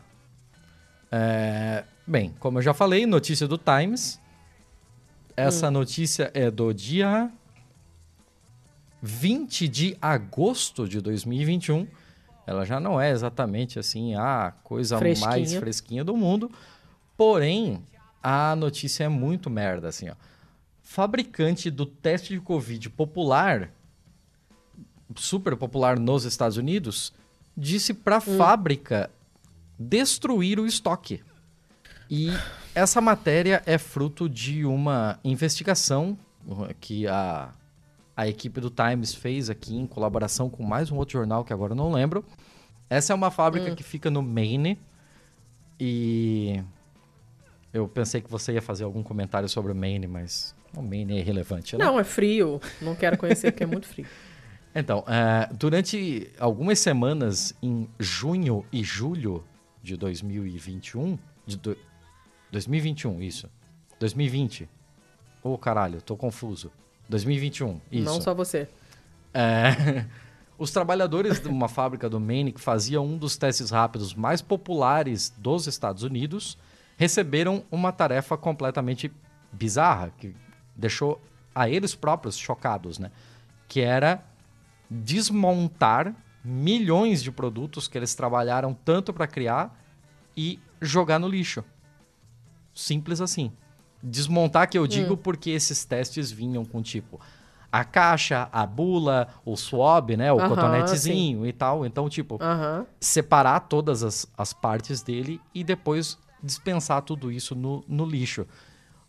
É, 1.12 1.84
bem, 2.05 2.34
como 2.39 2.60
eu 2.60 2.62
já 2.62 2.74
falei, 2.74 3.05
notícia 3.05 3.47
do 3.47 3.57
Times. 3.57 4.20
Essa 5.36 5.72
notícia 5.72 6.30
é 6.34 6.51
do 6.51 6.74
dia 6.74 7.32
20 9.01 9.68
de 9.68 9.97
agosto 10.01 10.88
de 10.88 11.01
2021. 11.01 11.88
Ela 12.45 12.66
já 12.66 12.80
não 12.80 12.99
é 12.99 13.12
exatamente 13.12 13.80
assim 13.80 14.16
a 14.16 14.53
coisa 14.64 14.95
mais 14.99 15.20
Fresquinha. 15.22 15.60
fresquinha 15.60 16.03
do 16.03 16.18
mundo. 16.18 16.51
Porém, 17.16 17.84
a 18.22 18.55
notícia 18.55 19.03
é 19.05 19.10
muito 19.10 19.49
merda, 19.49 19.88
assim, 19.88 20.10
ó. 20.10 20.16
Fabricante 20.82 21.70
do 21.70 21.86
teste 21.86 22.34
de 22.34 22.39
Covid 22.41 22.89
popular, 22.89 23.72
super 25.16 25.55
popular 25.55 25.99
nos 25.99 26.26
Estados 26.26 26.57
Unidos, 26.57 27.14
disse 27.55 27.93
para 27.93 28.18
a 28.18 28.22
fábrica 28.22 29.12
destruir 29.80 30.59
o 30.59 30.67
estoque. 30.67 31.23
E 32.09 32.30
essa 32.75 32.99
matéria 32.99 33.61
é 33.65 33.77
fruto 33.77 34.27
de 34.27 34.65
uma 34.65 35.19
investigação 35.23 36.17
que 36.82 37.07
a, 37.07 37.53
a 38.17 38.27
equipe 38.27 38.59
do 38.59 38.69
Times 38.69 39.13
fez 39.13 39.49
aqui 39.49 39.75
em 39.75 39.88
colaboração 39.88 40.49
com 40.49 40.63
mais 40.63 40.91
um 40.91 40.97
outro 40.97 41.13
jornal 41.13 41.45
que 41.45 41.53
agora 41.53 41.71
eu 41.71 41.77
não 41.77 41.91
lembro. 41.91 42.25
Essa 42.89 43.13
é 43.13 43.15
uma 43.15 43.32
fábrica 43.32 43.71
hum. 43.71 43.75
que 43.75 43.84
fica 43.84 44.09
no 44.09 44.21
Maine 44.21 44.77
e 45.80 46.61
eu 47.71 47.88
pensei 47.88 48.19
que 48.19 48.30
você 48.30 48.53
ia 48.53 48.61
fazer 48.61 48.84
algum 48.84 49.03
comentário 49.03 49.47
sobre 49.47 49.71
o 49.71 49.75
Maine, 49.75 50.07
mas 50.07 50.55
o 50.75 50.82
Maine 50.82 51.13
é 51.13 51.19
irrelevante, 51.19 51.77
né? 51.77 51.86
Não, 51.86 51.99
é 51.99 52.03
frio. 52.03 52.59
Não 52.82 52.95
quero 52.95 53.17
conhecer 53.17 53.51
porque 53.51 53.63
é 53.63 53.67
muito 53.67 53.88
frio. 53.88 54.07
Então, 54.73 54.99
uh, 54.99 55.53
durante 55.55 56.32
algumas 56.39 56.80
semanas 56.80 57.55
em 57.61 57.88
junho 57.99 58.65
e 58.71 58.84
julho 58.84 59.43
de 59.89 59.97
2021, 59.97 61.17
de 61.47 61.57
do, 61.57 61.75
2021, 62.51 63.23
isso. 63.23 63.49
2020. 63.99 64.69
Ô, 65.43 65.53
oh, 65.53 65.57
caralho, 65.57 65.99
tô 66.01 66.15
confuso. 66.15 66.71
2021, 67.09 67.81
isso. 67.91 68.05
Não 68.05 68.21
só 68.21 68.35
você. 68.35 68.69
É, 69.33 70.05
os 70.59 70.69
trabalhadores 70.69 71.39
de 71.39 71.47
uma 71.47 71.67
fábrica 71.67 72.07
do 72.07 72.19
Maine 72.19 72.51
que 72.51 72.61
fazia 72.61 73.01
um 73.01 73.17
dos 73.17 73.35
testes 73.35 73.71
rápidos 73.71 74.13
mais 74.13 74.43
populares 74.43 75.33
dos 75.37 75.65
Estados 75.65 76.03
Unidos 76.03 76.55
receberam 76.95 77.63
uma 77.71 77.91
tarefa 77.91 78.37
completamente 78.37 79.11
bizarra, 79.51 80.13
que 80.19 80.35
deixou 80.75 81.19
a 81.55 81.67
eles 81.67 81.95
próprios 81.95 82.37
chocados, 82.37 82.99
né? 82.99 83.09
Que 83.67 83.81
era 83.81 84.23
desmontar 84.87 86.13
milhões 86.43 87.21
de 87.21 87.31
produtos 87.31 87.87
que 87.87 87.97
eles 87.97 88.15
trabalharam 88.15 88.73
tanto 88.73 89.13
para 89.13 89.27
criar 89.27 89.77
e 90.35 90.59
jogar 90.81 91.19
no 91.19 91.27
lixo. 91.27 91.63
Simples 92.73 93.19
assim. 93.21 93.51
Desmontar 94.01 94.69
que 94.69 94.77
eu 94.77 94.87
digo 94.87 95.13
hum. 95.15 95.17
porque 95.17 95.49
esses 95.49 95.83
testes 95.83 96.31
vinham 96.31 96.63
com 96.63 96.81
tipo 96.81 97.19
a 97.71 97.83
caixa, 97.83 98.49
a 98.51 98.65
bula, 98.65 99.27
o 99.45 99.55
swab, 99.55 100.15
né? 100.17 100.31
O 100.31 100.37
uh 100.37 100.39
-huh, 100.39 100.49
cotonetezinho 100.49 101.43
sim. 101.43 101.47
e 101.47 101.53
tal. 101.53 101.85
Então, 101.85 102.09
tipo, 102.09 102.35
uh 102.35 102.39
-huh. 102.39 102.85
separar 102.99 103.59
todas 103.61 104.01
as, 104.01 104.27
as 104.37 104.53
partes 104.53 105.01
dele 105.01 105.39
e 105.53 105.63
depois 105.63 106.17
dispensar 106.41 107.01
tudo 107.01 107.31
isso 107.31 107.53
no, 107.53 107.83
no 107.87 108.05
lixo. 108.05 108.47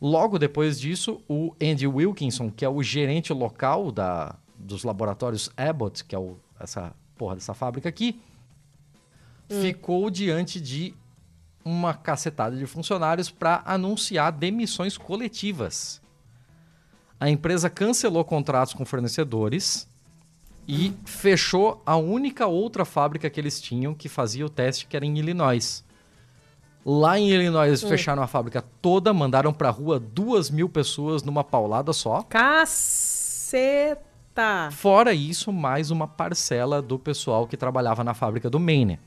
Logo 0.01 0.39
depois 0.39 0.81
disso, 0.81 1.23
o 1.29 1.55
Andy 1.63 1.87
Wilkinson, 1.87 2.51
que 2.51 2.65
é 2.65 2.69
o 2.69 2.83
gerente 2.83 3.33
local 3.33 3.93
da, 3.93 4.35
dos 4.59 4.83
laboratórios 4.83 5.51
Abbott, 5.57 6.05
que 6.05 6.15
é 6.15 6.19
o, 6.19 6.37
essa 6.59 6.93
porra 7.21 7.35
dessa 7.35 7.53
fábrica 7.53 7.87
aqui, 7.87 8.19
hum. 9.51 9.61
ficou 9.61 10.09
diante 10.09 10.59
de 10.59 10.95
uma 11.63 11.93
cacetada 11.93 12.57
de 12.57 12.65
funcionários 12.65 13.31
para 13.31 13.61
anunciar 13.67 14.33
demissões 14.33 14.97
coletivas. 14.97 16.01
A 17.21 17.29
empresa 17.29 17.69
cancelou 17.69 18.25
contratos 18.25 18.73
com 18.73 18.87
fornecedores 18.87 19.87
e 20.67 20.95
fechou 21.05 21.83
a 21.85 21.95
única 21.95 22.47
outra 22.47 22.87
fábrica 22.87 23.29
que 23.29 23.39
eles 23.39 23.61
tinham 23.61 23.93
que 23.93 24.09
fazia 24.09 24.47
o 24.47 24.49
teste, 24.49 24.87
que 24.87 24.97
era 24.97 25.05
em 25.05 25.19
Illinois. 25.19 25.85
Lá 26.87 27.19
em 27.19 27.29
Illinois, 27.29 27.85
hum. 27.85 27.89
fecharam 27.89 28.23
a 28.23 28.27
fábrica 28.27 28.65
toda, 28.81 29.13
mandaram 29.13 29.53
pra 29.53 29.69
rua 29.69 30.01
duas 30.01 30.49
mil 30.49 30.71
pessoas 30.71 31.23
numa 31.23 31.45
paulada 31.45 31.93
só. 31.93 32.23
Caceta! 32.23 34.10
Fora 34.71 35.13
isso, 35.13 35.53
mais 35.53 35.91
uma 35.91 36.07
parcela 36.07 36.81
do 36.81 36.99
pessoal 36.99 37.47
que 37.47 37.57
trabalhava 37.57 38.05
na 38.05 38.15
fábrica 38.15 38.49
do 38.49 38.61
Maine. 38.61 38.99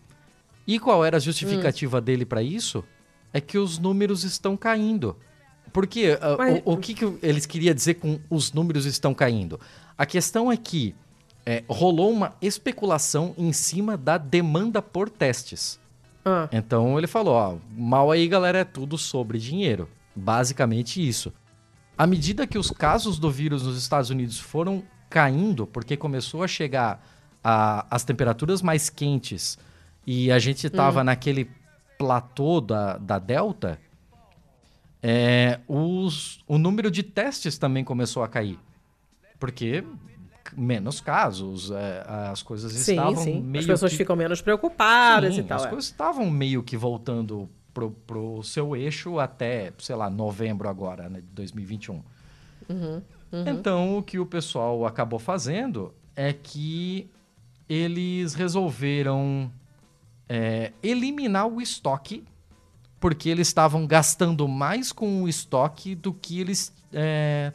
E 0.67 0.80
qual 0.80 1.03
era 1.03 1.17
a 1.17 1.19
justificativa 1.19 1.97
hum. 1.97 2.01
dele 2.01 2.26
para 2.26 2.41
isso? 2.41 2.84
É 3.32 3.41
que 3.41 3.57
os 3.57 3.78
números 3.78 4.24
estão 4.24 4.55
caindo. 4.55 5.15
Porque 5.71 6.13
uh, 6.13 6.38
Mas... 6.38 6.61
o, 6.65 6.74
o, 6.74 6.78
que, 6.78 6.93
que 6.93 7.05
eles 7.21 7.45
queriam 7.45 7.74
dizer 7.74 7.95
com 7.95 8.19
os 8.30 8.53
números 8.53 8.86
estão 8.86 9.13
caindo? 9.13 9.59
A 9.97 10.05
questão 10.05 10.51
é 10.51 10.57
que 10.57 10.95
é, 11.45 11.63
rolou 11.67 12.11
uma 12.11 12.36
especulação 12.41 13.34
em 13.38 13.51
cima 13.51 13.97
da 13.97 14.17
demanda 14.17 14.82
por 14.82 15.09
testes. 15.09 15.80
Ah. 16.24 16.47
Então 16.51 16.97
ele 16.97 17.07
falou: 17.07 17.34
ó, 17.34 17.55
mal 17.76 18.11
aí, 18.11 18.28
galera, 18.28 18.59
é 18.59 18.63
tudo 18.63 18.97
sobre 18.97 19.38
dinheiro. 19.38 19.89
Basicamente 20.15 21.05
isso. 21.05 21.34
À 21.97 22.07
medida 22.07 22.47
que 22.47 22.57
os 22.57 22.71
casos 22.71 23.19
do 23.19 23.30
vírus 23.30 23.63
nos 23.63 23.78
Estados 23.78 24.09
Unidos 24.09 24.39
foram 24.39 24.84
caindo, 25.14 25.68
porque 25.68 25.95
começou 25.95 26.41
a 26.41 26.47
chegar 26.47 27.05
a, 27.43 27.86
as 27.88 28.03
temperaturas 28.03 28.64
mais 28.64 28.89
quentes 28.89 29.59
e 30.07 30.32
a 30.32 30.39
gente 30.39 30.66
estava 30.66 31.01
hum. 31.01 31.03
naquele 31.03 31.51
platô 31.99 32.59
da, 32.59 32.97
da 32.97 33.20
Delta, 33.20 33.80
é, 35.03 35.59
os, 35.68 36.43
o 36.47 36.57
número 36.57 36.89
de 36.89 37.03
testes 37.03 37.59
também 37.59 37.84
começou 37.84 38.24
a 38.24 38.28
cair. 38.28 38.57
Porque 39.39 39.84
menos 40.57 40.99
casos, 40.99 41.70
é, 41.70 42.03
as 42.32 42.41
coisas 42.41 42.72
sim, 42.72 42.93
estavam 42.93 43.24
sim. 43.24 43.39
meio. 43.39 43.59
As 43.61 43.68
pessoas 43.68 43.91
que... 43.91 43.99
ficam 43.99 44.16
menos 44.16 44.41
preocupadas 44.41 45.36
sim, 45.36 45.41
e 45.41 45.43
tal. 45.43 45.57
As 45.57 45.66
é. 45.66 45.70
coisas 45.70 45.86
estavam 45.86 46.28
meio 46.32 46.64
que 46.64 46.76
voltando 46.76 47.47
pro, 47.72 47.91
pro 47.91 48.41
seu 48.41 48.76
eixo 48.76 49.20
até, 49.20 49.72
sei 49.78 49.95
lá, 49.95 50.09
novembro 50.09 50.68
agora, 50.68 51.07
né, 51.07 51.20
de 51.20 51.28
2021. 51.28 52.01
Uhum. 52.68 53.01
Uhum. 53.34 53.48
Então, 53.48 53.98
o 53.98 54.04
que 54.04 54.20
o 54.20 54.28
pessoal 54.28 54.86
acabou 54.86 55.18
fazendo 55.18 55.92
é 56.16 56.32
que 56.32 57.10
eles 57.68 58.36
resolveram 58.36 59.52
é, 60.30 60.72
eliminar 60.84 61.48
o 61.48 61.60
estoque, 61.60 62.24
porque 63.00 63.30
eles 63.30 63.48
estavam 63.48 63.88
gastando 63.88 64.48
mais 64.48 64.92
com 64.92 65.24
o 65.24 65.28
estoque 65.28 65.96
do 65.96 66.14
que 66.14 66.40
eles 66.40 66.72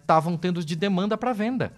estavam 0.00 0.34
é, 0.34 0.36
tendo 0.36 0.64
de 0.64 0.74
demanda 0.74 1.16
para 1.16 1.32
venda. 1.32 1.72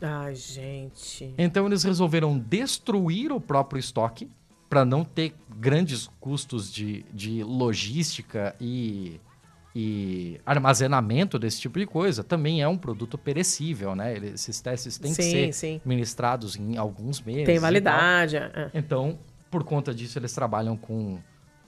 Ai, 0.00 0.34
gente. 0.34 1.34
Então, 1.36 1.66
eles 1.66 1.84
resolveram 1.84 2.38
destruir 2.38 3.30
o 3.30 3.40
próprio 3.40 3.78
estoque 3.78 4.30
para 4.68 4.82
não 4.82 5.04
ter 5.04 5.34
grandes 5.58 6.08
custos 6.18 6.72
de, 6.72 7.04
de 7.12 7.44
logística 7.44 8.56
e 8.58 9.20
e 9.74 10.38
armazenamento 10.44 11.38
desse 11.38 11.60
tipo 11.60 11.78
de 11.78 11.86
coisa 11.86 12.22
também 12.22 12.60
é 12.60 12.68
um 12.68 12.76
produto 12.76 13.16
perecível, 13.16 13.96
né? 13.96 14.18
Esses 14.18 14.60
testes 14.60 14.98
têm 14.98 15.14
sim, 15.14 15.22
que 15.22 15.30
ser 15.30 15.52
sim. 15.54 15.80
ministrados 15.84 16.56
em 16.56 16.76
alguns 16.76 17.22
meses. 17.22 17.46
Tem 17.46 17.58
validade. 17.58 18.36
É. 18.36 18.70
Então, 18.74 19.18
por 19.50 19.64
conta 19.64 19.94
disso, 19.94 20.18
eles 20.18 20.32
trabalham 20.34 20.76
com 20.76 21.18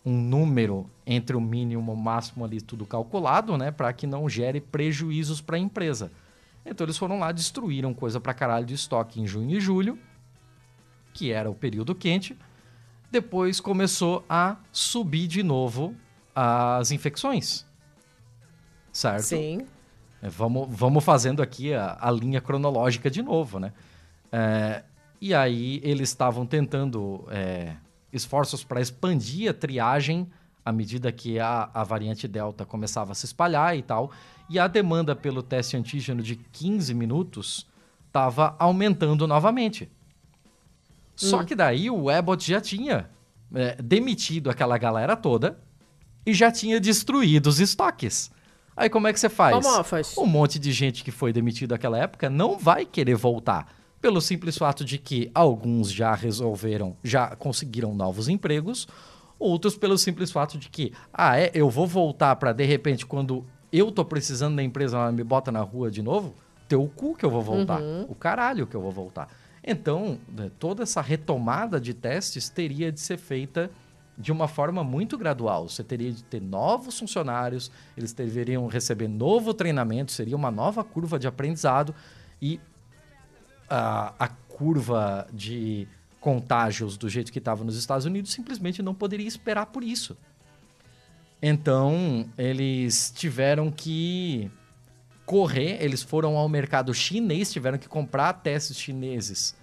um 0.05 0.13
número 0.13 0.89
entre 1.07 1.35
o 1.35 1.41
mínimo 1.41 1.91
e 1.91 1.95
o 1.95 1.97
máximo 1.97 2.45
ali, 2.45 2.61
tudo 2.61 2.85
calculado, 2.85 3.57
né? 3.57 3.71
Para 3.71 3.91
que 3.95 4.07
não 4.07 4.29
gere 4.29 4.61
prejuízos 4.61 5.41
para 5.41 5.57
a 5.57 5.59
empresa. 5.59 6.13
Então, 6.67 6.85
eles 6.85 6.99
foram 6.99 7.19
lá, 7.19 7.33
destruíram 7.33 7.95
coisa 7.95 8.21
para 8.21 8.35
caralho 8.35 8.67
de 8.67 8.75
estoque 8.75 9.19
em 9.19 9.27
junho 9.27 9.57
e 9.57 9.61
julho, 9.61 9.99
que 11.15 11.33
era 11.33 11.51
o 11.51 11.55
período 11.55 11.95
quente. 11.95 12.37
Depois 13.11 13.61
começou 13.61 14.23
a 14.29 14.57
subir 14.71 15.27
de 15.27 15.43
novo 15.43 15.95
as 16.35 16.91
infecções 16.91 17.65
certo? 18.95 19.25
Sim. 19.25 19.67
É, 20.23 20.29
vamos, 20.31 20.69
vamos 20.71 21.05
fazendo 21.05 21.43
aqui 21.43 21.75
a, 21.75 21.99
a 22.01 22.11
linha 22.11 22.41
cronológica 22.41 23.11
de 23.11 23.21
novo, 23.21 23.59
né? 23.59 23.73
É, 24.33 24.83
e 25.21 25.35
aí 25.35 25.81
eles 25.83 26.09
estavam 26.09 26.47
tentando 26.47 27.27
é, 27.31 27.75
esforços 28.13 28.65
para 28.65 28.81
expandir 28.81 29.51
a 29.51 29.55
triagem 29.55 30.31
à 30.65 30.73
medida 30.73 31.13
que 31.13 31.39
a, 31.39 31.69
a 31.75 31.85
variante 31.85 32.27
Delta 32.27 32.65
começava 32.65 33.13
a 33.13 33.15
se 33.15 33.27
espalhar 33.27 33.77
e 33.77 33.83
tal. 33.83 34.11
E 34.49 34.59
a 34.59 34.67
demanda 34.67 35.15
pelo 35.15 35.43
teste 35.43 35.77
antígeno 35.77 36.23
de 36.23 36.37
15 36.37 36.95
minutos 36.95 37.67
estava 38.07 38.57
aumentando 38.59 39.27
novamente. 39.27 39.91
Só 41.15 41.41
hum. 41.41 41.45
que 41.45 41.55
daí 41.55 41.91
o 41.91 42.09
Abbott 42.09 42.51
já 42.51 42.61
tinha 42.61 43.11
é, 43.55 43.77
demitido 43.83 44.51
aquela 44.51 44.79
galera 44.79 45.17
toda 45.17 45.59
e 46.25 46.33
já 46.33 46.51
tinha 46.51 46.81
destruído 46.81 47.49
os 47.49 47.61
estoques. 47.61 48.31
Aí 48.77 48.91
como 48.91 49.07
é 49.07 49.13
que 49.13 49.21
você 49.21 49.29
faz? 49.29 49.55
Um 50.19 50.27
monte 50.27 50.59
de 50.59 50.73
gente 50.73 51.05
que 51.05 51.11
foi 51.11 51.33
demitido 51.33 51.73
naquela 51.73 51.99
época 51.99 52.29
não 52.29 52.59
vai 52.59 52.85
querer 52.85 53.15
voltar. 53.15 53.73
Pelo 54.01 54.21
simples 54.21 54.59
fato 54.59 54.85
de 54.85 54.99
que 54.99 55.31
alguns 55.35 55.91
já 55.91 56.15
resolveram, 56.15 56.97
já 57.03 57.35
conseguiram 57.37 57.95
novos 57.95 58.29
empregos, 58.29 58.87
outros 59.39 59.77
pelo 59.77 59.97
simples 59.97 60.31
fato 60.31 60.59
de 60.59 60.69
que, 60.69 60.93
ah, 61.13 61.39
é, 61.39 61.51
eu 61.55 61.71
vou 61.71 61.87
voltar 61.87 62.37
para 62.37 62.53
de 62.53 62.65
repente 62.65 63.07
quando 63.07 63.45
eu 63.73 63.91
tô 63.91 64.05
precisando 64.05 64.57
da 64.57 64.63
empresa, 64.63 64.97
ela 64.97 65.13
me 65.13 65.25
bota 65.25 65.51
na 65.51 65.61
rua 65.61 65.91
de 65.91 66.03
novo, 66.03 66.35
teu 66.69 66.87
cu 66.95 67.15
que 67.15 67.25
eu 67.25 67.31
vou 67.31 67.43
voltar, 67.43 67.81
uhum. 67.81 68.07
o 68.09 68.15
caralho 68.15 68.67
que 68.67 68.75
eu 68.75 68.81
vou 68.81 68.93
voltar. 68.93 69.29
Então, 69.67 70.19
né, 70.29 70.51
toda 70.59 70.83
essa 70.83 71.01
retomada 71.01 71.81
de 71.81 71.95
testes 71.95 72.49
teria 72.49 72.93
de 72.93 73.01
ser 73.01 73.17
feita 73.17 73.71
de 74.17 74.31
uma 74.33 74.47
forma 74.47 74.85
muito 74.85 75.19
gradual. 75.19 75.69
Você 75.69 75.83
teria 75.83 76.13
de 76.13 76.23
ter 76.23 76.41
novos 76.41 76.99
funcionários, 76.99 77.71
eles 77.97 78.13
deveriam 78.13 78.67
receber 78.67 79.09
novo 79.09 79.53
treinamento, 79.53 80.13
seria 80.13 80.37
uma 80.37 80.51
nova 80.51 80.85
curva 80.85 81.19
de 81.19 81.27
aprendizado 81.27 81.95
e 82.41 82.61
a, 83.69 84.15
a 84.19 84.29
curva 84.29 85.27
de 85.33 85.89
contágios 86.21 86.97
do 86.97 87.09
jeito 87.09 87.31
que 87.31 87.39
estava 87.39 87.65
nos 87.65 87.77
Estados 87.77 88.07
Unidos 88.07 88.33
simplesmente 88.33 88.83
não 88.83 88.95
poderia 88.95 89.27
esperar 89.27 89.67
por 89.67 89.83
isso. 89.83 90.17
Então, 91.43 92.27
eles 92.39 93.13
tiveram 93.15 93.71
que 93.71 94.51
correr, 95.27 95.83
eles 95.83 96.03
foram 96.03 96.37
ao 96.37 96.49
mercado 96.49 96.95
chinês, 96.95 97.53
tiveram 97.53 97.77
que 97.77 97.89
comprar 97.89 98.33
testes 98.35 98.79
chineses 98.79 99.55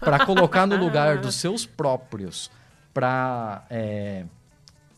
para 0.00 0.26
colocar 0.26 0.66
no 0.66 0.76
lugar 0.82 1.18
dos 1.18 1.36
seus 1.36 1.64
próprios 1.64 2.50
para 2.92 3.64
é, 3.70 4.24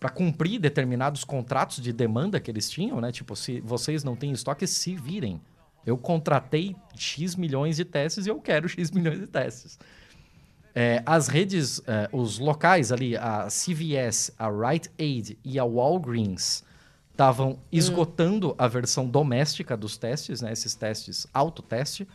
para 0.05 0.11
cumprir 0.11 0.61
determinados 0.61 1.25
contratos 1.25 1.83
de 1.83 1.91
demanda 1.91 2.39
que 2.39 2.51
eles 2.51 2.69
tinham, 2.69 3.01
né? 3.01 3.11
Tipo, 3.11 3.35
se 3.35 3.61
vocês 3.61 4.05
não 4.05 4.15
têm 4.15 4.33
estoque, 4.33 4.67
se 4.67 4.95
virem. 4.95 5.41
Eu 5.87 5.97
contratei 5.97 6.77
X 6.95 7.35
milhões 7.35 7.77
de 7.77 7.87
testes 7.87 8.27
e 8.27 8.29
eu 8.29 8.39
quero 8.39 8.69
X 8.69 8.91
milhões 8.91 9.19
de 9.19 9.27
testes. 9.27 9.79
É, 10.75 11.03
as 11.07 11.29
redes, 11.29 11.81
é, 11.87 12.09
os 12.13 12.39
locais 12.39 12.93
ali, 12.93 13.17
a 13.17 13.47
CVS, 13.47 14.33
a 14.39 14.51
Rite 14.51 14.91
Aid 14.99 15.39
e 15.43 15.59
a 15.59 15.65
Walgreens 15.65 16.65
estavam 17.11 17.53
hum. 17.53 17.59
esgotando 17.73 18.55
a 18.59 18.69
versão 18.69 19.07
doméstica 19.07 19.75
dos 19.75 19.97
testes, 19.97 20.43
né? 20.43 20.53
Esses 20.53 20.75
testes 20.75 21.27
autoteste. 21.33 22.07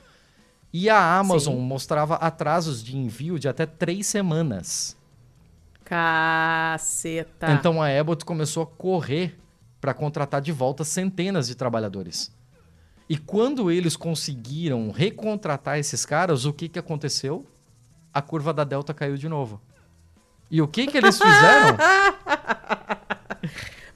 E 0.72 0.90
a 0.90 1.18
Amazon 1.18 1.56
Sim. 1.56 1.62
mostrava 1.62 2.16
atrasos 2.16 2.84
de 2.84 2.96
envio 2.96 3.40
de 3.40 3.48
até 3.48 3.66
três 3.66 4.06
semanas. 4.06 4.96
Caceta. 5.90 7.52
Então 7.52 7.82
a 7.82 7.88
Abbott 7.88 8.24
começou 8.24 8.62
a 8.62 8.68
correr 8.68 9.36
para 9.82 9.92
contratar 9.92 10.40
de 10.40 10.52
volta 10.52 10.84
centenas 10.84 11.48
de 11.48 11.56
trabalhadores. 11.56 12.32
E 13.10 13.18
quando 13.18 13.72
eles 13.72 13.96
conseguiram 13.96 14.92
recontratar 14.92 15.80
esses 15.80 16.06
caras, 16.06 16.46
o 16.46 16.54
que, 16.54 16.70
que 16.70 16.78
aconteceu? 16.78 17.44
A 18.14 18.22
curva 18.22 18.54
da 18.54 18.64
Delta 18.64 18.94
caiu 18.94 19.18
de 19.18 19.28
novo. 19.28 19.60
E 20.52 20.62
o 20.62 20.68
que, 20.68 20.86
que 20.86 20.98
eles 20.98 21.18
fizeram? 21.22 21.76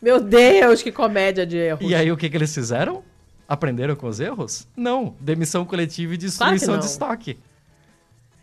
Meu 0.01 0.19
Deus, 0.19 0.81
que 0.81 0.91
comédia 0.91 1.45
de 1.45 1.57
erros. 1.57 1.87
E 1.87 1.93
aí 1.93 2.11
o 2.11 2.17
que, 2.17 2.27
que 2.27 2.35
eles 2.35 2.51
fizeram? 2.51 3.03
Aprenderam 3.47 3.95
com 3.95 4.07
os 4.07 4.19
erros? 4.19 4.67
Não. 4.75 5.15
Demissão 5.19 5.63
coletiva 5.63 6.15
e 6.15 6.17
destruição 6.17 6.79
de 6.79 6.85
estoque. 6.85 7.37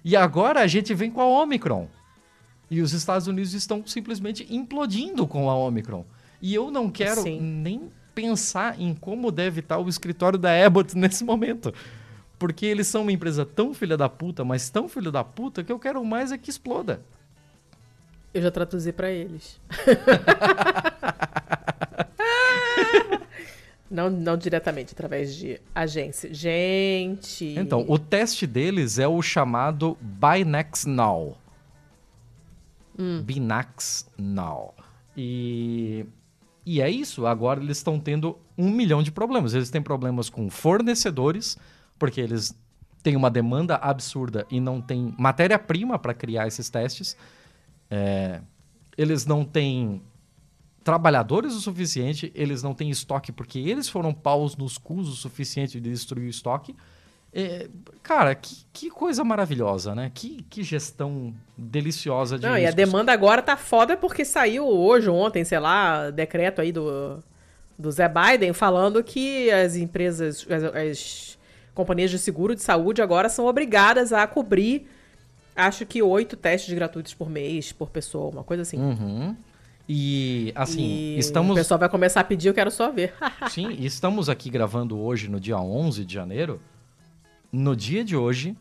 E 0.05 0.15
agora 0.15 0.61
a 0.61 0.69
gente 0.69 0.95
vem 0.95 1.11
com 1.11 1.21
a 1.21 1.27
Omicron. 1.27 1.89
E 2.71 2.81
os 2.81 2.93
Estados 2.93 3.27
Unidos 3.27 3.53
estão 3.53 3.85
simplesmente 3.85 4.47
implodindo 4.49 5.27
com 5.27 5.51
a 5.51 5.57
Omicron. 5.57 6.05
E 6.41 6.55
eu 6.55 6.71
não 6.71 6.89
quero 6.89 7.23
Sim. 7.23 7.41
nem 7.41 7.91
pensar 8.15 8.81
em 8.81 8.95
como 8.95 9.33
deve 9.33 9.61
estar 9.61 9.79
o 9.79 9.89
escritório 9.89 10.39
da 10.39 10.65
Abbott 10.65 10.97
nesse 10.97 11.25
momento. 11.25 11.75
Porque 12.39 12.65
eles 12.65 12.87
são 12.87 13.03
uma 13.03 13.13
empresa 13.13 13.45
tão 13.45 13.75
filha 13.75 13.97
da 13.97 14.09
puta, 14.09 14.45
mas 14.45 14.71
tão 14.71 14.89
filha 14.89 15.11
da 15.11 15.25
puta, 15.25 15.65
que 15.65 15.73
eu 15.73 15.79
quero 15.79 16.03
mais 16.05 16.33
é 16.33 16.39
que 16.39 16.49
exploda. 16.49 17.03
Eu 18.33 18.43
já 18.43 18.51
traduzi 18.51 18.93
para 18.93 19.11
eles. 19.11 19.61
não, 23.91 24.09
não 24.09 24.37
diretamente, 24.37 24.93
através 24.93 25.35
de 25.35 25.61
agência. 25.75 26.33
Gente. 26.33 27.57
Então, 27.59 27.85
o 27.89 27.99
teste 27.99 28.47
deles 28.47 29.01
é 29.01 29.09
o 29.09 29.21
chamado 29.21 29.99
Binax 30.01 30.87
Now. 30.87 31.37
Hum. 33.01 33.23
Binax 33.23 34.09
Now. 34.19 34.75
E 35.17 36.07
e 36.65 36.81
é 36.81 36.91
isso. 36.91 37.27
Agora 37.27 37.61
eles 37.61 37.79
estão 37.79 37.99
tendo 37.99 38.39
um 38.57 38.71
milhão 38.71 39.03
de 39.03 39.11
problemas. 39.11 39.55
Eles 39.55 39.71
têm 39.71 39.83
problemas 39.83 40.29
com 40.29 40.51
fornecedores, 40.51 41.59
porque 41.99 42.21
eles 42.21 42.55
têm 43.03 43.17
uma 43.17 43.31
demanda 43.31 43.77
absurda 43.77 44.47
e 44.51 44.61
não 44.61 44.81
têm 44.81 45.15
matéria-prima 45.19 45.99
para 45.99 46.15
criar 46.15 46.47
esses 46.47 46.69
testes. 46.69 47.17
É, 47.91 48.41
eles 48.97 49.27
não 49.27 49.45
têm 49.45 50.03
trabalhadores 50.85 51.55
o 51.55 51.61
suficiente, 51.61 52.31
eles 52.35 52.63
não 52.63 52.75
têm 52.75 52.91
estoque 52.91 53.33
porque 53.33 53.59
eles 53.59 53.89
foram 53.89 54.15
paus 54.15 54.57
nos 54.57 54.79
cus 54.79 55.09
o 55.09 55.17
suficiente 55.17 55.81
de 55.81 55.91
destruir 55.91 56.27
o 56.27 56.31
estoque. 56.31 56.77
É, 57.33 57.69
cara, 58.03 58.35
que, 58.35 58.57
que, 58.73 58.91
coisa 58.91 59.23
maravilhosa, 59.23 59.95
né? 59.95 60.11
Que, 60.13 60.45
que 60.51 60.65
gestão 60.65 61.33
deliciosa 61.57 62.37
de 62.37 62.45
Não, 62.45 62.55
riscos. 62.55 62.65
e 62.65 62.73
a 62.73 62.75
demanda 62.75 63.13
agora 63.13 63.41
tá 63.41 63.57
foda 63.57 63.97
porque 63.97 64.25
saiu 64.25 64.67
hoje, 64.67 65.09
ontem, 65.09 65.45
sei 65.45 65.61
lá, 65.61 66.11
decreto 66.11 66.61
aí 66.61 66.73
do, 66.73 67.23
do 67.79 67.91
Zé 67.91 68.09
Biden 68.09 68.53
falando 68.53 69.03
que 69.05 69.49
as 69.51 69.77
empresas, 69.77 70.45
as, 70.51 70.65
as 70.65 71.39
companhias 71.73 72.11
de 72.11 72.19
seguro 72.19 72.55
de 72.55 72.63
saúde 72.63 73.01
agora 73.01 73.29
são 73.29 73.47
obrigadas 73.47 74.13
a 74.13 74.27
cobrir, 74.27 74.89
acho 75.55 75.87
que 75.87 76.03
oito 76.03 76.37
testes 76.37 76.75
gratuitos 76.75 77.15
por 77.15 77.31
mês, 77.31 77.71
por 77.71 77.91
pessoa, 77.91 78.31
uma 78.31 78.45
coisa 78.45 78.63
assim. 78.63 78.79
Uhum. 78.79 79.37
E, 79.89 80.53
assim, 80.55 80.83
e 80.83 81.19
estamos... 81.19 81.53
O 81.53 81.55
pessoal 81.55 81.79
vai 81.79 81.89
começar 81.89 82.21
a 82.21 82.25
pedir, 82.25 82.49
eu 82.49 82.55
quero 82.55 82.71
só 82.71 82.91
ver. 82.91 83.13
Sim, 83.51 83.77
estamos 83.81 84.29
aqui 84.29 84.51
gravando 84.51 84.99
hoje, 85.01 85.29
no 85.29 85.41
dia 85.41 85.59
11 85.59 86.05
de 86.05 86.15
janeiro, 86.15 86.61
no 87.53 87.75
dia 87.75 88.05
de 88.05 88.17
hoje, 88.17 88.57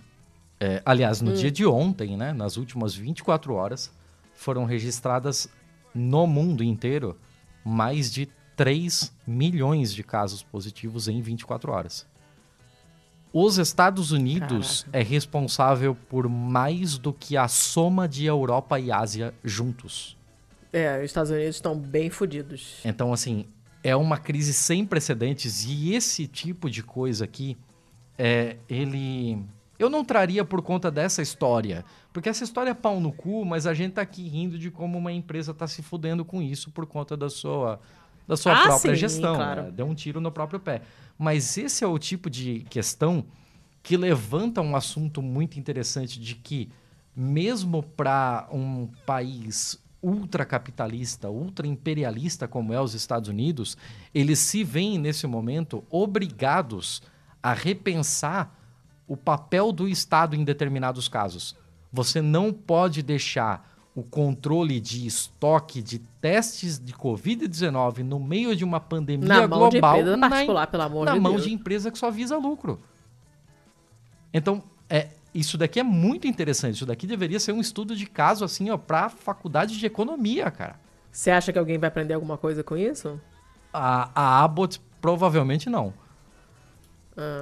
é, 0.59 0.81
aliás, 0.85 1.21
no 1.21 1.31
hum. 1.31 1.35
dia 1.35 1.51
de 1.51 1.65
ontem, 1.65 2.17
né, 2.17 2.33
nas 2.33 2.57
últimas 2.57 2.93
24 2.93 3.53
horas, 3.53 3.91
foram 4.33 4.65
registradas 4.65 5.49
no 5.93 6.25
mundo 6.25 6.63
inteiro 6.63 7.17
mais 7.63 8.11
de 8.11 8.27
3 8.55 9.13
milhões 9.25 9.93
de 9.93 10.03
casos 10.03 10.43
positivos 10.43 11.07
em 11.07 11.21
24 11.21 11.71
horas. 11.71 12.07
Os 13.31 13.57
Estados 13.57 14.11
Unidos 14.11 14.81
Caraca. 14.81 14.97
é 14.97 15.03
responsável 15.03 15.95
por 15.95 16.27
mais 16.27 16.97
do 16.97 17.13
que 17.13 17.37
a 17.37 17.47
soma 17.47 18.07
de 18.07 18.25
Europa 18.25 18.79
e 18.79 18.91
Ásia 18.91 19.33
juntos. 19.43 20.17
É, 20.73 20.97
os 20.97 21.05
Estados 21.05 21.31
Unidos 21.31 21.55
estão 21.55 21.77
bem 21.77 22.09
fodidos. 22.09 22.79
Então, 22.83 23.13
assim, 23.13 23.45
é 23.83 23.95
uma 23.95 24.17
crise 24.17 24.53
sem 24.53 24.85
precedentes 24.85 25.65
e 25.65 25.93
esse 25.93 26.27
tipo 26.27 26.69
de 26.69 26.81
coisa 26.81 27.25
aqui 27.25 27.55
é, 28.19 28.57
ele. 28.69 29.41
Eu 29.79 29.89
não 29.89 30.03
traria 30.03 30.43
por 30.43 30.61
conta 30.61 30.91
dessa 30.91 31.21
história. 31.21 31.85
Porque 32.11 32.27
essa 32.27 32.43
história 32.43 32.71
é 32.71 32.73
pau 32.73 32.99
no 32.99 33.13
cu, 33.13 33.45
mas 33.45 33.65
a 33.65 33.73
gente 33.73 33.93
tá 33.93 34.01
aqui 34.01 34.27
rindo 34.27 34.59
de 34.59 34.69
como 34.69 34.97
uma 34.97 35.11
empresa 35.11 35.53
tá 35.53 35.65
se 35.67 35.81
fudendo 35.81 36.25
com 36.25 36.41
isso 36.41 36.69
por 36.69 36.85
conta 36.85 37.15
da 37.15 37.29
sua, 37.29 37.79
da 38.27 38.35
sua 38.35 38.53
ah, 38.59 38.63
própria 38.63 38.93
sim, 38.93 38.99
gestão. 38.99 39.35
Claro. 39.35 39.63
Né? 39.63 39.71
Deu 39.71 39.85
um 39.85 39.95
tiro 39.95 40.19
no 40.19 40.33
próprio 40.33 40.59
pé. 40.59 40.81
Mas 41.17 41.57
esse 41.57 41.81
é 41.81 41.87
o 41.87 41.97
tipo 41.97 42.29
de 42.29 42.65
questão 42.69 43.23
que 43.81 43.95
levanta 43.95 44.61
um 44.61 44.75
assunto 44.75 45.21
muito 45.21 45.57
interessante 45.57 46.19
de 46.19 46.35
que, 46.35 46.69
mesmo 47.15 47.81
para 47.81 48.49
um 48.51 48.89
país 49.05 49.81
ultracapitalista, 50.01 51.29
ultra-imperialista 51.29 52.47
como 52.47 52.73
é 52.73 52.81
os 52.81 52.93
Estados 52.93 53.29
Unidos, 53.29 53.77
eles 54.13 54.39
se 54.39 54.63
veem 54.63 54.97
nesse 54.97 55.25
momento 55.25 55.83
obrigados 55.89 57.01
a 57.01 57.09
repensar 57.43 58.55
o 59.07 59.17
papel 59.17 59.71
do 59.71 59.87
Estado 59.87 60.35
em 60.35 60.43
determinados 60.43 61.07
casos. 61.07 61.55
Você 61.91 62.21
não 62.21 62.53
pode 62.53 63.01
deixar 63.01 63.67
o 63.95 64.03
controle 64.03 64.79
de 64.79 65.05
estoque 65.05 65.81
de 65.81 65.99
testes 66.21 66.79
de 66.79 66.93
Covid-19 66.93 67.99
no 67.99 68.19
meio 68.19 68.55
de 68.55 68.63
uma 68.63 68.79
pandemia 68.79 69.27
na 69.27 69.47
mão 69.47 69.69
global 69.69 69.95
de 69.95 70.01
empresa 70.01 70.17
particular, 70.17 70.67
pelo 70.67 70.83
amor 70.83 71.05
na 71.05 71.13
de 71.13 71.19
mão 71.19 71.33
Deus. 71.33 71.43
de 71.45 71.53
empresa 71.53 71.91
que 71.91 71.97
só 71.97 72.11
visa 72.11 72.37
lucro. 72.37 72.79
Então, 74.33 74.63
é, 74.89 75.09
isso 75.33 75.57
daqui 75.57 75.79
é 75.79 75.83
muito 75.83 76.27
interessante. 76.27 76.75
Isso 76.75 76.85
daqui 76.85 77.07
deveria 77.07 77.39
ser 77.39 77.51
um 77.51 77.59
estudo 77.59 77.95
de 77.95 78.05
caso 78.05 78.45
assim, 78.45 78.69
ó, 78.69 78.77
para 78.77 79.09
faculdade 79.09 79.77
de 79.77 79.85
economia, 79.85 80.49
cara. 80.51 80.79
Você 81.11 81.31
acha 81.31 81.51
que 81.51 81.59
alguém 81.59 81.77
vai 81.77 81.87
aprender 81.87 82.13
alguma 82.13 82.37
coisa 82.37 82.63
com 82.63 82.77
isso? 82.77 83.19
A, 83.73 84.11
a 84.13 84.43
Abbott 84.43 84.79
provavelmente 85.01 85.69
não. 85.69 85.93
Ah. 87.19 87.41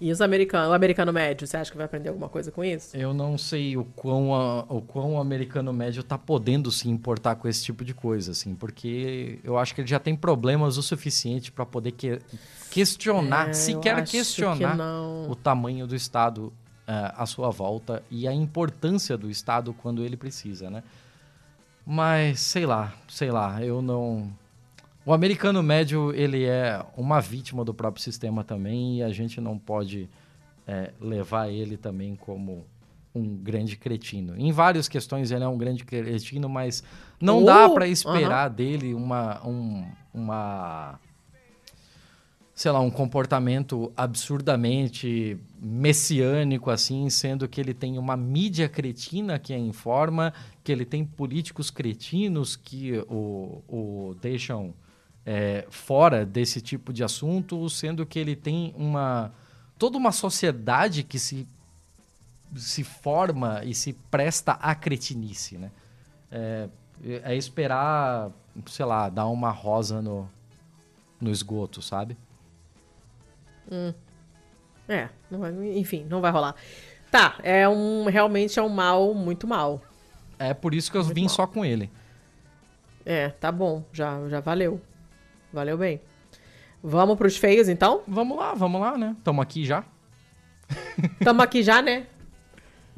E 0.00 0.10
os 0.10 0.20
americanos, 0.20 0.70
o 0.70 0.72
americano 0.74 1.12
médio, 1.12 1.46
você 1.46 1.56
acha 1.56 1.70
que 1.70 1.76
vai 1.76 1.86
aprender 1.86 2.08
alguma 2.08 2.28
coisa 2.28 2.50
com 2.50 2.64
isso? 2.64 2.96
Eu 2.96 3.14
não 3.14 3.38
sei 3.38 3.76
o 3.76 3.84
quão, 3.84 4.34
a, 4.34 4.60
o 4.68 4.80
quão 4.80 5.14
o 5.14 5.20
americano 5.20 5.72
médio 5.72 6.00
está 6.00 6.18
podendo 6.18 6.70
se 6.70 6.88
importar 6.88 7.36
com 7.36 7.48
esse 7.48 7.64
tipo 7.64 7.84
de 7.84 7.94
coisa, 7.94 8.32
assim, 8.32 8.54
porque 8.54 9.38
eu 9.42 9.58
acho 9.58 9.74
que 9.74 9.80
ele 9.80 9.88
já 9.88 9.98
tem 9.98 10.14
problemas 10.14 10.76
o 10.76 10.82
suficiente 10.82 11.50
para 11.50 11.64
poder 11.64 11.92
que, 11.92 12.18
questionar, 12.70 13.50
é, 13.50 13.52
sequer 13.52 14.04
questionar 14.04 14.76
que 14.76 15.30
o 15.30 15.34
tamanho 15.34 15.86
do 15.86 15.94
Estado 15.94 16.46
uh, 16.46 17.12
à 17.16 17.26
sua 17.26 17.50
volta 17.50 18.02
e 18.10 18.28
a 18.28 18.34
importância 18.34 19.16
do 19.16 19.30
Estado 19.30 19.72
quando 19.72 20.04
ele 20.04 20.16
precisa, 20.16 20.70
né? 20.70 20.82
Mas, 21.86 22.40
sei 22.40 22.66
lá, 22.66 22.92
sei 23.08 23.30
lá, 23.30 23.62
eu 23.62 23.80
não 23.80 24.30
o 25.06 25.12
americano 25.12 25.62
médio, 25.62 26.12
ele 26.12 26.44
é 26.44 26.84
uma 26.96 27.20
vítima 27.20 27.64
do 27.64 27.72
próprio 27.72 28.02
sistema 28.02 28.42
também 28.42 28.98
e 28.98 29.02
a 29.04 29.10
gente 29.10 29.40
não 29.40 29.56
pode 29.56 30.10
é, 30.66 30.92
levar 31.00 31.48
ele 31.48 31.76
também 31.76 32.16
como 32.16 32.66
um 33.14 33.36
grande 33.36 33.76
cretino. 33.76 34.34
Em 34.36 34.50
várias 34.50 34.88
questões 34.88 35.30
ele 35.30 35.44
é 35.44 35.48
um 35.48 35.56
grande 35.56 35.84
cretino, 35.84 36.48
mas 36.48 36.82
não 37.20 37.44
uh, 37.44 37.46
dá 37.46 37.68
para 37.70 37.86
esperar 37.86 38.50
uh 38.50 38.52
-huh. 38.52 38.56
dele 38.56 38.94
uma, 38.94 39.46
um, 39.46 39.86
uma 40.12 40.98
sei 42.52 42.72
lá, 42.72 42.80
um 42.80 42.90
comportamento 42.90 43.92
absurdamente 43.96 45.38
messiânico, 45.60 46.68
assim, 46.68 47.08
sendo 47.10 47.46
que 47.46 47.60
ele 47.60 47.72
tem 47.72 47.96
uma 47.96 48.16
mídia 48.16 48.68
cretina 48.68 49.38
que 49.38 49.54
a 49.54 49.58
informa, 49.58 50.34
que 50.64 50.72
ele 50.72 50.84
tem 50.84 51.04
políticos 51.04 51.70
cretinos 51.70 52.56
que 52.56 52.98
o, 53.08 53.62
o 53.68 54.16
deixam 54.20 54.74
é, 55.26 55.66
fora 55.70 56.24
desse 56.24 56.60
tipo 56.60 56.92
de 56.92 57.02
assunto, 57.04 57.68
sendo 57.68 58.06
que 58.06 58.18
ele 58.18 58.36
tem 58.36 58.72
uma 58.76 59.32
toda 59.78 59.98
uma 59.98 60.12
sociedade 60.12 61.02
que 61.02 61.18
se 61.18 61.46
se 62.54 62.84
forma 62.84 63.62
e 63.64 63.74
se 63.74 63.92
presta 63.92 64.52
à 64.52 64.74
cretinice, 64.74 65.58
né? 65.58 65.70
É, 66.30 66.68
é 67.24 67.34
esperar, 67.36 68.30
sei 68.66 68.84
lá, 68.86 69.08
dar 69.10 69.26
uma 69.26 69.50
rosa 69.50 70.00
no, 70.00 70.28
no 71.20 71.30
esgoto, 71.30 71.82
sabe? 71.82 72.16
Hum. 73.70 73.92
É, 74.88 75.08
não 75.30 75.40
vai- 75.40 75.52
enfim, 75.76 76.06
não 76.08 76.20
vai 76.20 76.30
rolar. 76.30 76.54
Tá, 77.10 77.36
é 77.42 77.68
um 77.68 78.04
realmente 78.06 78.58
é 78.58 78.62
um 78.62 78.68
mal 78.68 79.12
muito 79.12 79.46
mal. 79.46 79.82
É 80.38 80.54
por 80.54 80.72
isso 80.74 80.90
que 80.90 80.96
eu 80.96 81.02
Muito 81.02 81.14
vim 81.14 81.22
mal. 81.22 81.30
só 81.30 81.46
com 81.46 81.64
ele. 81.64 81.90
É, 83.04 83.28
tá 83.30 83.50
bom, 83.50 83.84
já 83.92 84.28
já 84.28 84.40
valeu. 84.40 84.80
Valeu 85.56 85.76
bem. 85.78 86.02
Vamos 86.82 87.16
pros 87.16 87.38
feios 87.38 87.66
então? 87.66 88.02
Vamos 88.06 88.36
lá, 88.36 88.52
vamos 88.52 88.78
lá, 88.78 88.98
né? 88.98 89.16
Tamo 89.24 89.40
aqui 89.40 89.64
já. 89.64 89.86
Tamo 91.24 91.40
aqui 91.40 91.62
já, 91.62 91.80
né? 91.80 92.06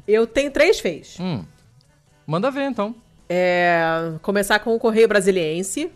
Eu 0.05 0.27
tenho 0.27 0.51
três 0.51 0.77
feios. 0.77 1.17
Hum. 1.21 1.45
Manda 2.27 2.51
ver, 2.51 2.65
então. 2.65 2.93
É, 3.29 3.81
começar 4.21 4.59
com 4.59 4.75
o 4.75 4.79
Correio 4.79 5.07
Brasiliense. 5.07 5.89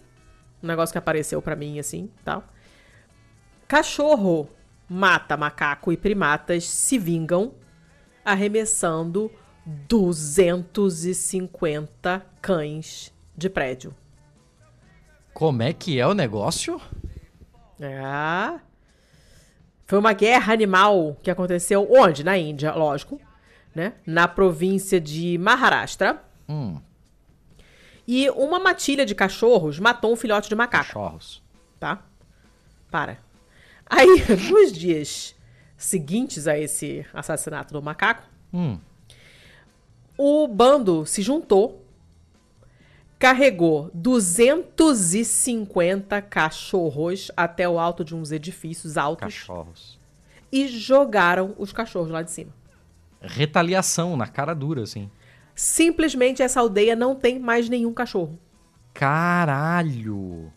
Um 0.64 0.68
negócio 0.68 0.94
que 0.94 0.98
apareceu 0.98 1.42
pra 1.42 1.54
mim, 1.54 1.80
assim, 1.80 2.10
tal. 2.24 2.46
Cachorro 3.68 4.48
mata 4.88 5.36
macaco 5.36 5.92
e 5.92 5.98
primatas 5.98 6.64
se 6.64 6.98
vingam 6.98 7.56
arremessando 8.24 9.30
250 9.66 12.26
cães 12.42 13.14
de 13.36 13.50
prédio. 13.50 13.94
Como 15.34 15.62
é 15.64 15.74
que 15.74 16.00
é 16.00 16.06
o 16.08 16.14
negócio? 16.14 16.80
É. 17.80 18.60
Foi 19.86 20.00
uma 20.00 20.14
guerra 20.14 20.54
animal 20.54 21.18
que 21.22 21.30
aconteceu 21.30 21.88
onde? 21.92 22.24
Na 22.24 22.38
Índia, 22.38 22.74
lógico, 22.74 23.20
né? 23.76 23.94
Na 24.06 24.28
província 24.28 25.00
de 25.02 25.38
Maharashtra. 25.38 26.24
Hum, 26.48 26.80
E 28.08 28.30
uma 28.32 28.60
matilha 28.60 29.06
de 29.06 29.16
cachorros 29.16 29.80
matou 29.80 30.12
um 30.14 30.16
filhote 30.16 30.50
de 30.50 30.56
macaco. 30.56 30.86
cachorros. 30.86 31.42
tá? 31.80 32.04
Para. 32.92 33.18
Aí, 33.86 34.08
nos 34.52 34.72
dias 34.72 35.36
seguintes 35.76 36.48
a 36.48 36.58
esse 36.58 37.06
assassinato 37.14 37.74
do 37.74 37.82
macaco, 37.82 38.24
Hum, 38.54 38.78
o 40.18 40.48
bando 40.48 41.06
se 41.08 41.22
juntou, 41.24 41.83
carregou 43.24 43.90
250 43.94 46.22
cachorros 46.24 47.32
até 47.38 47.70
o 47.70 47.80
alto 47.80 48.04
de 48.04 48.14
uns 48.14 48.34
edifícios 48.34 48.98
altos 48.98 49.34
cachorros. 49.34 49.98
e 50.52 50.68
jogaram 50.68 51.56
os 51.58 51.72
cachorros 51.72 52.10
lá 52.10 52.22
de 52.22 52.32
cima. 52.32 52.52
Retaliação 53.22 54.18
na 54.18 54.28
cara 54.28 54.54
dura, 54.54 54.84
assim. 54.84 55.10
Simplesmente 55.56 56.44
essa 56.44 56.60
aldeia 56.60 56.98
não 56.98 57.16
tem 57.16 57.40
mais 57.40 57.70
nenhum 57.70 57.94
cachorro. 57.94 58.38
Caralho! 58.94 60.52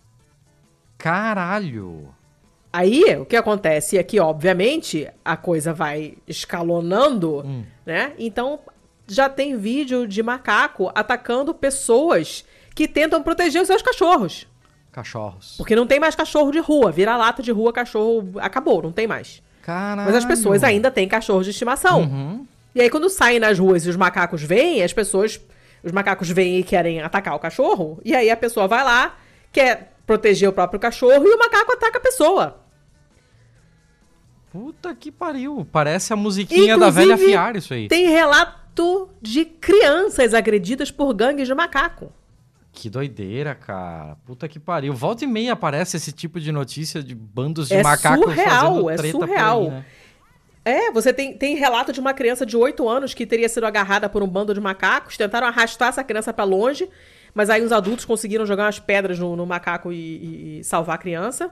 Caralho! 0.99 2.13
Aí, 2.73 3.17
o 3.17 3.25
que 3.25 3.37
acontece 3.37 3.97
é 3.97 4.03
que, 4.03 4.19
obviamente, 4.19 5.09
a 5.25 5.37
coisa 5.37 5.73
vai 5.73 6.19
escalonando, 6.27 7.45
né? 7.87 8.13
Então, 8.19 8.59
já 9.07 9.29
tem 9.29 9.57
vídeo 9.57 10.07
de 10.07 10.23
macaco 10.23 10.91
atacando 10.95 11.55
pessoas 11.55 12.45
que 12.75 12.89
tentam 12.89 13.23
proteger 13.23 13.63
os 13.63 13.67
seus 13.67 13.83
cachorros. 13.83 14.47
Cachorros. 14.93 15.55
Porque 15.57 15.77
não 15.77 15.87
tem 15.87 16.01
mais 16.01 16.15
cachorro 16.15 16.51
de 16.51 16.59
rua. 16.59 16.91
Vira 16.91 17.17
lata 17.17 17.43
de 17.43 17.51
rua, 17.53 17.73
cachorro. 17.73 18.33
Acabou, 18.39 18.83
não 18.83 18.93
tem 18.93 19.07
mais. 19.07 19.43
Caralho! 19.63 20.07
Mas 20.07 20.15
as 20.15 20.25
pessoas 20.25 20.65
ainda 20.65 20.91
têm 20.91 21.07
cachorros 21.07 21.45
de 21.45 21.51
estimação. 21.51 22.01
Uhum. 22.01 22.47
E 22.75 22.81
aí, 22.81 22.91
quando 22.91 23.09
saem 23.09 23.41
nas 23.41 23.59
ruas 23.59 23.87
e 23.87 23.91
os 23.91 23.97
macacos 23.97 24.43
vêm, 24.43 24.83
as 24.83 24.93
pessoas. 24.93 25.41
Os 25.83 25.93
macacos 25.93 26.29
vêm 26.31 26.59
e 26.59 26.63
querem 26.65 27.01
atacar 27.01 27.35
o 27.35 27.39
cachorro. 27.39 28.01
E 28.05 28.15
aí 28.15 28.31
a 28.31 28.37
pessoa 28.37 28.67
vai 28.67 28.83
lá, 28.83 29.17
quer 29.53 29.93
proteger 30.07 30.49
o 30.49 30.53
próprio 30.53 30.81
cachorro 30.81 31.25
e 31.27 31.35
o 31.35 31.39
macaco 31.39 31.73
ataca 31.73 31.99
a 31.99 32.01
pessoa. 32.01 32.61
Puta 34.51 34.95
que 34.95 35.13
pariu. 35.13 35.67
Parece 35.71 36.13
a 36.13 36.17
musiquinha 36.17 36.77
da 36.79 36.91
velha 36.91 37.13
Inclusive, 37.13 37.31
Fiar, 37.31 37.57
isso 37.57 37.75
aí. 37.75 37.89
Tem 37.89 38.09
relato 38.09 38.66
de 39.23 39.45
crianças 39.45 40.35
agredidas 40.35 40.91
por 40.91 41.13
gangues 41.15 41.47
de 41.49 41.55
macaco. 41.55 42.13
Que 42.73 42.91
doideira, 42.91 43.55
cara. 43.55 44.17
Puta 44.27 44.47
que 44.49 44.59
pariu. 44.59 44.93
Volta 44.93 45.25
e 45.25 45.27
meia 45.27 45.55
aparece 45.55 45.97
esse 45.97 46.13
tipo 46.13 46.39
de 46.39 46.53
notícia 46.53 47.03
de 47.03 47.15
bandos 47.15 47.69
de 47.69 47.75
É 47.75 47.83
macacos 47.83 48.25
surreal, 48.25 48.75
fazendo 48.75 48.91
é 48.91 48.97
treta 48.97 49.19
por 49.19 49.27
surreal. 49.29 49.61
aí, 49.63 49.69
né? 49.71 49.85
É, 50.65 50.91
você 50.91 51.13
tem, 51.13 51.33
tem 51.39 51.55
relato 51.57 51.93
de 51.93 52.01
uma 52.01 52.13
criança 52.13 52.45
de 52.45 52.57
8 52.57 52.87
anos 52.89 53.15
que 53.15 53.25
teria 53.25 53.49
sido 53.49 53.65
agarrada 53.65 54.09
por 54.09 54.23
um 54.23 54.27
bando 54.29 54.53
de 54.53 54.61
macacos, 54.61 55.17
tentaram 55.17 55.47
arrastar 55.47 55.89
essa 55.91 56.03
criança 56.03 56.33
pra 56.33 56.45
longe, 56.45 56.89
mas 57.33 57.49
aí 57.49 57.63
os 57.63 57.71
adultos 57.71 58.05
conseguiram 58.05 58.45
jogar 58.45 58.65
umas 58.65 58.81
pedras 58.81 59.17
no, 59.19 59.37
no 59.37 59.47
macaco 59.47 59.93
e, 59.93 59.97
e- 59.97 60.59
e 60.61 60.65
salvar 60.65 60.97
a 60.97 60.99
criança. 60.99 61.51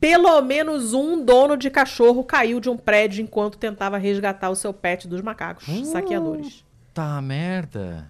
Pelo 0.00 0.40
menos 0.42 0.92
um 0.94 1.24
dono 1.24 1.56
de 1.56 1.68
cachorro 1.70 2.22
caiu 2.22 2.60
de 2.60 2.70
um 2.70 2.76
prédio 2.76 3.22
enquanto 3.22 3.58
tentava 3.58 3.98
resgatar 3.98 4.48
o 4.50 4.54
seu 4.54 4.72
pet 4.72 5.08
dos 5.08 5.20
macacos 5.20 5.66
Uh. 5.66 5.84
saqueadores. 5.86 6.64
Tá 6.94 7.20
merda. 7.20 8.08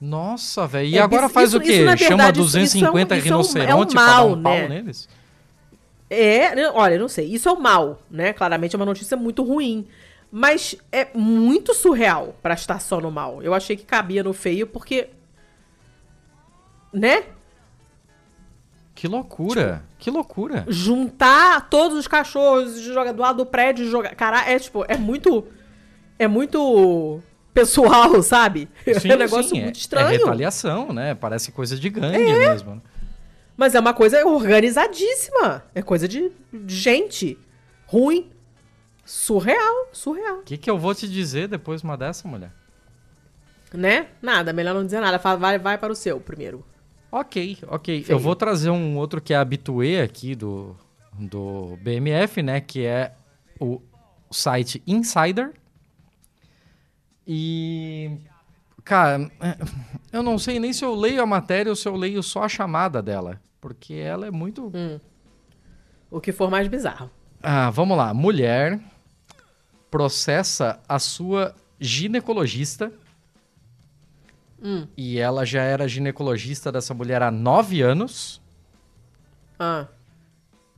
Nossa, 0.00 0.66
velho. 0.66 0.88
E 0.88 0.98
É 0.98 1.02
agora 1.02 1.26
biz- 1.26 1.32
faz 1.32 1.48
isso- 1.50 1.58
o 1.58 1.60
quê? 1.60 1.72
isso, 1.76 1.84
na 1.84 1.96
Chama 1.96 2.08
verdade, 2.16 2.40
isso- 2.40 2.46
250 2.52 3.16
isso 3.16 3.32
é 3.32 3.36
um- 3.36 3.40
isso 3.40 3.58
é 3.58 3.60
um- 3.60 3.64
é 3.64 3.66
um 3.66 3.68
rinoceronte 3.78 3.94
pra 3.94 4.06
dar 4.06 4.12
mal, 4.12 4.28
um 4.32 4.42
pau 4.42 4.52
né? 4.54 4.68
neles? 4.68 5.08
É, 6.10 6.70
olha, 6.70 6.94
eu 6.94 7.00
não 7.00 7.08
sei. 7.08 7.26
Isso 7.26 7.48
é 7.48 7.52
o 7.52 7.60
mal, 7.60 8.00
né? 8.10 8.32
Claramente 8.32 8.74
é 8.74 8.78
uma 8.78 8.84
notícia 8.86 9.16
muito 9.16 9.42
ruim. 9.42 9.86
Mas 10.30 10.74
é 10.90 11.08
muito 11.14 11.72
surreal 11.74 12.34
pra 12.42 12.54
estar 12.54 12.80
só 12.80 13.00
no 13.00 13.10
mal. 13.10 13.42
Eu 13.42 13.54
achei 13.54 13.76
que 13.76 13.84
cabia 13.84 14.22
no 14.22 14.32
feio 14.32 14.66
porque. 14.66 15.08
Né? 16.92 17.24
Que 18.94 19.08
loucura. 19.08 19.82
Tipo, 19.88 19.93
que 20.04 20.10
loucura. 20.10 20.66
Juntar 20.68 21.70
todos 21.70 21.96
os 21.96 22.06
cachorros 22.06 22.74
de 22.74 22.92
jogar 22.92 23.12
do 23.12 23.22
lado 23.22 23.38
do 23.38 23.46
prédio 23.46 23.86
e 23.86 23.90
jogar. 23.90 24.14
Cara, 24.14 24.50
é 24.50 24.58
tipo, 24.58 24.84
é 24.86 24.98
muito. 24.98 25.46
É 26.18 26.28
muito 26.28 27.22
pessoal, 27.54 28.20
sabe? 28.22 28.68
Sim, 29.00 29.10
é 29.10 29.14
um 29.14 29.18
negócio 29.18 29.48
sim, 29.48 29.62
muito 29.62 29.76
É 29.76 29.80
estranho. 29.80 30.08
retaliação, 30.10 30.92
né? 30.92 31.14
Parece 31.14 31.50
coisa 31.52 31.74
de 31.74 31.88
gangue 31.88 32.18
mesmo. 32.18 32.82
Mas 33.56 33.74
é 33.74 33.80
uma 33.80 33.94
coisa 33.94 34.26
organizadíssima. 34.26 35.64
É 35.74 35.80
coisa 35.80 36.06
de 36.06 36.30
de 36.52 36.76
gente. 36.76 37.38
Ruim. 37.86 38.30
Surreal, 39.06 39.88
surreal. 39.90 40.40
O 40.40 40.42
que, 40.42 40.58
que 40.58 40.70
eu 40.70 40.76
vou 40.76 40.94
te 40.94 41.08
dizer 41.08 41.48
depois 41.48 41.80
de 41.80 41.86
uma 41.86 41.96
dessa, 41.96 42.28
mulher? 42.28 42.52
Né? 43.72 44.08
Nada, 44.20 44.52
melhor 44.52 44.74
não 44.74 44.84
dizer 44.84 45.00
nada. 45.00 45.18
Fala, 45.18 45.38
vai, 45.38 45.58
vai 45.58 45.78
para 45.78 45.92
o 45.92 45.96
seu 45.96 46.20
primeiro. 46.20 46.62
Ok, 47.16 47.58
ok. 47.68 48.02
Feio. 48.02 48.16
Eu 48.16 48.18
vou 48.18 48.34
trazer 48.34 48.70
um 48.70 48.96
outro 48.96 49.20
que 49.20 49.32
é 49.32 49.36
habituê 49.36 50.00
aqui 50.00 50.34
do, 50.34 50.76
do 51.16 51.78
BMF, 51.80 52.42
né? 52.42 52.60
Que 52.60 52.84
é 52.84 53.14
o 53.60 53.80
site 54.32 54.82
Insider. 54.84 55.52
E. 57.24 58.18
Cara, 58.82 59.30
eu 60.12 60.24
não 60.24 60.36
sei 60.40 60.58
nem 60.58 60.72
se 60.72 60.84
eu 60.84 60.92
leio 60.92 61.22
a 61.22 61.26
matéria 61.26 61.70
ou 61.70 61.76
se 61.76 61.86
eu 61.86 61.94
leio 61.94 62.20
só 62.20 62.42
a 62.42 62.48
chamada 62.48 63.00
dela. 63.00 63.40
Porque 63.60 63.94
ela 63.94 64.26
é 64.26 64.30
muito. 64.32 64.72
O 66.10 66.20
que 66.20 66.32
for 66.32 66.50
mais 66.50 66.66
bizarro. 66.66 67.08
Ah, 67.40 67.70
vamos 67.70 67.96
lá. 67.96 68.12
Mulher 68.12 68.80
processa 69.88 70.80
a 70.88 70.98
sua 70.98 71.54
ginecologista. 71.78 72.92
E 74.96 75.18
ela 75.18 75.44
já 75.44 75.62
era 75.62 75.86
ginecologista 75.86 76.72
dessa 76.72 76.94
mulher 76.94 77.22
há 77.22 77.30
nove 77.30 77.82
anos. 77.82 78.40
Ah, 79.58 79.86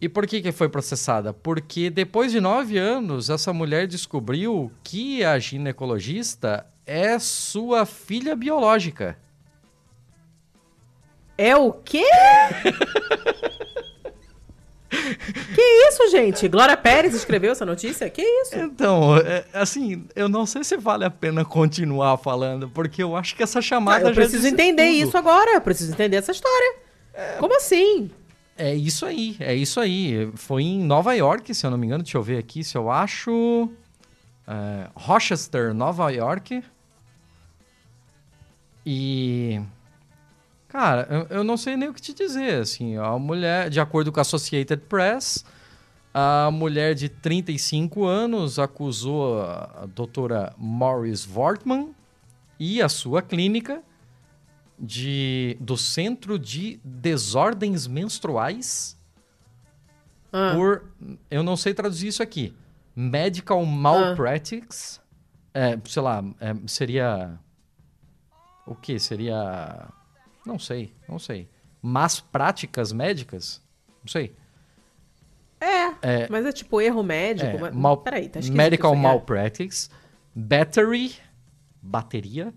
E 0.00 0.08
por 0.08 0.26
que, 0.26 0.42
que 0.42 0.52
foi 0.52 0.68
processada? 0.68 1.32
Porque 1.32 1.88
depois 1.88 2.32
de 2.32 2.40
nove 2.40 2.76
anos, 2.78 3.30
essa 3.30 3.52
mulher 3.52 3.86
descobriu 3.86 4.70
que 4.82 5.24
a 5.24 5.38
ginecologista 5.38 6.66
é 6.84 7.18
sua 7.18 7.86
filha 7.86 8.34
biológica. 8.36 9.16
é 11.38 11.54
o 11.56 11.72
quê? 11.72 12.04
que 15.54 15.62
isso, 15.88 16.10
gente? 16.10 16.48
Glória 16.48 16.76
Pérez 16.76 17.14
escreveu 17.14 17.52
essa 17.52 17.64
notícia? 17.66 18.08
Que 18.10 18.22
isso? 18.22 18.56
Então, 18.56 19.16
é, 19.16 19.44
assim, 19.52 20.04
eu 20.14 20.28
não 20.28 20.46
sei 20.46 20.64
se 20.64 20.76
vale 20.76 21.04
a 21.04 21.10
pena 21.10 21.44
continuar 21.44 22.16
falando, 22.18 22.68
porque 22.68 23.02
eu 23.02 23.16
acho 23.16 23.34
que 23.34 23.42
essa 23.42 23.60
chamada 23.60 24.08
eu 24.08 24.14
já 24.14 24.22
preciso 24.22 24.46
entender 24.46 24.90
tudo. 24.92 25.08
isso 25.08 25.16
agora. 25.16 25.54
Eu 25.54 25.60
preciso 25.60 25.92
entender 25.92 26.16
essa 26.16 26.32
história. 26.32 26.76
Como 27.38 27.56
assim? 27.56 28.10
É 28.58 28.74
isso 28.74 29.04
aí, 29.04 29.36
é 29.38 29.54
isso 29.54 29.78
aí. 29.80 30.30
Foi 30.34 30.62
em 30.62 30.82
Nova 30.82 31.14
York, 31.14 31.54
se 31.54 31.66
eu 31.66 31.70
não 31.70 31.76
me 31.78 31.86
engano. 31.86 32.02
Deixa 32.02 32.16
eu 32.16 32.22
ver 32.22 32.38
aqui 32.38 32.64
se 32.64 32.76
eu 32.76 32.90
acho. 32.90 33.70
É, 34.46 34.88
Rochester, 34.94 35.74
Nova 35.74 36.10
York. 36.10 36.62
E 38.84 39.60
Cara, 40.68 41.06
eu, 41.10 41.38
eu 41.38 41.44
não 41.44 41.56
sei 41.56 41.76
nem 41.76 41.88
o 41.88 41.94
que 41.94 42.02
te 42.02 42.12
dizer, 42.12 42.60
assim, 42.60 42.96
a 42.96 43.18
mulher, 43.18 43.70
de 43.70 43.80
acordo 43.80 44.10
com 44.10 44.18
a 44.20 44.22
Associated 44.22 44.82
Press, 44.88 45.44
a 46.12 46.50
mulher 46.50 46.94
de 46.94 47.08
35 47.08 48.04
anos 48.04 48.58
acusou 48.58 49.42
a 49.42 49.86
doutora 49.94 50.54
Morris 50.56 51.28
Wortman 51.32 51.94
e 52.58 52.80
a 52.82 52.88
sua 52.88 53.22
clínica 53.22 53.82
de, 54.78 55.56
do 55.60 55.76
Centro 55.76 56.38
de 56.38 56.80
Desordens 56.84 57.86
Menstruais 57.86 58.96
Ah, 60.32 60.52
por. 60.54 60.84
Eu 61.30 61.42
não 61.42 61.56
sei 61.56 61.72
traduzir 61.74 62.08
isso 62.08 62.22
aqui. 62.22 62.54
Medical 62.94 63.64
Malpractice. 63.64 65.00
É, 65.54 65.78
sei 65.84 66.02
lá, 66.02 66.24
é, 66.40 66.54
seria. 66.66 67.38
O 68.66 68.74
que? 68.74 68.98
Seria. 68.98 69.88
Não 70.46 70.58
sei, 70.58 70.92
não 71.08 71.18
sei. 71.18 71.48
Más 71.82 72.20
práticas 72.20 72.92
médicas? 72.92 73.60
Não 74.02 74.08
sei. 74.08 74.34
é, 75.60 75.86
É, 76.02 76.28
mas 76.30 76.46
é 76.46 76.52
tipo 76.52 76.80
erro 76.80 77.02
médico. 77.02 77.56
é, 77.56 77.58
mas... 77.58 77.74
mal- 77.74 77.96
Peraí, 77.98 78.28
tá 78.28 78.40
Medical 78.52 78.92
aqui. 78.92 79.02
Malpractice. 79.02 79.88
Battery. 80.34 81.14
Bateria. 81.82 82.52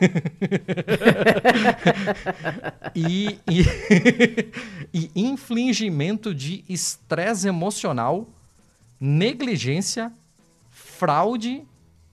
e, 2.94 3.38
e, 3.50 3.64
e 4.94 5.10
infligimento 5.16 6.32
de 6.34 6.64
estresse 6.68 7.48
emocional, 7.48 8.28
negligência, 9.00 10.12
fraude 10.70 11.64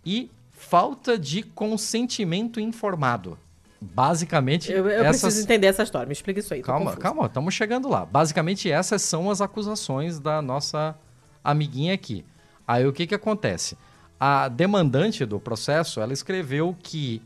e 0.05 0.29
falta 0.51 1.17
de 1.19 1.43
consentimento 1.43 2.59
informado. 2.59 3.37
Basicamente, 3.79 4.71
Eu, 4.71 4.89
eu 4.89 5.03
essas... 5.05 5.21
preciso 5.21 5.43
entender 5.43 5.67
essa 5.67 5.83
história. 5.83 6.07
Me 6.07 6.13
explica 6.13 6.39
isso 6.39 6.53
aí. 6.53 6.61
Calma, 6.61 6.95
calma, 6.95 7.25
estamos 7.25 7.53
chegando 7.53 7.87
lá. 7.87 8.05
Basicamente, 8.05 8.69
essas 8.71 9.01
são 9.01 9.29
as 9.29 9.41
acusações 9.41 10.19
da 10.19 10.41
nossa 10.41 10.95
amiguinha 11.43 11.93
aqui. 11.93 12.25
Aí 12.67 12.87
o 12.87 12.93
que, 12.93 13.05
que 13.05 13.13
acontece? 13.13 13.77
A 14.19 14.47
demandante 14.47 15.25
do 15.25 15.39
processo, 15.39 15.99
ela 15.99 16.13
escreveu 16.13 16.75
que 16.81 17.21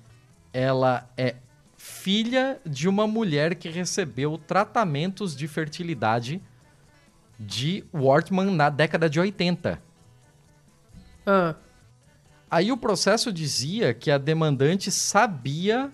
ela 0.51 1.07
é 1.15 1.35
filha 1.77 2.59
de 2.65 2.89
uma 2.89 3.07
mulher 3.07 3.55
que 3.55 3.69
recebeu 3.69 4.37
tratamentos 4.37 5.35
de 5.35 5.47
fertilidade 5.47 6.41
de 7.39 7.85
Wortman 7.93 8.51
na 8.51 8.69
década 8.69 9.09
de 9.09 9.19
80. 9.19 9.81
Ah, 11.25 11.55
Aí 12.51 12.71
o 12.71 12.77
processo 12.77 13.31
dizia 13.31 13.93
que 13.93 14.09
a 14.09 14.17
demandante 14.17 14.91
sabia 14.91 15.91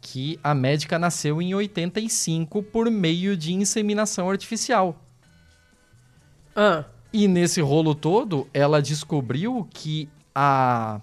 que 0.00 0.38
a 0.42 0.54
médica 0.54 0.98
nasceu 0.98 1.42
em 1.42 1.54
85 1.54 2.62
por 2.62 2.90
meio 2.90 3.36
de 3.36 3.52
inseminação 3.52 4.30
artificial. 4.30 4.96
ah, 6.54 6.84
E 7.12 7.26
nesse 7.26 7.60
rolo 7.60 7.94
todo, 7.94 8.46
ela 8.52 8.82
descobriu 8.82 9.66
que 9.72 10.08
a, 10.34 11.00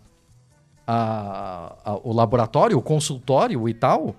a- 0.87 1.75
a- 1.83 1.99
o 2.03 2.13
laboratório, 2.13 2.77
o 2.77 2.81
consultório 2.81 3.67
e 3.67 3.73
tal, 3.73 4.15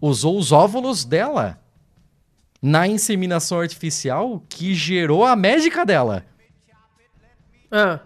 usou 0.00 0.36
os 0.38 0.52
óvulos 0.52 1.04
dela 1.04 1.58
na 2.60 2.86
inseminação 2.88 3.60
artificial 3.60 4.42
que 4.48 4.74
gerou 4.74 5.24
a 5.24 5.36
médica 5.36 5.84
dela. 5.86 6.24
ah. 7.70 8.00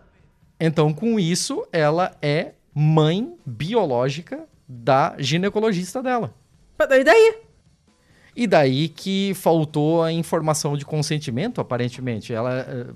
Então, 0.61 0.93
com 0.93 1.19
isso, 1.21 1.67
ela 1.73 2.17
é 2.21 2.53
mãe 2.75 3.37
biológica 3.47 4.47
da 4.69 5.15
ginecologista 5.19 6.03
dela. 6.03 6.35
E 6.79 7.05
daí? 7.05 7.35
E 8.37 8.47
daí 8.47 8.89
que 8.89 9.33
faltou 9.35 10.03
a 10.03 10.13
informação 10.13 10.77
de 10.77 10.85
consentimento, 10.85 11.61
aparentemente. 11.61 12.33
Ela, 12.33 12.95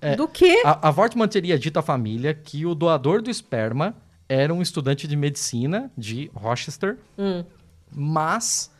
É. 0.00 0.14
Do 0.14 0.28
quê? 0.28 0.62
a, 0.64 0.88
a 0.88 0.90
Wortmann 0.90 1.26
teria 1.28 1.58
dito 1.58 1.78
à 1.78 1.82
família 1.82 2.34
que 2.34 2.64
o 2.66 2.74
doador 2.74 3.22
do 3.22 3.30
esperma 3.30 3.94
era 4.28 4.52
um 4.54 4.60
estudante 4.62 5.08
de 5.08 5.16
medicina 5.16 5.90
de 5.96 6.30
Rochester, 6.34 6.98
Hum. 7.18 7.42
mas 7.90 8.70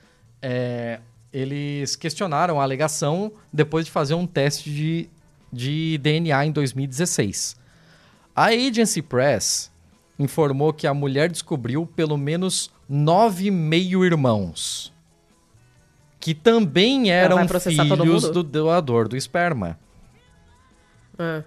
é, 0.40 1.00
eles 1.32 1.96
questionaram 1.96 2.60
a 2.60 2.62
alegação 2.62 3.32
depois 3.52 3.84
de 3.86 3.90
fazer 3.90 4.14
um 4.14 4.26
teste 4.26 4.70
de, 4.70 5.08
de 5.52 5.98
DNA 5.98 6.46
em 6.46 6.52
2016. 6.52 7.56
A 8.36 8.46
Agency 8.46 9.02
Press 9.02 9.70
informou 10.18 10.72
que 10.72 10.86
a 10.86 10.94
mulher 10.94 11.30
descobriu 11.30 11.86
pelo 11.86 12.16
menos 12.16 12.70
nove 12.88 13.50
meio-irmãos, 13.50 14.92
que 16.20 16.34
também 16.34 17.10
eram 17.10 17.46
filhos 17.48 18.30
do 18.30 18.42
doador 18.42 19.08
do 19.08 19.16
esperma. 19.16 19.78
Ah. 21.18 21.42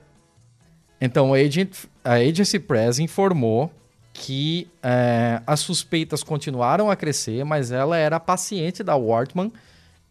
Então, 0.99 1.33
a, 1.33 1.37
agent, 1.37 1.85
a 2.03 2.13
Agency 2.13 2.59
Press 2.59 2.99
informou 2.99 3.71
que 4.13 4.67
é, 4.81 5.41
as 5.45 5.59
suspeitas 5.59 6.23
continuaram 6.23 6.89
a 6.89 6.95
crescer, 6.95 7.45
mas 7.45 7.71
ela 7.71 7.95
era 7.97 8.19
paciente 8.19 8.83
da 8.83 8.95
Wortman 8.95 9.51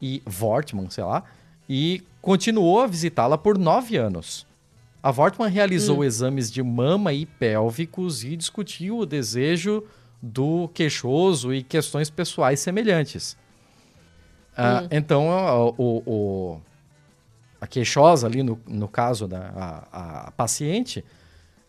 e 0.01 0.23
Wortman, 0.41 0.89
sei 0.91 1.03
lá, 1.03 1.25
e 1.69 2.03
continuou 2.23 2.81
a 2.81 2.87
visitá-la 2.87 3.37
por 3.37 3.59
nove 3.59 3.97
anos. 3.97 4.47
A 5.07 5.11
Wortman 5.11 5.49
realizou 5.49 6.03
exames 6.05 6.51
de 6.51 6.63
mama 6.63 7.13
e 7.13 7.25
pélvicos 7.27 8.25
e 8.25 8.37
discutiu 8.37 8.99
o 8.99 9.07
desejo 9.07 9.85
do 10.21 10.69
queixoso 10.75 11.55
e 11.55 11.63
questões 11.63 12.11
pessoais 12.11 12.59
semelhantes. 12.59 13.37
Ah, 14.57 14.85
Então, 14.91 15.29
o- 15.29 15.75
o- 15.79 16.03
o, 16.07 16.61
a 17.61 17.67
queixosa 17.69 18.27
ali, 18.27 18.43
no, 18.43 18.59
no 18.67 18.89
caso 18.89 19.29
da 19.29 19.85
a, 19.93 20.27
a 20.27 20.31
paciente, 20.33 21.05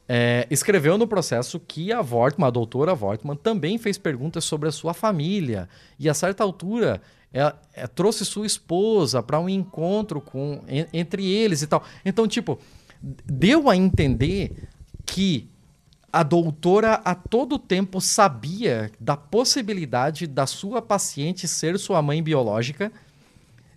é, 0.10 0.48
escreveu 0.50 0.98
no 0.98 1.06
processo 1.08 1.60
que 1.60 1.92
a 1.94 2.02
Wortman, 2.02 2.48
a 2.48 2.50
doutora 2.50 2.94
Wortman, 3.00 3.36
também 3.36 3.78
fez 3.78 4.00
perguntas 4.00 4.46
sobre 4.46 4.68
a 4.68 4.72
sua 4.72 4.96
família. 4.96 5.70
E 6.00 6.10
a 6.10 6.14
certa 6.16 6.44
altura, 6.44 7.02
ela, 7.32 7.62
é, 7.74 7.86
trouxe 7.86 8.26
sua 8.26 8.48
esposa 8.48 9.22
para 9.22 9.40
um 9.40 9.48
encontro 9.48 10.22
com 10.22 10.64
en- 10.68 10.88
entre 10.92 11.24
eles 11.30 11.62
e 11.62 11.68
tal. 11.68 11.84
Então, 12.04 12.26
tipo, 12.28 12.58
deu 13.02 13.70
a 13.70 13.76
entender 13.76 14.68
que 15.06 15.50
a 16.12 16.24
doutora 16.24 17.02
a 17.06 17.14
todo 17.14 17.60
tempo 17.60 18.02
sabia 18.02 18.92
da 19.00 19.16
possibilidade 19.16 20.26
da 20.26 20.48
sua 20.48 20.82
paciente 20.82 21.48
ser 21.48 21.78
sua 21.78 22.02
mãe 22.02 22.24
biológica 22.24 22.92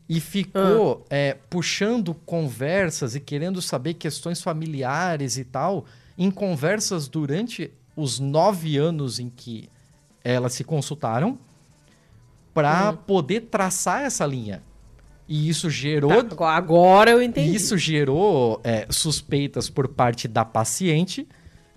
e 0.08 0.18
ficou 0.20 1.04
é, 1.08 1.36
puxando 1.48 2.14
conversas 2.14 3.14
e 3.14 3.20
querendo 3.20 3.62
saber 3.62 3.94
questões 3.94 4.42
familiares 4.42 5.38
e 5.38 5.44
tal, 5.44 5.84
em 6.18 6.30
conversas 6.30 7.08
durante 7.08 7.70
os 7.94 8.18
nove 8.18 8.76
anos 8.76 9.20
em 9.20 9.28
que 9.28 9.68
elas 10.24 10.52
se 10.54 10.64
consultaram, 10.64 11.38
para 12.52 12.92
poder 12.92 13.42
traçar 13.42 14.02
essa 14.02 14.26
linha. 14.26 14.62
E 15.32 15.48
isso 15.48 15.70
gerou 15.70 16.24
Tá, 16.24 16.50
agora- 16.50 17.12
eu 17.12 17.22
entendi. 17.22 17.54
isso 17.54 17.78
gerou 17.78 18.60
é, 18.64 18.88
suspeitas 18.90 19.70
por 19.70 19.86
parte 19.86 20.26
da 20.26 20.44
paciente, 20.44 21.24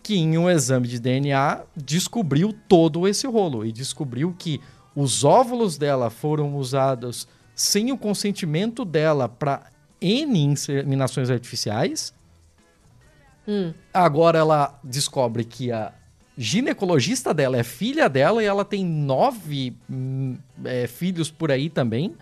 que 0.01 0.15
em 0.17 0.39
um 0.39 0.49
exame 0.49 0.87
de 0.87 0.99
DNA 0.99 1.61
descobriu 1.77 2.51
todo 2.67 3.07
esse 3.07 3.27
rolo 3.27 3.63
e 3.63 3.71
descobriu 3.71 4.35
que 4.37 4.59
os 4.95 5.23
óvulos 5.23 5.77
dela 5.77 6.09
foram 6.09 6.55
usados 6.55 7.27
sem 7.53 7.91
o 7.91 7.97
consentimento 7.97 8.83
dela 8.83 9.29
para 9.29 9.67
N 10.01 10.39
inseminações 10.39 11.29
artificiais. 11.29 12.11
Hum. 13.47 13.71
Agora 13.93 14.39
ela 14.39 14.79
descobre 14.83 15.43
que 15.43 15.71
a 15.71 15.93
ginecologista 16.35 17.35
dela 17.35 17.57
é 17.57 17.63
filha 17.63 18.09
dela 18.09 18.41
e 18.41 18.47
ela 18.47 18.65
tem 18.65 18.83
nove 18.83 19.75
hum, 19.87 20.37
é, 20.65 20.87
filhos 20.87 21.29
por 21.29 21.51
aí 21.51 21.69
também. 21.69 22.15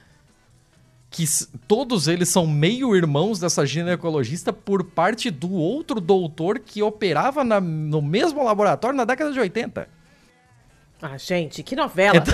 Que 1.12 1.26
todos 1.68 2.08
eles 2.08 2.30
são 2.30 2.48
meio-irmãos 2.48 3.38
dessa 3.38 3.66
ginecologista 3.66 4.52
por 4.54 4.84
parte 4.84 5.30
do 5.30 5.52
outro 5.54 6.00
doutor 6.00 6.58
que 6.58 6.82
operava 6.82 7.44
na- 7.44 7.60
no 7.62 8.02
mesmo 8.02 8.42
laboratório 8.44 8.96
na 8.98 9.04
década 9.06 9.32
de 9.32 9.40
80. 9.40 9.88
Ah, 11.02 11.18
gente, 11.18 11.62
que 11.64 11.76
novela. 11.76 12.24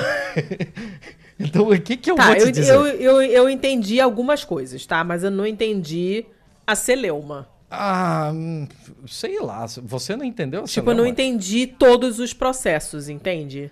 Então, 1.40 1.70
o 1.70 1.80
que, 1.80 1.96
que 1.96 2.10
eu 2.10 2.16
tá, 2.16 2.26
vou 2.28 2.36
te 2.36 2.42
eu, 2.42 2.52
dizer? 2.52 2.74
eu, 2.74 2.86
eu, 2.88 3.22
eu 3.22 3.50
entendi 3.50 4.02
algumas 4.02 4.44
coisas, 4.44 4.84
tá? 4.88 5.04
Mas 5.04 5.24
eu 5.24 5.30
não 5.30 5.46
entendi 5.46 6.26
a 6.66 6.74
celeuma. 6.76 7.48
Ah, 7.70 8.32
hum, 8.34 8.68
sei 9.06 9.40
lá. 9.40 9.66
Você 9.84 10.16
não 10.16 10.26
entendeu? 10.26 10.64
Tipo, 10.64 10.90
eu 10.90 10.96
não 10.96 11.06
entendi 11.06 11.68
todos 11.68 12.18
os 12.20 12.34
processos, 12.34 13.08
entende? 13.08 13.70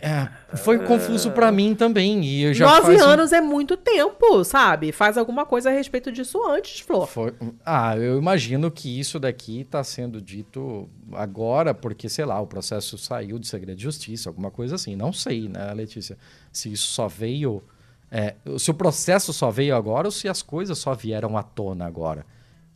É, 0.00 0.28
foi 0.56 0.78
confuso 0.86 1.32
para 1.32 1.50
mim 1.50 1.74
também. 1.74 2.24
E 2.24 2.42
eu 2.44 2.54
já 2.54 2.66
Nove 2.66 2.96
um- 2.96 3.04
anos 3.04 3.32
é 3.32 3.40
muito 3.40 3.76
tempo, 3.76 4.44
sabe? 4.44 4.92
Faz 4.92 5.18
alguma 5.18 5.44
coisa 5.44 5.70
a 5.70 5.72
respeito 5.72 6.12
disso 6.12 6.40
antes, 6.48 6.80
Flor. 6.80 7.08
Foi- 7.08 7.34
Ah, 7.66 7.96
eu 7.96 8.16
imagino 8.16 8.70
que 8.70 9.00
isso 9.00 9.18
daqui 9.18 9.62
está 9.62 9.82
sendo 9.82 10.20
dito 10.22 10.88
agora, 11.12 11.74
porque, 11.74 12.08
sei 12.08 12.24
lá, 12.24 12.40
o 12.40 12.46
processo 12.46 12.96
saiu 12.96 13.38
de 13.40 13.48
segredo 13.48 13.76
de 13.76 13.82
justiça, 13.82 14.28
alguma 14.30 14.50
coisa 14.52 14.76
assim. 14.76 14.94
Não 14.94 15.12
sei, 15.12 15.48
né, 15.48 15.74
Letícia? 15.74 16.16
Se 16.52 16.72
isso 16.72 16.86
só 16.88 17.08
veio. 17.08 17.62
é, 18.10 18.36
se 18.56 18.70
o 18.70 18.74
processo 18.74 19.34
só 19.34 19.50
veio 19.50 19.76
agora 19.76 20.06
ou 20.08 20.10
se 20.10 20.28
as 20.28 20.40
coisas 20.40 20.78
só 20.78 20.94
vieram 20.94 21.36
à 21.36 21.42
tona 21.42 21.84
agora. 21.86 22.24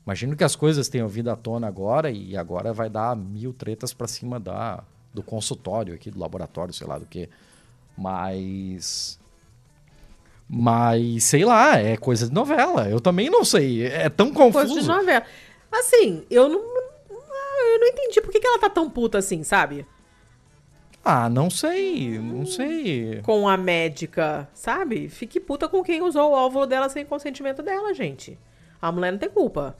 Imagino 0.04 0.36
que 0.36 0.44
as 0.44 0.54
coisas 0.54 0.88
tenham 0.88 1.08
vindo 1.08 1.30
à 1.30 1.36
tona 1.36 1.68
agora 1.68 2.10
e 2.10 2.36
agora 2.36 2.70
vai 2.72 2.90
dar 2.90 3.16
mil 3.16 3.52
tretas 3.54 3.94
para 3.94 4.06
cima 4.08 4.38
da, 4.38 4.82
do 5.12 5.22
consultório 5.22 5.94
aqui, 5.94 6.10
do 6.10 6.18
laboratório, 6.18 6.72
sei 6.72 6.86
lá 6.86 6.98
do 6.98 7.06
que. 7.06 7.28
Mas. 7.96 9.18
Mas, 10.48 11.24
sei 11.24 11.44
lá, 11.44 11.78
é 11.78 11.96
coisa 11.96 12.28
de 12.28 12.34
novela. 12.34 12.88
Eu 12.88 13.00
também 13.00 13.30
não 13.30 13.44
sei. 13.44 13.86
É 13.86 14.08
tão 14.08 14.32
Coisa 14.32 14.62
de 14.64 14.68
confuso. 14.68 14.86
novela. 14.92 15.24
Assim, 15.70 16.24
eu 16.30 16.48
não. 16.48 16.58
Eu 16.60 17.78
não 17.80 17.86
entendi 17.86 18.20
por 18.20 18.30
que, 18.30 18.40
que 18.40 18.46
ela 18.46 18.58
tá 18.58 18.68
tão 18.68 18.90
puta 18.90 19.18
assim, 19.18 19.42
sabe? 19.44 19.86
Ah, 21.04 21.28
não 21.28 21.48
sei. 21.48 22.18
Não 22.18 22.44
sei. 22.44 23.20
Com 23.22 23.48
a 23.48 23.56
médica, 23.56 24.48
sabe? 24.52 25.08
Fique 25.08 25.40
puta 25.40 25.68
com 25.68 25.82
quem 25.82 26.02
usou 26.02 26.30
o 26.30 26.34
óvulo 26.34 26.66
dela 26.66 26.88
sem 26.88 27.04
consentimento 27.04 27.62
dela, 27.62 27.94
gente. 27.94 28.38
A 28.80 28.92
mulher 28.92 29.10
não 29.12 29.18
tem 29.18 29.30
culpa. 29.30 29.76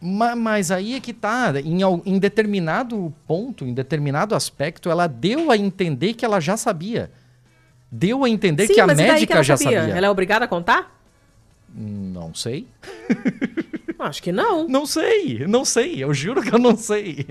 Ma- 0.00 0.34
Mas 0.36 0.70
aí 0.70 0.94
é 0.94 1.00
que 1.00 1.12
tá. 1.12 1.52
Em, 1.62 1.80
em 2.06 2.18
determinado 2.18 3.12
ponto, 3.26 3.64
em 3.66 3.74
determinado 3.74 4.34
aspecto, 4.34 4.88
ela 4.90 5.06
deu 5.06 5.50
a 5.50 5.56
entender 5.56 6.14
que 6.14 6.24
ela 6.24 6.40
já 6.40 6.56
sabia. 6.56 7.10
Deu 7.92 8.24
a 8.24 8.28
entender 8.30 8.66
Sim, 8.68 8.74
que 8.74 8.80
a 8.80 8.86
mas 8.86 8.96
médica 8.96 9.36
que 9.36 9.42
já 9.42 9.56
sabia? 9.56 9.80
sabia. 9.80 9.94
Ela 9.96 10.06
é 10.06 10.10
obrigada 10.10 10.44
a 10.44 10.48
contar? 10.48 10.96
Não 11.74 12.34
sei. 12.34 12.66
Acho 13.98 14.22
que 14.22 14.32
não. 14.32 14.66
Não 14.68 14.86
sei. 14.86 15.46
Não 15.46 15.64
sei. 15.64 16.02
Eu 16.02 16.14
juro 16.14 16.40
que 16.42 16.52
eu 16.54 16.58
não 16.58 16.76
sei. 16.76 17.26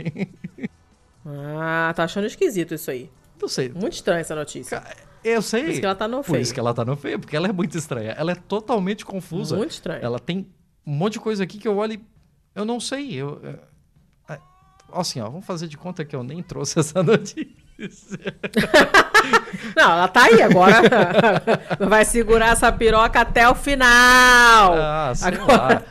Ah, 1.25 1.91
tá 1.95 2.03
achando 2.03 2.25
esquisito 2.27 2.73
isso 2.73 2.89
aí. 2.91 3.09
Não 3.41 3.47
sei. 3.47 3.69
Muito 3.69 3.93
estranha 3.93 4.19
essa 4.21 4.35
notícia. 4.35 4.83
Eu 5.23 5.41
sei. 5.41 5.63
Por 5.63 5.69
isso 5.71 5.79
que 5.79 5.85
ela 5.85 5.95
tá 5.95 6.07
no 6.07 6.17
Por 6.17 6.31
feio. 6.31 6.41
isso 6.41 6.53
que 6.53 6.59
ela 6.59 6.73
tá 6.73 6.85
no 6.85 6.95
feio, 6.95 7.19
porque 7.19 7.35
ela 7.35 7.47
é 7.47 7.51
muito 7.51 7.77
estranha. 7.77 8.11
Ela 8.17 8.31
é 8.31 8.35
totalmente 8.35 9.05
confusa. 9.05 9.55
Muito 9.55 9.71
estranha. 9.71 9.99
Ela 10.01 10.19
tem 10.19 10.47
um 10.85 10.91
monte 10.93 11.13
de 11.13 11.19
coisa 11.19 11.43
aqui 11.43 11.57
que 11.57 11.67
eu 11.67 11.77
olho 11.77 11.93
e 11.93 11.99
eu 12.59 12.65
não 12.65 12.79
sei. 12.79 13.13
Eu, 13.13 13.41
é, 13.43 14.33
é, 14.33 14.39
assim, 14.93 15.19
ó, 15.19 15.29
vamos 15.29 15.45
fazer 15.45 15.67
de 15.67 15.77
conta 15.77 16.05
que 16.05 16.15
eu 16.15 16.23
nem 16.23 16.41
trouxe 16.43 16.77
essa 16.79 17.01
notícia. 17.01 17.47
Não, 19.75 19.91
ela 19.91 20.07
tá 20.07 20.23
aí 20.25 20.41
agora. 20.41 20.81
Vai 21.87 22.03
segurar 22.03 22.49
essa 22.49 22.71
piroca 22.71 23.21
até 23.21 23.47
o 23.49 23.55
final. 23.55 24.73
Ah, 24.75 25.13
agora. 25.21 25.85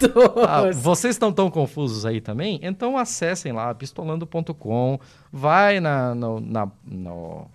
Ah, 0.46 0.70
vocês 0.74 1.14
estão 1.14 1.32
tão 1.32 1.50
confusos 1.50 2.04
aí 2.04 2.20
também? 2.20 2.58
Então 2.62 2.96
acessem 2.98 3.52
lá, 3.52 3.74
pistolando.com, 3.74 4.98
vai 5.32 5.80
na, 5.80 6.14
no- 6.14 6.40
na, 6.40 6.68
no 6.84 7.46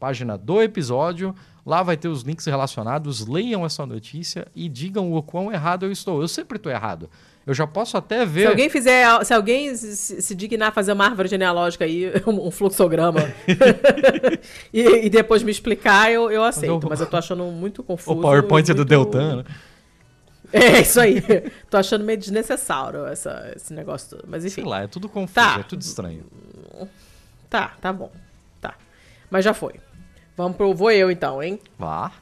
página 0.00 0.36
do 0.38 0.62
episódio, 0.62 1.34
lá 1.64 1.82
vai 1.82 1.96
ter 1.96 2.08
os 2.08 2.22
links 2.22 2.46
relacionados, 2.46 3.26
leiam 3.26 3.64
essa 3.66 3.84
notícia 3.86 4.46
e 4.54 4.68
digam 4.68 5.12
o 5.12 5.22
quão 5.22 5.52
errado 5.52 5.84
eu 5.84 5.92
estou. 5.92 6.20
Eu 6.22 6.28
sempre 6.28 6.56
estou 6.56 6.70
errado. 6.72 7.08
Eu 7.46 7.52
já 7.52 7.66
posso 7.66 7.96
até 7.96 8.24
ver... 8.24 8.42
Se 8.42 8.46
alguém 8.46 8.70
fizer, 8.70 9.24
se 9.24 9.34
alguém 9.34 9.74
se, 9.76 10.34
dignar 10.34 10.68
a 10.70 10.72
fazer 10.72 10.92
uma 10.92 11.04
árvore 11.04 11.28
genealógica 11.28 11.84
aí, 11.84 12.10
um, 12.26 12.50
fluxograma, 12.50 13.20
e, 14.72 15.06
e 15.06 15.10
depois 15.10 15.42
me 15.42 15.50
explicar, 15.50 16.10
eu, 16.10 16.30
eu 16.30 16.42
aceito. 16.42 16.86
o- 16.86 16.88
Mas 16.88 17.00
eu 17.00 17.06
tô 17.06 17.16
achando 17.16 17.44
muito 17.44 17.82
confuso. 17.82 18.18
O 18.18 18.22
PowerPoint 18.22 18.68
e 18.70 18.72
do 18.72 18.78
muito- 18.78 18.88
Deltan, 18.88 19.36
né? 19.38 19.44
É, 20.52 20.82
isso 20.82 21.00
aí. 21.00 21.20
tô 21.68 21.76
achando 21.76 22.04
meio 22.04 22.16
desnecessário 22.16 23.04
essa, 23.06 23.52
esse 23.56 23.74
negócio 23.74 24.10
todo. 24.16 24.24
Mas 24.28 24.44
enfim. 24.44 24.62
Sei 24.62 24.64
lá, 24.64 24.82
é 24.82 24.86
tudo 24.86 25.08
confuso, 25.08 25.34
Tá. 25.34 25.56
é 25.58 25.62
tudo 25.64 25.82
estranho. 25.82 26.22
Tá, 27.50 27.72
tá 27.80 27.92
bom. 27.92 28.12
Tá. 28.60 28.74
Mas 29.28 29.44
já 29.44 29.52
foi. 29.52 29.74
Vamos 30.36 30.56
pro. 30.56 30.72
Vou 30.72 30.92
eu 30.92 31.10
então, 31.10 31.42
hein? 31.42 31.58
Vá. 31.76 32.12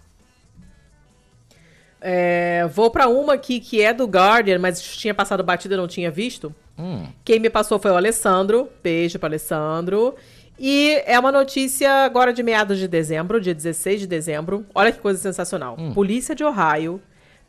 É, 2.02 2.66
vou 2.72 2.90
pra 2.90 3.08
uma 3.08 3.34
aqui 3.34 3.60
que 3.60 3.80
é 3.80 3.94
do 3.94 4.06
Guardian, 4.06 4.58
mas 4.58 4.82
tinha 4.82 5.14
passado 5.14 5.42
batida 5.44 5.74
e 5.74 5.78
não 5.78 5.86
tinha 5.86 6.10
visto. 6.10 6.54
Hum. 6.76 7.06
Quem 7.24 7.38
me 7.38 7.48
passou 7.48 7.78
foi 7.78 7.92
o 7.92 7.96
Alessandro. 7.96 8.68
Beijo 8.82 9.18
para 9.18 9.28
Alessandro. 9.28 10.16
E 10.58 11.02
é 11.06 11.18
uma 11.18 11.32
notícia 11.32 12.04
agora 12.04 12.32
de 12.32 12.42
meados 12.42 12.78
de 12.78 12.86
dezembro, 12.86 13.40
dia 13.40 13.54
16 13.54 14.00
de 14.00 14.06
dezembro. 14.06 14.66
Olha 14.74 14.92
que 14.92 14.98
coisa 14.98 15.18
sensacional. 15.18 15.76
Polícia 15.94 16.34
de 16.34 16.44
Ohio 16.44 17.00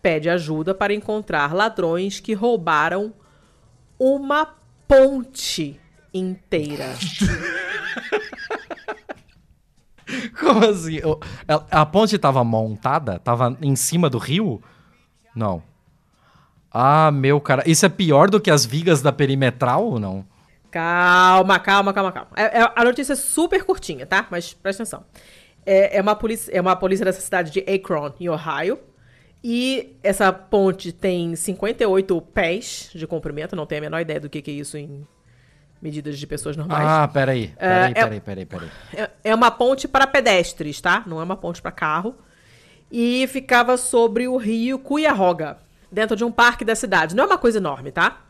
pede 0.02 0.30
ajuda 0.30 0.74
para 0.74 0.94
encontrar 0.94 1.54
ladrões 1.54 2.20
que 2.20 2.34
roubaram 2.34 3.14
uma 3.98 4.56
ponte 4.88 5.80
inteira. 6.14 6.94
Como 10.40 10.66
assim? 10.66 11.00
A, 11.48 11.82
a 11.82 11.86
ponte 11.86 12.16
estava 12.16 12.44
montada? 12.44 13.20
Tava 13.20 13.58
em 13.62 13.76
cima 13.76 14.10
do 14.10 14.18
rio? 14.18 14.62
Não. 15.36 15.64
Ah, 16.72 17.12
meu 17.12 17.40
cara. 17.40 17.64
Isso 17.66 17.86
é 17.86 17.90
pior 17.90 18.30
do 18.30 18.42
que 18.42 18.50
as 18.50 18.66
vigas 18.66 19.02
da 19.02 19.12
perimetral 19.12 19.86
ou 19.86 20.00
não? 20.00 20.26
Calma, 20.72 21.60
calma, 21.60 21.94
calma, 21.94 22.12
calma. 22.12 22.30
É- 22.36 22.62
é- 22.62 22.72
a 22.76 22.84
notícia 22.84 23.14
é 23.14 23.16
super 23.16 23.64
curtinha, 23.64 24.08
tá? 24.08 24.28
Mas 24.32 24.54
presta 24.54 24.82
atenção. 24.82 25.06
É, 25.66 25.98
é 25.98 26.02
uma 26.02 26.16
polícia, 26.16 26.52
é 26.52 26.60
uma 26.60 26.76
polícia 26.76 27.06
dessa 27.06 27.22
cidade 27.22 27.52
de 27.52 27.60
Akron, 27.72 28.12
em 28.20 28.28
Ohio. 28.28 28.80
E 29.44 29.98
essa 30.02 30.32
ponte 30.32 30.92
tem 30.92 31.36
58 31.36 32.20
pés 32.34 32.90
de 32.96 33.06
comprimento. 33.06 33.56
Não 33.56 33.66
tenho 33.66 33.82
a 33.82 33.84
menor 33.84 34.00
ideia 34.00 34.20
do 34.20 34.30
que, 34.30 34.42
que 34.42 34.50
é 34.50 34.54
isso 34.56 34.78
em 34.78 35.06
medidas 35.84 36.18
de 36.18 36.26
pessoas 36.26 36.56
normais. 36.56 36.88
Ah, 36.88 37.08
peraí. 37.08 37.50
Peraí, 37.60 37.92
é- 37.92 37.94
peraí, 37.94 38.20
peraí, 38.22 38.46
peraí. 38.46 38.70
É, 38.94 39.10
é 39.26 39.36
uma 39.36 39.52
ponte 39.52 39.86
para 39.88 40.08
pedestres, 40.08 40.80
tá? 40.80 41.04
Não 41.06 41.20
é 41.20 41.24
uma 41.24 41.36
ponte 41.36 41.62
para 41.62 41.72
carro. 41.72 42.16
E 42.90 43.28
ficava 43.28 43.76
sobre 43.76 44.28
o 44.28 44.38
rio 44.38 44.80
Cuyahoga, 44.80 45.58
dentro 45.92 46.16
de 46.16 46.24
um 46.24 46.32
parque 46.32 46.64
da 46.64 46.76
cidade. 46.76 47.16
Não 47.16 47.26
é 47.26 47.28
uma 47.28 47.38
coisa 47.38 47.58
enorme, 47.58 47.92
tá? 47.92 48.22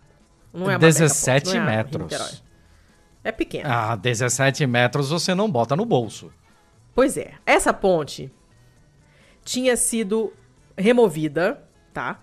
Não 0.51 0.69
é 0.69 0.73
uma 0.73 0.79
17 0.79 1.59
mega 1.59 1.83
ponte, 1.83 1.97
não 1.99 2.05
é 2.07 2.09
metros. 2.09 2.43
É 3.23 3.31
pequena. 3.31 3.91
Ah, 3.91 3.95
17 3.95 4.65
metros 4.65 5.09
você 5.09 5.35
não 5.35 5.49
bota 5.49 5.75
no 5.75 5.85
bolso. 5.85 6.31
Pois 6.95 7.17
é, 7.17 7.33
essa 7.45 7.71
ponte 7.73 8.31
tinha 9.43 9.75
sido 9.77 10.33
removida, 10.77 11.63
tá? 11.93 12.19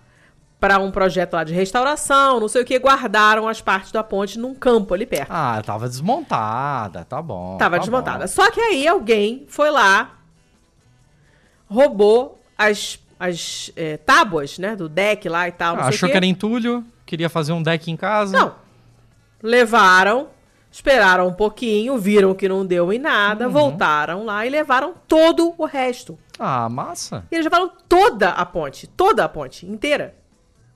Para 0.61 0.77
um 0.77 0.91
projeto 0.91 1.33
lá 1.33 1.43
de 1.43 1.53
restauração, 1.55 2.39
não 2.39 2.47
sei 2.47 2.61
o 2.61 2.65
que, 2.65 2.77
guardaram 2.77 3.47
as 3.47 3.59
partes 3.59 3.91
da 3.91 4.03
ponte 4.03 4.37
num 4.37 4.53
campo 4.53 4.93
ali 4.93 5.07
perto. 5.07 5.31
Ah, 5.31 5.59
tava 5.65 5.89
desmontada, 5.89 7.03
tá 7.03 7.19
bom. 7.19 7.57
Tava 7.57 7.77
tá 7.77 7.79
desmontada. 7.79 8.19
bom. 8.19 8.27
Só 8.27 8.49
que 8.51 8.61
aí 8.61 8.87
alguém 8.87 9.43
foi 9.49 9.71
lá, 9.71 10.11
roubou 11.67 12.39
as, 12.57 12.99
as 13.19 13.71
é, 13.75 13.97
tábuas, 13.97 14.59
né, 14.59 14.75
do 14.75 14.87
deck 14.87 15.27
lá 15.27 15.47
e 15.47 15.51
tal, 15.51 15.75
Ah, 15.77 15.87
achou 15.87 16.05
o 16.05 16.09
quê. 16.09 16.11
que 16.11 16.17
era 16.17 16.25
entulho, 16.27 16.85
queria 17.07 17.27
fazer 17.27 17.53
um 17.53 17.63
deck 17.63 17.89
em 17.89 17.97
casa. 17.97 18.37
Não. 18.37 18.55
Levaram, 19.41 20.27
esperaram 20.71 21.27
um 21.27 21.33
pouquinho, 21.33 21.97
viram 21.97 22.35
que 22.35 22.47
não 22.47 22.63
deu 22.63 22.93
em 22.93 22.99
nada, 22.99 23.47
Uhum. 23.47 23.51
voltaram 23.51 24.25
lá 24.25 24.45
e 24.45 24.49
levaram 24.51 24.93
todo 25.07 25.55
o 25.57 25.65
resto. 25.65 26.19
Ah, 26.37 26.69
massa. 26.69 27.25
E 27.31 27.35
eles 27.35 27.45
levaram 27.45 27.71
toda 27.89 28.29
a 28.29 28.45
ponte, 28.45 28.85
toda 28.85 29.25
a 29.25 29.29
ponte, 29.29 29.65
inteira. 29.65 30.20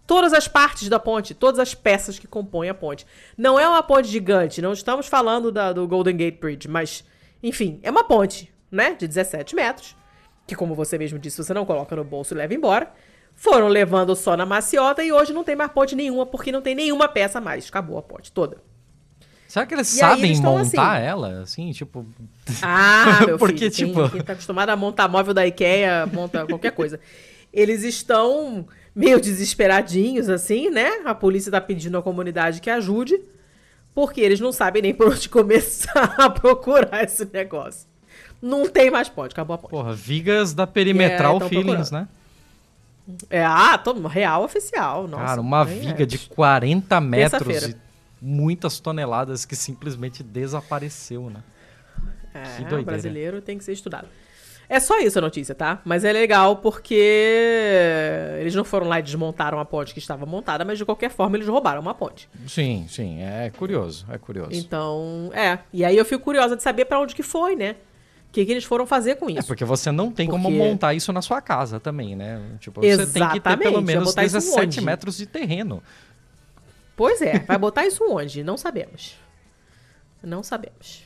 Todas 0.08 0.34
as 0.34 0.48
partes 0.48 0.88
da 0.88 1.00
ponte, 1.00 1.34
todas 1.34 1.60
as 1.60 1.74
peças 1.74 2.20
que 2.20 2.28
compõem 2.28 2.70
a 2.70 2.74
ponte. 2.74 3.06
Não 3.38 3.60
é 3.60 3.68
uma 3.68 3.82
ponte 3.82 4.08
gigante, 4.08 4.62
não 4.62 4.72
estamos 4.74 5.08
falando 5.08 5.52
da- 5.52 5.74
do 5.74 5.88
Golden 5.88 6.16
Gate 6.16 6.40
Bridge, 6.40 6.68
mas, 6.68 7.04
enfim, 7.42 7.80
é 7.82 7.90
uma 7.90 8.04
ponte, 8.04 8.54
né, 8.72 8.94
de 8.94 9.08
17 9.08 9.56
metros, 9.56 9.96
que 10.46 10.56
como 10.56 10.76
você 10.76 10.98
mesmo 10.98 11.18
disse, 11.18 11.44
você 11.44 11.54
não 11.54 11.66
coloca 11.66 11.96
no 11.96 12.04
bolso 12.04 12.34
e 12.34 12.38
leva 12.38 12.54
embora. 12.54 12.92
Foram 13.34 13.68
levando 13.68 14.16
só 14.16 14.38
na 14.38 14.46
maciota 14.46 15.04
e 15.04 15.12
hoje 15.12 15.34
não 15.34 15.44
tem 15.44 15.56
mais 15.56 15.72
ponte 15.72 15.96
nenhuma, 15.96 16.26
porque 16.26 16.52
não 16.52 16.62
tem 16.62 16.74
nenhuma 16.76 17.08
peça 17.10 17.42
mais. 17.42 17.68
Acabou 17.68 17.98
a 17.98 18.02
ponte 18.02 18.32
toda. 18.32 18.58
Será 19.48 19.66
que 19.66 19.74
eles 19.74 19.92
E 19.94 19.98
sabem 19.98 20.26
eles 20.26 20.40
tão 20.40 20.52
montar 20.58 20.94
assim. 20.98 21.06
ela? 21.06 21.42
Assim, 21.42 21.72
tipo. 21.72 22.06
Ah, 22.62 23.22
meu 23.26 23.38
Porque, 23.40 23.70
filho, 23.72 23.72
tipo- 23.72 24.02
quem, 24.04 24.10
quem 24.12 24.22
tá 24.22 24.34
acostumado 24.34 24.70
a 24.70 24.76
montar 24.76 25.08
móvel 25.08 25.34
da 25.34 25.46
IKEA, 25.46 26.06
monta 26.14 26.46
qualquer 26.46 26.72
coisa. 26.72 27.00
Eles 27.52 27.84
estão 27.84 28.68
meio 28.96 29.20
desesperadinhos, 29.20 30.30
assim, 30.30 30.70
né? 30.70 31.02
A 31.04 31.14
polícia 31.14 31.52
tá 31.52 31.60
pedindo 31.60 31.98
à 31.98 32.02
comunidade 32.02 32.62
que 32.62 32.70
ajude, 32.70 33.20
porque 33.94 34.22
eles 34.22 34.40
não 34.40 34.52
sabem 34.52 34.82
nem 34.82 34.94
por 34.94 35.10
onde 35.10 35.28
começar 35.30 36.16
a 36.18 36.30
procurar 36.30 37.04
esse 37.04 37.28
negócio. 37.32 37.88
Não 38.42 38.70
tem 38.70 38.90
mais 38.90 39.10
ponte, 39.10 39.32
acabou 39.32 39.56
a 39.56 39.58
ponte. 39.58 39.72
Porra, 39.72 39.94
vigas 39.94 40.54
da 40.54 40.66
perimetral 40.66 41.42
É, 41.42 41.50
feelings, 41.50 41.92
né? 41.92 42.08
É, 43.30 43.44
ah, 43.44 43.78
todo 43.78 44.08
real 44.08 44.44
oficial, 44.44 45.08
nossa. 45.08 45.26
Cara, 45.26 45.42
uma 45.42 45.64
viga 45.64 46.04
é. 46.04 46.06
de 46.06 46.18
40 46.18 47.00
metros 47.02 47.64
e 47.68 47.76
muitas 48.20 48.80
toneladas 48.80 49.46
que 49.46 49.56
simplesmente 49.56 50.24
desapareceu, 50.24 51.30
né? 51.30 51.44
É, 52.34 52.42
que 52.42 52.62
doideira. 52.62 52.84
brasileiro 52.84 53.42
tem 53.42 53.58
que 53.58 53.64
ser 53.64 53.74
estudado. 53.74 54.08
É 54.68 54.80
só 54.80 55.00
isso 55.00 55.20
a 55.20 55.22
notícia, 55.22 55.54
tá? 55.54 55.80
Mas 55.86 56.04
é 56.04 56.12
legal 56.12 56.58
porque 56.58 56.96
eles 58.40 58.56
não 58.56 58.64
foram 58.64 58.88
lá 58.88 59.00
e 59.00 59.04
desmontaram 59.04 59.60
a 59.60 59.66
ponte 59.66 59.94
que 59.94 60.00
estava 60.00 60.26
montada, 60.26 60.66
mas 60.66 60.78
de 60.78 60.86
qualquer 60.86 61.10
forma 61.10 61.38
eles 61.38 61.48
roubaram 61.48 61.82
uma 61.82 61.94
ponte. 61.94 62.28
Sim, 62.48 62.86
sim, 62.90 63.22
é 63.22 63.52
curioso, 63.56 64.06
é 64.10 64.18
curioso. 64.18 64.52
Então, 64.54 65.30
é. 65.34 65.60
E 65.72 65.86
aí 65.86 65.96
eu 65.98 66.06
fico 66.06 66.24
curiosa 66.24 66.56
de 66.56 66.64
saber 66.64 66.86
para 66.86 67.00
onde 67.00 67.14
que 67.16 67.24
foi, 67.24 67.56
né? 67.56 67.76
O 68.30 68.32
que, 68.36 68.46
que 68.46 68.52
eles 68.52 68.66
foram 68.66 68.86
fazer 68.86 69.16
com 69.16 69.30
isso. 69.30 69.40
É 69.40 69.44
porque 69.44 69.64
você 69.64 69.92
não 69.92 70.12
tem 70.12 70.28
Porque- 70.28 70.44
como 70.44 70.56
montar 70.56 70.94
isso 70.94 71.14
na 71.14 71.22
sua 71.22 71.42
casa 71.42 71.80
também, 71.80 72.16
né? 72.16 72.42
Tipo, 72.60 72.82
você 72.82 73.06
tem 73.08 73.30
que 73.30 73.40
ter 73.40 73.58
pelo 73.58 73.82
menos 73.82 74.10
botar 74.10 74.26
isso 74.26 74.36
17 74.36 74.66
onde? 74.80 74.82
metros 74.82 75.16
de 75.16 75.26
terreno. 75.26 75.82
Pois 76.98 77.22
é, 77.22 77.40
vai 77.40 77.58
botar 77.58 77.86
isso 77.86 78.04
onde? 78.10 78.44
Não 78.44 78.58
sabemos. 78.58 79.16
Não 80.22 80.42
sabemos. 80.44 81.05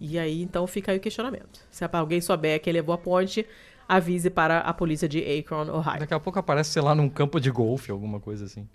E 0.00 0.18
aí, 0.18 0.42
então, 0.42 0.66
fica 0.66 0.92
aí 0.92 0.98
o 0.98 1.00
questionamento. 1.00 1.60
Se 1.70 1.84
alguém 1.92 2.22
souber 2.22 2.58
que 2.60 2.70
ele 2.70 2.78
levou 2.78 2.94
a 2.94 2.98
ponte, 2.98 3.46
avise 3.86 4.30
para 4.30 4.60
a 4.60 4.72
polícia 4.72 5.06
de 5.06 5.18
Akron, 5.18 5.68
Ohio. 5.70 6.00
Daqui 6.00 6.14
a 6.14 6.18
pouco 6.18 6.38
aparece, 6.38 6.70
sei 6.70 6.80
lá, 6.80 6.94
num 6.94 7.08
campo 7.08 7.38
de 7.38 7.50
golfe, 7.50 7.90
alguma 7.90 8.18
coisa 8.18 8.46
assim. 8.46 8.66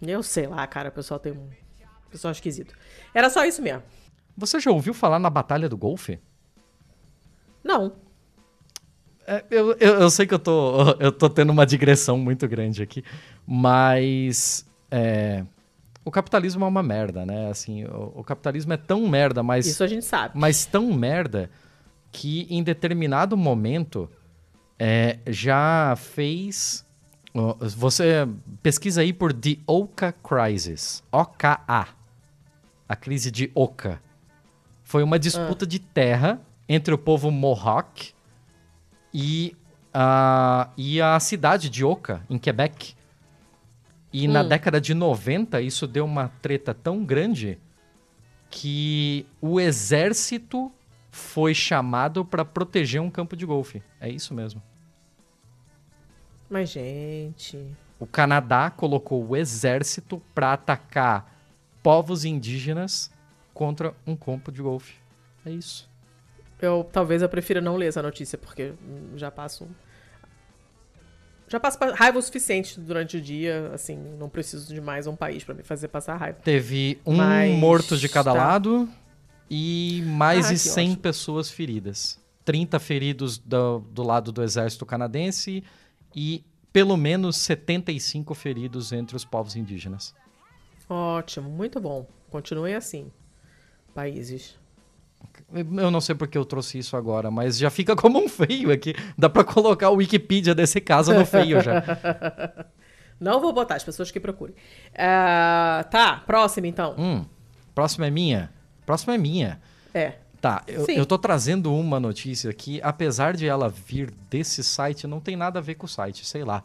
Eu 0.00 0.22
sei 0.22 0.46
lá, 0.46 0.66
cara, 0.66 0.88
o 0.88 0.92
pessoal 0.92 1.20
tem 1.20 1.32
um... 1.32 1.48
Pessoal 2.10 2.32
esquisito. 2.32 2.74
Era 3.12 3.28
só 3.28 3.44
isso 3.44 3.60
mesmo. 3.60 3.82
Você 4.34 4.58
já 4.58 4.70
ouviu 4.70 4.94
falar 4.94 5.18
na 5.18 5.28
Batalha 5.28 5.68
do 5.68 5.76
Golfe? 5.76 6.18
Não. 7.62 7.92
É, 9.26 9.44
eu, 9.50 9.72
eu, 9.80 9.94
eu 10.00 10.10
sei 10.10 10.26
que 10.26 10.32
eu 10.32 10.38
tô, 10.38 10.90
eu 11.00 11.12
tô 11.12 11.28
tendo 11.28 11.50
uma 11.50 11.66
digressão 11.66 12.16
muito 12.16 12.46
grande 12.46 12.82
aqui, 12.82 13.04
mas 13.44 14.64
é, 14.90 15.44
o 16.06 16.10
capitalismo 16.12 16.64
é 16.64 16.68
uma 16.68 16.84
merda, 16.84 17.26
né? 17.26 17.50
Assim, 17.50 17.84
o, 17.84 18.12
o 18.14 18.24
capitalismo 18.24 18.72
é 18.72 18.76
tão 18.76 19.08
merda, 19.08 19.42
mas, 19.42 19.66
Isso 19.66 19.82
a 19.82 19.88
gente 19.88 20.04
sabe. 20.04 20.38
mas 20.38 20.64
tão 20.64 20.92
merda 20.92 21.50
que 22.12 22.46
em 22.48 22.62
determinado 22.62 23.36
momento 23.36 24.08
é, 24.78 25.18
já 25.26 25.94
fez. 25.96 26.86
Você 27.76 28.26
pesquisa 28.62 29.00
aí 29.00 29.12
por 29.12 29.32
The 29.32 29.58
Oka 29.66 30.12
Crisis. 30.12 31.02
OKA. 31.10 31.88
A 32.88 32.96
crise 32.96 33.32
de 33.32 33.50
Oka. 33.52 34.00
Foi 34.84 35.02
uma 35.02 35.18
disputa 35.18 35.66
de 35.66 35.80
terra 35.80 36.40
entre 36.68 36.94
o 36.94 36.98
povo 36.98 37.32
Mohawk 37.32 38.12
e 39.12 39.56
a, 39.92 40.70
e 40.76 41.02
a 41.02 41.18
cidade 41.18 41.68
de 41.68 41.84
Oka, 41.84 42.22
em 42.30 42.38
Quebec. 42.38 42.95
E 44.18 44.26
na 44.26 44.42
década 44.42 44.80
de 44.80 44.94
90, 44.94 45.60
isso 45.60 45.86
deu 45.86 46.06
uma 46.06 46.28
treta 46.40 46.72
tão 46.72 47.04
grande 47.04 47.58
que 48.48 49.26
o 49.42 49.60
exército 49.60 50.72
foi 51.10 51.52
chamado 51.52 52.24
para 52.24 52.42
proteger 52.42 52.98
um 52.98 53.10
campo 53.10 53.36
de 53.36 53.44
golfe. 53.44 53.82
É 54.00 54.08
isso 54.08 54.32
mesmo. 54.32 54.62
Mas, 56.48 56.70
gente... 56.70 57.62
O 58.00 58.06
Canadá 58.06 58.70
colocou 58.70 59.22
o 59.22 59.36
exército 59.36 60.22
para 60.34 60.54
atacar 60.54 61.30
povos 61.82 62.24
indígenas 62.24 63.10
contra 63.52 63.94
um 64.06 64.16
campo 64.16 64.50
de 64.50 64.62
golfe. 64.62 64.94
É 65.44 65.50
isso. 65.50 65.90
Eu, 66.58 66.88
talvez 66.90 67.20
eu 67.20 67.28
prefira 67.28 67.60
não 67.60 67.76
ler 67.76 67.88
essa 67.88 68.00
notícia, 68.02 68.38
porque 68.38 68.72
hum, 68.82 69.12
já 69.14 69.30
passo... 69.30 69.68
Já 71.48 71.60
passo 71.60 71.78
pa- 71.78 71.92
raiva 71.94 72.18
o 72.18 72.22
suficiente 72.22 72.80
durante 72.80 73.16
o 73.16 73.20
dia, 73.20 73.70
assim, 73.72 73.96
não 74.18 74.28
preciso 74.28 74.72
de 74.74 74.80
mais 74.80 75.06
um 75.06 75.14
país 75.14 75.44
pra 75.44 75.54
me 75.54 75.62
fazer 75.62 75.88
passar 75.88 76.16
raiva. 76.16 76.38
Teve 76.42 76.98
um 77.06 77.16
Mas 77.16 77.56
morto 77.58 77.96
de 77.96 78.08
cada 78.08 78.32
tá. 78.32 78.38
lado 78.38 78.88
e 79.48 80.02
mais 80.06 80.46
Ah, 80.46 80.48
de 80.48 80.54
que 80.54 80.58
100 80.60 80.88
ótimo. 80.90 81.02
pessoas 81.02 81.50
feridas. 81.50 82.18
30 82.44 82.78
feridos 82.80 83.38
do, 83.38 83.78
do 83.90 84.02
lado 84.02 84.32
do 84.32 84.42
exército 84.42 84.84
canadense 84.86 85.62
e 86.14 86.44
pelo 86.72 86.96
menos 86.96 87.36
75 87.38 88.34
feridos 88.34 88.92
entre 88.92 89.16
os 89.16 89.24
povos 89.24 89.56
indígenas. 89.56 90.14
Ótimo, 90.88 91.48
muito 91.48 91.80
bom. 91.80 92.06
Continuem 92.30 92.74
assim, 92.74 93.10
países. 93.94 94.56
Eu 95.52 95.90
não 95.90 96.00
sei 96.00 96.14
porque 96.14 96.36
eu 96.36 96.44
trouxe 96.44 96.78
isso 96.78 96.96
agora, 96.96 97.30
mas 97.30 97.56
já 97.58 97.70
fica 97.70 97.94
como 97.96 98.18
um 98.22 98.28
feio 98.28 98.70
aqui. 98.72 98.94
Dá 99.16 99.30
pra 99.30 99.44
colocar 99.44 99.90
o 99.90 99.96
Wikipedia 99.96 100.54
desse 100.54 100.80
caso 100.80 101.14
no 101.14 101.24
feio 101.24 101.60
já. 101.62 101.82
Não 103.18 103.40
vou 103.40 103.50
botar, 103.50 103.76
as 103.76 103.84
pessoas 103.84 104.10
que 104.10 104.20
procurem. 104.20 104.54
Ah, 104.94 105.86
tá, 105.90 106.22
próximo 106.26 106.66
então. 106.66 106.94
Hum, 106.98 107.24
próxima 107.74 108.06
é 108.06 108.10
minha. 108.10 108.50
Próxima 108.84 109.14
é 109.14 109.18
minha. 109.18 109.58
É. 109.94 110.12
Tá, 110.38 110.62
eu, 110.66 110.84
Sim. 110.84 110.96
eu 110.96 111.06
tô 111.06 111.16
trazendo 111.16 111.74
uma 111.74 111.98
notícia 111.98 112.52
que, 112.52 112.78
apesar 112.82 113.34
de 113.34 113.48
ela 113.48 113.70
vir 113.70 114.12
desse 114.28 114.62
site, 114.62 115.06
não 115.06 115.18
tem 115.18 115.34
nada 115.34 115.60
a 115.60 115.62
ver 115.62 115.76
com 115.76 115.86
o 115.86 115.88
site, 115.88 116.26
sei 116.26 116.44
lá. 116.44 116.62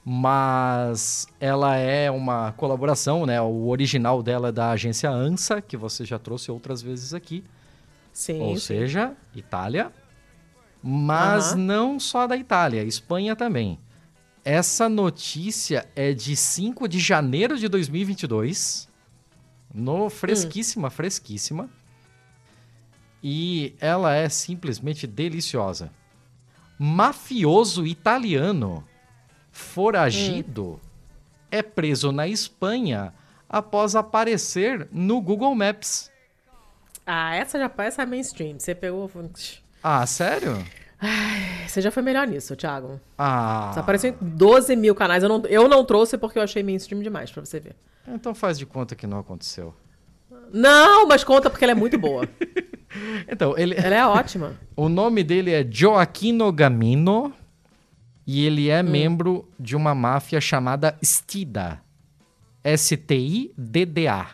mas 0.04 1.26
ela 1.38 1.76
é 1.76 2.10
uma 2.10 2.52
colaboração, 2.52 3.26
né? 3.26 3.40
O 3.40 3.68
original 3.68 4.22
dela 4.22 4.48
é 4.48 4.52
da 4.52 4.70
agência 4.70 5.10
ANSA, 5.10 5.60
que 5.60 5.76
você 5.76 6.04
já 6.04 6.18
trouxe 6.18 6.50
outras 6.50 6.80
vezes 6.80 7.12
aqui. 7.12 7.44
Sim. 8.12 8.40
Ou 8.40 8.56
seja, 8.56 9.12
Itália. 9.34 9.92
Mas 10.82 11.52
Aham. 11.52 11.56
não 11.58 12.00
só 12.00 12.26
da 12.26 12.36
Itália, 12.36 12.82
Espanha 12.82 13.36
também. 13.36 13.78
Essa 14.42 14.88
notícia 14.88 15.86
é 15.94 16.14
de 16.14 16.34
5 16.34 16.88
de 16.88 16.98
janeiro 16.98 17.58
de 17.58 17.68
2022. 17.68 18.88
No 19.72 20.08
fresquíssima, 20.08 20.88
fresquíssima. 20.90 21.68
E 23.22 23.74
ela 23.80 24.14
é 24.14 24.28
simplesmente 24.28 25.06
deliciosa. 25.06 25.90
Mafioso 26.78 27.86
italiano 27.86 28.84
foragido 29.52 30.80
é 31.50 31.62
preso 31.62 32.12
na 32.12 32.26
Espanha 32.26 33.12
após 33.48 33.94
aparecer 33.94 34.88
no 34.90 35.20
Google 35.20 35.54
Maps. 35.54 36.10
Ah, 37.04 37.34
essa 37.34 37.58
já 37.58 37.70
essa 37.78 38.02
é 38.02 38.06
mainstream. 38.06 38.58
Você 38.58 38.74
pegou. 38.74 39.10
Ah, 39.82 40.06
sério? 40.06 40.64
Você 41.66 41.80
já 41.80 41.90
foi 41.90 42.02
melhor 42.02 42.26
nisso, 42.26 42.54
Thiago. 42.54 43.00
Ah. 43.18 43.70
Você 43.72 43.80
apareceu 43.80 44.10
em 44.10 44.16
12 44.20 44.76
mil 44.76 44.94
canais. 44.94 45.22
Eu 45.22 45.28
não, 45.28 45.42
eu 45.46 45.68
não 45.68 45.84
trouxe 45.84 46.16
porque 46.18 46.38
eu 46.38 46.42
achei 46.42 46.62
mainstream 46.62 47.02
demais 47.02 47.30
pra 47.30 47.44
você 47.44 47.58
ver. 47.58 47.74
Então 48.06 48.34
faz 48.34 48.58
de 48.58 48.66
conta 48.66 48.94
que 48.94 49.06
não 49.06 49.18
aconteceu. 49.18 49.74
Não, 50.52 51.06
mas 51.06 51.24
conta 51.24 51.48
porque 51.48 51.64
ela 51.64 51.72
é 51.72 51.76
muito 51.76 51.98
boa. 51.98 52.28
Então, 53.28 53.56
ele, 53.56 53.74
ela 53.76 53.94
é 53.94 54.04
ótima. 54.04 54.58
o 54.74 54.88
nome 54.88 55.22
dele 55.22 55.52
é 55.52 55.64
Gioacchino 55.64 56.50
Gamino 56.52 57.32
e 58.26 58.44
ele 58.44 58.68
é 58.68 58.82
membro 58.82 59.48
de 59.58 59.76
uma 59.76 59.94
máfia 59.94 60.40
chamada 60.40 60.96
Stida. 61.02 61.80
S-T-I-D-D-A. 62.62 64.30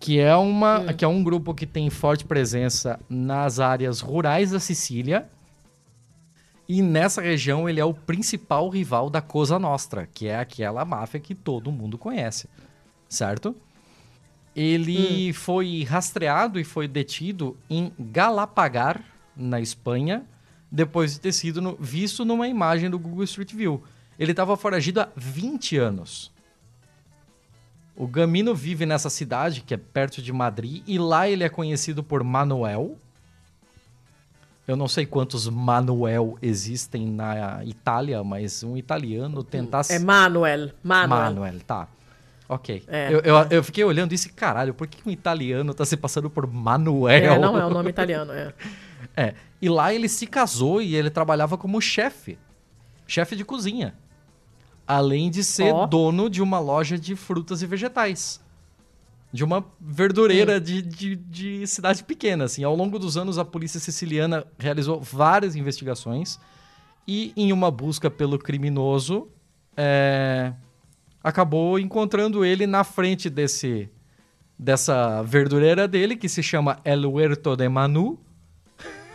Que 0.00 0.20
é, 0.20 0.34
uma, 0.36 0.92
que 0.94 1.04
é 1.04 1.08
um 1.08 1.24
grupo 1.24 1.54
que 1.54 1.66
tem 1.66 1.90
forte 1.90 2.24
presença 2.24 3.00
nas 3.08 3.58
áreas 3.58 4.00
rurais 4.00 4.52
da 4.52 4.60
Sicília. 4.60 5.28
E 6.68 6.82
nessa 6.82 7.20
região 7.20 7.68
ele 7.68 7.80
é 7.80 7.84
o 7.84 7.94
principal 7.94 8.68
rival 8.68 9.10
da 9.10 9.20
Cosa 9.20 9.58
Nostra, 9.58 10.06
que 10.06 10.28
é 10.28 10.38
aquela 10.38 10.84
máfia 10.84 11.18
que 11.18 11.34
todo 11.34 11.72
mundo 11.72 11.96
conhece, 11.96 12.48
certo? 13.08 13.56
Ele 14.60 15.32
foi 15.32 15.84
rastreado 15.84 16.58
e 16.58 16.64
foi 16.64 16.88
detido 16.88 17.56
em 17.70 17.92
Galapagar, 17.98 19.00
na 19.36 19.60
Espanha, 19.60 20.24
depois 20.70 21.14
de 21.14 21.20
ter 21.20 21.32
sido 21.32 21.62
no- 21.62 21.76
visto 21.78 22.24
numa 22.24 22.48
imagem 22.48 22.90
do 22.90 22.98
Google 22.98 23.22
Street 23.24 23.54
View. 23.54 23.82
Ele 24.18 24.32
estava 24.32 24.56
foragido 24.56 25.00
há 25.00 25.08
20 25.14 25.76
anos. 25.76 26.32
O 27.94 28.06
Gamino 28.08 28.54
vive 28.54 28.84
nessa 28.84 29.08
cidade, 29.08 29.60
que 29.60 29.74
é 29.74 29.76
perto 29.76 30.20
de 30.20 30.32
Madrid, 30.32 30.82
e 30.86 30.98
lá 30.98 31.28
ele 31.28 31.44
é 31.44 31.48
conhecido 31.48 32.02
por 32.02 32.24
Manuel. 32.24 32.96
Eu 34.66 34.76
não 34.76 34.86
sei 34.88 35.06
quantos 35.06 35.48
Manuel 35.48 36.36
existem 36.42 37.06
na 37.06 37.64
Itália, 37.64 38.22
mas 38.22 38.62
um 38.62 38.76
italiano 38.76 39.42
tentasse. 39.42 39.92
É 39.94 39.98
Manuel. 40.00 40.72
Manuel. 40.82 41.08
Manuel, 41.24 41.60
tá. 41.60 41.88
Ok. 42.48 42.82
É, 42.88 43.12
eu, 43.12 43.20
eu, 43.20 43.36
eu 43.50 43.62
fiquei 43.62 43.84
olhando 43.84 44.12
isso 44.14 44.28
e, 44.28 44.30
caralho, 44.32 44.72
por 44.72 44.86
que 44.86 45.06
um 45.06 45.12
italiano 45.12 45.74
tá 45.74 45.84
se 45.84 45.96
passando 45.96 46.30
por 46.30 46.46
Manuel? 46.46 47.34
É, 47.34 47.38
não 47.38 47.58
é 47.58 47.66
o 47.66 47.70
nome 47.70 47.90
italiano, 47.90 48.32
é. 48.32 48.52
É. 49.16 49.34
E 49.60 49.68
lá 49.68 49.92
ele 49.92 50.08
se 50.08 50.26
casou 50.26 50.80
e 50.82 50.94
ele 50.94 51.10
trabalhava 51.10 51.56
como 51.58 51.80
chefe. 51.80 52.38
Chefe 53.06 53.36
de 53.36 53.44
cozinha. 53.44 53.94
Além 54.86 55.30
de 55.30 55.44
ser 55.44 55.72
Ó. 55.72 55.86
dono 55.86 56.28
de 56.30 56.40
uma 56.42 56.58
loja 56.58 56.98
de 56.98 57.14
frutas 57.14 57.60
e 57.62 57.66
vegetais. 57.66 58.40
De 59.32 59.44
uma 59.44 59.58
Hum. 59.58 59.64
verdureira 59.80 60.60
de, 60.60 60.80
de, 60.82 61.16
de 61.16 61.66
cidade 61.66 62.02
pequena, 62.04 62.44
assim. 62.44 62.64
Ao 62.64 62.74
longo 62.74 62.98
dos 62.98 63.16
anos, 63.16 63.38
a 63.38 63.44
polícia 63.44 63.78
siciliana 63.78 64.44
realizou 64.58 65.00
várias 65.00 65.54
investigações. 65.54 66.38
E 67.06 67.32
em 67.36 67.52
uma 67.52 67.70
busca 67.70 68.10
pelo 68.10 68.38
criminoso, 68.38 69.28
é, 69.76 70.52
acabou 71.22 71.78
encontrando 71.78 72.44
ele 72.44 72.66
na 72.66 72.84
frente 72.84 73.28
desse 73.28 73.90
dessa 74.58 75.22
verdureira 75.22 75.86
dele, 75.86 76.16
que 76.16 76.28
se 76.28 76.42
chama 76.42 76.80
El 76.84 77.04
Huerto 77.12 77.54
de 77.54 77.68
Manu. 77.68 78.18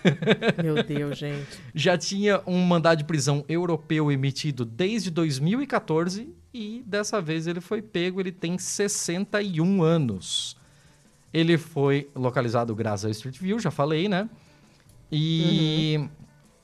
Meu 0.63 0.81
Deus, 0.83 1.17
gente. 1.17 1.59
Já 1.75 1.97
tinha 1.97 2.41
um 2.47 2.59
mandado 2.63 2.99
de 2.99 3.03
prisão 3.03 3.43
europeu 3.49 4.11
emitido 4.11 4.63
desde 4.63 5.11
2014 5.11 6.33
e 6.53 6.83
dessa 6.85 7.21
vez 7.21 7.47
ele 7.47 7.59
foi 7.59 7.81
pego, 7.81 8.21
ele 8.21 8.31
tem 8.31 8.57
61 8.57 9.81
anos. 9.81 10.55
Ele 11.33 11.57
foi 11.57 12.09
localizado 12.15 12.75
graças 12.75 13.05
ao 13.05 13.11
Street 13.11 13.39
View, 13.39 13.59
já 13.59 13.71
falei, 13.71 14.07
né? 14.07 14.29
E 15.11 15.95
uhum. 15.97 16.09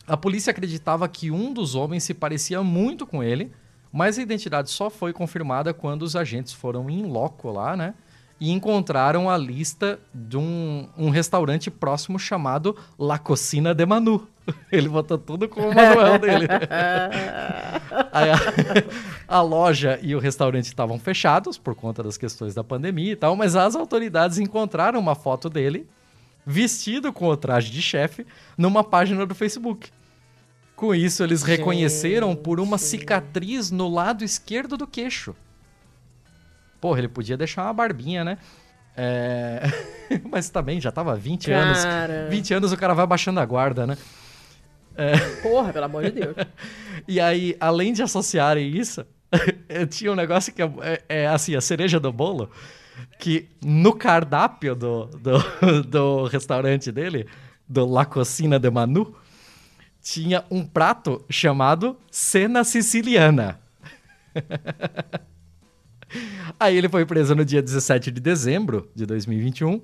a 0.08 0.16
polícia 0.16 0.52
acreditava 0.52 1.08
que 1.10 1.32
um 1.32 1.52
dos 1.52 1.76
homens 1.76 2.04
se 2.04 2.14
parecia 2.14 2.62
muito 2.62 3.06
com 3.06 3.24
ele, 3.24 3.52
mas 3.92 4.18
a 4.18 4.22
identidade 4.22 4.70
só 4.70 4.90
foi 4.90 5.12
confirmada 5.12 5.74
quando 5.74 6.04
os 6.04 6.16
agentes 6.16 6.54
foram 6.54 6.90
em 6.90 7.04
loco 7.04 7.52
lá, 7.52 7.76
né? 7.76 7.94
E 8.40 8.52
encontraram 8.52 9.30
a 9.30 9.38
lista 9.38 10.00
de 10.14 10.38
um, 10.38 10.88
um 10.98 11.10
restaurante 11.10 11.70
próximo 11.70 12.18
chamado 12.18 12.76
La 12.98 13.20
Cocina 13.20 13.74
de 13.74 13.86
Manu. 13.86 14.28
Ele 14.72 14.88
botou 14.88 15.18
tudo 15.18 15.50
com 15.50 15.62
o 15.62 15.76
manual 15.76 16.18
dele. 16.18 16.48
a, 18.14 18.36
a, 19.38 19.42
loja 19.42 20.00
e 20.02 20.16
o 20.16 20.20
restaurante 20.20 20.66
estavam 20.66 20.98
fechados 20.98 21.58
por 21.58 21.76
conta 21.76 22.02
das 22.02 22.18
questões 22.18 22.54
da 22.54 22.64
pandemia 22.64 23.12
e 23.12 23.16
tal, 23.16 23.36
mas 23.36 23.56
as 23.56 23.76
autoridades 23.76 24.38
encontraram 24.38 25.00
uma 25.00 25.16
foto 25.16 25.50
dele 25.50 25.86
vestido 26.46 27.12
com 27.12 27.28
o 27.28 27.38
traje 27.38 27.70
de 27.72 27.82
chefe 27.82 28.26
numa 28.58 28.84
página 28.84 29.26
do 29.26 29.36
Facebook. 29.36 29.92
Com 30.80 30.96
isso, 30.96 31.22
eles 31.22 31.42
Gente. 31.42 31.58
reconheceram 31.58 32.34
por 32.34 32.58
uma 32.58 32.78
cicatriz 32.78 33.70
no 33.70 33.90
lado 33.90 34.24
esquerdo 34.24 34.78
do 34.78 34.88
queixo. 34.88 35.36
Porra, 36.80 37.00
ele 37.00 37.10
podia 37.10 37.36
deixar 37.36 37.66
uma 37.66 37.74
barbinha, 37.74 38.24
né? 38.24 38.38
É... 38.96 39.64
Mas 40.32 40.50
também 40.50 40.80
já 40.80 40.90
tava 40.90 41.18
20 41.18 41.48
cara... 41.48 42.14
anos. 42.14 42.30
20 42.30 42.54
anos 42.54 42.72
o 42.72 42.78
cara 42.78 42.94
vai 42.94 43.06
baixando 43.06 43.42
a 43.42 43.46
guarda, 43.46 43.86
né? 43.86 43.98
É... 44.96 45.18
Porra, 45.42 45.74
pelo 45.74 45.84
amor 45.84 46.04
de 46.04 46.12
Deus. 46.12 46.36
e 47.06 47.20
aí, 47.20 47.58
além 47.60 47.92
de 47.92 48.02
associarem 48.02 48.70
isso, 48.70 49.06
tinha 49.92 50.14
um 50.14 50.16
negócio 50.16 50.54
que 50.54 50.62
é, 50.62 50.72
é, 50.80 51.04
é, 51.10 51.28
assim, 51.28 51.58
a 51.58 51.62
cereja 51.62 52.00
do 52.00 52.14
bolo, 52.14 52.50
que 53.20 53.50
no 53.62 53.92
cardápio 53.92 54.76
do, 54.76 55.08
do, 55.08 55.84
do 55.84 56.24
restaurante 56.24 56.90
dele, 56.90 57.28
do 57.68 57.86
La 57.86 58.06
Cocina 58.06 58.58
de 58.58 58.70
Manu, 58.70 59.14
tinha 60.02 60.44
um 60.50 60.66
prato 60.66 61.24
chamado 61.30 61.98
cena 62.12 62.64
siciliana. 62.64 63.60
Aí 66.60 66.76
ele 66.76 66.90
foi 66.90 67.06
preso 67.06 67.36
no 67.36 67.46
dia 67.46 67.62
17 67.62 68.12
de 68.12 68.20
dezembro 68.20 68.90
de 68.96 69.06
2021 69.06 69.82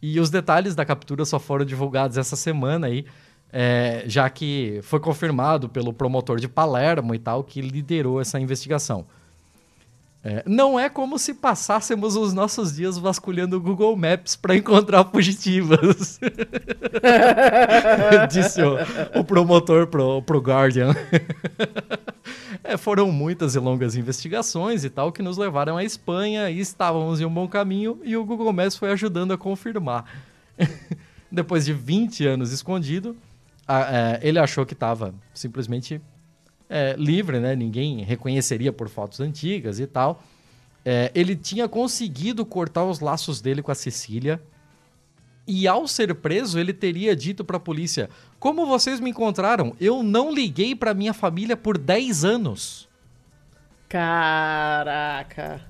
e 0.00 0.20
os 0.20 0.30
detalhes 0.30 0.74
da 0.74 0.84
captura 0.84 1.24
só 1.24 1.38
foram 1.38 1.64
divulgados 1.64 2.16
essa 2.16 2.36
semana 2.36 2.86
aí, 2.86 3.04
é, 3.52 4.04
já 4.06 4.30
que 4.30 4.78
foi 4.82 5.00
confirmado 5.00 5.68
pelo 5.68 5.92
promotor 5.92 6.38
de 6.38 6.46
Palermo 6.46 7.14
e 7.14 7.18
tal 7.18 7.42
que 7.42 7.60
liderou 7.60 8.20
essa 8.20 8.38
investigação. 8.38 9.06
É, 10.28 10.42
não 10.44 10.76
é 10.76 10.88
como 10.88 11.20
se 11.20 11.32
passássemos 11.32 12.16
os 12.16 12.32
nossos 12.32 12.74
dias 12.74 12.98
vasculhando 12.98 13.56
o 13.56 13.60
Google 13.60 13.96
Maps 13.96 14.34
para 14.34 14.56
encontrar 14.56 15.04
fugitivas. 15.04 16.18
Disse 18.28 18.60
o, 18.60 19.20
o, 19.20 19.22
promotor 19.22 19.86
pro, 19.86 20.20
pro 20.22 20.40
Guardian. 20.40 20.96
é, 22.64 22.76
foram 22.76 23.12
muitas 23.12 23.54
e 23.54 23.60
longas 23.60 23.94
investigações 23.94 24.82
e 24.82 24.90
tal 24.90 25.12
que 25.12 25.22
nos 25.22 25.38
levaram 25.38 25.76
à 25.76 25.84
Espanha 25.84 26.50
e 26.50 26.58
estávamos 26.58 27.20
em 27.20 27.24
um 27.24 27.32
bom 27.32 27.46
caminho 27.46 28.00
e 28.02 28.16
o 28.16 28.24
Google 28.24 28.52
Maps 28.52 28.74
foi 28.74 28.90
ajudando 28.90 29.32
a 29.32 29.38
confirmar. 29.38 30.06
Depois 31.30 31.64
de 31.64 31.72
20 31.72 32.26
anos 32.26 32.50
escondido, 32.50 33.16
a, 33.64 33.96
é, 33.96 34.20
ele 34.24 34.40
achou 34.40 34.66
que 34.66 34.74
estava 34.74 35.14
simplesmente 35.32 36.00
é, 36.68 36.94
livre, 36.98 37.40
né? 37.40 37.54
Ninguém 37.54 38.02
reconheceria 38.02 38.72
por 38.72 38.88
fotos 38.88 39.20
antigas 39.20 39.78
e 39.78 39.86
tal. 39.86 40.22
É, 40.84 41.10
ele 41.14 41.34
tinha 41.34 41.68
conseguido 41.68 42.44
cortar 42.46 42.84
os 42.84 43.00
laços 43.00 43.40
dele 43.40 43.62
com 43.62 43.72
a 43.72 43.74
Cecília. 43.74 44.40
E 45.46 45.68
ao 45.68 45.86
ser 45.86 46.14
preso, 46.14 46.58
ele 46.58 46.72
teria 46.72 47.14
dito 47.14 47.44
para 47.44 47.56
a 47.56 47.60
polícia: 47.60 48.10
Como 48.38 48.66
vocês 48.66 48.98
me 49.00 49.10
encontraram? 49.10 49.74
Eu 49.80 50.02
não 50.02 50.32
liguei 50.32 50.74
para 50.74 50.94
minha 50.94 51.14
família 51.14 51.56
por 51.56 51.78
10 51.78 52.24
anos. 52.24 52.88
Caraca. 53.88 55.60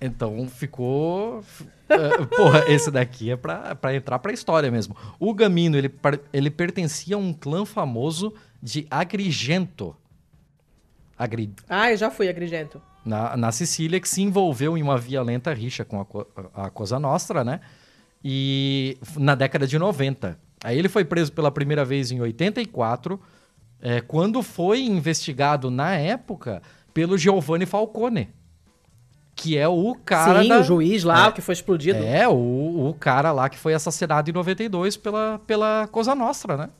Então 0.00 0.46
ficou. 0.48 1.40
uh, 1.40 2.26
porra, 2.36 2.64
esse 2.68 2.90
daqui 2.90 3.30
é 3.30 3.36
pra, 3.36 3.74
pra 3.74 3.94
entrar 3.94 4.18
pra 4.18 4.32
história 4.32 4.70
mesmo. 4.70 4.94
O 5.18 5.32
Gamino, 5.32 5.76
ele, 5.76 5.90
ele 6.32 6.50
pertencia 6.50 7.16
a 7.16 7.18
um 7.18 7.32
clã 7.32 7.64
famoso 7.64 8.34
de 8.62 8.86
Agrigento. 8.90 9.96
Agri... 11.18 11.52
Ah, 11.68 11.90
eu 11.90 11.96
já 11.96 12.10
fui 12.10 12.28
agrigento. 12.28 12.80
Na, 13.04 13.36
na 13.36 13.52
Sicília, 13.52 14.00
que 14.00 14.08
se 14.08 14.20
envolveu 14.22 14.76
em 14.76 14.82
uma 14.82 14.98
violenta 14.98 15.52
rixa 15.52 15.84
com 15.84 16.00
a, 16.00 16.66
a 16.66 16.70
Cosa 16.70 16.98
Nostra, 16.98 17.44
né? 17.44 17.60
E 18.22 18.98
na 19.16 19.34
década 19.34 19.66
de 19.66 19.78
90. 19.78 20.38
Aí 20.64 20.78
ele 20.78 20.88
foi 20.88 21.04
preso 21.04 21.32
pela 21.32 21.50
primeira 21.50 21.84
vez 21.84 22.10
em 22.10 22.20
84, 22.20 23.20
é, 23.80 24.00
quando 24.00 24.42
foi 24.42 24.82
investigado 24.82 25.70
na 25.70 25.94
época 25.94 26.60
pelo 26.92 27.16
Giovanni 27.16 27.66
Falcone. 27.66 28.28
Que 29.34 29.56
é 29.56 29.68
o 29.68 29.94
cara. 29.94 30.42
Sim, 30.42 30.48
da... 30.48 30.60
o 30.60 30.62
juiz 30.64 31.04
lá, 31.04 31.28
é, 31.28 31.32
que 31.32 31.42
foi 31.42 31.52
explodido. 31.52 32.02
É, 32.02 32.26
o, 32.26 32.88
o 32.88 32.96
cara 32.98 33.32
lá 33.32 33.50
que 33.50 33.58
foi 33.58 33.74
assassinado 33.74 34.30
em 34.30 34.32
92 34.32 34.96
pela, 34.96 35.38
pela 35.46 35.86
Cosa 35.92 36.14
Nostra, 36.14 36.56
né? 36.56 36.70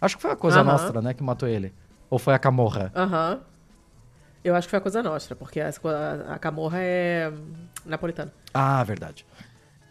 Acho 0.00 0.16
que 0.16 0.22
foi 0.22 0.32
a 0.32 0.36
Cosa 0.36 0.62
uh 0.62 0.64
-huh. 0.64 0.72
Nostra, 0.72 1.02
né, 1.02 1.14
que 1.14 1.22
matou 1.22 1.48
ele. 1.48 1.72
Ou 2.08 2.18
foi 2.18 2.34
a 2.34 2.38
Camorra? 2.38 2.90
Aham. 2.94 3.34
Uh 3.34 3.36
-huh. 3.36 3.51
Eu 4.44 4.54
acho 4.54 4.66
que 4.66 4.70
foi 4.70 4.78
a 4.78 4.82
Coisa 4.82 5.02
Nostra, 5.02 5.36
porque 5.36 5.60
a, 5.60 5.68
a, 5.68 6.34
a 6.34 6.38
Camorra 6.38 6.78
é 6.80 7.32
napolitana. 7.86 8.32
Ah, 8.52 8.82
verdade. 8.82 9.24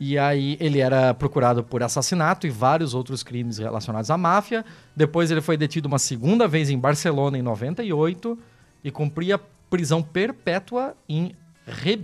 E 0.04 0.18
aí 0.18 0.58
ele 0.60 0.80
era 0.80 1.14
procurado 1.14 1.64
por 1.64 1.84
assassinato 1.84 2.48
e 2.48 2.50
vários 2.50 2.96
outros 2.96 3.22
crimes 3.22 3.60
relacionados 3.60 4.10
à 4.10 4.18
máfia. 4.18 4.66
Depois 4.96 5.30
ele 5.30 5.42
foi 5.42 5.56
detido 5.56 5.88
uma 5.88 6.00
segunda 6.00 6.48
vez 6.48 6.72
em 6.72 6.78
Barcelona 6.78 7.38
em 7.38 7.42
98 7.44 8.38
e 8.84 8.90
cumpria 8.90 9.40
prisão 9.70 10.02
perpétua 10.02 10.96
em 11.08 11.36
Re... 11.68 12.02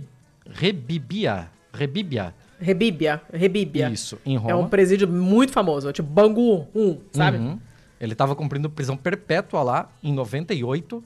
Rebibia. 0.48 1.50
Rebíbia. 1.72 2.34
Rebíbia. 2.60 3.20
Rebíbia. 3.32 3.90
Isso, 3.90 4.18
em 4.24 4.36
Roma. 4.36 4.52
É 4.52 4.54
um 4.54 4.68
presídio 4.68 5.08
muito 5.08 5.52
famoso, 5.52 5.92
tipo 5.92 6.08
Bangu 6.08 6.68
1, 6.74 6.98
sabe? 7.12 7.38
Uhum. 7.38 7.58
Ele 8.00 8.12
estava 8.12 8.36
cumprindo 8.36 8.70
prisão 8.70 8.96
perpétua 8.96 9.62
lá 9.62 9.90
em 10.02 10.12
98 10.12 11.02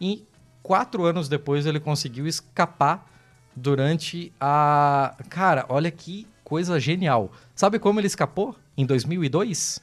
e 0.00 0.24
quatro 0.62 1.04
anos 1.04 1.28
depois 1.28 1.66
ele 1.66 1.80
conseguiu 1.80 2.26
escapar 2.26 3.06
durante 3.54 4.32
a. 4.40 5.16
Cara, 5.28 5.66
olha 5.68 5.90
que 5.90 6.26
coisa 6.44 6.78
genial. 6.78 7.32
Sabe 7.54 7.78
como 7.78 8.00
ele 8.00 8.06
escapou? 8.06 8.54
Em 8.76 8.86
2002? 8.86 9.80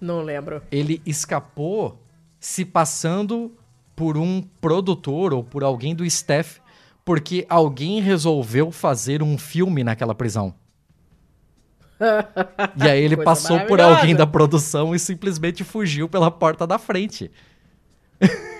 Não 0.00 0.22
lembro. 0.22 0.62
Ele 0.70 1.00
escapou 1.04 2.00
se 2.38 2.64
passando 2.64 3.52
por 3.94 4.16
um 4.16 4.42
produtor 4.60 5.34
ou 5.34 5.44
por 5.44 5.62
alguém 5.62 5.94
do 5.94 6.04
staff, 6.06 6.60
porque 7.04 7.44
alguém 7.48 8.00
resolveu 8.00 8.70
fazer 8.70 9.22
um 9.22 9.36
filme 9.36 9.84
naquela 9.84 10.14
prisão. 10.14 10.54
e 12.76 12.88
aí 12.88 13.02
ele 13.02 13.18
passou 13.22 13.60
por 13.66 13.78
alguém 13.78 14.16
da 14.16 14.26
produção 14.26 14.94
e 14.94 14.98
simplesmente 14.98 15.62
fugiu 15.62 16.08
pela 16.08 16.30
porta 16.30 16.66
da 16.66 16.78
frente. 16.78 17.30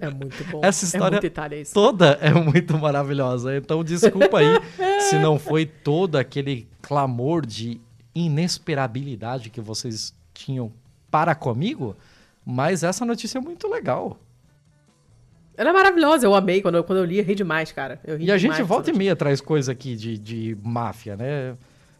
É 0.00 0.10
muito 0.10 0.44
bom. 0.50 0.60
Essa 0.62 0.84
é 0.84 0.86
história 0.86 1.20
é 1.22 1.64
toda 1.72 2.18
é 2.20 2.32
muito 2.32 2.78
maravilhosa. 2.78 3.56
Então, 3.56 3.84
desculpa 3.84 4.38
aí 4.38 5.00
se 5.00 5.18
não 5.18 5.38
foi 5.38 5.66
todo 5.66 6.16
aquele 6.16 6.68
clamor 6.82 7.44
de 7.44 7.80
inesperabilidade 8.14 9.50
que 9.50 9.60
vocês 9.60 10.14
tinham 10.32 10.72
para 11.10 11.34
comigo, 11.34 11.96
mas 12.44 12.82
essa 12.82 13.04
notícia 13.04 13.38
é 13.38 13.40
muito 13.40 13.68
legal. 13.68 14.18
Ela 15.56 15.70
é 15.70 15.72
maravilhosa, 15.72 16.24
eu 16.24 16.34
amei. 16.34 16.62
Quando 16.62 16.76
eu, 16.76 16.84
quando 16.84 16.98
eu 16.98 17.04
li, 17.04 17.18
eu 17.18 17.24
ri 17.24 17.34
demais, 17.34 17.72
cara. 17.72 18.00
e 18.18 18.30
a 18.30 18.38
gente 18.38 18.62
volta 18.62 18.90
e 18.90 18.96
meia 18.96 19.16
traz 19.16 19.40
coisa 19.40 19.72
aqui 19.72 19.96
de, 19.96 20.16
de 20.16 20.56
máfia, 20.62 21.16
né? 21.16 21.56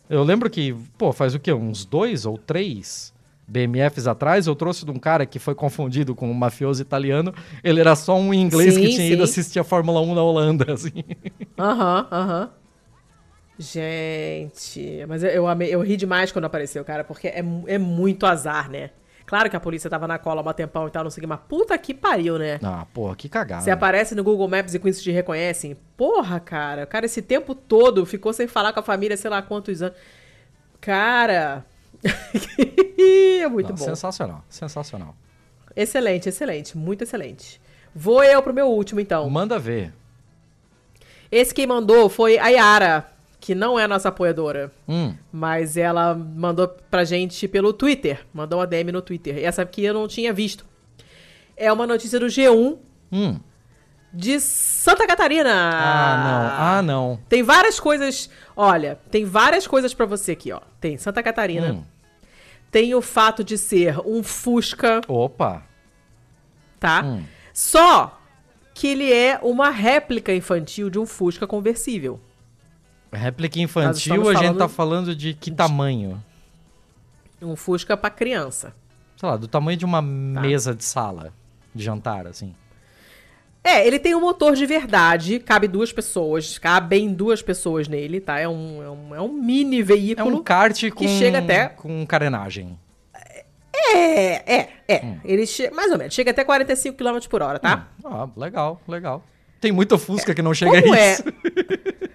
Eu 0.08 0.22
lembro 0.22 0.48
que, 0.48 0.74
pô, 0.96 1.12
faz 1.12 1.34
o 1.34 1.40
quê? 1.40 1.52
Uns 1.52 1.84
dois 1.84 2.24
ou 2.24 2.38
três 2.38 3.12
BMFs 3.48 4.06
atrás, 4.06 4.46
eu 4.46 4.54
trouxe 4.54 4.84
de 4.84 4.90
um 4.90 4.98
cara 4.98 5.24
que 5.24 5.38
foi 5.38 5.54
confundido 5.54 6.14
com 6.14 6.30
um 6.30 6.34
mafioso 6.34 6.82
italiano. 6.82 7.34
Ele 7.64 7.80
era 7.80 7.96
só 7.96 8.16
um 8.16 8.34
inglês 8.34 8.74
sim, 8.74 8.80
que 8.80 8.88
tinha 8.88 9.08
sim. 9.08 9.12
ido 9.14 9.22
assistir 9.22 9.58
a 9.58 9.64
Fórmula 9.64 10.00
1 10.02 10.14
na 10.14 10.22
Holanda, 10.22 10.72
assim. 10.74 11.02
Aham, 11.58 12.00
uhum, 12.00 12.18
aham. 12.18 12.40
Uhum. 12.42 12.58
Gente, 13.60 15.04
mas 15.08 15.24
eu, 15.24 15.30
eu, 15.30 15.48
amei, 15.48 15.74
eu 15.74 15.80
ri 15.80 15.96
demais 15.96 16.30
quando 16.30 16.44
apareceu, 16.44 16.84
cara, 16.84 17.02
porque 17.02 17.26
é, 17.26 17.42
é 17.66 17.76
muito 17.76 18.24
azar, 18.24 18.70
né? 18.70 18.90
Claro 19.26 19.50
que 19.50 19.56
a 19.56 19.60
polícia 19.60 19.90
tava 19.90 20.06
na 20.06 20.16
cola 20.16 20.40
há 20.40 20.48
um 20.48 20.52
tempão 20.54 20.86
e 20.86 20.90
tal, 20.90 21.02
não 21.02 21.10
sei 21.10 21.20
o 21.20 21.22
que, 21.22 21.26
mas 21.26 21.40
puta 21.48 21.76
que 21.76 21.92
pariu, 21.92 22.38
né? 22.38 22.60
Ah, 22.62 22.86
porra, 22.94 23.16
que 23.16 23.28
cagada. 23.28 23.62
Você 23.62 23.70
aparece 23.70 24.14
no 24.14 24.22
Google 24.22 24.48
Maps 24.48 24.74
e 24.74 24.78
com 24.78 24.88
isso 24.88 25.02
te 25.02 25.10
reconhecem. 25.10 25.76
Porra, 25.96 26.38
cara. 26.38 26.84
O 26.84 26.86
cara 26.86 27.04
esse 27.04 27.20
tempo 27.20 27.54
todo 27.54 28.06
ficou 28.06 28.32
sem 28.32 28.46
falar 28.46 28.72
com 28.72 28.80
a 28.80 28.82
família, 28.82 29.16
sei 29.16 29.28
lá 29.28 29.42
quantos 29.42 29.82
anos. 29.82 29.98
Cara. 30.80 31.66
é 33.42 33.48
muito 33.48 33.70
Não, 33.70 33.76
bom. 33.76 33.84
Sensacional, 33.84 34.44
sensacional. 34.48 35.16
Excelente, 35.74 36.28
excelente. 36.28 36.76
Muito 36.76 37.02
excelente. 37.02 37.60
Vou 37.94 38.22
eu 38.22 38.42
pro 38.42 38.52
meu 38.54 38.68
último, 38.68 39.00
então. 39.00 39.28
Manda 39.30 39.58
ver. 39.58 39.92
Esse 41.30 41.54
quem 41.54 41.66
mandou 41.66 42.08
foi 42.08 42.38
a 42.38 42.48
Yara, 42.48 43.06
que 43.40 43.54
não 43.54 43.78
é 43.78 43.86
nossa 43.86 44.08
apoiadora. 44.08 44.72
Hum, 44.88 45.14
Mas 45.30 45.76
ela 45.76 46.14
mandou 46.14 46.68
pra 46.90 47.04
gente 47.04 47.46
pelo 47.46 47.72
Twitter. 47.72 48.26
Mandou 48.32 48.58
uma 48.58 48.66
DM 48.66 48.90
no 48.92 49.02
Twitter. 49.02 49.44
Essa 49.44 49.62
aqui 49.62 49.84
eu 49.84 49.94
não 49.94 50.08
tinha 50.08 50.32
visto. 50.32 50.64
É 51.56 51.72
uma 51.72 51.86
notícia 51.86 52.18
do 52.18 52.26
G1 52.26 52.78
hum. 53.12 53.40
De 54.12 54.40
Santa 54.40 55.06
Catarina. 55.06 55.50
Ah, 55.52 56.16
não. 56.24 56.64
Ah, 56.78 56.82
não. 56.82 57.20
Tem 57.28 57.42
várias 57.42 57.78
coisas. 57.78 58.30
Olha, 58.56 58.98
tem 59.10 59.24
várias 59.24 59.66
coisas 59.66 59.92
pra 59.94 60.06
você 60.06 60.32
aqui, 60.32 60.50
ó. 60.52 60.60
Tem 60.80 60.96
Santa 60.96 61.22
Catarina. 61.22 61.72
Hum. 61.74 61.84
Tem 62.70 62.94
o 62.94 63.00
fato 63.02 63.42
de 63.44 63.56
ser 63.56 63.98
um 64.06 64.22
Fusca, 64.22 65.00
Opa. 65.08 65.62
tá? 66.78 67.02
Hum. 67.02 67.24
Só 67.52 68.18
que 68.74 68.86
ele 68.86 69.12
é 69.12 69.38
uma 69.42 69.70
réplica 69.70 70.32
infantil 70.34 70.88
de 70.90 70.98
um 70.98 71.06
Fusca 71.06 71.46
conversível. 71.46 72.20
Réplica 73.12 73.58
infantil, 73.58 74.28
a 74.28 74.34
gente 74.34 74.58
tá 74.58 74.68
falando 74.68 75.16
de 75.16 75.32
que 75.34 75.50
tamanho? 75.50 76.22
Um 77.40 77.56
Fusca 77.56 77.96
pra 77.96 78.10
criança. 78.10 78.74
Sei 79.16 79.28
lá, 79.28 79.36
do 79.36 79.48
tamanho 79.48 79.76
de 79.78 79.84
uma 79.84 79.98
Tá. 80.00 80.02
mesa 80.40 80.74
de 80.74 80.84
sala 80.84 81.32
de 81.74 81.82
jantar, 81.82 82.26
assim. 82.26 82.54
É, 83.68 83.86
ele 83.86 83.98
tem 83.98 84.14
um 84.14 84.20
motor 84.20 84.54
de 84.56 84.64
verdade, 84.64 85.38
cabe 85.40 85.68
duas 85.68 85.92
pessoas, 85.92 86.56
cabem 86.58 87.12
duas 87.12 87.42
pessoas 87.42 87.86
nele, 87.86 88.18
tá? 88.20 88.38
É 88.40 88.48
um, 88.48 88.82
é 88.82 88.88
um, 88.90 89.14
é 89.16 89.20
um 89.20 89.30
mini 89.32 89.80
É 89.80 89.82
veículo. 89.82 90.38
um 90.38 90.42
kart 90.42 90.88
com, 90.90 91.06
chega 91.06 91.38
até- 91.40 91.68
com 91.68 92.06
carenagem. 92.06 92.78
É, 93.94 94.54
é, 94.56 94.68
é. 94.88 95.00
Hum. 95.04 95.18
Ele 95.24 95.46
che... 95.46 95.70
mais 95.70 95.90
ou 95.92 95.98
menos, 95.98 96.14
chega 96.14 96.30
até 96.30 96.44
45 96.44 96.96
km 96.96 97.18
por 97.28 97.42
hora, 97.42 97.58
tá? 97.58 97.88
Hum, 98.04 98.08
Ah, 98.10 98.28
legal, 98.36 98.80
legal. 98.88 99.22
Tem 99.60 99.70
muito 99.72 99.98
Fusca 99.98 100.34
que 100.34 100.40
não 100.42 100.54
chega 100.54 100.80
Como 100.82 100.94
a 100.94 100.98
é? 100.98 101.12
isso. 101.12 101.24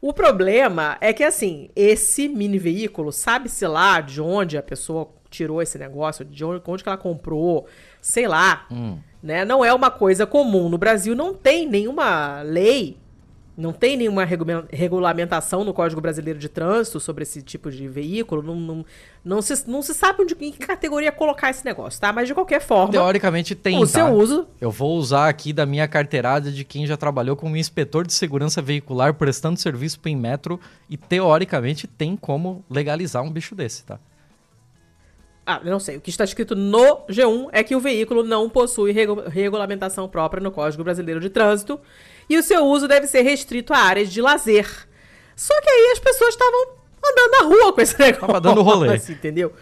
o 0.00 0.12
problema 0.12 0.96
é 1.00 1.12
que, 1.12 1.24
assim, 1.24 1.68
esse 1.74 2.28
mini 2.28 2.58
veículo, 2.58 3.12
sabe-se 3.12 3.66
lá 3.66 4.00
de 4.00 4.20
onde 4.20 4.56
a 4.56 4.62
pessoa 4.62 5.08
tirou 5.30 5.62
esse 5.62 5.78
negócio, 5.78 6.24
de 6.24 6.44
onde, 6.44 6.62
onde 6.66 6.82
que 6.82 6.88
ela 6.88 6.98
comprou, 6.98 7.66
sei 8.02 8.26
lá, 8.28 8.66
Hum. 8.70 8.98
né? 9.22 9.44
Não 9.46 9.64
é 9.64 9.72
uma 9.72 9.90
coisa 9.90 10.26
comum. 10.26 10.68
No 10.68 10.76
Brasil 10.76 11.14
não 11.14 11.32
tem 11.32 11.66
nenhuma 11.68 12.42
lei, 12.42 12.98
não 13.56 13.70
tem 13.72 13.96
nenhuma 13.98 14.24
regu- 14.24 14.64
regulamentação 14.70 15.62
no 15.62 15.72
Código 15.74 16.00
Brasileiro 16.00 16.38
de 16.38 16.48
Trânsito 16.48 16.98
sobre 16.98 17.22
esse 17.22 17.42
tipo 17.42 17.70
de 17.70 17.86
veículo. 17.86 18.42
Não, 18.42 18.54
não, 18.56 18.84
não, 19.24 19.42
se, 19.42 19.68
não 19.70 19.82
se 19.82 19.92
sabe 19.94 20.22
onde, 20.22 20.34
em 20.40 20.50
que 20.50 20.58
categoria 20.58 21.12
colocar 21.12 21.50
esse 21.50 21.62
negócio, 21.64 22.00
tá? 22.00 22.12
Mas 22.12 22.26
de 22.26 22.34
qualquer 22.34 22.60
forma, 22.62 22.92
Teoricamente 22.92 23.54
tem, 23.54 23.76
o 23.76 23.80
tá? 23.82 23.86
seu 23.86 24.06
uso 24.08 24.46
Eu 24.60 24.70
vou 24.70 24.96
usar 24.96 25.28
aqui 25.28 25.52
da 25.52 25.64
minha 25.66 25.86
carteirada 25.86 26.50
de 26.50 26.64
quem 26.64 26.86
já 26.86 26.96
trabalhou 26.96 27.36
como 27.36 27.56
inspetor 27.56 28.06
de 28.06 28.14
segurança 28.14 28.60
veicular 28.62 29.14
prestando 29.14 29.60
serviço 29.60 30.00
em 30.06 30.16
metro 30.16 30.58
e 30.88 30.96
teoricamente 30.96 31.86
tem 31.86 32.16
como 32.16 32.64
legalizar 32.70 33.22
um 33.22 33.30
bicho 33.30 33.54
desse, 33.54 33.84
tá? 33.84 34.00
Ah, 35.44 35.60
não 35.64 35.80
sei. 35.80 35.96
O 35.96 36.00
que 36.00 36.10
está 36.10 36.22
escrito 36.24 36.54
no 36.54 36.98
G1 37.08 37.48
é 37.52 37.64
que 37.64 37.74
o 37.74 37.80
veículo 37.80 38.22
não 38.22 38.48
possui 38.48 38.92
regu- 38.92 39.28
regulamentação 39.28 40.08
própria 40.08 40.40
no 40.42 40.52
Código 40.52 40.84
Brasileiro 40.84 41.18
de 41.20 41.28
Trânsito 41.30 41.80
e 42.30 42.38
o 42.38 42.42
seu 42.42 42.64
uso 42.64 42.86
deve 42.86 43.06
ser 43.08 43.22
restrito 43.22 43.72
a 43.74 43.78
áreas 43.78 44.10
de 44.12 44.20
lazer. 44.22 44.68
Só 45.34 45.60
que 45.60 45.68
aí 45.68 45.90
as 45.92 45.98
pessoas 45.98 46.30
estavam 46.34 46.60
andando 47.04 47.30
na 47.32 47.42
rua 47.56 47.72
com 47.72 47.80
esse 47.80 47.98
negócio. 48.00 48.26
Tava 48.26 48.40
dando 48.40 48.62
rolê. 48.62 48.94
assim, 48.94 49.12
entendeu? 49.14 49.52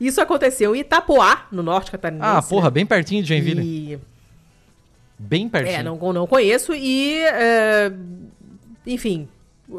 Isso 0.00 0.20
aconteceu 0.20 0.74
em 0.74 0.80
Itapoá, 0.80 1.46
no 1.52 1.62
norte 1.62 1.90
catarinense. 1.90 2.26
Ah, 2.26 2.42
porra, 2.42 2.64
né? 2.64 2.70
bem 2.70 2.86
pertinho 2.86 3.22
de 3.22 3.28
Joinville. 3.28 3.62
E... 3.62 3.98
Bem 5.18 5.48
pertinho. 5.48 5.76
É, 5.76 5.82
não, 5.82 5.96
não 6.12 6.26
conheço 6.26 6.74
e. 6.74 7.18
é, 7.22 7.92
enfim, 8.86 9.28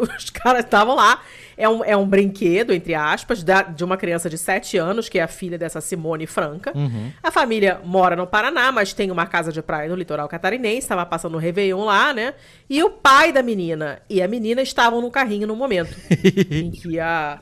os 0.17 0.29
caras 0.29 0.63
estavam 0.65 0.95
lá. 0.95 1.21
É 1.57 1.69
um, 1.69 1.83
é 1.85 1.95
um 1.95 2.05
brinquedo, 2.05 2.73
entre 2.73 2.93
aspas, 2.93 3.41
da- 3.41 3.61
de 3.61 3.81
uma 3.83 3.95
criança 3.95 4.29
de 4.29 4.37
7 4.37 4.77
anos, 4.77 5.07
que 5.07 5.17
é 5.17 5.23
a 5.23 5.27
filha 5.27 5.57
dessa 5.57 5.79
Simone 5.79 6.27
Franca. 6.27 6.73
Uhum. 6.75 7.11
A 7.23 7.31
família 7.31 7.79
mora 7.85 8.13
no 8.15 8.27
Paraná, 8.27 8.73
mas 8.73 8.91
tem 8.93 9.09
uma 9.09 9.25
casa 9.25 9.53
de 9.53 9.61
praia 9.61 9.87
no 9.87 9.95
litoral 9.95 10.27
catarinense, 10.27 10.79
estava 10.79 11.05
passando 11.05 11.35
o 11.35 11.37
Réveillon 11.37 11.85
lá, 11.85 12.13
né? 12.13 12.33
E 12.69 12.83
o 12.83 12.89
pai 12.89 13.31
da 13.31 13.41
menina 13.41 14.01
e 14.09 14.21
a 14.21 14.27
menina 14.27 14.61
estavam 14.61 15.01
no 15.01 15.09
carrinho 15.09 15.47
no 15.47 15.55
momento 15.55 15.95
em 16.51 16.71
que 16.71 16.99
a, 16.99 17.39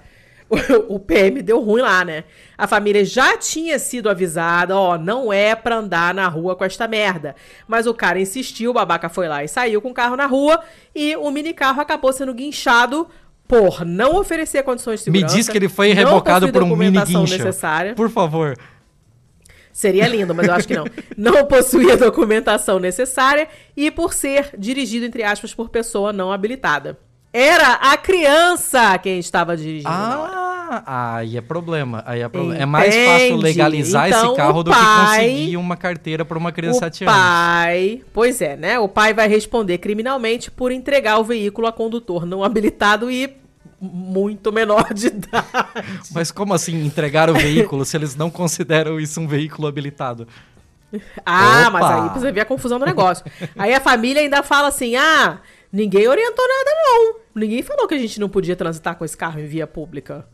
o, 0.87 0.99
PM 0.99 1.41
deu 1.41 1.59
ruim 1.61 1.81
lá, 1.81 2.03
né? 2.05 2.23
A 2.57 2.67
família 2.67 3.03
já 3.03 3.37
tinha 3.37 3.77
sido 3.79 4.09
avisada, 4.09 4.77
ó, 4.77 4.97
não 4.97 5.31
é 5.31 5.55
pra 5.55 5.77
andar 5.77 6.13
na 6.13 6.27
rua 6.27 6.55
com 6.55 6.63
esta 6.63 6.87
merda. 6.87 7.35
Mas 7.67 7.87
o 7.87 7.93
cara 7.93 8.19
insistiu, 8.19 8.71
o 8.71 8.73
babaca 8.73 9.09
foi 9.09 9.27
lá 9.27 9.43
e 9.43 9.47
saiu 9.47 9.81
com 9.81 9.89
o 9.89 9.93
carro 9.93 10.15
na 10.15 10.25
rua 10.25 10.61
e 10.95 11.15
o 11.15 11.29
mini 11.31 11.53
carro 11.53 11.81
acabou 11.81 12.13
sendo 12.13 12.33
guinchado 12.33 13.07
por 13.47 13.85
não 13.85 14.15
oferecer 14.17 14.63
condições 14.63 15.03
de 15.03 15.11
Me 15.11 15.19
segurança. 15.19 15.37
diz 15.37 15.49
que 15.49 15.57
ele 15.57 15.69
foi 15.69 15.93
rebocado 15.93 16.51
por 16.51 16.63
um 16.63 16.75
mini 16.75 16.99
guincho. 17.03 17.37
necessária. 17.37 17.93
Por 17.93 18.09
favor. 18.09 18.57
Seria 19.71 20.07
lindo, 20.07 20.35
mas 20.35 20.47
eu 20.47 20.53
acho 20.53 20.67
que 20.67 20.75
não. 20.75 20.85
Não 21.17 21.45
possuía 21.47 21.97
documentação 21.97 22.77
necessária 22.79 23.47
e 23.75 23.89
por 23.89 24.13
ser 24.13 24.51
dirigido, 24.55 25.03
entre 25.03 25.23
aspas, 25.23 25.53
por 25.53 25.69
pessoa 25.69 26.13
não 26.13 26.31
habilitada. 26.31 26.99
Era 27.33 27.73
a 27.73 27.97
criança 27.97 28.95
quem 28.99 29.17
estava 29.17 29.57
dirigindo. 29.57 29.89
Ah, 29.89 31.17
aí 31.17 31.35
é 31.37 31.41
problema. 31.41 32.03
Aí 32.05 32.21
é, 32.21 32.29
problema. 32.29 32.61
é 32.61 32.65
mais 32.65 32.95
fácil 32.95 33.37
legalizar 33.37 34.07
Então, 34.07 34.27
esse 34.27 34.35
carro 34.37 34.59
o 34.59 34.63
do 34.63 34.71
que 34.71 34.77
pai- 34.77 35.25
conseguir 35.29 35.57
uma 35.57 35.75
carteira 35.75 36.23
para 36.23 36.37
uma 36.37 36.51
criança 36.51 36.89
de 36.89 36.95
O 36.95 36.99
7 36.99 37.03
anos. 37.05 37.15
pai, 37.15 38.01
pois 38.13 38.41
é, 38.41 38.55
né? 38.55 38.79
O 38.79 38.87
pai 38.87 39.13
vai 39.13 39.27
responder 39.27 39.77
criminalmente 39.79 40.49
por 40.51 40.71
entregar 40.71 41.17
o 41.19 41.23
veículo 41.23 41.67
a 41.67 41.71
condutor 41.71 42.25
não 42.25 42.43
habilitado 42.43 43.09
e 43.11 43.35
muito 43.81 44.51
menor 44.51 44.93
de 44.93 45.07
idade. 45.13 45.47
Mas 46.13 46.31
como 46.31 46.53
assim 46.53 46.85
entregar 46.85 47.29
o 47.29 47.33
veículo 47.33 47.83
se 47.83 47.97
eles 47.97 48.15
não 48.15 48.29
consideram 48.29 48.99
isso 48.99 49.19
um 49.19 49.27
veículo 49.27 49.67
habilitado? 49.67 50.27
Ah, 51.25 51.65
Opa! 51.67 51.71
mas 51.71 51.83
aí 51.91 52.19
você 52.19 52.31
vê 52.31 52.39
a 52.41 52.45
confusão 52.45 52.77
do 52.79 52.85
negócio. 52.85 53.25
aí 53.57 53.73
a 53.73 53.81
família 53.81 54.21
ainda 54.21 54.41
fala 54.43 54.67
assim: 54.67 54.95
ah, 54.95 55.39
ninguém 55.73 56.07
orientou 56.07 56.45
nada, 56.47 56.71
não. 56.85 57.15
Ninguém 57.35 57.61
falou 57.63 57.87
que 57.87 57.95
a 57.95 57.97
gente 57.99 58.19
não 58.19 58.29
podia 58.29 58.55
transitar 58.55 58.95
com 58.95 59.03
esse 59.03 59.17
carro 59.17 59.39
em 59.41 59.45
via 59.47 59.67
pública. 59.67 60.25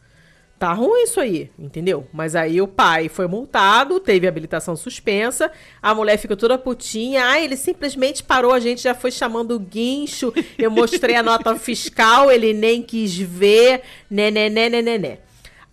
Tá 0.60 0.74
ruim 0.74 1.04
isso 1.04 1.22
aí, 1.22 1.50
entendeu? 1.58 2.06
Mas 2.12 2.36
aí 2.36 2.62
o 2.62 2.68
pai 2.68 3.08
foi 3.08 3.28
multado, 3.28 3.98
teve 3.98 4.28
habilitação 4.28 4.76
suspensa, 4.76 5.50
a 5.82 5.96
mulher 5.96 6.18
ficou 6.18 6.36
toda 6.36 6.58
putinha. 6.58 7.26
Ah, 7.30 7.40
ele 7.40 7.56
simplesmente 7.56 8.22
parou, 8.22 8.52
a 8.52 8.60
gente 8.60 8.82
já 8.84 8.94
foi 8.94 9.10
chamando 9.10 9.52
o 9.56 9.60
guincho, 9.60 10.34
eu 10.58 10.70
mostrei 10.70 11.16
a 11.16 11.24
nota 11.24 11.56
fiscal, 11.56 12.30
ele 12.30 12.52
nem 12.54 12.84
quis 12.84 13.16
ver, 13.18 13.84
né, 14.12 14.30
né, 14.30 14.50
né, 14.50 14.68
né, 14.68 14.82
né, 14.82 14.98
né. 14.98 15.18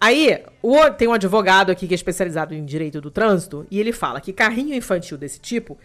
Aí, 0.01 0.41
o- 0.63 0.91
tem 0.91 1.09
um 1.09 1.13
advogado 1.15 1.73
aqui 1.73 1.89
que 1.89 1.95
é 1.95 1.97
especializado 1.97 2.55
em 2.55 2.65
direito 2.65 3.01
do 3.01 3.11
trânsito, 3.11 3.67
e 3.69 3.81
ele 3.81 3.91
fala 3.93 4.21
que 4.21 4.33
carrinho 4.33 4.73
infantil 4.75 5.19
desse 5.19 5.41
tipo 5.41 5.77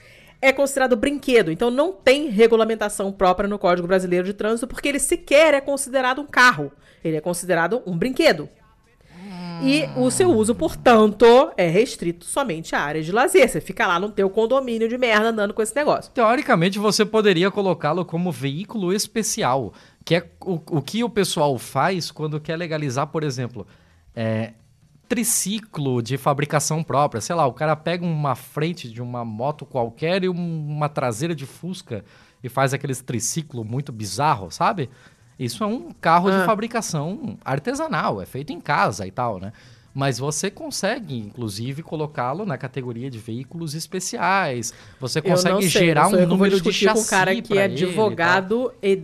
é 0.42 0.52
considerado 0.52 0.96
brinquedo, 0.96 1.52
então 1.52 1.70
não 1.70 1.94
tem 1.94 2.28
regulamentação 2.30 3.12
própria 3.12 3.48
no 3.48 3.60
Código 3.60 3.88
Brasileiro 3.88 4.26
de 4.26 4.34
Trânsito, 4.34 4.68
porque 4.68 4.90
ele 4.90 5.00
sequer 5.00 5.54
é 5.54 5.62
considerado 5.62 6.20
um 6.20 6.26
carro. 6.26 6.72
Ele 7.04 7.18
é 7.18 7.22
considerado 7.22 7.82
um 7.86 7.98
brinquedo. 7.98 8.50
E 9.64 9.88
o 9.96 10.10
seu 10.10 10.32
uso, 10.32 10.56
portanto, 10.56 11.52
é 11.56 11.68
restrito 11.68 12.26
somente 12.26 12.76
a 12.76 12.82
áreas 12.82 13.06
de 13.06 13.12
lazer. 13.12 13.48
Você 13.48 13.62
fica 13.62 13.86
lá 13.86 14.00
no 14.00 14.10
teu 14.10 14.28
condomínio 14.28 14.90
de 14.90 14.98
merda 14.98 15.30
andando 15.30 15.54
com 15.54 15.62
esse 15.62 15.76
negócio. 15.76 16.12
Teoricamente, 16.12 16.80
você 16.80 17.06
poderia 17.06 17.52
colocá-lo 17.52 18.04
como 18.04 18.32
veículo 18.32 18.92
especial, 18.92 19.72
que 20.04 20.16
é 20.16 20.28
o, 20.40 20.60
o 20.78 20.82
que 20.82 21.04
o 21.04 21.10
pessoal 21.10 21.60
faz 21.60 22.10
quando 22.10 22.40
quer 22.40 22.58
legalizar, 22.58 23.06
por 23.08 23.24
exemplo, 23.24 23.68
é, 24.16 24.54
triciclo 25.12 26.02
de 26.02 26.18
fabricação 26.18 26.82
própria. 26.82 27.20
Sei 27.20 27.36
lá, 27.36 27.46
o 27.46 27.52
cara 27.52 27.76
pega 27.76 28.06
uma 28.06 28.34
frente 28.34 28.90
de 28.90 29.02
uma 29.02 29.26
moto 29.26 29.66
qualquer 29.66 30.24
e 30.24 30.30
um- 30.30 30.66
uma 30.70 30.88
traseira 30.88 31.36
de 31.36 31.46
Fusca 31.46 32.06
e 32.42 32.48
faz 32.48 32.74
aqueles 32.74 33.02
triciclo 33.02 33.66
muito 33.66 33.92
bizarro, 33.92 34.50
sabe? 34.50 34.90
Isso 35.38 35.66
é 35.66 35.68
um 35.68 35.92
carro 35.92 36.30
Ah. 36.30 36.40
de 36.40 36.46
fabricação 36.46 37.38
artesanal, 37.44 38.22
é 38.22 38.26
feito 38.26 38.54
em 38.54 38.62
casa 38.62 39.06
e 39.06 39.12
tal, 39.12 39.38
né? 39.40 39.52
Mas 39.94 40.18
você 40.18 40.50
consegue, 40.50 41.18
inclusive, 41.18 41.84
colocá-lo 41.84 42.46
na 42.46 42.58
categoria 42.58 43.10
de 43.10 43.18
veículos 43.20 43.76
especiais. 43.76 44.74
Você 45.02 45.22
consegue 45.22 45.70
sei, 45.70 45.88
gerar 45.88 46.08
um 46.08 46.26
número 46.26 46.52
de 46.56 46.62
discutir 46.62 46.88
com 46.88 46.96
chassi 46.96 47.06
um 47.06 47.10
cara 47.10 47.36
que 47.42 47.58
é 47.58 47.66
ele 47.66 47.74
e 47.74 47.84
advogado 47.84 48.74
e 48.82 49.04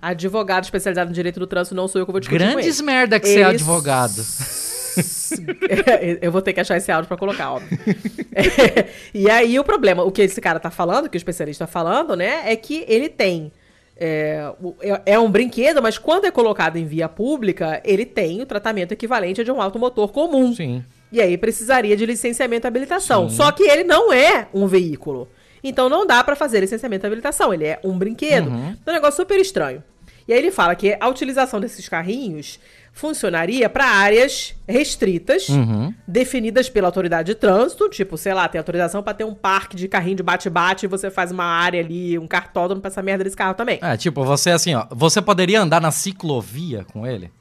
Advogado 0.00 0.64
especializado 0.64 1.10
em 1.10 1.14
direito 1.14 1.40
do 1.40 1.46
trânsito, 1.46 1.74
não 1.74 1.88
sou 1.88 1.98
eu 2.00 2.04
que 2.06 2.12
vou 2.12 2.20
discutir 2.20 2.38
Grandes 2.38 2.78
merda 2.82 3.18
que 3.18 3.26
você 3.26 3.36
é 3.36 3.40
Ele 3.40 3.44
advogado. 3.56 4.22
eu 6.20 6.30
vou 6.30 6.42
ter 6.42 6.52
que 6.52 6.60
achar 6.60 6.76
esse 6.76 6.90
áudio 6.90 7.08
pra 7.08 7.16
colocar, 7.16 7.52
óbvio. 7.52 7.78
É, 8.34 8.86
e 9.14 9.30
aí 9.30 9.58
o 9.58 9.64
problema, 9.64 10.02
o 10.02 10.10
que 10.10 10.22
esse 10.22 10.40
cara 10.40 10.60
tá 10.60 10.70
falando, 10.70 11.08
que 11.08 11.16
o 11.16 11.18
especialista 11.18 11.66
tá 11.66 11.72
falando, 11.72 12.16
né, 12.16 12.42
é 12.46 12.56
que 12.56 12.84
ele 12.88 13.08
tem. 13.08 13.52
É, 13.96 14.52
é, 14.80 15.02
é 15.14 15.18
um 15.18 15.30
brinquedo, 15.30 15.80
mas 15.80 15.98
quando 15.98 16.24
é 16.24 16.30
colocado 16.30 16.76
em 16.76 16.84
via 16.84 17.08
pública, 17.08 17.80
ele 17.84 18.04
tem 18.04 18.42
o 18.42 18.46
tratamento 18.46 18.92
equivalente 18.92 19.40
a 19.40 19.44
de 19.44 19.52
um 19.52 19.62
automotor 19.62 20.08
comum. 20.08 20.54
Sim. 20.54 20.84
E 21.12 21.20
aí 21.20 21.38
precisaria 21.38 21.96
de 21.96 22.04
licenciamento 22.04 22.66
e 22.66 22.68
habilitação. 22.68 23.28
Sim. 23.28 23.36
Só 23.36 23.52
que 23.52 23.62
ele 23.62 23.84
não 23.84 24.12
é 24.12 24.48
um 24.52 24.66
veículo. 24.66 25.28
Então 25.62 25.88
não 25.88 26.04
dá 26.04 26.22
para 26.24 26.34
fazer 26.34 26.60
licenciamento 26.60 27.06
e 27.06 27.08
habilitação. 27.08 27.54
Ele 27.54 27.64
é 27.64 27.78
um 27.84 27.96
brinquedo. 27.96 28.48
Uhum. 28.48 28.70
Então 28.70 28.92
é 28.92 28.98
um 28.98 29.00
negócio 29.00 29.22
super 29.22 29.38
estranho. 29.38 29.82
E 30.26 30.32
aí 30.32 30.38
ele 30.38 30.50
fala 30.50 30.74
que 30.74 30.96
a 30.98 31.08
utilização 31.08 31.60
desses 31.60 31.88
carrinhos 31.88 32.58
funcionaria 32.94 33.68
para 33.68 33.84
áreas 33.84 34.54
restritas, 34.68 35.48
uhum. 35.48 35.92
definidas 36.06 36.70
pela 36.70 36.86
autoridade 36.86 37.26
de 37.26 37.34
trânsito, 37.34 37.90
tipo, 37.90 38.16
sei 38.16 38.32
lá, 38.32 38.48
tem 38.48 38.60
autorização 38.60 39.02
para 39.02 39.12
ter 39.12 39.24
um 39.24 39.34
parque 39.34 39.76
de 39.76 39.88
carrinho 39.88 40.14
de 40.16 40.22
bate-bate 40.22 40.86
e 40.86 40.88
você 40.88 41.10
faz 41.10 41.32
uma 41.32 41.44
área 41.44 41.80
ali, 41.80 42.16
um 42.16 42.28
cartódromo 42.28 42.80
pra 42.80 42.88
essa 42.88 43.02
merda 43.02 43.24
desse 43.24 43.36
carro 43.36 43.54
também. 43.54 43.80
É, 43.82 43.96
tipo, 43.96 44.24
você 44.24 44.50
assim, 44.50 44.76
ó, 44.76 44.86
você 44.90 45.20
poderia 45.20 45.60
andar 45.60 45.80
na 45.80 45.90
ciclovia 45.90 46.86
com 46.92 47.04
ele? 47.04 47.32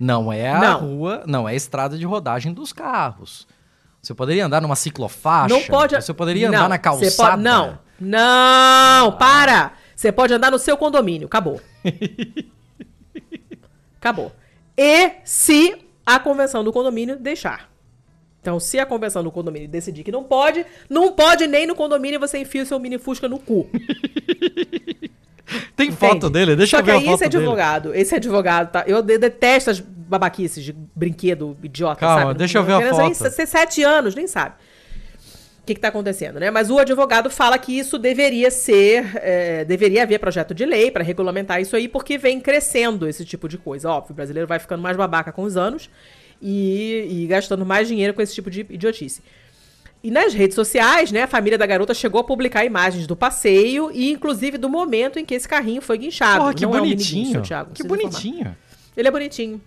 Não 0.00 0.32
é 0.32 0.48
a 0.48 0.58
não. 0.58 0.80
rua, 0.80 1.22
não 1.26 1.46
é 1.46 1.52
a 1.52 1.56
estrada 1.56 1.98
de 1.98 2.06
rodagem 2.06 2.54
dos 2.54 2.72
carros. 2.72 3.46
Você 4.00 4.14
poderia 4.14 4.46
andar 4.46 4.62
numa 4.62 4.76
ciclofaixa? 4.76 5.54
Não 5.54 5.62
pode. 5.64 5.96
Você 5.96 6.14
poderia 6.14 6.50
não, 6.50 6.58
andar 6.58 6.68
na 6.70 6.78
calçada? 6.78 7.32
Pode, 7.32 7.42
não, 7.42 7.78
não, 8.00 9.12
para! 9.18 9.72
Você 9.94 10.10
pode 10.10 10.32
andar 10.32 10.50
no 10.50 10.58
seu 10.58 10.78
condomínio, 10.78 11.26
acabou. 11.26 11.60
acabou 14.00 14.32
e 14.78 15.10
se 15.24 15.76
a 16.06 16.20
convenção 16.20 16.62
do 16.62 16.72
condomínio 16.72 17.16
deixar. 17.16 17.68
Então, 18.40 18.60
se 18.60 18.78
a 18.78 18.86
convenção 18.86 19.24
do 19.24 19.32
condomínio 19.32 19.68
decidir 19.68 20.04
que 20.04 20.12
não 20.12 20.22
pode, 20.22 20.64
não 20.88 21.12
pode 21.12 21.48
nem 21.48 21.66
no 21.66 21.74
condomínio 21.74 22.20
você 22.20 22.38
enfia 22.38 22.62
o 22.62 22.66
seu 22.66 22.78
mini 22.78 22.96
fusca 22.96 23.28
no 23.28 23.40
cu. 23.40 23.68
Tem 25.74 25.88
Entende? 25.88 25.96
foto 25.96 26.30
dele? 26.30 26.54
Deixa 26.54 26.76
Só 26.76 26.82
eu 26.82 26.84
ver 26.84 27.00
que 27.00 27.08
aí 27.08 27.14
esse 27.14 27.24
advogado, 27.24 27.88
dele. 27.88 28.02
esse 28.02 28.14
advogado, 28.14 28.70
tá? 28.70 28.84
Eu 28.86 29.02
detesto 29.02 29.70
as 29.70 29.80
babaquices 29.80 30.62
de 30.62 30.72
brinquedo 30.72 31.56
idiota, 31.62 32.00
Calma, 32.00 32.22
sabe? 32.26 32.38
deixa 32.38 32.58
eu 32.58 32.64
ver 32.64 32.74
a 32.74 32.94
foto. 32.94 33.14
Você 33.14 33.46
sete 33.46 33.82
anos, 33.82 34.14
nem 34.14 34.26
sabe 34.26 34.54
que 35.74 35.78
está 35.78 35.88
acontecendo, 35.88 36.38
né? 36.38 36.50
Mas 36.50 36.70
o 36.70 36.78
advogado 36.78 37.30
fala 37.30 37.58
que 37.58 37.78
isso 37.78 37.98
deveria 37.98 38.50
ser, 38.50 39.10
é, 39.16 39.64
deveria 39.64 40.02
haver 40.02 40.18
projeto 40.18 40.54
de 40.54 40.64
lei 40.64 40.90
para 40.90 41.02
regulamentar 41.02 41.60
isso 41.60 41.76
aí, 41.76 41.88
porque 41.88 42.18
vem 42.18 42.40
crescendo 42.40 43.08
esse 43.08 43.24
tipo 43.24 43.48
de 43.48 43.58
coisa. 43.58 43.90
Óbvio, 43.90 44.12
o 44.12 44.14
brasileiro 44.14 44.46
vai 44.46 44.58
ficando 44.58 44.82
mais 44.82 44.96
babaca 44.96 45.32
com 45.32 45.42
os 45.42 45.56
anos 45.56 45.90
e, 46.40 47.06
e 47.08 47.26
gastando 47.26 47.64
mais 47.64 47.88
dinheiro 47.88 48.14
com 48.14 48.22
esse 48.22 48.34
tipo 48.34 48.50
de 48.50 48.60
idiotice. 48.68 49.22
E 50.02 50.10
nas 50.10 50.32
redes 50.32 50.54
sociais, 50.54 51.10
né, 51.10 51.24
a 51.24 51.26
família 51.26 51.58
da 51.58 51.66
garota 51.66 51.92
chegou 51.92 52.20
a 52.20 52.24
publicar 52.24 52.64
imagens 52.64 53.06
do 53.06 53.16
passeio 53.16 53.90
e, 53.92 54.12
inclusive, 54.12 54.56
do 54.56 54.68
momento 54.68 55.18
em 55.18 55.24
que 55.24 55.34
esse 55.34 55.48
carrinho 55.48 55.82
foi 55.82 55.98
guinchado. 55.98 56.40
Porra, 56.40 56.54
que 56.54 56.62
Não 56.62 56.70
bonitinho. 56.70 57.18
É 57.18 57.28
um 57.28 57.32
guincho, 57.32 57.42
Thiago, 57.42 57.70
que 57.72 57.82
bonitinho. 57.82 58.56
Ele 58.96 59.08
é 59.08 59.10
bonitinho. 59.10 59.60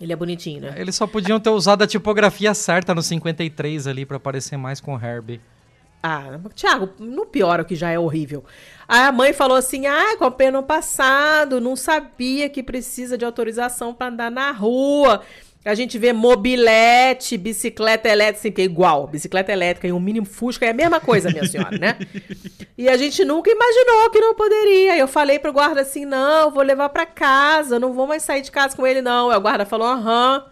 Ele 0.00 0.12
é 0.12 0.16
bonitinho, 0.16 0.60
né? 0.60 0.74
Eles 0.76 0.94
só 0.94 1.06
podiam 1.06 1.40
ter 1.40 1.50
usado 1.50 1.82
a 1.82 1.86
tipografia 1.86 2.52
certa 2.54 2.94
no 2.94 3.02
53 3.02 3.86
ali 3.86 4.04
para 4.04 4.20
parecer 4.20 4.56
mais 4.56 4.80
com 4.80 4.94
o 4.94 5.02
Herbie. 5.02 5.40
Ah, 6.02 6.38
Thiago, 6.54 6.90
não 7.00 7.26
piora 7.26 7.62
o 7.62 7.64
que 7.64 7.74
já 7.74 7.90
é 7.90 7.98
horrível. 7.98 8.44
Aí 8.86 9.00
a 9.00 9.10
mãe 9.10 9.32
falou 9.32 9.56
assim: 9.56 9.86
ah, 9.86 10.16
comprei 10.18 10.50
no 10.50 10.62
passado, 10.62 11.60
não 11.60 11.74
sabia 11.74 12.48
que 12.48 12.62
precisa 12.62 13.18
de 13.18 13.24
autorização 13.24 13.92
para 13.92 14.08
andar 14.08 14.30
na 14.30 14.52
rua. 14.52 15.22
A 15.66 15.74
gente 15.74 15.98
vê 15.98 16.12
mobilete, 16.12 17.36
bicicleta 17.36 18.08
elétrica, 18.08 18.38
assim, 18.38 18.52
que 18.52 18.62
é 18.62 18.64
igual. 18.64 19.08
Bicicleta 19.08 19.50
elétrica 19.50 19.88
e 19.88 19.92
um 19.92 19.98
mínimo 19.98 20.24
Fusca 20.24 20.64
é 20.64 20.70
a 20.70 20.72
mesma 20.72 21.00
coisa, 21.00 21.28
minha 21.28 21.44
senhora, 21.44 21.76
né? 21.76 21.98
E 22.78 22.90
a 22.90 22.96
gente 22.98 23.24
nunca 23.24 23.50
imaginou 23.50 24.10
que 24.10 24.20
não 24.20 24.34
poderia. 24.34 24.98
Eu 24.98 25.08
falei 25.08 25.38
pro 25.38 25.50
guarda 25.50 25.80
assim: 25.80 26.04
não, 26.04 26.50
vou 26.50 26.62
levar 26.62 26.90
para 26.90 27.06
casa, 27.06 27.80
não 27.80 27.94
vou 27.94 28.06
mais 28.06 28.22
sair 28.22 28.42
de 28.42 28.50
casa 28.50 28.76
com 28.76 28.86
ele, 28.86 29.00
não. 29.00 29.30
Aí 29.30 29.38
o 29.38 29.40
guarda 29.40 29.64
falou: 29.64 29.86
aham. 29.86 30.44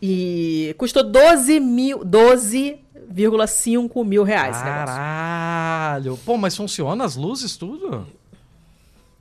E 0.00 0.74
custou 0.76 1.02
12 1.02 1.58
mil, 1.58 2.00
12,5 2.00 4.04
mil 4.04 4.24
reais. 4.24 4.58
Caralho! 4.58 6.18
Pô, 6.18 6.36
mas 6.36 6.54
funciona 6.54 7.02
as 7.02 7.16
luzes, 7.16 7.56
tudo? 7.56 8.06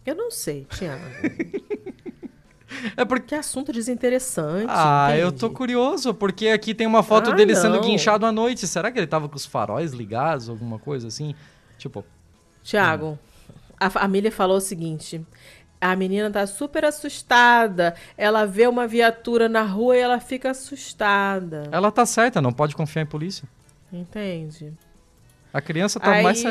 Eu 0.06 0.16
não 0.16 0.30
sei, 0.30 0.68
Tiago. 0.70 1.06
É 2.96 3.06
porque 3.06 3.28
que 3.28 3.36
assunto 3.36 3.72
desinteressante. 3.72 4.68
Ah, 4.70 5.08
entende? 5.10 5.22
eu 5.24 5.32
tô 5.32 5.50
curioso, 5.50 6.14
porque 6.14 6.50
aqui 6.50 6.74
tem 6.74 6.86
uma 6.88 7.04
foto 7.04 7.32
ah, 7.32 7.34
dele 7.34 7.54
não. 7.54 7.62
sendo 7.62 7.82
guinchado 7.82 8.26
à 8.26 8.32
noite. 8.32 8.68
Será 8.68 8.92
que 8.92 9.00
ele 9.00 9.08
tava 9.08 9.28
com 9.28 9.36
os 9.36 9.46
faróis 9.46 9.92
ligados, 9.92 10.50
alguma 10.50 10.80
coisa 10.80 11.08
assim? 11.08 11.36
Tipo. 11.78 12.06
Tiago, 12.64 13.08
hum. 13.08 13.18
a 13.80 13.90
família 13.90 14.32
falou 14.32 14.58
o 14.58 14.62
seguinte: 14.62 15.26
a 15.80 15.96
menina 15.96 16.32
tá 16.32 16.48
super 16.48 16.86
assustada. 16.86 17.96
Ela 18.18 18.46
vê 18.46 18.68
uma 18.68 18.88
viatura 18.88 19.48
na 19.48 19.64
rua 19.64 19.96
e 19.96 20.00
ela 20.00 20.20
fica 20.20 20.52
assustada. 20.52 21.70
Ela 21.72 21.92
tá 21.92 22.06
certa, 22.06 22.42
não 22.42 22.52
pode 22.52 22.76
confiar 22.76 23.04
em 23.04 23.08
polícia. 23.08 23.48
Entende? 23.92 24.74
A 25.56 25.62
criança 25.62 26.02
tá 26.02 26.12
Aí, 26.12 26.22
mais. 26.22 26.44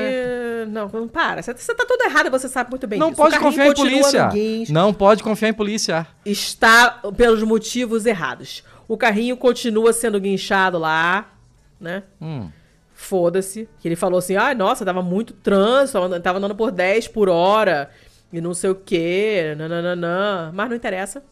Não, 0.66 0.88
não 0.88 1.06
para. 1.06 1.42
Você, 1.42 1.52
você 1.52 1.74
tá 1.74 1.84
tudo 1.86 2.02
errado, 2.04 2.30
você 2.30 2.48
sabe 2.48 2.70
muito 2.70 2.86
bem 2.86 2.98
Não 2.98 3.10
disso. 3.10 3.20
pode 3.20 3.38
confiar 3.38 3.66
em 3.66 3.74
polícia. 3.74 4.30
Não 4.70 4.94
pode 4.94 5.22
confiar 5.22 5.48
em 5.50 5.52
polícia. 5.52 6.06
Está 6.24 7.02
pelos 7.14 7.42
motivos 7.42 8.06
errados. 8.06 8.64
O 8.88 8.96
carrinho 8.96 9.36
continua 9.36 9.92
sendo 9.92 10.18
guinchado 10.18 10.78
lá, 10.78 11.34
né? 11.78 12.04
Hum. 12.18 12.48
Foda-se. 12.94 13.68
Que 13.78 13.88
ele 13.88 13.94
falou 13.94 14.20
assim: 14.20 14.36
ah, 14.36 14.54
nossa, 14.54 14.86
tava 14.86 15.02
muito 15.02 15.34
trânsito, 15.34 15.98
tava 16.20 16.38
andando 16.38 16.54
por 16.54 16.70
10 16.70 17.08
por 17.08 17.28
hora 17.28 17.90
e 18.32 18.40
não 18.40 18.54
sei 18.54 18.70
o 18.70 18.74
quê, 18.74 19.54
nananana. 19.54 20.50
Mas 20.54 20.70
não 20.70 20.76
interessa. 20.76 21.22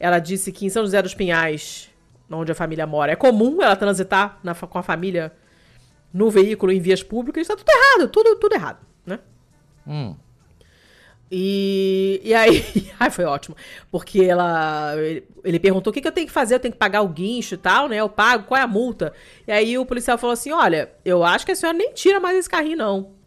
Ela 0.00 0.18
disse 0.18 0.50
que 0.50 0.66
em 0.66 0.68
São 0.68 0.82
José 0.82 1.00
dos 1.00 1.14
Pinhais, 1.14 1.88
onde 2.28 2.50
a 2.50 2.54
família 2.56 2.84
mora, 2.84 3.12
é 3.12 3.16
comum 3.16 3.62
ela 3.62 3.76
transitar 3.76 4.40
na, 4.42 4.56
com 4.56 4.76
a 4.76 4.82
família 4.82 5.32
no 6.12 6.30
veículo 6.30 6.72
em 6.72 6.80
vias 6.80 7.02
públicas, 7.02 7.42
está 7.42 7.56
tudo 7.56 7.68
errado, 7.68 8.08
tudo, 8.08 8.36
tudo 8.36 8.54
errado, 8.54 8.78
né? 9.06 9.18
Hum. 9.86 10.14
E, 11.34 12.20
e 12.22 12.34
aí, 12.34 12.92
ai, 13.00 13.10
foi 13.10 13.24
ótimo, 13.24 13.56
porque 13.90 14.22
ela, 14.22 14.94
ele, 14.98 15.26
ele 15.42 15.58
perguntou 15.58 15.90
o 15.90 15.94
que, 15.94 16.02
que 16.02 16.08
eu 16.08 16.12
tenho 16.12 16.26
que 16.26 16.32
fazer, 16.32 16.56
eu 16.56 16.60
tenho 16.60 16.72
que 16.72 16.78
pagar 16.78 17.00
o 17.00 17.08
guincho 17.08 17.54
e 17.54 17.58
tal, 17.58 17.88
né? 17.88 17.96
Eu 17.96 18.08
pago, 18.08 18.44
qual 18.44 18.60
é 18.60 18.62
a 18.62 18.66
multa? 18.66 19.14
E 19.46 19.50
aí 19.52 19.78
o 19.78 19.86
policial 19.86 20.18
falou 20.18 20.34
assim: 20.34 20.52
olha, 20.52 20.92
eu 21.04 21.24
acho 21.24 21.46
que 21.46 21.52
a 21.52 21.56
senhora 21.56 21.78
nem 21.78 21.94
tira 21.94 22.20
mais 22.20 22.36
esse 22.36 22.50
carrinho, 22.50 22.76
não. 22.76 23.21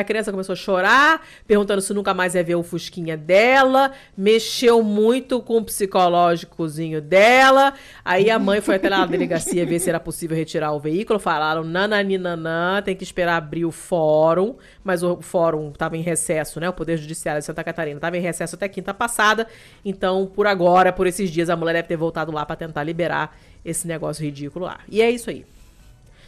A 0.00 0.04
criança 0.04 0.30
começou 0.30 0.52
a 0.52 0.56
chorar, 0.56 1.26
perguntando 1.46 1.80
se 1.80 1.94
nunca 1.94 2.12
mais 2.12 2.34
ia 2.34 2.44
ver 2.44 2.54
o 2.54 2.62
Fusquinha 2.62 3.16
dela, 3.16 3.92
mexeu 4.14 4.82
muito 4.82 5.40
com 5.40 5.56
o 5.56 5.64
psicológicozinho 5.64 7.00
dela. 7.00 7.72
Aí 8.04 8.30
a 8.30 8.38
mãe 8.38 8.60
foi 8.60 8.74
até 8.74 8.90
lá 8.90 8.98
na 8.98 9.06
delegacia 9.06 9.64
ver 9.64 9.78
se 9.78 9.88
era 9.88 9.98
possível 9.98 10.36
retirar 10.36 10.72
o 10.72 10.78
veículo. 10.78 11.18
Falaram, 11.18 11.64
nananinanã, 11.64 12.82
tem 12.82 12.94
que 12.94 13.04
esperar 13.04 13.36
abrir 13.38 13.64
o 13.64 13.72
fórum. 13.72 14.56
Mas 14.84 15.02
o 15.02 15.22
fórum 15.22 15.70
estava 15.70 15.96
em 15.96 16.02
recesso, 16.02 16.60
né? 16.60 16.68
O 16.68 16.74
Poder 16.74 16.98
Judiciário 16.98 17.40
de 17.40 17.46
Santa 17.46 17.64
Catarina 17.64 17.96
estava 17.96 18.18
em 18.18 18.20
recesso 18.20 18.54
até 18.54 18.68
quinta 18.68 18.92
passada. 18.92 19.46
Então, 19.82 20.26
por 20.26 20.46
agora, 20.46 20.92
por 20.92 21.06
esses 21.06 21.30
dias, 21.30 21.48
a 21.48 21.56
mulher 21.56 21.72
deve 21.72 21.88
ter 21.88 21.96
voltado 21.96 22.30
lá 22.30 22.44
para 22.44 22.56
tentar 22.56 22.82
liberar 22.82 23.34
esse 23.64 23.88
negócio 23.88 24.22
ridículo 24.22 24.66
lá. 24.66 24.80
E 24.90 25.00
é 25.00 25.10
isso 25.10 25.30
aí. 25.30 25.46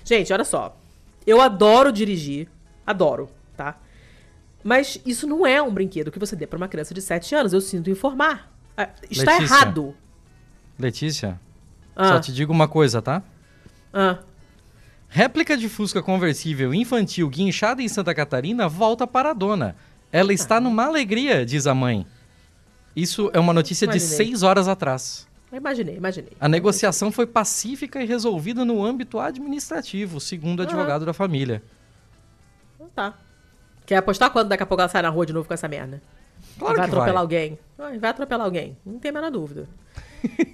Gente, 0.04 0.32
olha 0.32 0.44
só. 0.44 0.74
Eu 1.26 1.38
adoro 1.42 1.92
dirigir. 1.92 2.48
Adoro 2.86 3.28
tá? 3.58 3.76
Mas 4.62 5.00
isso 5.04 5.26
não 5.26 5.44
é 5.44 5.60
um 5.60 5.72
brinquedo 5.72 6.10
que 6.12 6.18
você 6.18 6.36
dê 6.36 6.46
para 6.46 6.56
uma 6.56 6.68
criança 6.68 6.94
de 6.94 7.02
7 7.02 7.34
anos, 7.34 7.52
eu 7.52 7.60
sinto 7.60 7.90
informar. 7.90 8.52
Ah, 8.76 8.88
está 9.10 9.32
Letícia. 9.32 9.54
errado. 9.54 9.94
Letícia, 10.78 11.40
ah. 11.96 12.08
só 12.08 12.20
te 12.20 12.32
digo 12.32 12.52
uma 12.52 12.68
coisa, 12.68 13.02
tá? 13.02 13.22
Ah. 13.92 14.18
Réplica 15.08 15.56
de 15.56 15.68
Fusca 15.68 16.02
conversível 16.02 16.72
infantil 16.72 17.28
guinchada 17.28 17.82
em 17.82 17.88
Santa 17.88 18.14
Catarina 18.14 18.68
volta 18.68 19.06
para 19.06 19.30
a 19.30 19.34
dona. 19.34 19.74
Ela 20.12 20.32
está 20.32 20.56
ah. 20.56 20.60
numa 20.60 20.84
alegria, 20.84 21.44
diz 21.44 21.66
a 21.66 21.74
mãe. 21.74 22.06
Isso 22.94 23.30
é 23.32 23.40
uma 23.40 23.52
notícia 23.52 23.86
imaginei. 23.86 24.08
de 24.08 24.14
seis 24.14 24.42
horas 24.42 24.68
atrás. 24.68 25.26
Imaginei, 25.52 25.96
imaginei. 25.96 26.32
A 26.38 26.48
negociação 26.48 27.10
foi 27.10 27.26
pacífica 27.26 28.02
e 28.02 28.06
resolvida 28.06 28.64
no 28.64 28.84
âmbito 28.84 29.18
administrativo, 29.18 30.20
segundo 30.20 30.60
o 30.60 30.62
advogado 30.62 31.06
da 31.06 31.14
família. 31.14 31.62
Então 32.74 32.88
tá. 32.94 33.14
Quer 33.88 33.96
apostar 33.96 34.28
quando 34.30 34.48
daqui 34.48 34.62
a 34.62 34.66
pouco 34.66 34.82
ela 34.82 34.88
sai 34.90 35.00
na 35.00 35.08
rua 35.08 35.24
de 35.24 35.32
novo 35.32 35.48
com 35.48 35.54
essa 35.54 35.66
merda? 35.66 36.02
Claro 36.58 36.76
vai 36.76 36.84
atropelar 36.84 37.14
vai. 37.14 37.22
alguém. 37.22 37.58
Vai 37.98 38.10
atropelar 38.10 38.44
alguém. 38.44 38.76
Não 38.84 38.98
tem 38.98 39.08
a 39.08 39.14
menor 39.14 39.30
dúvida. 39.30 39.66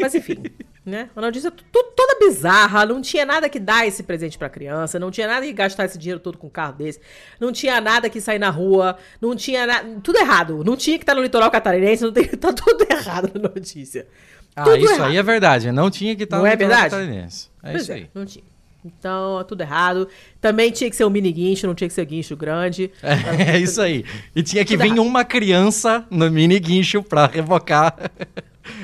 Mas 0.01 0.15
enfim, 0.15 0.41
né? 0.87 1.11
Uma 1.17 1.23
notícia 1.23 1.51
toda 1.51 2.17
bizarra. 2.21 2.87
Não 2.87 3.03
tinha 3.03 3.27
nada 3.27 3.49
que 3.49 3.59
dar 3.59 3.89
esse 3.89 4.05
presente 4.05 4.39
pra 4.39 4.49
criança. 4.49 5.01
Não 5.01 5.11
tinha 5.11 5.27
nada 5.27 5.45
que 5.45 5.53
gastar 5.53 5.87
esse 5.87 5.99
dinheiro 5.99 6.21
todo 6.21 6.39
com 6.39 6.47
um 6.47 6.51
carro 6.51 6.75
desse. 6.75 7.01
Não 7.41 7.51
tinha 7.51 7.81
nada 7.81 8.09
que 8.09 8.21
sair 8.21 8.39
na 8.39 8.51
rua. 8.51 8.97
Não 9.21 9.35
tinha 9.35 9.67
nada. 9.67 10.01
Tudo 10.01 10.17
errado. 10.21 10.63
Não 10.65 10.77
tinha 10.77 10.97
que 10.97 11.03
estar 11.03 11.17
no 11.17 11.21
litoral 11.23 11.51
catarinense. 11.51 12.05
Não 12.05 12.13
tem... 12.13 12.29
Tá 12.39 12.53
tudo 12.53 12.87
errado 12.89 13.33
na 13.35 13.49
notícia. 13.49 14.07
Ah, 14.55 14.63
Tudo 14.63 14.77
isso 14.77 14.93
errado. 14.93 15.11
aí 15.11 15.17
é 15.17 15.23
verdade. 15.25 15.73
Não 15.73 15.91
tinha 15.91 16.15
que 16.15 16.23
estar 16.23 16.37
Não 16.37 16.45
no 16.45 16.49
é 16.49 16.53
litoral 16.53 16.71
verdade? 16.71 16.91
catarinense. 16.91 17.51
É 17.65 17.71
Pois 17.73 17.83
isso 17.83 17.93
aí. 17.93 18.09
Não 18.15 18.25
tinha. 18.25 18.45
Então, 18.85 19.43
tudo 19.49 19.63
errado. 19.63 20.07
Também 20.41 20.71
tinha 20.71 20.91
que 20.91 20.97
ser 20.97 21.05
um 21.05 21.11
mini 21.11 21.33
guincho, 21.33 21.67
não 21.67 21.75
tinha 21.75 21.89
que 21.89 21.95
ser 21.95 22.05
guincho 22.05 22.37
grande. 22.37 22.91
É, 23.03 23.59
isso 23.59 23.81
aí. 23.81 24.05
E 24.37 24.43
tinha 24.43 24.65
que 24.65 24.75
Tudo 24.75 24.83
vir 24.83 24.89
errado. 24.89 25.03
uma 25.07 25.25
criança 25.25 26.05
no 26.11 26.31
mini 26.31 26.59
guincho 26.61 27.03
pra 27.03 27.27
revocar 27.27 27.97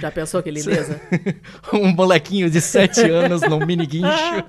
Já 0.01 0.11
pensou 0.11 0.43
que 0.43 0.51
lindeza? 0.51 1.01
um 1.73 1.89
molequinho 1.89 2.49
de 2.51 2.61
7 2.61 3.01
anos 3.11 3.43
no 3.43 3.59
mini 3.67 3.87
guincho. 3.87 4.45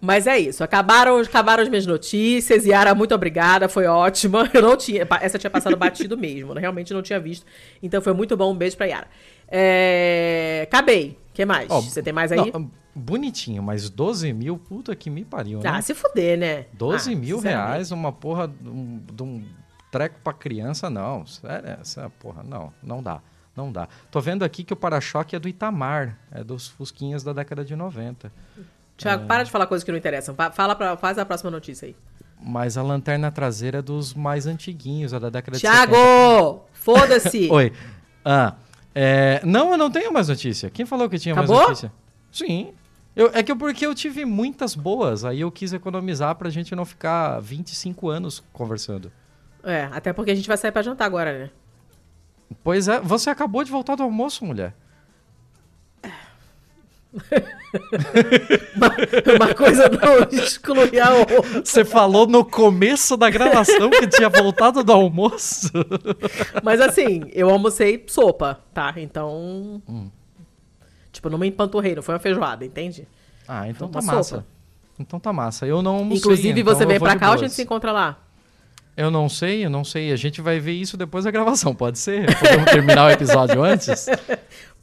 Mas 0.00 0.26
é 0.26 0.38
isso. 0.38 0.64
Acabaram, 0.64 1.18
acabaram 1.18 1.62
as 1.62 1.68
minhas 1.68 1.86
notícias. 1.86 2.64
Yara, 2.64 2.94
muito 2.94 3.14
obrigada. 3.14 3.68
Foi 3.68 3.86
ótima. 3.86 4.48
Eu 4.54 4.62
não 4.62 4.76
tinha. 4.76 5.06
Essa 5.20 5.38
tinha 5.38 5.50
passado 5.50 5.76
batido 5.76 6.16
mesmo. 6.16 6.52
Eu 6.52 6.60
realmente 6.60 6.92
não 6.94 7.02
tinha 7.02 7.20
visto. 7.20 7.44
Então 7.82 8.00
foi 8.00 8.12
muito 8.12 8.36
bom. 8.36 8.52
Um 8.52 8.56
beijo 8.56 8.76
pra 8.76 8.86
Yara. 8.86 9.06
É... 9.48 10.62
Acabei. 10.64 11.18
O 11.30 11.34
que 11.34 11.44
mais? 11.44 11.70
Ó, 11.70 11.80
Você 11.80 12.02
tem 12.02 12.12
mais 12.12 12.32
aí? 12.32 12.50
Não, 12.52 12.70
bonitinho, 12.96 13.62
mas 13.62 13.90
12 13.90 14.32
mil, 14.32 14.56
puta 14.58 14.94
que 14.96 15.10
me 15.10 15.24
pariu, 15.24 15.60
né? 15.60 15.68
Ah, 15.70 15.82
se 15.82 15.94
fuder, 15.94 16.38
né? 16.38 16.66
12 16.72 17.12
Ah, 17.12 17.16
mil 17.16 17.38
reais, 17.38 17.90
uma 17.92 18.10
porra 18.12 18.48
de 18.48 18.68
um, 18.68 19.02
de 19.12 19.22
um 19.22 19.44
treco 19.92 20.18
pra 20.24 20.32
criança, 20.32 20.88
não. 20.88 21.26
Sério, 21.26 21.68
essa 21.80 22.10
porra, 22.18 22.42
não, 22.42 22.72
não 22.82 23.02
dá. 23.02 23.20
Não 23.54 23.72
dá. 23.72 23.88
Tô 24.10 24.20
vendo 24.20 24.44
aqui 24.44 24.62
que 24.64 24.72
o 24.72 24.76
para-choque 24.76 25.34
é 25.34 25.38
do 25.38 25.48
Itamar, 25.48 26.18
é 26.30 26.44
dos 26.44 26.68
Fusquinhas 26.68 27.22
da 27.22 27.32
década 27.32 27.64
de 27.64 27.74
90. 27.74 28.30
Tiago, 28.98 29.24
É. 29.24 29.26
para 29.26 29.42
de 29.44 29.50
falar 29.50 29.66
coisas 29.66 29.82
que 29.84 29.90
não 29.90 29.98
interessam. 29.98 30.34
Fala 30.52 30.74
pra, 30.74 30.96
faz 30.96 31.18
a 31.18 31.24
próxima 31.24 31.50
notícia 31.50 31.86
aí. 31.86 31.96
Mas 32.38 32.76
a 32.76 32.82
lanterna 32.82 33.30
traseira 33.30 33.78
é 33.78 33.82
dos 33.82 34.12
mais 34.12 34.46
antiguinhos, 34.46 35.14
é 35.14 35.18
da 35.20 35.30
década 35.30 35.56
de 35.56 35.62
70. 35.66 35.86
Tiago! 35.86 36.64
Foda-se! 36.72 37.48
Oi. 37.52 37.72
Ah, 38.22 38.54
é, 38.94 39.40
não, 39.42 39.70
eu 39.72 39.78
não 39.78 39.90
tenho 39.90 40.12
mais 40.12 40.28
notícia. 40.28 40.68
Quem 40.68 40.84
falou 40.84 41.08
que 41.08 41.18
tinha 41.18 41.34
Acabou? 41.34 41.56
mais 41.56 41.68
notícia? 41.68 41.92
Sim. 42.30 42.74
Eu, 43.16 43.30
é 43.32 43.42
que 43.42 43.50
eu- 43.50 43.56
porque 43.56 43.86
eu 43.86 43.94
tive 43.94 44.24
muitas 44.26 44.74
boas, 44.74 45.24
aí 45.24 45.40
eu 45.40 45.50
quis 45.50 45.72
economizar 45.72 46.34
pra 46.36 46.50
gente 46.50 46.76
não 46.76 46.84
ficar 46.84 47.40
25 47.40 48.08
anos 48.10 48.44
conversando. 48.52 49.10
É, 49.64 49.88
até 49.90 50.12
porque 50.12 50.30
a 50.30 50.34
gente 50.34 50.46
vai 50.46 50.56
sair 50.58 50.70
pra 50.70 50.82
jantar 50.82 51.06
agora, 51.06 51.36
né? 51.38 51.50
Pois 52.62 52.86
é, 52.88 53.00
você 53.00 53.30
acabou 53.30 53.64
de 53.64 53.70
voltar 53.72 53.96
do 53.96 54.02
almoço, 54.02 54.44
mulher. 54.44 54.74
Uma 59.34 59.54
coisa 59.54 59.88
não 59.88 60.28
exclui 60.38 60.98
a 61.00 61.10
outra. 61.14 61.42
Você 61.64 61.84
falou 61.84 62.26
no 62.26 62.44
começo 62.44 63.16
da 63.16 63.30
gravação 63.30 63.88
que 63.90 64.06
tinha 64.06 64.28
voltado 64.28 64.84
do 64.84 64.92
almoço. 64.92 65.70
Mas 66.62 66.80
assim, 66.80 67.22
eu 67.32 67.48
almocei 67.50 68.04
sopa, 68.06 68.60
tá? 68.74 68.92
Então. 68.96 69.82
Hum. 69.88 70.10
Tipo, 71.26 71.30
não 71.30 71.38
me 71.38 71.48
empanturrei, 71.48 71.94
não 71.94 72.02
foi 72.02 72.14
uma 72.14 72.20
feijoada, 72.20 72.64
entende? 72.64 73.06
Ah, 73.48 73.68
então 73.68 73.88
tá 73.88 74.00
massa. 74.00 74.36
sopa. 74.36 74.46
Então 74.98 75.18
tá 75.18 75.32
massa. 75.32 75.66
Eu 75.66 75.82
não 75.82 75.96
almocei. 75.96 76.18
Inclusive, 76.18 76.60
então 76.60 76.74
você 76.74 76.86
vem 76.86 76.98
pra 76.98 77.16
cá 77.16 77.28
ou 77.28 77.34
a 77.34 77.36
gente 77.36 77.52
se 77.52 77.62
encontra 77.62 77.92
lá? 77.92 78.18
Eu 78.96 79.10
não 79.10 79.28
sei, 79.28 79.64
eu 79.64 79.70
não 79.70 79.84
sei. 79.84 80.12
A 80.12 80.16
gente 80.16 80.40
vai 80.40 80.58
ver 80.58 80.72
isso 80.72 80.96
depois 80.96 81.24
da 81.24 81.30
gravação, 81.30 81.74
pode 81.74 81.98
ser? 81.98 82.26
Podemos 82.38 82.70
terminar 82.70 83.06
o 83.06 83.10
episódio 83.10 83.62
antes? 83.62 84.06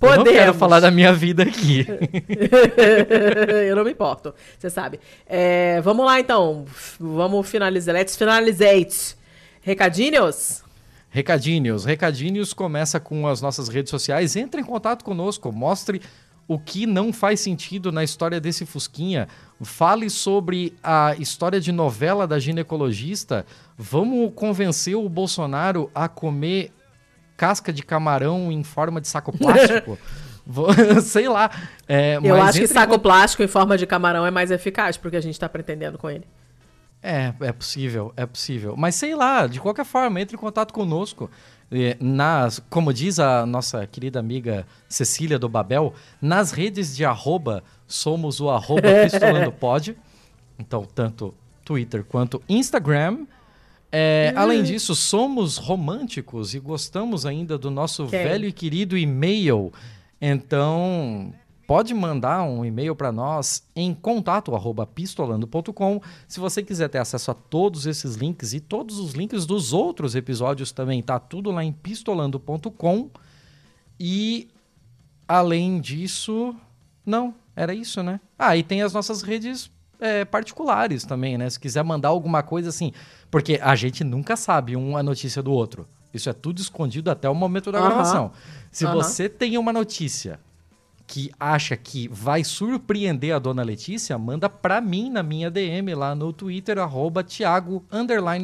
Eu 0.03 0.17
não 0.17 0.23
quero 0.25 0.35
Podemos. 0.35 0.57
falar 0.57 0.79
da 0.81 0.91
minha 0.91 1.13
vida 1.13 1.43
aqui. 1.43 1.87
eu 3.69 3.73
não 3.73 3.85
me 3.85 3.91
importo, 3.91 4.35
você 4.59 4.69
sabe. 4.69 4.99
É, 5.25 5.79
vamos 5.79 6.05
lá 6.05 6.19
então. 6.19 6.65
Vamos 6.99 7.47
finalizar. 7.47 7.95
Let's 7.95 8.17
finalizate. 8.17 9.15
Recadinhos? 9.61 10.61
Recadinhos. 11.09 11.85
Recadinhos 11.85 12.53
começa 12.53 12.99
com 12.99 13.27
as 13.27 13.39
nossas 13.39 13.69
redes 13.69 13.91
sociais. 13.91 14.35
Entre 14.35 14.59
em 14.59 14.63
contato 14.65 15.05
conosco, 15.05 15.53
mostre 15.53 16.01
o 16.47 16.59
que 16.59 16.85
não 16.85 17.13
faz 17.13 17.39
sentido 17.39 17.91
na 17.91 18.03
história 18.03 18.39
desse 18.39 18.65
Fusquinha. 18.65 19.27
Fale 19.61 20.09
sobre 20.09 20.73
a 20.83 21.15
história 21.17 21.59
de 21.59 21.71
novela 21.71 22.27
da 22.27 22.37
ginecologista. 22.37 23.45
Vamos 23.77 24.31
convencer 24.35 24.95
o 24.95 25.07
Bolsonaro 25.07 25.89
a 25.95 26.07
comer 26.07 26.71
casca 27.37 27.71
de 27.71 27.83
camarão 27.83 28.51
em 28.51 28.63
forma 28.63 28.99
de 28.99 29.07
saco 29.07 29.37
plástico. 29.37 29.97
Sei 31.03 31.29
lá. 31.29 31.49
É, 31.87 32.19
eu 32.21 32.41
acho 32.41 32.59
que 32.59 32.67
saco 32.67 32.99
plástico 32.99 33.43
em 33.43 33.47
forma 33.47 33.77
de 33.77 33.85
camarão 33.85 34.25
é 34.25 34.31
mais 34.31 34.51
eficaz 34.51 34.97
porque 34.97 35.17
a 35.17 35.21
gente 35.21 35.39
tá 35.39 35.47
pretendendo 35.47 35.97
com 35.97 36.09
ele. 36.09 36.25
É, 37.01 37.33
é 37.41 37.51
possível, 37.51 38.13
é 38.15 38.25
possível. 38.25 38.75
Mas 38.77 38.95
sei 38.95 39.13
lá, 39.13 39.45
de 39.45 39.59
qualquer 39.59 39.85
forma, 39.85 40.21
entre 40.21 40.35
em 40.35 40.39
contato 40.39 40.73
conosco. 40.73 41.29
Nas, 41.99 42.59
como 42.69 42.93
diz 42.93 43.19
a 43.19 43.45
nossa 43.45 43.85
querida 43.87 44.19
amiga 44.19 44.65
Cecília 44.87 45.39
do 45.39 45.49
Babel, 45.49 45.93
nas 46.21 46.51
redes 46.51 46.95
de 46.95 47.03
arroba, 47.03 47.63
somos 47.87 48.39
o 48.39 48.49
arroba 48.49 48.89
pistolandopod. 49.03 49.97
Então, 50.59 50.85
tanto 50.85 51.33
Twitter 51.65 52.03
quanto 52.03 52.41
Instagram. 52.47 53.25
É, 53.91 54.33
Além 54.35 54.63
disso, 54.63 54.95
somos 54.95 55.57
românticos 55.57 56.53
e 56.55 56.59
gostamos 56.59 57.25
ainda 57.25 57.57
do 57.57 57.69
nosso 57.69 58.07
Quem? 58.07 58.23
velho 58.23 58.47
e 58.47 58.51
querido 58.51 58.97
e-mail. 58.97 59.71
Então, 60.19 61.33
pode 61.65 61.93
mandar 61.93 62.43
um 62.43 62.63
e-mail 62.65 62.95
para 62.95 63.11
nós 63.11 63.63
em 63.75 63.93
contato 63.93 64.53
arroba 64.55 64.85
pistolando.com. 64.85 66.01
Se 66.27 66.39
você 66.39 66.61
quiser 66.61 66.89
ter 66.89 66.97
acesso 66.99 67.31
a 67.31 67.33
todos 67.33 67.85
esses 67.85 68.15
links 68.15 68.53
e 68.53 68.59
todos 68.59 68.99
os 68.99 69.13
links 69.13 69.45
dos 69.45 69.73
outros 69.73 70.15
episódios 70.15 70.71
também, 70.71 71.01
tá 71.01 71.19
tudo 71.19 71.51
lá 71.51 71.63
em 71.63 71.71
pistolando.com. 71.71 73.09
E 73.99 74.49
além 75.27 75.79
disso, 75.79 76.55
não, 77.05 77.33
era 77.55 77.73
isso, 77.73 78.03
né? 78.03 78.19
Ah, 78.37 78.57
e 78.57 78.63
tem 78.63 78.81
as 78.81 78.93
nossas 78.93 79.21
redes 79.21 79.71
é, 79.99 80.25
particulares 80.25 81.05
também, 81.05 81.37
né? 81.37 81.49
Se 81.49 81.59
quiser 81.59 81.83
mandar 81.83 82.09
alguma 82.09 82.43
coisa 82.43 82.69
assim, 82.69 82.91
porque 83.31 83.59
a 83.61 83.75
gente 83.75 84.03
nunca 84.03 84.35
sabe 84.35 84.75
um 84.75 84.97
a 84.97 85.03
notícia 85.03 85.41
do 85.41 85.51
outro. 85.51 85.87
Isso 86.13 86.29
é 86.29 86.33
tudo 86.33 86.61
escondido 86.61 87.09
até 87.09 87.29
o 87.29 87.33
momento 87.33 87.71
da 87.71 87.79
Aham. 87.79 87.87
gravação. 87.87 88.31
Se 88.71 88.85
Aham. 88.85 88.95
você 88.95 89.27
tem 89.27 89.57
uma 89.57 89.73
notícia 89.73 90.39
que 91.05 91.31
acha 91.39 91.75
que 91.75 92.07
vai 92.07 92.43
surpreender 92.43 93.35
a 93.35 93.39
dona 93.39 93.63
Letícia, 93.63 94.17
manda 94.17 94.49
pra 94.49 94.81
mim 94.81 95.09
na 95.09 95.21
minha 95.21 95.51
DM 95.51 95.93
lá 95.93 96.15
no 96.15 96.31
Twitter, 96.31 96.77
arroba 96.79 97.23
Thiago 97.23 97.83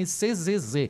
CZZ. 0.06 0.90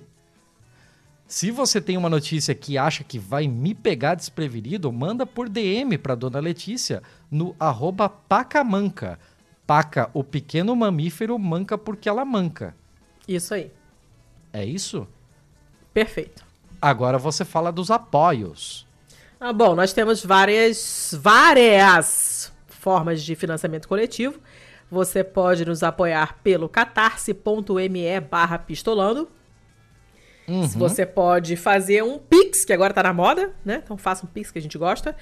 Se 1.28 1.52
você 1.52 1.80
tem 1.80 1.96
uma 1.96 2.10
notícia 2.10 2.56
que 2.56 2.76
acha 2.76 3.04
que 3.04 3.20
vai 3.20 3.48
me 3.48 3.76
pegar 3.76 4.16
desprevenido, 4.16 4.92
manda 4.92 5.28
por 5.28 5.48
DM 5.48 5.96
pra 6.00 6.16
dona 6.16 6.40
Letícia 6.40 7.04
no 7.30 7.56
arroba 7.60 8.10
Pacamanca. 8.10 9.20
Paca, 9.68 10.10
o 10.12 10.24
pequeno 10.24 10.76
mamífero, 10.76 11.38
manca 11.38 11.78
porque 11.78 12.10
ela 12.10 12.26
manca. 12.26 12.76
Isso 13.28 13.54
aí. 13.54 13.72
É 14.52 14.66
isso? 14.66 15.08
Perfeito. 15.94 16.44
Agora 16.82 17.20
você 17.20 17.46
fala 17.46 17.72
dos 17.72 17.92
apoios. 17.92 18.88
Ah, 19.40 19.54
bom, 19.54 19.74
nós 19.74 19.94
temos 19.94 20.24
várias, 20.24 21.18
várias 21.22 22.52
formas 22.68 23.24
de 23.24 23.36
financiamento 23.36 23.88
coletivo. 23.88 24.40
Você 24.92 25.24
pode 25.24 25.64
nos 25.64 25.82
apoiar 25.82 26.40
pelo 26.44 26.68
catarse.me 26.68 28.20
barra 28.20 28.60
pistolando. 28.60 29.30
Uhum. 30.46 30.68
Você 30.68 31.06
pode 31.06 31.56
fazer 31.56 32.04
um 32.04 32.18
Pix, 32.18 32.66
que 32.66 32.74
agora 32.74 32.94
tá 32.94 33.04
na 33.04 33.14
moda, 33.14 33.54
né? 33.64 33.82
Então 33.84 33.98
faça 33.98 34.26
um 34.26 34.30
Pix 34.30 34.52
que 34.52 34.60
a 34.60 34.62
gente 34.62 34.78
gosta, 34.78 35.16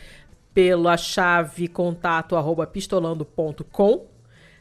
pela 0.53 0.97
chave 0.97 1.67
contato 1.67 2.35
arroba 2.35 2.65
pistolando.com. 2.65 4.07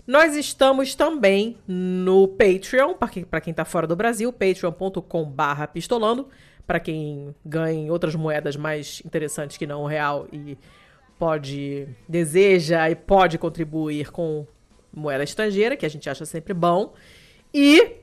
Nós 0.06 0.36
estamos 0.36 0.94
também 0.94 1.56
no 1.66 2.28
Patreon, 2.28 2.94
para 2.94 3.08
quem, 3.08 3.24
pra 3.24 3.40
quem 3.40 3.54
tá 3.54 3.64
fora 3.64 3.86
do 3.86 3.96
Brasil, 3.96 4.32
patreon.com 4.32 5.24
barra 5.24 5.66
pistolando, 5.66 6.28
para 6.66 6.80
quem 6.80 7.34
ganha 7.44 7.92
outras 7.92 8.14
moedas 8.14 8.56
mais 8.56 9.02
interessantes 9.04 9.56
que 9.56 9.66
não 9.66 9.82
o 9.82 9.86
real 9.86 10.26
e 10.32 10.58
pode, 11.18 11.88
deseja 12.08 12.90
e 12.90 12.94
pode 12.94 13.38
contribuir 13.38 14.10
com 14.10 14.46
moeda 14.92 15.22
estrangeira, 15.22 15.76
que 15.76 15.86
a 15.86 15.88
gente 15.88 16.08
acha 16.10 16.24
sempre 16.24 16.52
bom. 16.52 16.94
E 17.54 17.96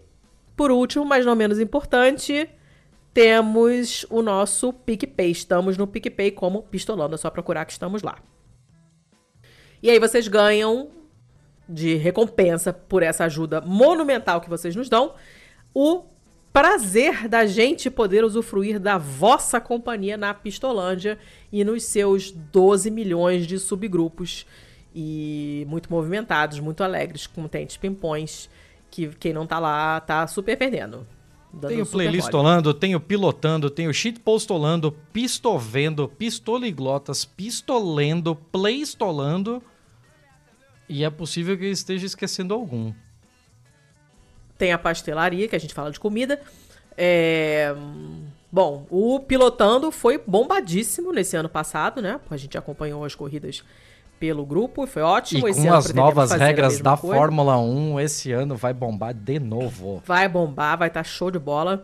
por 0.56 0.72
último, 0.72 1.04
mas 1.04 1.26
não 1.26 1.36
menos 1.36 1.60
importante, 1.60 2.48
temos 3.14 4.06
o 4.10 4.22
nosso 4.22 4.72
PicPay. 4.72 5.32
Estamos 5.32 5.78
no 5.78 5.88
PicPay 5.88 6.32
como 6.32 6.64
Pistolando, 6.64 7.16
é 7.16 7.18
só 7.18 7.30
procurar 7.30 7.66
que 7.66 7.72
estamos 7.72 8.02
lá. 8.02 8.18
E 9.82 9.90
aí 9.90 10.00
vocês 10.00 10.28
ganham 10.28 10.90
de 11.68 11.96
recompensa 11.96 12.72
por 12.72 13.04
essa 13.04 13.26
ajuda 13.26 13.62
monumental 13.62 14.42
que 14.42 14.50
vocês 14.50 14.76
nos 14.76 14.90
dão, 14.90 15.16
o 15.74 16.04
prazer 16.54 17.28
da 17.28 17.48
gente 17.48 17.90
poder 17.90 18.24
usufruir 18.24 18.80
da 18.80 19.00
vossa 19.00 19.60
companhia 19.60 20.16
na 20.16 20.36
Pistolândia 20.36 21.18
e 21.52 21.64
nos 21.64 21.84
seus 21.84 22.30
12 22.32 22.92
milhões 22.92 23.48
de 23.48 23.58
subgrupos 23.58 24.46
e 24.94 25.66
muito 25.68 25.92
movimentados, 25.92 26.60
muito 26.60 26.84
alegres, 26.84 27.26
contentes, 27.26 27.76
pimpões, 27.76 28.48
que 28.92 29.08
quem 29.20 29.34
não 29.34 29.48
tá 29.48 29.58
lá 29.58 30.00
tá 30.00 30.28
super 30.28 30.56
perdendo. 30.56 31.08
Tenho 31.68 31.86
playlistolando, 31.86 32.74
tenho 32.74 33.00
pilotando, 33.00 33.70
tenho 33.70 33.94
shitpostolando, 33.94 34.92
pistovendo, 35.12 36.08
pistoliglotas, 36.08 37.26
pistolendo, 37.26 38.36
playstolando. 38.36 39.62
E 40.88 41.04
é 41.04 41.10
possível 41.10 41.58
que 41.58 41.66
eu 41.66 41.72
esteja 41.72 42.06
esquecendo 42.06 42.54
algum. 42.54 42.94
Tem 44.64 44.72
a 44.72 44.78
pastelaria, 44.78 45.46
que 45.46 45.58
a 45.58 45.60
gente 45.60 45.74
fala 45.74 45.92
de 45.92 46.00
comida. 46.00 46.40
É... 46.98 47.76
Bom, 48.50 48.88
o 48.90 49.20
pilotando 49.20 49.92
foi 49.92 50.18
bombadíssimo 50.18 51.12
nesse 51.12 51.36
ano 51.36 51.50
passado, 51.50 52.02
né? 52.02 52.18
A 52.32 52.38
gente 52.38 52.58
acompanhou 52.58 53.04
as 53.04 53.14
corridas 53.14 53.62
pelo 54.18 54.46
grupo, 54.46 54.88
foi 54.88 55.02
ótimo. 55.02 55.50
E 55.50 55.52
esse 55.52 55.68
com 55.68 55.74
as 55.74 55.94
novas 55.94 56.32
regras 56.32 56.80
da 56.80 56.96
coisa. 56.96 57.14
Fórmula 57.14 57.58
1, 57.60 58.00
esse 58.00 58.32
ano 58.32 58.56
vai 58.56 58.74
bombar 58.74 59.14
de 59.14 59.38
novo. 59.38 60.02
Vai 60.06 60.30
bombar, 60.30 60.78
vai 60.78 60.88
estar 60.88 61.02
tá 61.02 61.04
show 61.04 61.30
de 61.30 61.40
bola. 61.40 61.84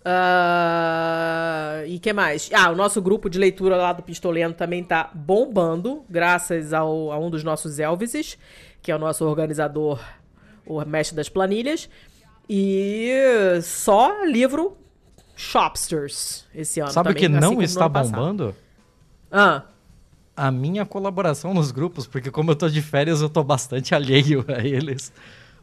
Uh, 0.00 1.84
e 1.86 1.98
que 1.98 2.10
mais? 2.14 2.48
Ah, 2.54 2.70
o 2.70 2.74
nosso 2.74 3.02
grupo 3.02 3.28
de 3.28 3.38
leitura 3.38 3.76
lá 3.76 3.92
do 3.92 4.02
Pistolendo 4.02 4.54
também 4.54 4.82
tá 4.82 5.10
bombando, 5.12 6.02
graças 6.08 6.72
ao, 6.72 7.12
a 7.12 7.18
um 7.18 7.28
dos 7.28 7.44
nossos 7.44 7.78
Elvises, 7.78 8.38
que 8.80 8.90
é 8.90 8.96
o 8.96 8.98
nosso 8.98 9.26
organizador, 9.26 10.00
o 10.64 10.82
mestre 10.86 11.14
das 11.14 11.28
planilhas. 11.28 11.86
E 12.48 13.10
só 13.62 14.24
livro 14.24 14.76
Shopsters 15.34 16.46
esse 16.54 16.80
ano. 16.80 16.90
Sabe 16.90 17.10
o 17.10 17.14
que 17.14 17.28
não 17.28 17.52
assim 17.52 17.62
está 17.62 17.88
bombando? 17.88 18.54
Ah 19.30 19.62
a 20.36 20.50
minha 20.50 20.84
colaboração 20.84 21.54
nos 21.54 21.70
grupos, 21.70 22.06
porque 22.06 22.30
como 22.30 22.50
eu 22.50 22.56
tô 22.56 22.68
de 22.68 22.82
férias, 22.82 23.20
eu 23.20 23.28
tô 23.28 23.42
bastante 23.42 23.94
alheio 23.94 24.44
a 24.48 24.64
eles. 24.64 25.12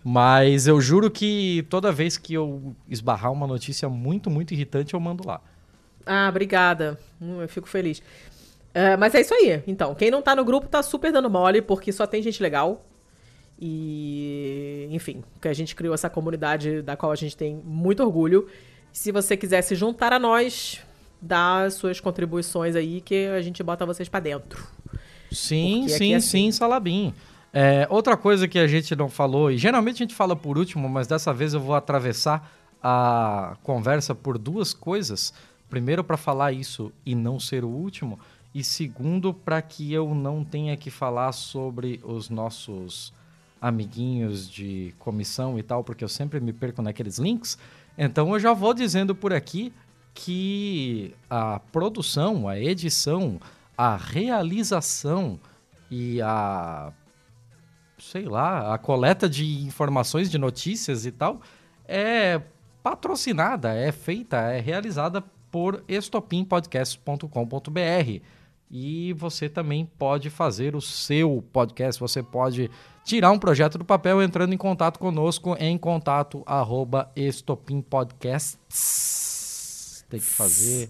Mas 0.04 0.66
eu 0.66 0.82
juro 0.82 1.12
que 1.12 1.66
toda 1.70 1.92
vez 1.92 2.18
que 2.18 2.34
eu 2.34 2.76
esbarrar 2.90 3.32
uma 3.32 3.46
notícia 3.46 3.88
muito, 3.88 4.30
muito 4.30 4.54
irritante, 4.54 4.94
eu 4.94 5.00
mando 5.00 5.28
lá. 5.28 5.42
Ah, 6.06 6.28
obrigada. 6.30 6.98
Hum, 7.22 7.42
eu 7.42 7.48
fico 7.48 7.68
feliz. 7.68 8.00
Uh, 8.00 8.98
mas 8.98 9.14
é 9.14 9.22
isso 9.22 9.34
aí. 9.34 9.62
Então, 9.68 9.94
quem 9.94 10.10
não 10.10 10.22
tá 10.22 10.36
no 10.36 10.44
grupo 10.44 10.68
tá 10.68 10.82
super 10.82 11.12
dando 11.12 11.30
mole, 11.30 11.62
porque 11.62 11.92
só 11.92 12.08
tem 12.08 12.24
gente 12.24 12.42
legal. 12.42 12.84
E, 13.64 14.88
enfim, 14.90 15.24
que 15.40 15.48
a 15.48 15.54
gente 15.54 15.76
criou 15.76 15.94
essa 15.94 16.10
comunidade 16.10 16.82
da 16.82 16.98
qual 16.98 17.12
a 17.12 17.16
gente 17.16 17.38
tem 17.38 17.62
muito 17.64 18.02
orgulho. 18.02 18.48
Se 18.92 19.12
você 19.12 19.38
quiser 19.38 19.62
se 19.62 19.76
juntar 19.76 20.12
a 20.12 20.18
nós, 20.18 20.82
dar 21.22 21.72
suas 21.72 22.00
contribuições 22.00 22.76
aí 22.76 23.02
que 23.02 23.28
a 23.28 23.40
gente 23.40 23.62
bota 23.62 23.86
vocês 23.86 24.10
para 24.10 24.20
dentro. 24.20 24.68
Sim, 25.32 25.88
sim, 25.88 26.14
é 26.14 26.16
assim. 26.16 26.48
sim, 26.48 26.52
Salabim. 26.52 27.14
É, 27.54 27.86
outra 27.90 28.18
coisa 28.18 28.48
que 28.48 28.58
a 28.58 28.66
gente 28.66 28.96
não 28.96 29.10
falou, 29.10 29.52
e 29.52 29.58
geralmente 29.58 29.98
a 29.98 30.06
gente 30.06 30.16
fala 30.16 30.36
por 30.36 30.58
último, 30.58 30.90
mas 30.90 31.06
dessa 31.06 31.32
vez 31.32 31.54
eu 31.54 31.60
vou 31.60 31.76
atravessar 31.76 32.52
a 32.82 33.58
conversa 33.62 34.16
por 34.16 34.40
duas 34.40 34.74
coisas. 34.74 35.34
Primeiro, 35.70 36.04
para 36.04 36.18
falar 36.18 36.52
isso 36.52 36.92
e 37.06 37.14
não 37.14 37.40
ser 37.40 37.64
o 37.64 37.70
último, 37.70 38.20
e 38.56 38.64
segundo, 38.64 39.34
para 39.34 39.62
que 39.62 39.94
eu 39.94 40.16
não 40.16 40.44
tenha 40.44 40.76
que 40.76 40.90
falar 40.90 41.32
sobre 41.32 42.02
os 42.04 42.30
nossos 42.30 43.14
amiguinhos 43.62 44.50
de 44.50 44.94
comissão 44.98 45.58
e 45.58 45.64
tal, 45.64 45.84
porque 45.84 46.04
eu 46.04 46.10
sempre 46.10 46.40
me 46.40 46.52
perco 46.52 46.82
naqueles 46.82 47.20
links. 47.20 47.58
Então 47.98 48.34
eu 48.34 48.40
já 48.40 48.54
vou 48.54 48.74
dizendo 48.74 49.16
por 49.16 49.32
aqui 49.32 49.72
que 50.14 51.14
a 51.30 51.60
produção, 51.60 52.50
a 52.50 52.60
edição, 52.60 53.40
a 53.78 53.96
realização 53.96 55.40
e 55.90 56.22
a 56.22 56.92
sei 58.00 58.26
lá, 58.26 58.74
a 58.74 58.80
coleta 58.80 59.30
de 59.30 59.64
informações, 59.64 60.32
de 60.32 60.40
notícias 60.40 61.06
e 61.06 61.12
tal 61.12 61.40
é 61.92 62.42
patrocinada, 62.82 63.74
é 63.74 63.92
feita, 63.92 64.38
é 64.38 64.62
realizada 64.62 65.22
por 65.52 65.84
estopimpodcast.com.br. 65.88 68.22
E 68.72 69.14
você 69.14 69.48
também 69.50 69.86
pode 69.86 70.30
fazer 70.30 70.76
o 70.76 70.82
seu 70.82 71.44
podcast, 71.52 72.00
você 72.00 72.24
pode 72.24 72.72
tirar 73.04 73.32
um 73.32 73.40
projeto 73.40 73.78
do 73.78 73.86
papel 73.86 74.22
entrando 74.22 74.54
em 74.54 74.58
contato 74.58 75.00
conosco 75.00 75.56
em 75.60 75.78
contato 75.78 76.44
arroba 76.46 77.12
estopimpodcasts 77.16 79.32
tem 80.12 80.20
que 80.20 80.26
fazer, 80.26 80.90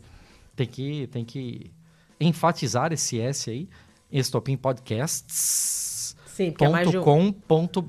tem 0.56 0.68
que, 0.68 1.08
tem 1.08 1.24
que 1.24 1.72
enfatizar 2.20 2.92
esse 2.92 3.22
S 3.22 3.52
aí, 3.52 3.70
Estopim 4.12 4.58
Podcasts. 4.58 6.18
Sim, 6.26 6.52
porque 6.52 6.66
é 6.66 6.70
um... 6.70 7.04
.com.br. 7.04 7.84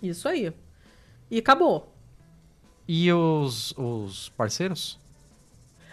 Isso 0.00 0.28
aí. 0.28 0.52
E 1.28 1.38
acabou. 1.38 1.92
E 2.86 3.12
os, 3.12 3.74
os 3.76 4.28
parceiros? 4.30 4.98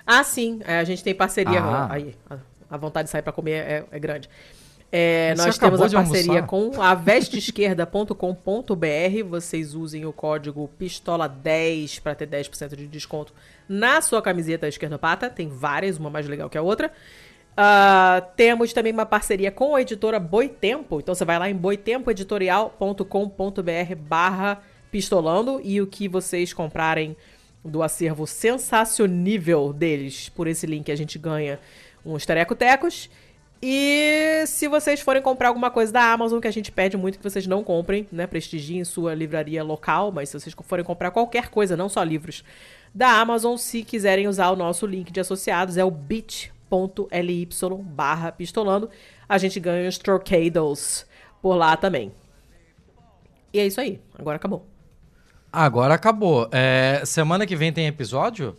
Ah, 0.05 0.23
sim. 0.23 0.59
É, 0.63 0.77
a 0.77 0.84
gente 0.84 1.03
tem 1.03 1.15
parceria. 1.15 1.59
Ah. 1.59 1.91
Aí, 1.91 2.15
a 2.69 2.77
vontade 2.77 3.07
de 3.07 3.11
sair 3.11 3.23
para 3.23 3.34
comer 3.34 3.51
é, 3.51 3.88
é 3.91 3.99
grande. 3.99 4.29
É, 4.89 5.35
nós 5.35 5.57
temos 5.57 5.81
a 5.81 5.89
parceria 5.89 6.41
com 6.43 6.81
a 6.81 6.95
vesteesquerda.com.br. 6.95 9.30
Vocês 9.30 9.76
usem 9.76 10.05
o 10.05 10.14
código 10.14 10.69
PISTOLA10 10.80 12.01
para 12.01 12.15
ter 12.15 12.26
10% 12.27 12.73
de 12.76 12.88
desconto 12.88 13.34
na 13.68 13.99
sua 14.01 14.22
camiseta 14.22 14.65
esquerdopata. 14.68 15.30
Tem 15.30 15.49
várias, 15.49 15.97
uma 15.97 16.09
mais 16.09 16.26
legal 16.27 16.49
que 16.49 16.57
a 16.57 16.61
outra. 16.61 16.91
Uh, 17.57 18.23
temos 18.35 18.72
também 18.72 18.93
uma 18.93 19.05
parceria 19.05 19.51
com 19.51 19.76
a 19.76 19.81
editora 19.81 20.19
Boitempo. 20.19 20.99
Então 20.99 21.14
você 21.14 21.26
vai 21.26 21.38
lá 21.38 21.49
em 21.49 21.55
boitempoeditorial.com.br 21.55 23.95
barra 23.97 24.61
pistolando 24.89 25.59
e 25.64 25.81
o 25.81 25.88
que 25.88 26.07
vocês 26.07 26.53
comprarem 26.53 27.18
do 27.65 27.84
acervo 27.84 28.26
sensacionível 28.26 29.73
deles 29.73 30.30
por 30.30 30.47
esse 30.47 30.65
link 30.65 30.89
a 30.91 30.95
gente 30.95 31.19
ganha 31.19 31.59
uns 32.05 32.26
tereco-tecos. 32.26 33.09
E 33.61 34.43
se 34.45 34.67
vocês 34.67 35.01
forem 35.01 35.21
comprar 35.21 35.47
alguma 35.47 35.71
coisa 35.71 35.91
da 35.91 36.11
Amazon, 36.11 36.39
que 36.39 36.47
a 36.47 36.51
gente 36.51 36.71
pede 36.71 36.95
muito 36.95 37.17
que 37.17 37.23
vocês 37.23 37.47
não 37.47 37.63
comprem, 37.63 38.07
né? 38.11 38.27
Prestigiem 38.27 38.84
sua 38.84 39.15
livraria 39.15 39.63
local, 39.63 40.11
mas 40.11 40.29
se 40.29 40.39
vocês 40.39 40.55
forem 40.63 40.85
comprar 40.85 41.11
qualquer 41.11 41.49
coisa, 41.49 41.75
não 41.75 41.89
só 41.89 42.03
livros, 42.03 42.43
da 42.93 43.09
Amazon, 43.19 43.57
se 43.57 43.84
quiserem 43.84 44.27
usar 44.27 44.51
o 44.51 44.55
nosso 44.55 44.85
link 44.85 45.11
de 45.11 45.19
associados, 45.19 45.77
é 45.77 45.84
o 45.84 45.89
bit.ly 45.89 47.49
barra 47.84 48.31
pistolando. 48.31 48.89
A 49.27 49.38
gente 49.38 49.59
ganha 49.59 49.89
os 49.89 49.97
trocados 49.97 51.05
por 51.41 51.55
lá 51.55 51.75
também. 51.75 52.11
E 53.51 53.59
é 53.59 53.65
isso 53.65 53.81
aí. 53.81 53.99
Agora 54.17 54.35
acabou. 54.35 54.65
Agora 55.51 55.93
acabou. 55.95 56.47
É, 56.51 57.01
semana 57.05 57.45
que 57.47 57.55
vem 57.55 57.73
tem 57.73 57.88
episódio? 57.88 58.55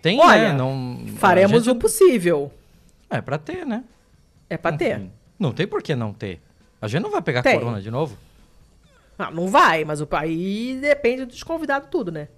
Tem, 0.00 0.18
Olha, 0.18 0.52
né? 0.52 0.54
Não, 0.54 1.06
faremos 1.16 1.64
gente... 1.64 1.76
o 1.76 1.78
possível. 1.78 2.50
É 3.10 3.20
pra 3.20 3.36
ter, 3.36 3.66
né? 3.66 3.84
É 4.48 4.56
pra 4.56 4.72
ter. 4.72 5.10
Não 5.38 5.52
tem 5.52 5.66
por 5.66 5.82
que 5.82 5.94
não 5.94 6.12
ter. 6.12 6.40
A 6.80 6.88
gente 6.88 7.02
não 7.02 7.10
vai 7.10 7.22
pegar 7.22 7.42
tem. 7.42 7.58
corona 7.58 7.80
de 7.80 7.90
novo? 7.90 8.16
Ah, 9.18 9.30
não 9.30 9.48
vai, 9.48 9.84
mas 9.84 10.00
o 10.00 10.08
aí 10.12 10.78
depende 10.80 11.24
dos 11.24 11.42
convidados 11.42 11.88
tudo, 11.90 12.12
né? 12.12 12.28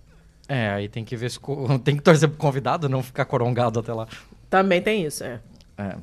É, 0.49 0.71
aí 0.71 0.89
tem 0.89 1.05
que 1.05 1.15
ver 1.15 1.31
se 1.31 1.39
tem 1.85 1.97
que 1.97 2.03
torcer 2.03 2.29
pro 2.29 2.39
convidado 2.39 2.89
não 2.89 3.03
ficar 3.03 3.25
corongado 3.25 3.79
até 3.79 3.93
lá. 3.93 4.09
Também 4.49 4.81
tem 4.83 5.05
isso, 5.05 5.23
é. 5.23 5.41
É. 5.77 5.97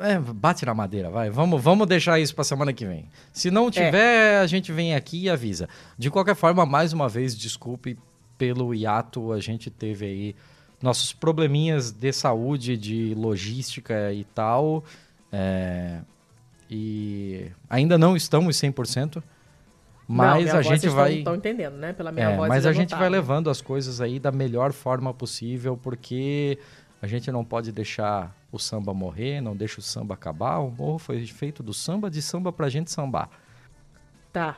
É, 0.00 0.18
bate 0.18 0.66
na 0.66 0.74
madeira, 0.74 1.10
vai. 1.10 1.30
Vamos, 1.30 1.62
vamos 1.62 1.86
deixar 1.86 2.18
isso 2.18 2.34
para 2.34 2.42
semana 2.42 2.72
que 2.72 2.84
vem. 2.84 3.08
Se 3.32 3.50
não 3.50 3.70
tiver, 3.70 4.38
é. 4.38 4.38
a 4.38 4.46
gente 4.46 4.72
vem 4.72 4.96
aqui 4.96 5.24
e 5.24 5.30
avisa. 5.30 5.68
De 5.96 6.10
qualquer 6.10 6.34
forma, 6.34 6.66
mais 6.66 6.92
uma 6.92 7.08
vez, 7.08 7.36
desculpe 7.36 7.96
pelo 8.36 8.74
hiato. 8.74 9.32
A 9.32 9.38
gente 9.38 9.70
teve 9.70 10.06
aí 10.06 10.36
nossos 10.82 11.12
probleminhas 11.12 11.92
de 11.92 12.12
saúde, 12.12 12.76
de 12.76 13.14
logística 13.14 14.12
e 14.12 14.24
tal. 14.24 14.82
É, 15.32 16.00
e 16.70 17.50
ainda 17.68 17.98
não 17.98 18.16
estamos 18.16 18.56
100%. 18.56 19.22
Mas 20.06 20.46
não, 20.46 20.56
a 20.56 20.62
gente 20.62 20.88
vai. 20.88 21.18
Estão 21.18 21.36
entendendo, 21.36 21.76
né? 21.76 21.92
Pela 21.92 22.10
minha 22.10 22.30
é, 22.30 22.36
voz. 22.36 22.48
Mas 22.48 22.66
a 22.66 22.72
gente 22.72 22.94
vai 22.96 23.08
levando 23.08 23.48
as 23.48 23.60
coisas 23.62 24.00
aí 24.00 24.18
da 24.18 24.32
melhor 24.32 24.72
forma 24.72 25.14
possível, 25.14 25.76
porque 25.76 26.58
a 27.00 27.06
gente 27.06 27.30
não 27.30 27.44
pode 27.44 27.70
deixar 27.70 28.34
o 28.50 28.58
samba 28.58 28.92
morrer, 28.92 29.40
não 29.40 29.54
deixa 29.54 29.78
o 29.78 29.82
samba 29.82 30.14
acabar. 30.14 30.58
O 30.58 30.70
morro 30.70 30.98
foi 30.98 31.24
feito 31.26 31.62
do 31.62 31.72
samba 31.72 32.10
de 32.10 32.20
samba 32.20 32.52
pra 32.52 32.68
gente 32.68 32.90
sambar. 32.90 33.30
Tá. 34.32 34.56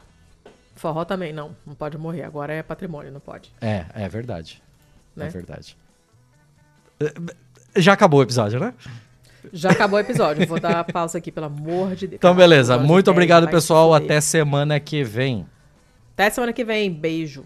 Forró 0.75 1.05
também 1.05 1.35
não, 1.35 1.55
não 1.67 1.75
pode 1.75 1.99
morrer. 1.99 2.23
Agora 2.23 2.53
é 2.55 2.63
patrimônio, 2.63 3.13
não 3.13 3.21
pode. 3.21 3.53
É, 3.61 3.85
é 3.95 4.09
verdade. 4.09 4.63
Né? 5.15 5.27
É 5.27 5.29
verdade. 5.29 5.77
Já 7.77 7.93
acabou 7.93 8.21
o 8.21 8.23
episódio, 8.23 8.59
né? 8.59 8.73
Já 9.53 9.71
acabou 9.71 9.99
o 9.99 10.01
episódio. 10.01 10.47
Vou 10.47 10.61
dar 10.61 10.85
pausa 10.85 11.19
aqui, 11.19 11.33
pelo 11.33 11.47
amor 11.47 11.95
de 11.95 12.07
Deus. 12.07 12.19
Então, 12.19 12.35
beleza. 12.35 12.79
Muito 12.79 13.11
obrigado, 13.11 13.49
pessoal. 13.49 13.95
Até 13.95 14.21
semana 14.21 14.79
que 14.79 15.03
vem. 15.03 15.47
Até 16.15 16.31
semana 16.31 16.53
que 16.53 16.65
vem. 16.65 16.93
Beijo. 16.93 17.45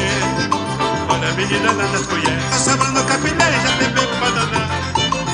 Olha 1.10 1.30
a 1.30 1.34
menina 1.34 1.72
lá 1.72 1.86
das 1.86 2.08
colheres, 2.08 2.44
tá 2.50 2.58
sobrando 2.58 3.04
capilé, 3.04 3.52
já 3.52 3.78
tem 3.78 3.90
bebo 3.90 4.16
pra 4.20 4.30
danar. 4.30 4.70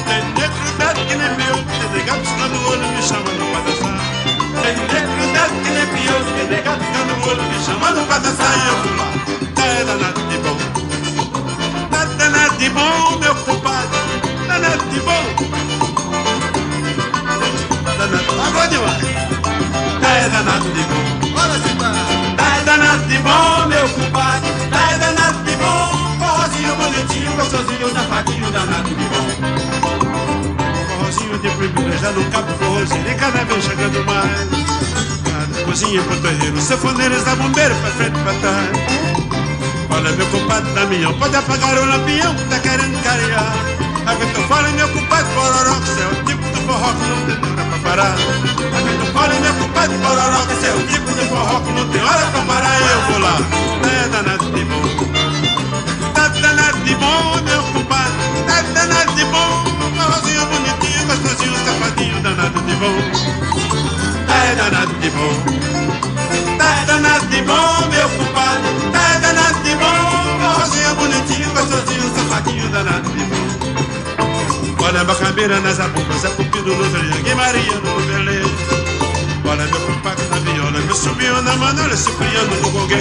Tem 0.08 0.24
negro 0.34 0.78
dado 0.78 1.00
que 1.06 1.16
nem 1.16 1.36
meu, 1.36 1.56
tem 1.56 1.90
negado 1.94 2.20
piscando 2.20 2.56
o 2.56 2.70
olho, 2.70 2.88
me 2.88 3.02
chamando 3.02 3.44
pra 3.52 3.62
dançar. 3.62 4.00
Tem 4.64 4.76
negro 4.76 5.34
dado 5.34 5.54
que 5.64 5.70
nem 5.70 5.88
pior, 5.88 6.22
tem 6.36 6.48
negado 6.48 6.80
piscando 6.80 7.14
o 7.14 7.30
olho, 7.30 7.44
me 7.44 7.60
chamando 7.64 8.08
pra 8.08 8.18
dançar. 8.20 8.54
E 8.58 8.68
eu 8.68 8.76
vou 8.84 8.96
lá, 8.98 9.08
tá 9.56 9.66
é 9.66 9.84
danado 9.86 10.22
de 10.28 10.38
bom. 10.38 10.58
Tá 11.92 12.06
danado 12.06 12.58
de 12.58 12.70
bom, 12.70 13.20
meu 13.20 13.36
compadre, 13.36 14.00
danado 14.48 14.86
de 14.90 15.00
bom. 15.02 15.99
Danado, 18.00 18.42
agora 18.48 18.68
demais. 18.70 19.02
Tá 20.00 20.08
é 20.08 20.30
danado 20.30 20.72
de 20.72 20.84
bom. 20.84 21.32
Bora 21.34 21.60
sentar. 21.60 21.94
Tá 22.38 22.58
é 22.58 22.64
danado 22.64 23.04
de 23.04 23.18
bom, 23.18 23.68
meu 23.68 23.90
compadre. 23.90 24.50
Tá 24.72 24.92
é 24.92 24.98
danado 25.00 25.44
de 25.44 25.56
bom. 25.58 26.18
Forrozinho 26.18 26.76
bonitinho, 26.78 27.34
gostosinho, 27.34 27.94
safadinho, 27.94 28.52
danado 28.52 28.88
de 28.88 29.04
bom. 29.04 29.28
Forrozinho 30.88 31.40
de 31.40 31.50
privilégio, 31.50 32.12
no 32.14 32.32
cabo 32.32 32.54
forrozinho, 32.54 33.12
e 33.12 33.16
cada 33.16 33.44
vez 33.44 33.66
chegando 33.66 34.06
mais. 34.06 34.48
Cada 35.30 35.66
cozinha 35.66 36.02
pro 36.02 36.16
terreiro, 36.22 36.62
sanfoneiros 36.62 37.24
da 37.26 37.36
bombeiro, 37.36 37.76
pra 37.76 37.92
frente 37.92 38.18
e 38.18 38.24
pra 38.24 38.34
trás. 38.36 38.70
Olha, 39.90 40.12
meu 40.12 40.26
compadre 40.28 40.72
Damião, 40.72 41.14
pode 41.16 41.36
apagar 41.36 41.78
o 41.78 41.86
lampião, 41.86 42.34
tá 42.50 42.60
querendo 42.60 43.04
carear. 43.04 43.54
Aguenta 44.06 44.42
fora, 44.48 44.70
meu 44.70 44.88
compadre 44.88 45.34
Bororó, 45.34 45.76
que 45.82 46.26
tipo 46.26 46.44
do 46.50 46.62
forró 46.66 46.94
que 46.94 47.10
não 47.10 47.26
tem 47.26 47.59
parar. 47.90 48.14
Aguenta 48.14 49.06
fora, 49.14 49.34
meu 49.40 49.54
compadre 49.56 49.98
Bororó, 49.98 50.46
que 50.46 50.66
é 50.66 50.74
o 50.74 50.88
tipo 50.88 51.12
de 51.12 51.26
forró 51.28 51.60
que 51.62 51.72
não 51.72 51.88
tem 51.90 52.02
hora 52.04 52.26
pra 52.28 52.42
parar. 52.42 52.80
E 52.80 52.88
eu 52.88 53.02
vou 53.10 53.20
lá, 53.20 53.38
é 53.82 54.08
danado 54.10 54.52
de 54.52 54.66
bom. 54.66 54.84
Tá 56.14 56.28
danado 56.28 56.78
de 56.86 56.96
bom, 56.96 57.42
meu 57.44 57.64
compadre, 57.74 58.14
tá 58.46 58.62
danado 58.74 59.14
de 59.14 59.26
bom. 59.26 59.64
Forrozinho 59.98 60.46
bonitinho, 60.46 61.08
gostosinho, 61.08 61.58
safadinho, 61.66 62.22
danado 62.22 62.62
de 62.62 62.76
bom. 62.76 62.98
É 64.30 64.56
danado 64.56 64.94
de 64.94 65.10
bom. 65.10 65.34
Tá 66.60 66.84
danado 66.86 67.26
de 67.26 67.42
bom, 67.42 67.88
meu 67.90 68.10
compadre. 68.10 68.70
Tá 68.94 69.20
danado 69.20 69.64
de 69.64 69.76
bom. 69.76 70.60
Rosinha 70.60 70.94
bonitinho, 70.94 71.50
gostosinho, 71.54 72.16
safadinho, 72.16 72.70
danado 72.70 73.10
de 73.10 73.24
bom. 73.26 73.89
Olha 74.90 75.02
a 75.02 75.04
bacabeira 75.04 75.60
nas 75.60 75.80
abumbas, 75.80 76.26
é 76.26 76.30
cupido 76.30 76.74
no 76.74 76.90
triângulo 76.90 77.30
e 77.30 77.36
Maria 77.36 77.76
no 77.76 78.02
belê. 78.08 78.42
Olha 79.48 79.68
meu 79.68 79.80
compadre 79.82 80.26
na 80.26 80.38
viola, 80.40 80.80
meu 80.80 80.96
subiu 80.96 81.40
na 81.44 81.56
manola, 81.58 81.96
piano 81.96 82.56
no 82.60 82.72
gongue. 82.72 82.96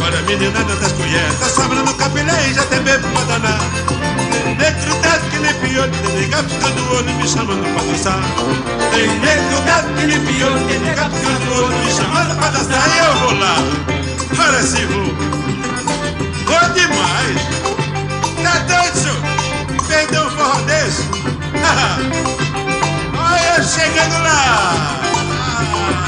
Olha 0.00 0.18
a 0.20 0.22
menina 0.22 0.62
das 0.62 0.92
colheres, 0.92 1.38
tá 1.40 1.46
sobrando 1.46 1.92
capilé 1.94 2.48
e 2.48 2.54
já 2.54 2.64
tem 2.66 2.80
bebo 2.82 3.08
pra 3.08 3.22
danar. 3.24 3.58
Negro 4.56 4.94
dado 5.02 5.28
que 5.32 5.38
nem 5.38 5.54
piolho, 5.54 5.90
tem 5.90 6.12
nega 6.14 6.44
piscando 6.44 6.80
o 6.80 6.96
olho 6.96 7.12
me 7.12 7.28
chamando 7.28 7.74
pra 7.74 7.82
dançar. 7.82 8.22
Tem 8.92 9.18
negro 9.18 9.60
dado 9.66 9.94
que 9.94 10.06
nem 10.06 10.20
piolho, 10.26 10.64
tem 10.68 10.78
nega 10.78 11.10
piscando 11.10 11.50
o 11.50 11.64
olho 11.64 11.76
me 11.76 11.90
chamando 11.90 12.38
pra 12.38 12.50
dançar. 12.50 12.88
E 12.88 12.98
eu 12.98 13.14
vou 13.16 13.34
lá, 13.40 13.56
sim 14.62 14.86
vou. 14.86 15.06
Vou 16.46 16.68
demais 16.72 17.58
peidão 19.88 20.26
um 20.26 20.30
forró 20.30 20.60
desse? 20.62 21.02
Olha 23.18 23.62
chegando 23.62 24.22
lá! 24.22 24.74
Ah. 25.32 26.07